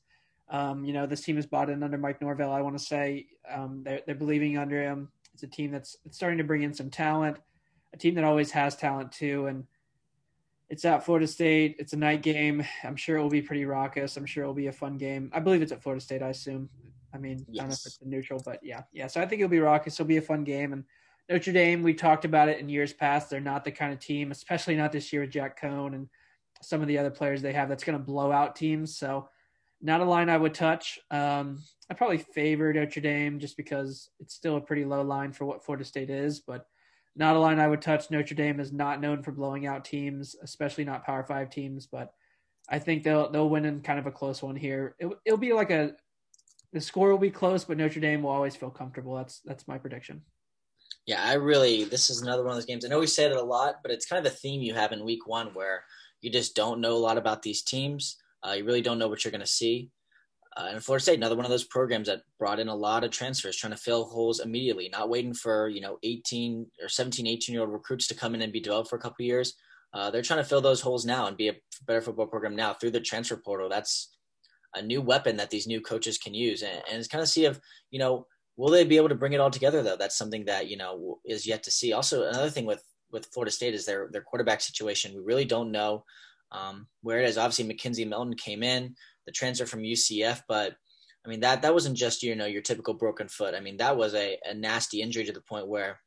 Um, 0.49 0.85
you 0.85 0.93
know, 0.93 1.07
this 1.07 1.23
team 1.23 1.39
is 1.39 1.47
bought 1.47 1.71
in 1.71 1.83
under 1.83 1.99
Mike 1.99 2.21
Norvell. 2.21 2.53
I 2.53 2.61
want 2.61 2.79
to 2.79 2.85
say 2.85 3.27
um, 3.53 3.83
they're, 3.85 4.03
they're 4.07 4.15
believing 4.15 4.59
under 4.59 4.83
him. 4.83 5.11
It's 5.35 5.43
a 5.43 5.47
team 5.47 5.71
that's 5.71 5.97
starting 6.11 6.39
to 6.39 6.45
bring 6.45 6.63
in 6.63 6.75
some 6.75 6.91
talent, 6.91 7.39
a 7.93 7.97
team 7.97 8.15
that 8.17 8.25
always 8.25 8.51
has 8.53 8.77
talent 8.77 9.13
too. 9.13 9.47
And 9.47 9.65
it's 10.69 10.85
at 10.85 11.05
Florida 11.05 11.27
State. 11.27 11.77
It's 11.79 11.93
a 11.93 11.97
night 11.97 12.23
game. 12.23 12.65
I'm 12.85 12.97
sure 12.97 13.17
it 13.17 13.23
will 13.23 13.31
be 13.31 13.43
pretty 13.43 13.65
raucous. 13.65 14.17
I'm 14.17 14.27
sure 14.27 14.45
it 14.45 14.47
will 14.47 14.55
be 14.55 14.69
a 14.69 14.73
fun 14.73 14.97
game. 14.97 15.31
I 15.33 15.41
believe 15.41 15.63
it's 15.63 15.73
at 15.73 15.83
Florida 15.83 16.01
State. 16.03 16.23
I 16.23 16.29
assume 16.29 16.69
I 17.13 17.19
mean, 17.19 17.45
yes. 17.49 17.61
I 17.61 17.63
don't 17.63 17.69
know 17.71 17.75
if 17.75 17.87
it's 17.87 17.99
neutral, 18.03 18.43
but 18.45 18.61
yeah, 18.63 18.83
yeah. 18.93 19.07
So 19.07 19.21
I 19.21 19.27
think 19.27 19.41
it'll 19.41 19.51
be 19.51 19.61
raucous. 19.61 19.95
It'll 19.95 20.07
be 20.07 20.17
a 20.17 20.23
fun 20.23 20.45
game. 20.45 20.73
And 20.73 20.85
Notre 21.29 21.53
Dame, 21.53 21.83
we 21.83 21.95
talked 21.95 22.25
about 22.25 22.49
it 22.49 22.61
in 22.61 22.69
years 22.69 22.93
past. 22.93 23.31
They're 23.31 23.41
not 23.41 23.65
the 23.65 23.73
kind 23.73 23.93
of 23.93 23.99
team, 23.99 24.31
especially 24.31 24.77
not 24.77 24.93
this 24.93 25.13
year 25.13 25.23
with 25.23 25.31
Jack 25.31 25.61
Coan 25.61 25.95
and 25.95 26.09
some 26.63 26.83
of 26.83 26.89
the 26.89 26.99
other 26.99 27.11
players 27.11 27.43
they 27.43 27.53
have, 27.53 27.69
that's 27.69 27.85
going 27.85 27.99
to 27.99 28.05
blow 28.05 28.31
out 28.33 28.57
teams. 28.57 28.97
So 28.97 29.29
not 29.81 30.01
a 30.01 30.05
line 30.05 30.29
I 30.29 30.37
would 30.37 30.55
touch. 30.55 30.99
Um, 31.11 31.63
I 31.89 31.95
probably 31.95 32.19
favor 32.19 32.73
Notre 32.73 33.01
Dame 33.01 33.39
just 33.39 33.57
because 33.57 34.11
it's 34.21 34.35
still 34.35 34.57
a 34.57 34.61
pretty 34.61 34.85
low 34.85 35.03
line 35.03 35.33
for 35.33 35.45
what 35.45 35.65
Florida 35.65 35.85
State 35.85 36.11
is, 36.11 36.41
but 36.41 36.67
not 37.17 37.37
a 37.37 37.39
line 37.39 37.59
I 37.59 37.67
would 37.69 37.83
touch. 37.83 38.11
Notre 38.11 38.35
Dame 38.35 38.61
is 38.61 38.73
not 38.73 39.01
known 39.01 39.23
for 39.23 39.33
blowing 39.33 39.67
out 39.67 39.85
teams, 39.85 40.37
especially 40.43 40.85
not 40.85 41.05
Power 41.05 41.25
Five 41.25 41.51
teams. 41.51 41.87
But 41.87 42.13
I 42.69 42.79
think 42.79 43.03
they'll 43.03 43.31
they'll 43.31 43.49
win 43.49 43.65
in 43.65 43.81
kind 43.81 43.99
of 43.99 44.07
a 44.07 44.13
close 44.13 44.43
one 44.43 44.57
here. 44.57 44.95
It, 44.99 45.11
will 45.27 45.37
be 45.37 45.53
like 45.53 45.71
a 45.71 45.93
the 46.73 46.81
score 46.81 47.11
will 47.11 47.19
be 47.19 47.31
close, 47.31 47.65
but 47.65 47.77
Notre 47.77 48.01
Dame 48.01 48.23
will 48.23 48.31
always 48.31 48.57
feel 48.57 48.71
comfortable. 48.71 49.17
That's 49.17 49.41
that's 49.45 49.67
my 49.67 49.79
prediction. 49.79 50.23
Yeah, 51.07 51.23
I 51.23 51.35
really 51.35 51.85
this 51.85 52.11
is 52.11 52.23
another 52.23 52.43
one 52.43 52.53
of 52.53 52.57
those 52.57 52.67
games. 52.67 52.85
I 52.85 52.89
know 52.89 53.01
we 53.01 53.07
said 53.07 53.33
it 53.33 53.37
a 53.37 53.43
lot, 53.43 53.77
but 53.83 53.91
it's 53.91 54.07
kind 54.07 54.25
of 54.25 54.31
the 54.31 54.39
theme 54.39 54.63
you 54.63 54.75
have 54.75 54.93
in 54.93 55.05
week 55.05 55.27
one 55.27 55.49
where 55.55 55.85
you 56.21 56.31
just 56.31 56.55
don't 56.55 56.81
know 56.81 56.97
a 56.97 56.99
lot 56.99 57.19
about 57.19 57.43
these 57.43 57.63
teams. 57.63 58.17
Uh, 58.47 58.53
you 58.53 58.65
really 58.65 58.83
don't 58.83 58.99
know 58.99 59.09
what 59.09 59.25
you're 59.25 59.33
going 59.33 59.41
to 59.41 59.47
see. 59.47 59.91
Uh, 60.57 60.71
and 60.73 60.85
Florida 60.85 61.03
State, 61.03 61.17
another 61.17 61.37
one 61.37 61.45
of 61.45 61.51
those 61.51 61.65
programs 61.65 62.09
that 62.09 62.23
brought 62.39 62.59
in 62.59 62.69
a 62.69 62.75
lot 62.75 63.05
of 63.05 63.11
transfers, 63.11 63.57
trying 63.57 63.73
to 63.73 63.79
fill 63.79 64.05
holes 64.05 64.41
immediately, 64.41 64.89
not 64.89 65.09
waiting 65.09 65.35
for 65.35 65.69
you 65.69 65.81
know 65.81 65.99
18 66.03 66.67
or 66.83 66.89
17, 66.89 67.27
18 67.27 67.53
year 67.53 67.63
old 67.63 67.73
recruits 67.73 68.07
to 68.09 68.15
come 68.15 68.35
in 68.35 68.43
and 68.43 68.53
be 68.53 68.61
developed 68.61 68.91
for 68.91 68.97
a 68.97 69.01
couple 69.01 69.25
years. 69.25 69.55
Uh, 69.93 70.11
they're 70.11 70.23
trying 70.23 70.39
to 70.39 70.49
fill 70.49 70.61
those 70.61 70.81
holes 70.81 71.05
now 71.05 71.27
and 71.27 71.37
be 71.37 71.49
a 71.49 71.57
better 71.87 72.01
football 72.01 72.27
program 72.27 72.55
now 72.55 72.73
through 72.73 72.93
the 72.93 73.01
transfer 73.01 73.37
portal. 73.37 73.69
That's 73.69 74.17
a 74.75 74.83
new 74.83 75.01
weapon 75.01 75.37
that 75.37 75.51
these 75.51 75.67
new 75.67 75.81
coaches 75.81 76.19
can 76.19 76.35
use, 76.35 76.63
and, 76.63 76.83
and 76.91 76.99
it's 76.99 77.09
kind 77.09 77.23
of 77.23 77.29
see 77.29 77.45
if 77.45 77.61
you 77.91 77.99
know 77.99 78.27
will 78.57 78.71
they 78.71 78.85
be 78.85 78.97
able 78.97 79.09
to 79.09 79.15
bring 79.15 79.33
it 79.33 79.41
all 79.41 79.51
together 79.51 79.83
though. 79.83 79.97
That's 79.97 80.19
something 80.19 80.45
that 80.45 80.69
you 80.69 80.77
know 80.77 81.19
is 81.25 81.47
yet 81.47 81.63
to 81.65 81.71
see. 81.71 81.93
Also, 81.93 82.25
another 82.25 82.51
thing 82.51 82.67
with 82.67 82.85
with 83.11 83.27
Florida 83.27 83.51
State 83.51 83.75
is 83.75 83.87
their 83.87 84.09
their 84.13 84.23
quarterback 84.23 84.61
situation. 84.61 85.15
We 85.15 85.23
really 85.23 85.45
don't 85.45 85.73
know 85.73 86.05
um, 86.53 86.87
where 87.03 87.21
it 87.21 87.29
is. 87.29 87.39
Obviously, 87.39 87.65
McKenzie 87.65 88.09
Milton 88.09 88.35
came 88.35 88.63
in, 88.63 88.95
the 89.27 89.33
transfer 89.33 89.67
from 89.67 89.83
UCF, 89.83 90.43
but 90.49 90.75
I 91.25 91.29
mean 91.29 91.41
that 91.41 91.63
that 91.63 91.75
wasn't 91.75 91.97
just 91.97 92.23
you 92.23 92.35
know 92.35 92.47
your 92.47 92.63
typical 92.63 92.95
broken 92.95 93.29
foot. 93.29 93.55
I 93.55 93.61
mean 93.61 93.77
that 93.79 93.97
was 93.97 94.15
a, 94.15 94.39
a 94.45 94.55
nasty 94.55 95.03
injury 95.03 95.25
to 95.25 95.33
the 95.33 95.41
point 95.41 95.69
where 95.69 96.01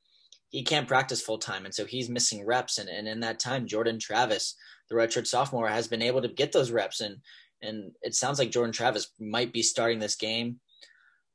he 0.49 0.63
can't 0.63 0.87
practice 0.87 1.21
full 1.21 1.39
time, 1.39 1.65
and 1.65 1.73
so 1.73 1.85
he's 1.85 2.09
missing 2.09 2.45
reps. 2.45 2.77
And, 2.77 2.87
and 2.87 3.07
in 3.07 3.19
that 3.21 3.39
time, 3.39 3.65
Jordan 3.65 3.97
Travis, 3.97 4.55
the 4.87 4.95
redshirt 4.95 5.25
sophomore, 5.25 5.67
has 5.67 5.87
been 5.87 6.03
able 6.03 6.21
to 6.21 6.27
get 6.27 6.51
those 6.51 6.69
reps. 6.69 7.01
And 7.01 7.17
and 7.63 7.91
it 8.01 8.15
sounds 8.15 8.39
like 8.39 8.51
Jordan 8.51 8.73
Travis 8.73 9.11
might 9.19 9.53
be 9.53 9.63
starting 9.63 9.99
this 9.99 10.15
game. 10.15 10.59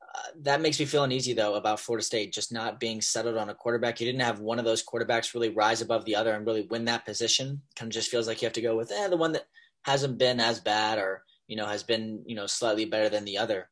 Uh, 0.03 0.29
that 0.43 0.61
makes 0.61 0.79
me 0.79 0.87
feel 0.87 1.05
uneasy 1.05 1.33
though 1.33 1.55
about 1.55 1.81
Florida 1.81 2.05
State 2.05 2.33
just 2.33 2.53
not 2.53 2.81
being 2.81 3.01
settled 3.01 3.37
on 3.37 3.51
a 3.51 3.55
quarterback. 3.55 4.01
You 4.01 4.07
didn't 4.07 4.23
have 4.23 4.41
one 4.41 4.59
of 4.59 4.65
those 4.65 4.85
quarterbacks 4.85 5.35
really 5.35 5.51
rise 5.51 5.81
above 5.81 6.05
the 6.05 6.17
other 6.17 6.33
and 6.33 6.47
really 6.47 6.67
win 6.71 6.85
that 6.87 7.05
position. 7.05 7.63
Kind 7.77 7.91
of 7.91 7.95
just 7.95 8.11
feels 8.11 8.27
like 8.27 8.41
you 8.41 8.47
have 8.47 8.55
to 8.55 8.63
go 8.63 8.77
with 8.77 8.91
eh, 8.93 9.09
the 9.09 9.17
one 9.17 9.33
that 9.33 9.47
hasn't 9.83 10.19
been 10.19 10.41
as 10.41 10.61
bad 10.61 10.99
or 10.99 11.25
you 11.47 11.57
know 11.57 11.67
has 11.67 11.83
been 11.83 12.23
you 12.27 12.35
know 12.35 12.47
slightly 12.47 12.85
better 12.85 13.09
than 13.09 13.25
the 13.25 13.39
other. 13.39 13.69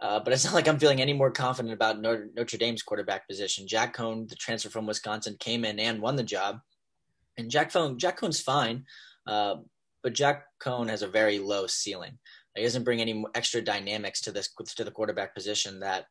Uh, 0.00 0.18
but 0.18 0.32
it's 0.32 0.44
not 0.44 0.54
like 0.54 0.66
I'm 0.66 0.78
feeling 0.78 1.02
any 1.02 1.12
more 1.12 1.30
confident 1.30 1.74
about 1.74 2.00
Notre, 2.00 2.56
Dame's 2.56 2.82
quarterback 2.82 3.28
position. 3.28 3.66
Jack 3.66 3.94
Coan, 3.94 4.26
the 4.28 4.34
transfer 4.34 4.70
from 4.70 4.86
Wisconsin, 4.86 5.36
came 5.38 5.62
in 5.62 5.78
and 5.78 6.00
won 6.00 6.16
the 6.16 6.22
job, 6.22 6.60
and 7.36 7.50
Jack 7.50 7.70
Coan, 7.70 7.98
Jack 7.98 8.18
Coan's 8.18 8.40
fine. 8.40 8.86
Uh, 9.26 9.56
but 10.02 10.14
Jack 10.14 10.44
Coan 10.62 10.88
has 10.88 11.02
a 11.02 11.08
very 11.08 11.38
low 11.38 11.66
ceiling. 11.66 12.18
He 12.56 12.62
doesn't 12.62 12.84
bring 12.84 13.00
any 13.00 13.24
extra 13.34 13.62
dynamics 13.62 14.20
to 14.22 14.32
this 14.32 14.52
to 14.76 14.84
the 14.84 14.90
quarterback 14.90 15.34
position 15.34 15.80
that 15.80 16.06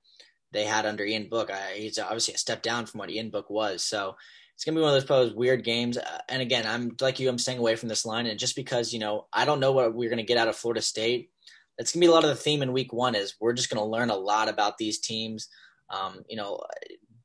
they 0.52 0.64
had 0.64 0.86
under 0.86 1.06
Ian 1.06 1.28
Book. 1.30 1.52
I, 1.52 1.74
he's 1.76 2.00
obviously 2.00 2.34
a 2.34 2.38
step 2.38 2.62
down 2.62 2.86
from 2.86 3.00
what 3.00 3.12
Ian 3.12 3.30
Book 3.30 3.50
was. 3.50 3.84
So 3.84 4.16
it's 4.56 4.64
gonna 4.64 4.76
be 4.76 4.82
one 4.82 4.90
of 4.90 4.96
those 4.96 5.06
probably 5.06 5.34
weird 5.34 5.64
games. 5.64 5.98
Uh, 5.98 6.20
and 6.28 6.42
again, 6.42 6.66
I'm 6.66 6.96
like 7.00 7.20
you, 7.20 7.30
I'm 7.30 7.38
staying 7.38 7.60
away 7.60 7.76
from 7.76 7.90
this 7.90 8.06
line. 8.06 8.26
And 8.26 8.40
just 8.40 8.56
because 8.56 8.94
you 8.94 9.00
know 9.00 9.28
I 9.32 9.46
don't 9.46 9.60
know 9.60 9.72
what 9.72 9.94
we're 9.94 10.10
gonna 10.10 10.24
get 10.24 10.38
out 10.38 10.48
of 10.48 10.56
Florida 10.56 10.82
State, 10.82 11.30
that's 11.78 11.94
gonna 11.94 12.02
be 12.02 12.08
a 12.08 12.12
lot 12.12 12.24
of 12.24 12.30
the 12.30 12.36
theme 12.36 12.62
in 12.62 12.74
Week 12.74 12.92
One. 12.92 13.16
Is 13.16 13.36
we're 13.40 13.54
just 13.54 13.70
gonna 13.70 13.86
learn 13.86 14.10
a 14.10 14.16
lot 14.16 14.50
about 14.50 14.78
these 14.78 15.00
teams. 15.00 15.50
Um, 15.90 16.24
you 16.30 16.36
know, 16.36 16.62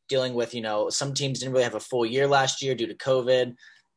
dealing 0.09 0.35
with 0.35 0.55
you 0.55 0.61
know 0.61 0.91
some 0.91 1.15
teams 1.15 1.41
didn't 1.41 1.53
really 1.53 1.65
have 1.65 1.75
a 1.75 1.81
full 1.81 2.07
year 2.07 2.27
last 2.27 2.63
year 2.63 2.75
due 2.75 2.87
to 2.87 2.95
COVID. 2.95 3.55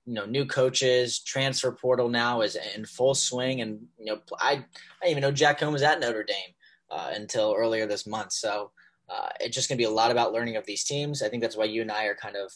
You 0.07 0.13
know, 0.13 0.25
new 0.25 0.45
coaches, 0.45 1.19
transfer 1.19 1.71
portal 1.71 2.09
now 2.09 2.41
is 2.41 2.57
in 2.75 2.85
full 2.85 3.13
swing, 3.13 3.61
and 3.61 3.79
you 3.99 4.05
know, 4.05 4.21
I 4.39 4.51
I 4.51 4.55
didn't 5.03 5.11
even 5.11 5.21
know 5.21 5.31
Jack 5.31 5.59
Coan 5.59 5.73
was 5.73 5.83
at 5.83 5.99
Notre 5.99 6.23
Dame 6.23 6.55
uh, 6.89 7.11
until 7.13 7.53
earlier 7.55 7.85
this 7.85 8.07
month. 8.07 8.31
So 8.31 8.71
uh, 9.09 9.29
it's 9.39 9.55
just 9.55 9.69
going 9.69 9.77
to 9.77 9.81
be 9.81 9.89
a 9.89 9.93
lot 9.93 10.11
about 10.11 10.33
learning 10.33 10.55
of 10.55 10.65
these 10.65 10.83
teams. 10.83 11.21
I 11.21 11.29
think 11.29 11.41
that's 11.41 11.57
why 11.57 11.65
you 11.65 11.81
and 11.81 11.91
I 11.91 12.05
are 12.05 12.15
kind 12.15 12.35
of 12.35 12.51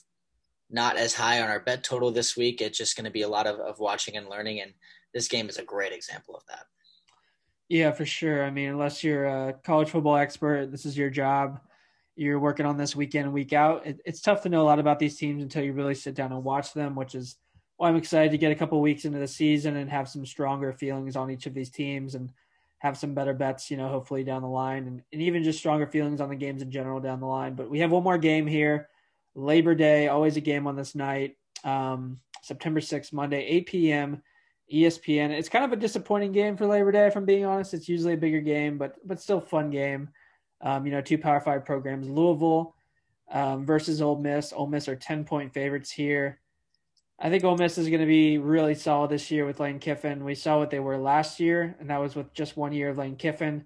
not 0.69 0.97
as 0.97 1.13
high 1.13 1.41
on 1.41 1.49
our 1.49 1.59
bet 1.59 1.83
total 1.83 2.11
this 2.11 2.35
week. 2.35 2.61
It's 2.61 2.77
just 2.77 2.95
going 2.95 3.05
to 3.05 3.11
be 3.11 3.21
a 3.21 3.29
lot 3.29 3.47
of, 3.47 3.59
of 3.59 3.79
watching 3.79 4.17
and 4.17 4.29
learning. 4.29 4.61
And 4.61 4.73
this 5.13 5.27
game 5.27 5.49
is 5.49 5.57
a 5.57 5.63
great 5.63 5.93
example 5.93 6.35
of 6.35 6.45
that. 6.47 6.65
Yeah, 7.69 7.91
for 7.91 8.05
sure. 8.05 8.43
I 8.43 8.51
mean, 8.51 8.69
unless 8.69 9.03
you're 9.03 9.25
a 9.25 9.53
college 9.63 9.89
football 9.89 10.17
expert, 10.17 10.71
this 10.71 10.85
is 10.85 10.97
your 10.97 11.09
job. 11.09 11.61
You're 12.17 12.39
working 12.39 12.65
on 12.65 12.77
this 12.77 12.95
weekend 12.95 13.25
and 13.25 13.33
week 13.33 13.53
out. 13.53 13.85
It, 13.85 14.01
it's 14.05 14.21
tough 14.21 14.43
to 14.43 14.49
know 14.49 14.61
a 14.61 14.63
lot 14.63 14.79
about 14.79 14.99
these 14.99 15.17
teams 15.17 15.41
until 15.41 15.63
you 15.63 15.71
really 15.71 15.95
sit 15.95 16.13
down 16.13 16.33
and 16.33 16.43
watch 16.43 16.73
them, 16.73 16.95
which 16.95 17.15
is 17.15 17.37
why 17.81 17.89
I'm 17.89 17.95
excited 17.95 18.29
to 18.29 18.37
get 18.37 18.51
a 18.51 18.55
couple 18.55 18.79
weeks 18.79 19.05
into 19.05 19.17
the 19.17 19.27
season 19.27 19.77
and 19.77 19.89
have 19.89 20.07
some 20.07 20.23
stronger 20.23 20.71
feelings 20.71 21.15
on 21.15 21.31
each 21.31 21.47
of 21.47 21.55
these 21.55 21.71
teams 21.71 22.13
and 22.13 22.31
have 22.77 22.95
some 22.95 23.15
better 23.15 23.33
bets, 23.33 23.71
you 23.71 23.77
know, 23.77 23.89
hopefully 23.89 24.23
down 24.23 24.43
the 24.43 24.47
line 24.47 24.85
and, 24.85 25.01
and 25.11 25.19
even 25.19 25.41
just 25.41 25.57
stronger 25.57 25.87
feelings 25.87 26.21
on 26.21 26.29
the 26.29 26.35
games 26.35 26.61
in 26.61 26.69
general 26.69 26.99
down 26.99 27.19
the 27.19 27.25
line. 27.25 27.55
But 27.55 27.71
we 27.71 27.79
have 27.79 27.89
one 27.89 28.03
more 28.03 28.19
game 28.19 28.45
here. 28.45 28.87
Labor 29.33 29.73
Day, 29.73 30.09
always 30.09 30.37
a 30.37 30.41
game 30.41 30.67
on 30.67 30.75
this 30.75 30.93
night. 30.93 31.37
Um, 31.63 32.19
September 32.43 32.81
6th, 32.81 33.13
Monday, 33.13 33.43
8 33.47 33.65
p.m. 33.65 34.21
ESPN. 34.71 35.31
It's 35.31 35.49
kind 35.49 35.65
of 35.65 35.73
a 35.73 35.75
disappointing 35.75 36.33
game 36.33 36.57
for 36.57 36.67
Labor 36.67 36.91
Day, 36.91 37.07
if 37.07 37.15
I'm 37.15 37.25
being 37.25 37.45
honest. 37.45 37.73
It's 37.73 37.89
usually 37.89 38.13
a 38.13 38.17
bigger 38.17 38.41
game, 38.41 38.77
but 38.77 38.95
but 39.03 39.19
still 39.19 39.41
fun 39.41 39.71
game. 39.71 40.09
Um, 40.61 40.85
you 40.85 40.91
know, 40.91 41.01
two 41.01 41.17
Power 41.17 41.39
Five 41.39 41.65
programs, 41.65 42.07
Louisville 42.07 42.75
um, 43.31 43.65
versus 43.65 44.03
Ole 44.03 44.19
Miss. 44.19 44.53
Ole 44.53 44.67
Miss 44.67 44.87
are 44.87 44.95
10 44.95 45.23
point 45.23 45.51
favorites 45.51 45.89
here. 45.89 46.40
I 47.23 47.29
think 47.29 47.43
Ole 47.43 47.55
Miss 47.55 47.77
is 47.77 47.87
going 47.87 48.01
to 48.01 48.07
be 48.07 48.39
really 48.39 48.73
solid 48.73 49.11
this 49.11 49.29
year 49.29 49.45
with 49.45 49.59
Lane 49.59 49.77
Kiffin. 49.77 50.23
We 50.23 50.33
saw 50.33 50.57
what 50.57 50.71
they 50.71 50.79
were 50.79 50.97
last 50.97 51.39
year, 51.39 51.75
and 51.79 51.91
that 51.91 51.99
was 51.99 52.15
with 52.15 52.33
just 52.33 52.57
one 52.57 52.73
year 52.73 52.89
of 52.89 52.97
Lane 52.97 53.15
Kiffin. 53.15 53.65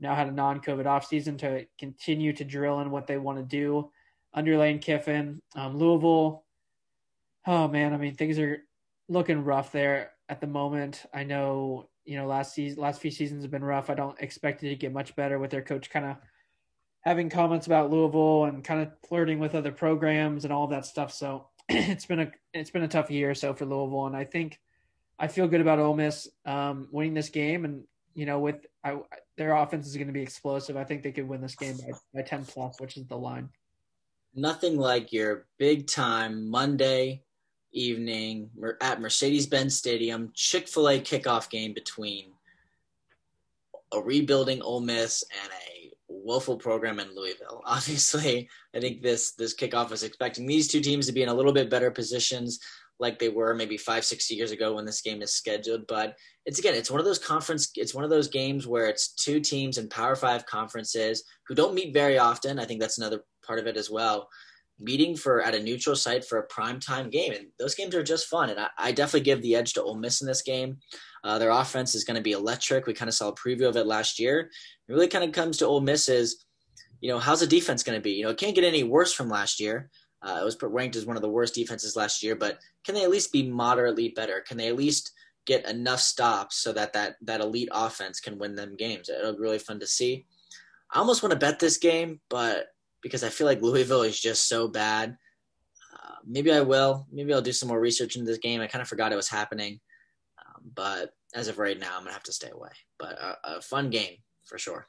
Now 0.00 0.16
had 0.16 0.26
a 0.26 0.32
non-COVID 0.32 0.86
offseason 0.86 1.38
to 1.38 1.66
continue 1.78 2.32
to 2.32 2.44
drill 2.44 2.80
in 2.80 2.90
what 2.90 3.06
they 3.06 3.16
want 3.16 3.38
to 3.38 3.44
do 3.44 3.92
under 4.34 4.58
Lane 4.58 4.80
Kiffin. 4.80 5.40
Um, 5.54 5.76
Louisville, 5.78 6.44
oh 7.46 7.68
man, 7.68 7.94
I 7.94 7.96
mean 7.96 8.16
things 8.16 8.40
are 8.40 8.58
looking 9.08 9.44
rough 9.44 9.70
there 9.70 10.10
at 10.28 10.40
the 10.40 10.48
moment. 10.48 11.04
I 11.14 11.22
know 11.22 11.88
you 12.04 12.16
know 12.18 12.26
last 12.26 12.54
season, 12.54 12.82
last 12.82 13.00
few 13.00 13.12
seasons 13.12 13.44
have 13.44 13.52
been 13.52 13.64
rough. 13.64 13.88
I 13.88 13.94
don't 13.94 14.20
expect 14.20 14.64
it 14.64 14.70
to 14.70 14.76
get 14.76 14.92
much 14.92 15.14
better 15.14 15.38
with 15.38 15.52
their 15.52 15.62
coach 15.62 15.90
kind 15.90 16.06
of 16.06 16.16
having 17.02 17.30
comments 17.30 17.68
about 17.68 17.88
Louisville 17.88 18.46
and 18.46 18.64
kind 18.64 18.82
of 18.82 18.90
flirting 19.08 19.38
with 19.38 19.54
other 19.54 19.70
programs 19.70 20.42
and 20.42 20.52
all 20.52 20.66
that 20.66 20.84
stuff. 20.84 21.12
So 21.12 21.46
it's 21.68 22.06
been 22.06 22.20
a 22.20 22.32
it's 22.54 22.70
been 22.70 22.82
a 22.82 22.88
tough 22.88 23.10
year 23.10 23.34
so 23.34 23.54
for 23.54 23.64
Louisville, 23.64 24.06
and 24.06 24.16
I 24.16 24.24
think 24.24 24.60
I 25.18 25.28
feel 25.28 25.48
good 25.48 25.60
about 25.60 25.78
Ole 25.78 25.96
Miss 25.96 26.28
um, 26.44 26.88
winning 26.92 27.14
this 27.14 27.28
game, 27.28 27.64
and 27.64 27.84
you 28.14 28.26
know 28.26 28.38
with 28.38 28.66
I, 28.84 28.98
their 29.36 29.54
offense 29.54 29.86
is 29.86 29.96
going 29.96 30.06
to 30.06 30.12
be 30.12 30.22
explosive. 30.22 30.76
I 30.76 30.84
think 30.84 31.02
they 31.02 31.12
could 31.12 31.28
win 31.28 31.40
this 31.40 31.56
game 31.56 31.76
by, 31.76 31.92
by 32.14 32.22
ten 32.22 32.44
plus, 32.44 32.80
which 32.80 32.96
is 32.96 33.06
the 33.06 33.16
line. 33.16 33.48
Nothing 34.34 34.76
like 34.76 35.12
your 35.12 35.46
big 35.58 35.86
time 35.86 36.48
Monday 36.48 37.22
evening 37.72 38.50
at 38.80 39.00
Mercedes-Benz 39.00 39.76
Stadium 39.76 40.30
Chick 40.34 40.68
Fil 40.68 40.88
A 40.88 41.00
kickoff 41.00 41.50
game 41.50 41.72
between 41.74 42.26
a 43.92 44.00
rebuilding 44.00 44.62
Ole 44.62 44.80
Miss 44.80 45.24
and 45.42 45.50
a 45.52 45.65
woeful 46.26 46.56
program 46.56 46.98
in 46.98 47.14
Louisville. 47.14 47.62
Obviously, 47.66 48.48
I 48.74 48.80
think 48.80 49.02
this 49.02 49.32
this 49.32 49.54
kickoff 49.54 49.92
is 49.92 50.02
expecting 50.02 50.46
these 50.46 50.68
two 50.68 50.80
teams 50.80 51.06
to 51.06 51.12
be 51.12 51.22
in 51.22 51.28
a 51.28 51.34
little 51.34 51.52
bit 51.52 51.70
better 51.70 51.90
positions 51.90 52.58
like 52.98 53.18
they 53.18 53.28
were 53.28 53.54
maybe 53.54 53.76
five, 53.76 54.04
six 54.04 54.30
years 54.30 54.50
ago 54.50 54.74
when 54.74 54.84
this 54.84 55.02
game 55.02 55.22
is 55.22 55.32
scheduled. 55.32 55.86
But 55.86 56.16
it's 56.44 56.58
again, 56.58 56.74
it's 56.74 56.90
one 56.90 57.00
of 57.00 57.06
those 57.06 57.18
conference, 57.18 57.70
it's 57.74 57.94
one 57.94 58.04
of 58.04 58.10
those 58.10 58.28
games 58.28 58.66
where 58.66 58.86
it's 58.86 59.12
two 59.12 59.40
teams 59.40 59.78
in 59.78 59.88
Power 59.88 60.16
Five 60.16 60.46
conferences 60.46 61.22
who 61.46 61.54
don't 61.54 61.74
meet 61.74 61.92
very 61.92 62.18
often. 62.18 62.58
I 62.58 62.64
think 62.64 62.80
that's 62.80 62.98
another 62.98 63.22
part 63.46 63.58
of 63.58 63.66
it 63.66 63.76
as 63.76 63.90
well. 63.90 64.28
Meeting 64.78 65.16
for 65.16 65.42
at 65.42 65.54
a 65.54 65.62
neutral 65.62 65.96
site 65.96 66.24
for 66.24 66.38
a 66.38 66.46
prime 66.46 66.80
time 66.80 67.08
game, 67.08 67.32
and 67.32 67.46
those 67.58 67.74
games 67.74 67.94
are 67.94 68.02
just 68.02 68.28
fun. 68.28 68.50
And 68.50 68.60
I, 68.60 68.68
I 68.78 68.92
definitely 68.92 69.20
give 69.20 69.42
the 69.42 69.54
edge 69.54 69.72
to 69.74 69.82
Ole 69.82 69.96
Miss 69.96 70.20
in 70.20 70.26
this 70.26 70.42
game. 70.42 70.78
Uh, 71.26 71.38
their 71.38 71.50
offense 71.50 71.96
is 71.96 72.04
going 72.04 72.14
to 72.14 72.22
be 72.22 72.32
electric. 72.32 72.86
We 72.86 72.94
kind 72.94 73.08
of 73.08 73.14
saw 73.14 73.28
a 73.28 73.34
preview 73.34 73.68
of 73.68 73.76
it 73.76 73.86
last 73.86 74.20
year. 74.20 74.48
It 74.88 74.92
really 74.92 75.08
kind 75.08 75.24
of 75.24 75.32
comes 75.32 75.56
to 75.58 75.66
Ole 75.66 75.80
Miss 75.80 76.08
is, 76.08 76.44
you 77.00 77.10
know, 77.10 77.18
how's 77.18 77.40
the 77.40 77.48
defense 77.48 77.82
going 77.82 77.98
to 77.98 78.02
be? 78.02 78.12
You 78.12 78.24
know, 78.24 78.30
it 78.30 78.38
can't 78.38 78.54
get 78.54 78.62
any 78.62 78.84
worse 78.84 79.12
from 79.12 79.28
last 79.28 79.58
year. 79.58 79.90
Uh, 80.22 80.38
it 80.40 80.44
was 80.44 80.56
ranked 80.62 80.94
as 80.94 81.04
one 81.04 81.16
of 81.16 81.22
the 81.22 81.28
worst 81.28 81.54
defenses 81.54 81.96
last 81.96 82.22
year, 82.22 82.36
but 82.36 82.58
can 82.84 82.94
they 82.94 83.02
at 83.02 83.10
least 83.10 83.32
be 83.32 83.42
moderately 83.42 84.10
better? 84.10 84.40
Can 84.46 84.56
they 84.56 84.68
at 84.68 84.76
least 84.76 85.12
get 85.46 85.68
enough 85.68 86.00
stops 86.00 86.56
so 86.58 86.72
that 86.72 86.92
that, 86.92 87.16
that 87.22 87.40
elite 87.40 87.68
offense 87.72 88.20
can 88.20 88.38
win 88.38 88.54
them 88.54 88.76
games? 88.76 89.08
It'll 89.08 89.32
be 89.32 89.40
really 89.40 89.58
fun 89.58 89.80
to 89.80 89.86
see. 89.86 90.26
I 90.92 91.00
almost 91.00 91.24
want 91.24 91.32
to 91.32 91.38
bet 91.38 91.58
this 91.58 91.78
game, 91.78 92.20
but 92.30 92.68
because 93.02 93.24
I 93.24 93.30
feel 93.30 93.48
like 93.48 93.62
Louisville 93.62 94.02
is 94.02 94.20
just 94.20 94.48
so 94.48 94.68
bad, 94.68 95.16
uh, 95.92 96.14
maybe 96.24 96.52
I 96.52 96.60
will. 96.60 97.06
Maybe 97.12 97.34
I'll 97.34 97.42
do 97.42 97.52
some 97.52 97.68
more 97.68 97.80
research 97.80 98.14
into 98.14 98.30
this 98.30 98.38
game. 98.38 98.60
I 98.60 98.68
kind 98.68 98.82
of 98.82 98.88
forgot 98.88 99.12
it 99.12 99.16
was 99.16 99.28
happening, 99.28 99.80
but 100.74 101.10
as 101.34 101.48
of 101.48 101.58
right 101.58 101.78
now, 101.78 101.96
I'm 101.96 102.02
gonna 102.02 102.12
have 102.12 102.22
to 102.24 102.32
stay 102.32 102.50
away. 102.50 102.70
But 102.98 103.18
a, 103.20 103.56
a 103.56 103.60
fun 103.60 103.90
game 103.90 104.16
for 104.44 104.58
sure. 104.58 104.86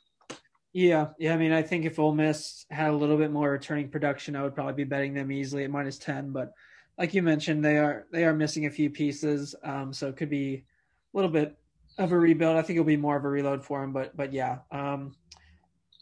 Yeah, 0.73 1.07
yeah. 1.19 1.34
I 1.34 1.38
mean, 1.38 1.51
I 1.51 1.61
think 1.61 1.86
if 1.86 1.99
Ole 1.99 2.13
Miss 2.13 2.65
had 2.69 2.89
a 2.89 2.95
little 2.95 3.17
bit 3.17 3.32
more 3.32 3.51
returning 3.51 3.89
production, 3.89 4.36
I 4.36 4.43
would 4.43 4.55
probably 4.55 4.73
be 4.73 4.84
betting 4.84 5.13
them 5.13 5.32
easily 5.32 5.63
at 5.63 5.71
minus 5.71 5.97
ten. 5.97 6.32
But 6.32 6.51
like 6.97 7.13
you 7.13 7.21
mentioned, 7.21 7.63
they 7.63 7.78
are 7.78 8.07
they 8.11 8.25
are 8.25 8.34
missing 8.34 8.65
a 8.65 8.71
few 8.71 8.89
pieces, 8.89 9.55
um, 9.63 9.93
so 9.93 10.07
it 10.07 10.17
could 10.17 10.30
be 10.30 10.65
a 11.13 11.17
little 11.17 11.32
bit 11.32 11.57
of 11.97 12.11
a 12.11 12.17
rebuild. 12.17 12.57
I 12.57 12.61
think 12.61 12.78
it'll 12.78 12.86
be 12.86 12.97
more 12.97 13.17
of 13.17 13.25
a 13.25 13.30
reload 13.30 13.63
for 13.63 13.82
them. 13.82 13.93
But 13.93 14.15
but 14.15 14.34
yeah, 14.34 14.59
um, 14.71 15.15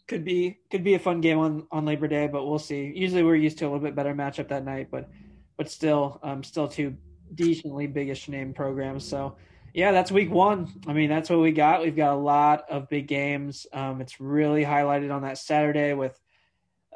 could 0.08 0.24
be 0.24 0.58
could 0.70 0.84
be 0.84 0.94
a 0.94 0.98
fun 0.98 1.20
game 1.20 1.38
on 1.38 1.66
on 1.70 1.84
Labor 1.84 2.08
Day, 2.08 2.26
but 2.26 2.46
we'll 2.46 2.58
see. 2.58 2.92
Usually 2.94 3.22
we're 3.22 3.36
used 3.36 3.58
to 3.58 3.64
a 3.64 3.68
little 3.68 3.80
bit 3.80 3.94
better 3.94 4.14
matchup 4.14 4.48
that 4.48 4.64
night, 4.64 4.88
but 4.90 5.08
but 5.56 5.70
still, 5.70 6.20
um, 6.22 6.42
still 6.42 6.68
two 6.68 6.96
decently 7.34 7.86
biggish 7.86 8.28
name 8.28 8.52
programs. 8.52 9.06
So 9.06 9.36
yeah, 9.76 9.92
that's 9.92 10.10
week 10.10 10.30
one. 10.30 10.72
I 10.86 10.94
mean, 10.94 11.10
that's 11.10 11.28
what 11.28 11.40
we 11.40 11.52
got. 11.52 11.82
We've 11.82 11.94
got 11.94 12.14
a 12.14 12.16
lot 12.16 12.64
of 12.70 12.88
big 12.88 13.06
games. 13.06 13.66
Um, 13.74 14.00
it's 14.00 14.18
really 14.18 14.64
highlighted 14.64 15.14
on 15.14 15.20
that 15.20 15.36
Saturday 15.36 15.92
with 15.92 16.18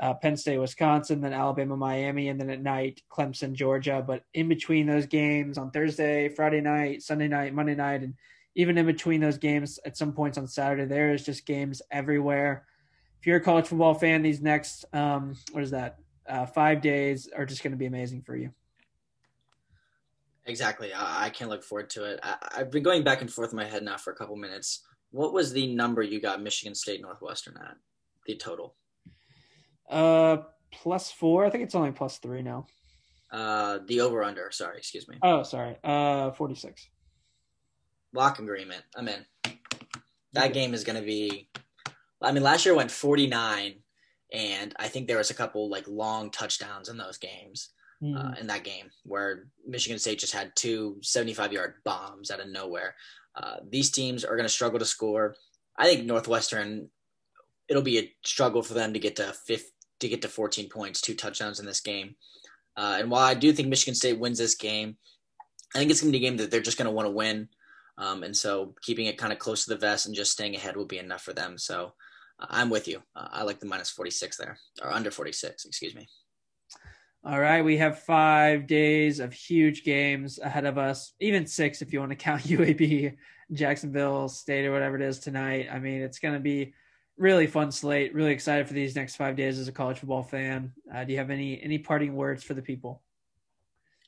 uh, 0.01 0.15
Penn 0.15 0.35
State, 0.39 0.57
Wisconsin, 0.57 1.21
then 1.21 1.35
Alabama, 1.35 1.77
Miami, 1.77 2.29
and 2.29 2.41
then 2.41 2.49
at 2.49 2.63
night, 2.63 3.03
Clemson, 3.13 3.53
Georgia. 3.53 4.03
But 4.05 4.25
in 4.33 4.49
between 4.49 4.87
those 4.87 5.05
games 5.05 5.59
on 5.59 5.71
Thursday, 5.73 6.31
Friday 6.31 6.63
night, 6.63 7.03
Sunday 7.03 7.29
night, 7.29 7.53
Monday 7.53 7.75
night, 7.75 8.01
and 8.01 8.15
even 8.55 8.79
in 8.79 8.87
between 8.87 9.21
those 9.21 9.37
games 9.37 9.79
at 9.85 9.99
some 9.99 10.15
points 10.15 10.39
on 10.39 10.47
Saturday, 10.47 10.87
there 10.87 11.13
is 11.13 11.23
just 11.23 11.45
games 11.45 11.83
everywhere. 11.91 12.65
If 13.21 13.27
you're 13.27 13.37
a 13.37 13.43
college 13.43 13.67
football 13.67 13.93
fan, 13.93 14.23
these 14.23 14.41
next, 14.41 14.87
um, 14.95 15.37
what 15.53 15.63
is 15.63 15.73
that, 15.73 15.99
uh, 16.27 16.47
five 16.47 16.81
days 16.81 17.29
are 17.37 17.45
just 17.45 17.63
going 17.63 17.73
to 17.73 17.77
be 17.77 17.85
amazing 17.85 18.23
for 18.23 18.37
you. 18.37 18.55
Exactly. 20.51 20.93
I, 20.93 21.27
I 21.27 21.31
can't 21.31 21.49
look 21.49 21.63
forward 21.63 21.91
to 21.91 22.05
it. 22.05 22.21
I, 22.23 22.37
have 22.59 22.73
been 22.73 22.83
going 22.83 23.05
back 23.05 23.21
and 23.21 23.33
forth 23.33 23.53
in 23.53 23.57
my 23.57 23.65
head 23.65 23.85
now 23.85 23.97
for 23.97 24.13
a 24.13 24.17
couple 24.17 24.35
minutes. 24.37 24.83
What 25.13 25.33
was 25.33 25.53
the 25.53 25.73
number 25.73 26.03
you 26.03 26.21
got 26.21 26.43
Michigan 26.43 26.75
State 26.75 27.01
Northwestern 27.01 27.57
at? 27.57 27.77
The 28.27 28.37
total? 28.37 28.75
Uh, 29.89 30.39
plus 30.73 31.13
four. 31.13 31.45
I 31.45 31.51
think 31.51 31.65
it's 31.65 31.75
only 31.77 31.93
plus 31.93 32.19
three 32.19 32.43
now. 32.43 32.67
Uh, 33.33 33.79
the 33.87 34.01
over 34.01 34.25
under. 34.25 34.51
Sorry, 34.51 34.79
excuse 34.79 35.09
me. 35.09 35.19
Oh, 35.23 35.45
sorry. 35.45 35.77
Uh, 35.85 36.33
forty 36.33 36.57
six. 36.57 36.89
Lock 38.13 38.41
agreement. 38.41 38.83
I'm 38.97 39.09
in. 39.09 39.25
That 40.33 40.53
game 40.53 40.75
is 40.75 40.83
going 40.83 40.99
to 40.99 41.07
be. 41.07 41.49
I 42.21 42.33
mean, 42.33 42.43
last 42.43 42.67
year 42.67 42.75
went 42.75 42.91
forty 42.91 43.29
nine, 43.29 43.83
and 44.33 44.75
I 44.81 44.89
think 44.89 45.07
there 45.07 45.19
was 45.19 45.31
a 45.31 45.35
couple 45.35 45.71
like 45.71 45.87
long 45.87 46.31
touchdowns 46.31 46.89
in 46.89 46.97
those 46.99 47.19
games 47.19 47.71
mm. 48.03 48.17
uh, 48.17 48.39
in 48.41 48.47
that 48.49 48.65
game 48.65 48.91
where 49.05 49.47
Michigan 49.67 49.99
State 49.99 50.19
just 50.19 50.33
had 50.33 50.55
two 50.57 50.97
75 51.03 51.53
yard 51.53 51.75
bombs 51.85 52.31
out 52.31 52.41
of 52.41 52.49
nowhere. 52.49 52.95
Uh, 53.35 53.57
these 53.69 53.91
teams 53.91 54.25
are 54.25 54.37
going 54.37 54.47
to 54.47 54.53
struggle 54.53 54.79
to 54.79 54.85
score. 54.85 55.37
I 55.77 55.85
think 55.85 56.05
Northwestern, 56.05 56.89
it'll 57.69 57.83
be 57.83 57.99
a 57.99 58.13
struggle 58.25 58.63
for 58.63 58.75
them 58.75 58.93
to 58.93 58.99
get 58.99 59.17
to 59.17 59.33
fifth, 59.33 59.71
to 60.01 60.09
get 60.09 60.23
to 60.23 60.29
14 60.29 60.69
points, 60.69 61.01
two 61.01 61.15
touchdowns 61.15 61.61
in 61.61 61.67
this 61.67 61.81
game. 61.81 62.17
Uh, 62.77 62.99
and 63.01 63.11
while 63.11 63.23
I 63.23 63.35
do 63.35 63.53
think 63.53 63.69
Michigan 63.69 63.95
State 63.95 64.19
wins 64.19 64.39
this 64.39 64.55
game, 64.55 64.97
I 65.75 65.79
think 65.79 65.91
it's 65.91 66.01
going 66.01 66.13
to 66.13 66.19
be 66.19 66.25
a 66.25 66.29
game 66.29 66.39
that 66.39 66.51
they're 66.51 66.61
just 66.61 66.79
going 66.79 66.87
to 66.87 66.93
want 66.93 67.07
to 67.07 67.13
win. 67.13 67.49
Um, 67.99 68.23
and 68.23 68.37
so 68.37 68.75
keeping 68.83 69.07
it 69.07 69.19
kind 69.19 69.33
of 69.33 69.39
close 69.39 69.65
to 69.65 69.71
the 69.71 69.77
vest 69.77 70.07
and 70.07 70.15
just 70.15 70.33
staying 70.33 70.57
ahead 70.57 70.77
will 70.77 70.87
be 70.87 70.99
enough 70.99 71.23
for 71.23 71.33
them. 71.33 71.59
So 71.59 71.93
I'm 72.39 72.71
with 72.71 72.89
you. 72.89 73.03
Uh, 73.15 73.29
I 73.31 73.43
like 73.43 73.61
the 73.61 73.67
minus 73.67 73.91
46 73.91 74.37
there, 74.37 74.59
or 74.83 74.91
under 74.91 75.11
46, 75.11 75.65
excuse 75.67 75.95
me. 75.95 76.09
All 77.23 77.39
right, 77.39 77.63
we 77.63 77.77
have 77.77 77.99
five 77.99 78.67
days 78.67 79.21
of 79.21 79.35
huge 79.35 79.85
games 79.85 80.39
ahead 80.39 80.65
of 80.65 80.79
us, 80.79 81.13
even 81.21 81.47
six 81.47 81.83
if 81.83 81.93
you 81.93 82.01
want 82.01 82.13
to 82.13 82.17
count 82.17 82.43
UAB, 82.45 83.15
Jacksonville 83.53 84.31
State, 84.31 84.65
or 84.65 84.73
whatever 84.73 84.97
it 84.97 85.03
is 85.03 85.19
tonight. 85.19 85.69
I 85.71 85.81
mean, 85.81 86.01
it's 86.01 86.19
going 86.19 86.33
to 86.33 86.41
be 86.41 86.73
really 87.19 87.47
fun 87.47 87.73
slate. 87.73 88.15
Really 88.15 88.33
excited 88.33 88.67
for 88.67 88.73
these 88.73 88.97
next 88.97 89.17
five 89.17 89.37
days 89.37 89.59
as 89.59 89.69
a 89.69 89.73
college 89.73 89.99
football 89.99 90.23
fan. 90.23 90.73
Uh, 90.93 91.05
do 91.05 91.13
you 91.13 91.19
have 91.19 91.29
any 91.29 91.63
any 91.63 91.77
parting 91.77 92.17
words 92.17 92.43
for 92.43 92.55
the 92.55 92.63
people? 92.63 93.03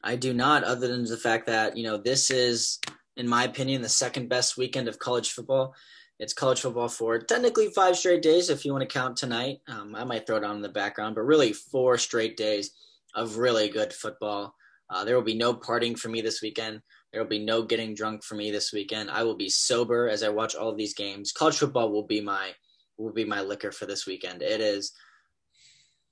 I 0.03 0.17
do 0.17 0.33
not, 0.33 0.65
other 0.65 0.89
than 0.89 1.05
the 1.05 1.19
fact 1.19 1.47
that 1.49 1.77
you 1.77 1.85
know 1.85 1.99
this 1.99 2.31
is, 2.31 2.79
in 3.19 3.29
my 3.29 3.45
opinion, 3.45 3.83
the 3.83 3.91
second 3.91 4.31
best 4.31 4.57
weekend 4.57 4.89
of 4.89 4.99
college 4.99 5.33
football. 5.33 5.75
It's 6.19 6.33
college 6.33 6.63
football 6.63 6.89
for 6.89 7.19
technically 7.19 7.69
five 7.69 7.99
straight 7.99 8.23
days, 8.23 8.49
if 8.49 8.65
you 8.65 8.73
want 8.73 8.89
to 8.89 8.99
count 8.99 9.19
tonight. 9.19 9.61
Um, 9.69 9.95
I 9.95 10.05
might 10.05 10.27
throw 10.27 10.39
it 10.39 10.45
on 10.45 10.57
in 10.57 10.63
the 10.63 10.71
background, 10.71 11.15
but 11.15 11.23
really 11.23 11.53
four 11.53 11.99
straight 11.99 12.39
days 12.39 12.71
of 13.15 13.39
really 13.39 13.69
good 13.69 13.93
football. 13.93 14.55
Uh, 14.91 15.05
there 15.05 15.15
will 15.15 15.23
be 15.23 15.37
no 15.37 15.55
partying 15.55 15.99
for 15.99 16.09
me 16.09 16.21
this 16.21 16.43
weekend. 16.43 16.81
There 17.13 17.23
will 17.23 17.29
be 17.29 17.45
no 17.45 17.63
getting 17.63 17.95
drunk 17.95 18.25
for 18.25 18.35
me 18.35 18.51
this 18.51 18.73
weekend. 18.73 19.11
I 19.11 19.23
will 19.23 19.37
be 19.37 19.49
sober 19.49 20.09
as 20.09 20.23
I 20.23 20.29
watch 20.29 20.55
all 20.55 20.69
of 20.69 20.77
these 20.77 20.95
games. 20.95 21.33
College 21.33 21.59
football 21.59 21.91
will 21.91 22.07
be 22.07 22.21
my 22.21 22.51
will 22.99 23.13
be 23.13 23.25
my 23.25 23.41
liquor 23.41 23.73
for 23.73 23.87
this 23.87 24.07
weekend. 24.07 24.43
It 24.43 24.61
is, 24.61 24.93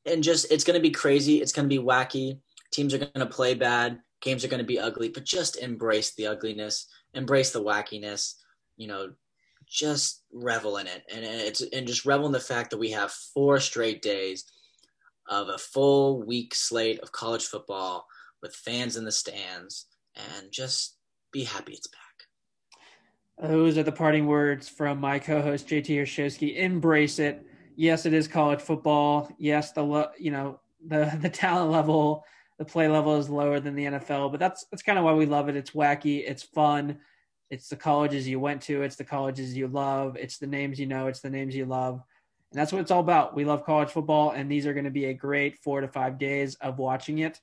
and 0.07 0.22
just 0.22 0.51
it's 0.51 0.64
going 0.64 0.78
to 0.78 0.82
be 0.82 0.90
crazy. 0.90 1.40
It's 1.40 1.53
going 1.53 1.68
to 1.68 1.74
be 1.74 1.82
wacky. 1.82 2.40
Teams 2.72 2.94
are 2.94 2.98
going 2.98 3.11
to 3.14 3.26
play 3.26 3.55
bad. 3.55 3.98
Games 4.20 4.44
are 4.44 4.48
going 4.48 4.62
to 4.62 4.66
be 4.66 4.78
ugly, 4.78 5.09
but 5.09 5.24
just 5.24 5.57
embrace 5.57 6.14
the 6.14 6.26
ugliness, 6.26 6.86
embrace 7.14 7.51
the 7.51 7.62
wackiness. 7.62 8.34
You 8.76 8.88
know, 8.88 9.12
just 9.66 10.22
revel 10.32 10.78
in 10.78 10.86
it, 10.86 11.03
and 11.12 11.24
it's 11.24 11.61
and 11.61 11.86
just 11.86 12.07
revel 12.07 12.26
in 12.26 12.32
the 12.32 12.40
fact 12.40 12.70
that 12.70 12.78
we 12.78 12.90
have 12.90 13.12
four 13.12 13.61
straight 13.61 14.03
days 14.03 14.44
of 15.31 15.49
a 15.49 15.57
full 15.57 16.22
week 16.22 16.55
slate 16.55 17.01
of 17.01 17.12
college 17.12 17.47
football 17.47 18.07
with 18.43 18.55
fans 18.55 18.97
in 18.97 19.05
the 19.05 19.12
stands 19.12 19.87
and 20.16 20.51
just 20.51 20.97
be 21.33 21.45
happy 21.45 21.72
it's 21.72 21.87
back. 21.87 22.01
Those 23.49 23.78
are 23.78 23.83
the 23.83 23.93
parting 23.93 24.26
words 24.26 24.68
from 24.68 24.99
my 24.99 25.18
co-host 25.18 25.66
JT 25.68 25.87
Hershowski. 25.87 26.57
Embrace 26.57 27.18
it. 27.18 27.47
Yes, 27.76 28.05
it 28.05 28.12
is 28.12 28.28
college 28.28 28.61
football. 28.61 29.31
Yes, 29.39 29.72
the 29.72 30.11
you 30.18 30.31
know 30.31 30.61
the 30.87 31.16
the 31.20 31.31
talent 31.31 31.70
level, 31.70 32.24
the 32.59 32.64
play 32.64 32.89
level 32.89 33.16
is 33.16 33.31
lower 33.31 33.61
than 33.61 33.74
the 33.74 33.85
NFL, 33.85 34.31
but 34.31 34.41
that's 34.41 34.66
that's 34.70 34.83
kind 34.83 34.99
of 34.99 35.05
why 35.05 35.14
we 35.14 35.26
love 35.26 35.49
it. 35.49 35.57
It's 35.57 35.70
wacky, 35.70 36.28
it's 36.28 36.43
fun. 36.43 36.99
It's 37.51 37.68
the 37.68 37.76
colleges 37.76 38.28
you 38.28 38.39
went 38.39 38.62
to, 38.62 38.83
it's 38.83 38.97
the 38.97 39.05
colleges 39.05 39.57
you 39.57 39.66
love, 39.66 40.16
it's 40.16 40.39
the 40.39 40.47
names 40.47 40.78
you 40.78 40.87
know, 40.87 41.09
it's 41.09 41.20
the 41.20 41.31
names 41.31 41.57
you 41.57 41.64
love. 41.64 42.01
And 42.51 42.61
that's 42.61 42.72
what 42.72 42.80
it's 42.80 42.90
all 42.90 43.01
about. 43.01 43.34
We 43.34 43.44
love 43.44 43.64
college 43.64 43.90
football, 43.90 44.30
and 44.30 44.51
these 44.51 44.66
are 44.66 44.72
going 44.72 44.84
to 44.84 44.90
be 44.90 45.07
a 45.07 45.14
great 45.14 45.59
four 45.59 45.80
to 45.80 45.88
five 45.88 46.18
days 46.18 46.57
of 46.57 46.78
watching 46.78 47.18
it. 47.18 47.40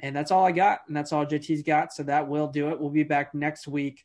And 0.00 0.14
that's 0.16 0.30
all 0.30 0.44
I 0.44 0.52
got. 0.52 0.80
And 0.86 0.96
that's 0.96 1.12
all 1.12 1.26
JT's 1.26 1.62
got. 1.62 1.92
So 1.92 2.04
that 2.04 2.28
will 2.28 2.48
do 2.48 2.70
it. 2.70 2.80
We'll 2.80 2.90
be 2.90 3.02
back 3.02 3.34
next 3.34 3.68
week 3.68 4.04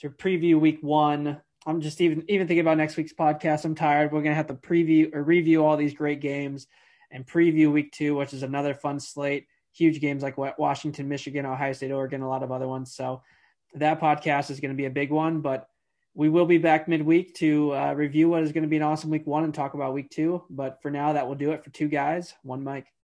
to 0.00 0.08
preview 0.08 0.58
week 0.58 0.78
one. 0.80 1.40
I'm 1.66 1.80
just 1.80 2.00
even 2.00 2.24
even 2.28 2.48
thinking 2.48 2.62
about 2.62 2.78
next 2.78 2.96
week's 2.96 3.12
podcast. 3.12 3.64
I'm 3.64 3.74
tired. 3.74 4.12
We're 4.12 4.22
gonna 4.22 4.34
have 4.34 4.48
to 4.48 4.54
preview 4.54 5.14
or 5.14 5.22
review 5.22 5.64
all 5.64 5.76
these 5.76 5.94
great 5.94 6.20
games 6.20 6.66
and 7.12 7.26
preview 7.26 7.70
week 7.70 7.92
two, 7.92 8.16
which 8.16 8.32
is 8.32 8.42
another 8.42 8.74
fun 8.74 8.98
slate. 8.98 9.46
Huge 9.72 10.00
games 10.00 10.22
like 10.22 10.36
Washington, 10.36 11.08
Michigan, 11.08 11.46
Ohio 11.46 11.72
State, 11.72 11.92
Oregon, 11.92 12.22
a 12.22 12.28
lot 12.28 12.42
of 12.42 12.50
other 12.50 12.66
ones. 12.66 12.94
So 12.94 13.22
that 13.74 14.00
podcast 14.00 14.50
is 14.50 14.60
going 14.60 14.70
to 14.70 14.76
be 14.76 14.86
a 14.86 14.90
big 14.90 15.10
one. 15.10 15.40
But 15.40 15.68
we 16.14 16.28
will 16.28 16.46
be 16.46 16.58
back 16.58 16.88
midweek 16.88 17.34
to 17.36 17.74
uh, 17.74 17.94
review 17.94 18.28
what 18.28 18.42
is 18.42 18.52
going 18.52 18.64
to 18.64 18.68
be 18.68 18.76
an 18.76 18.82
awesome 18.82 19.10
week 19.10 19.26
one 19.26 19.44
and 19.44 19.54
talk 19.54 19.74
about 19.74 19.94
week 19.94 20.10
two. 20.10 20.42
But 20.50 20.82
for 20.82 20.90
now, 20.90 21.12
that 21.14 21.26
will 21.26 21.34
do 21.34 21.52
it 21.52 21.64
for 21.64 21.70
two 21.70 21.88
guys, 21.88 22.34
one 22.42 22.62
mic. 22.62 22.92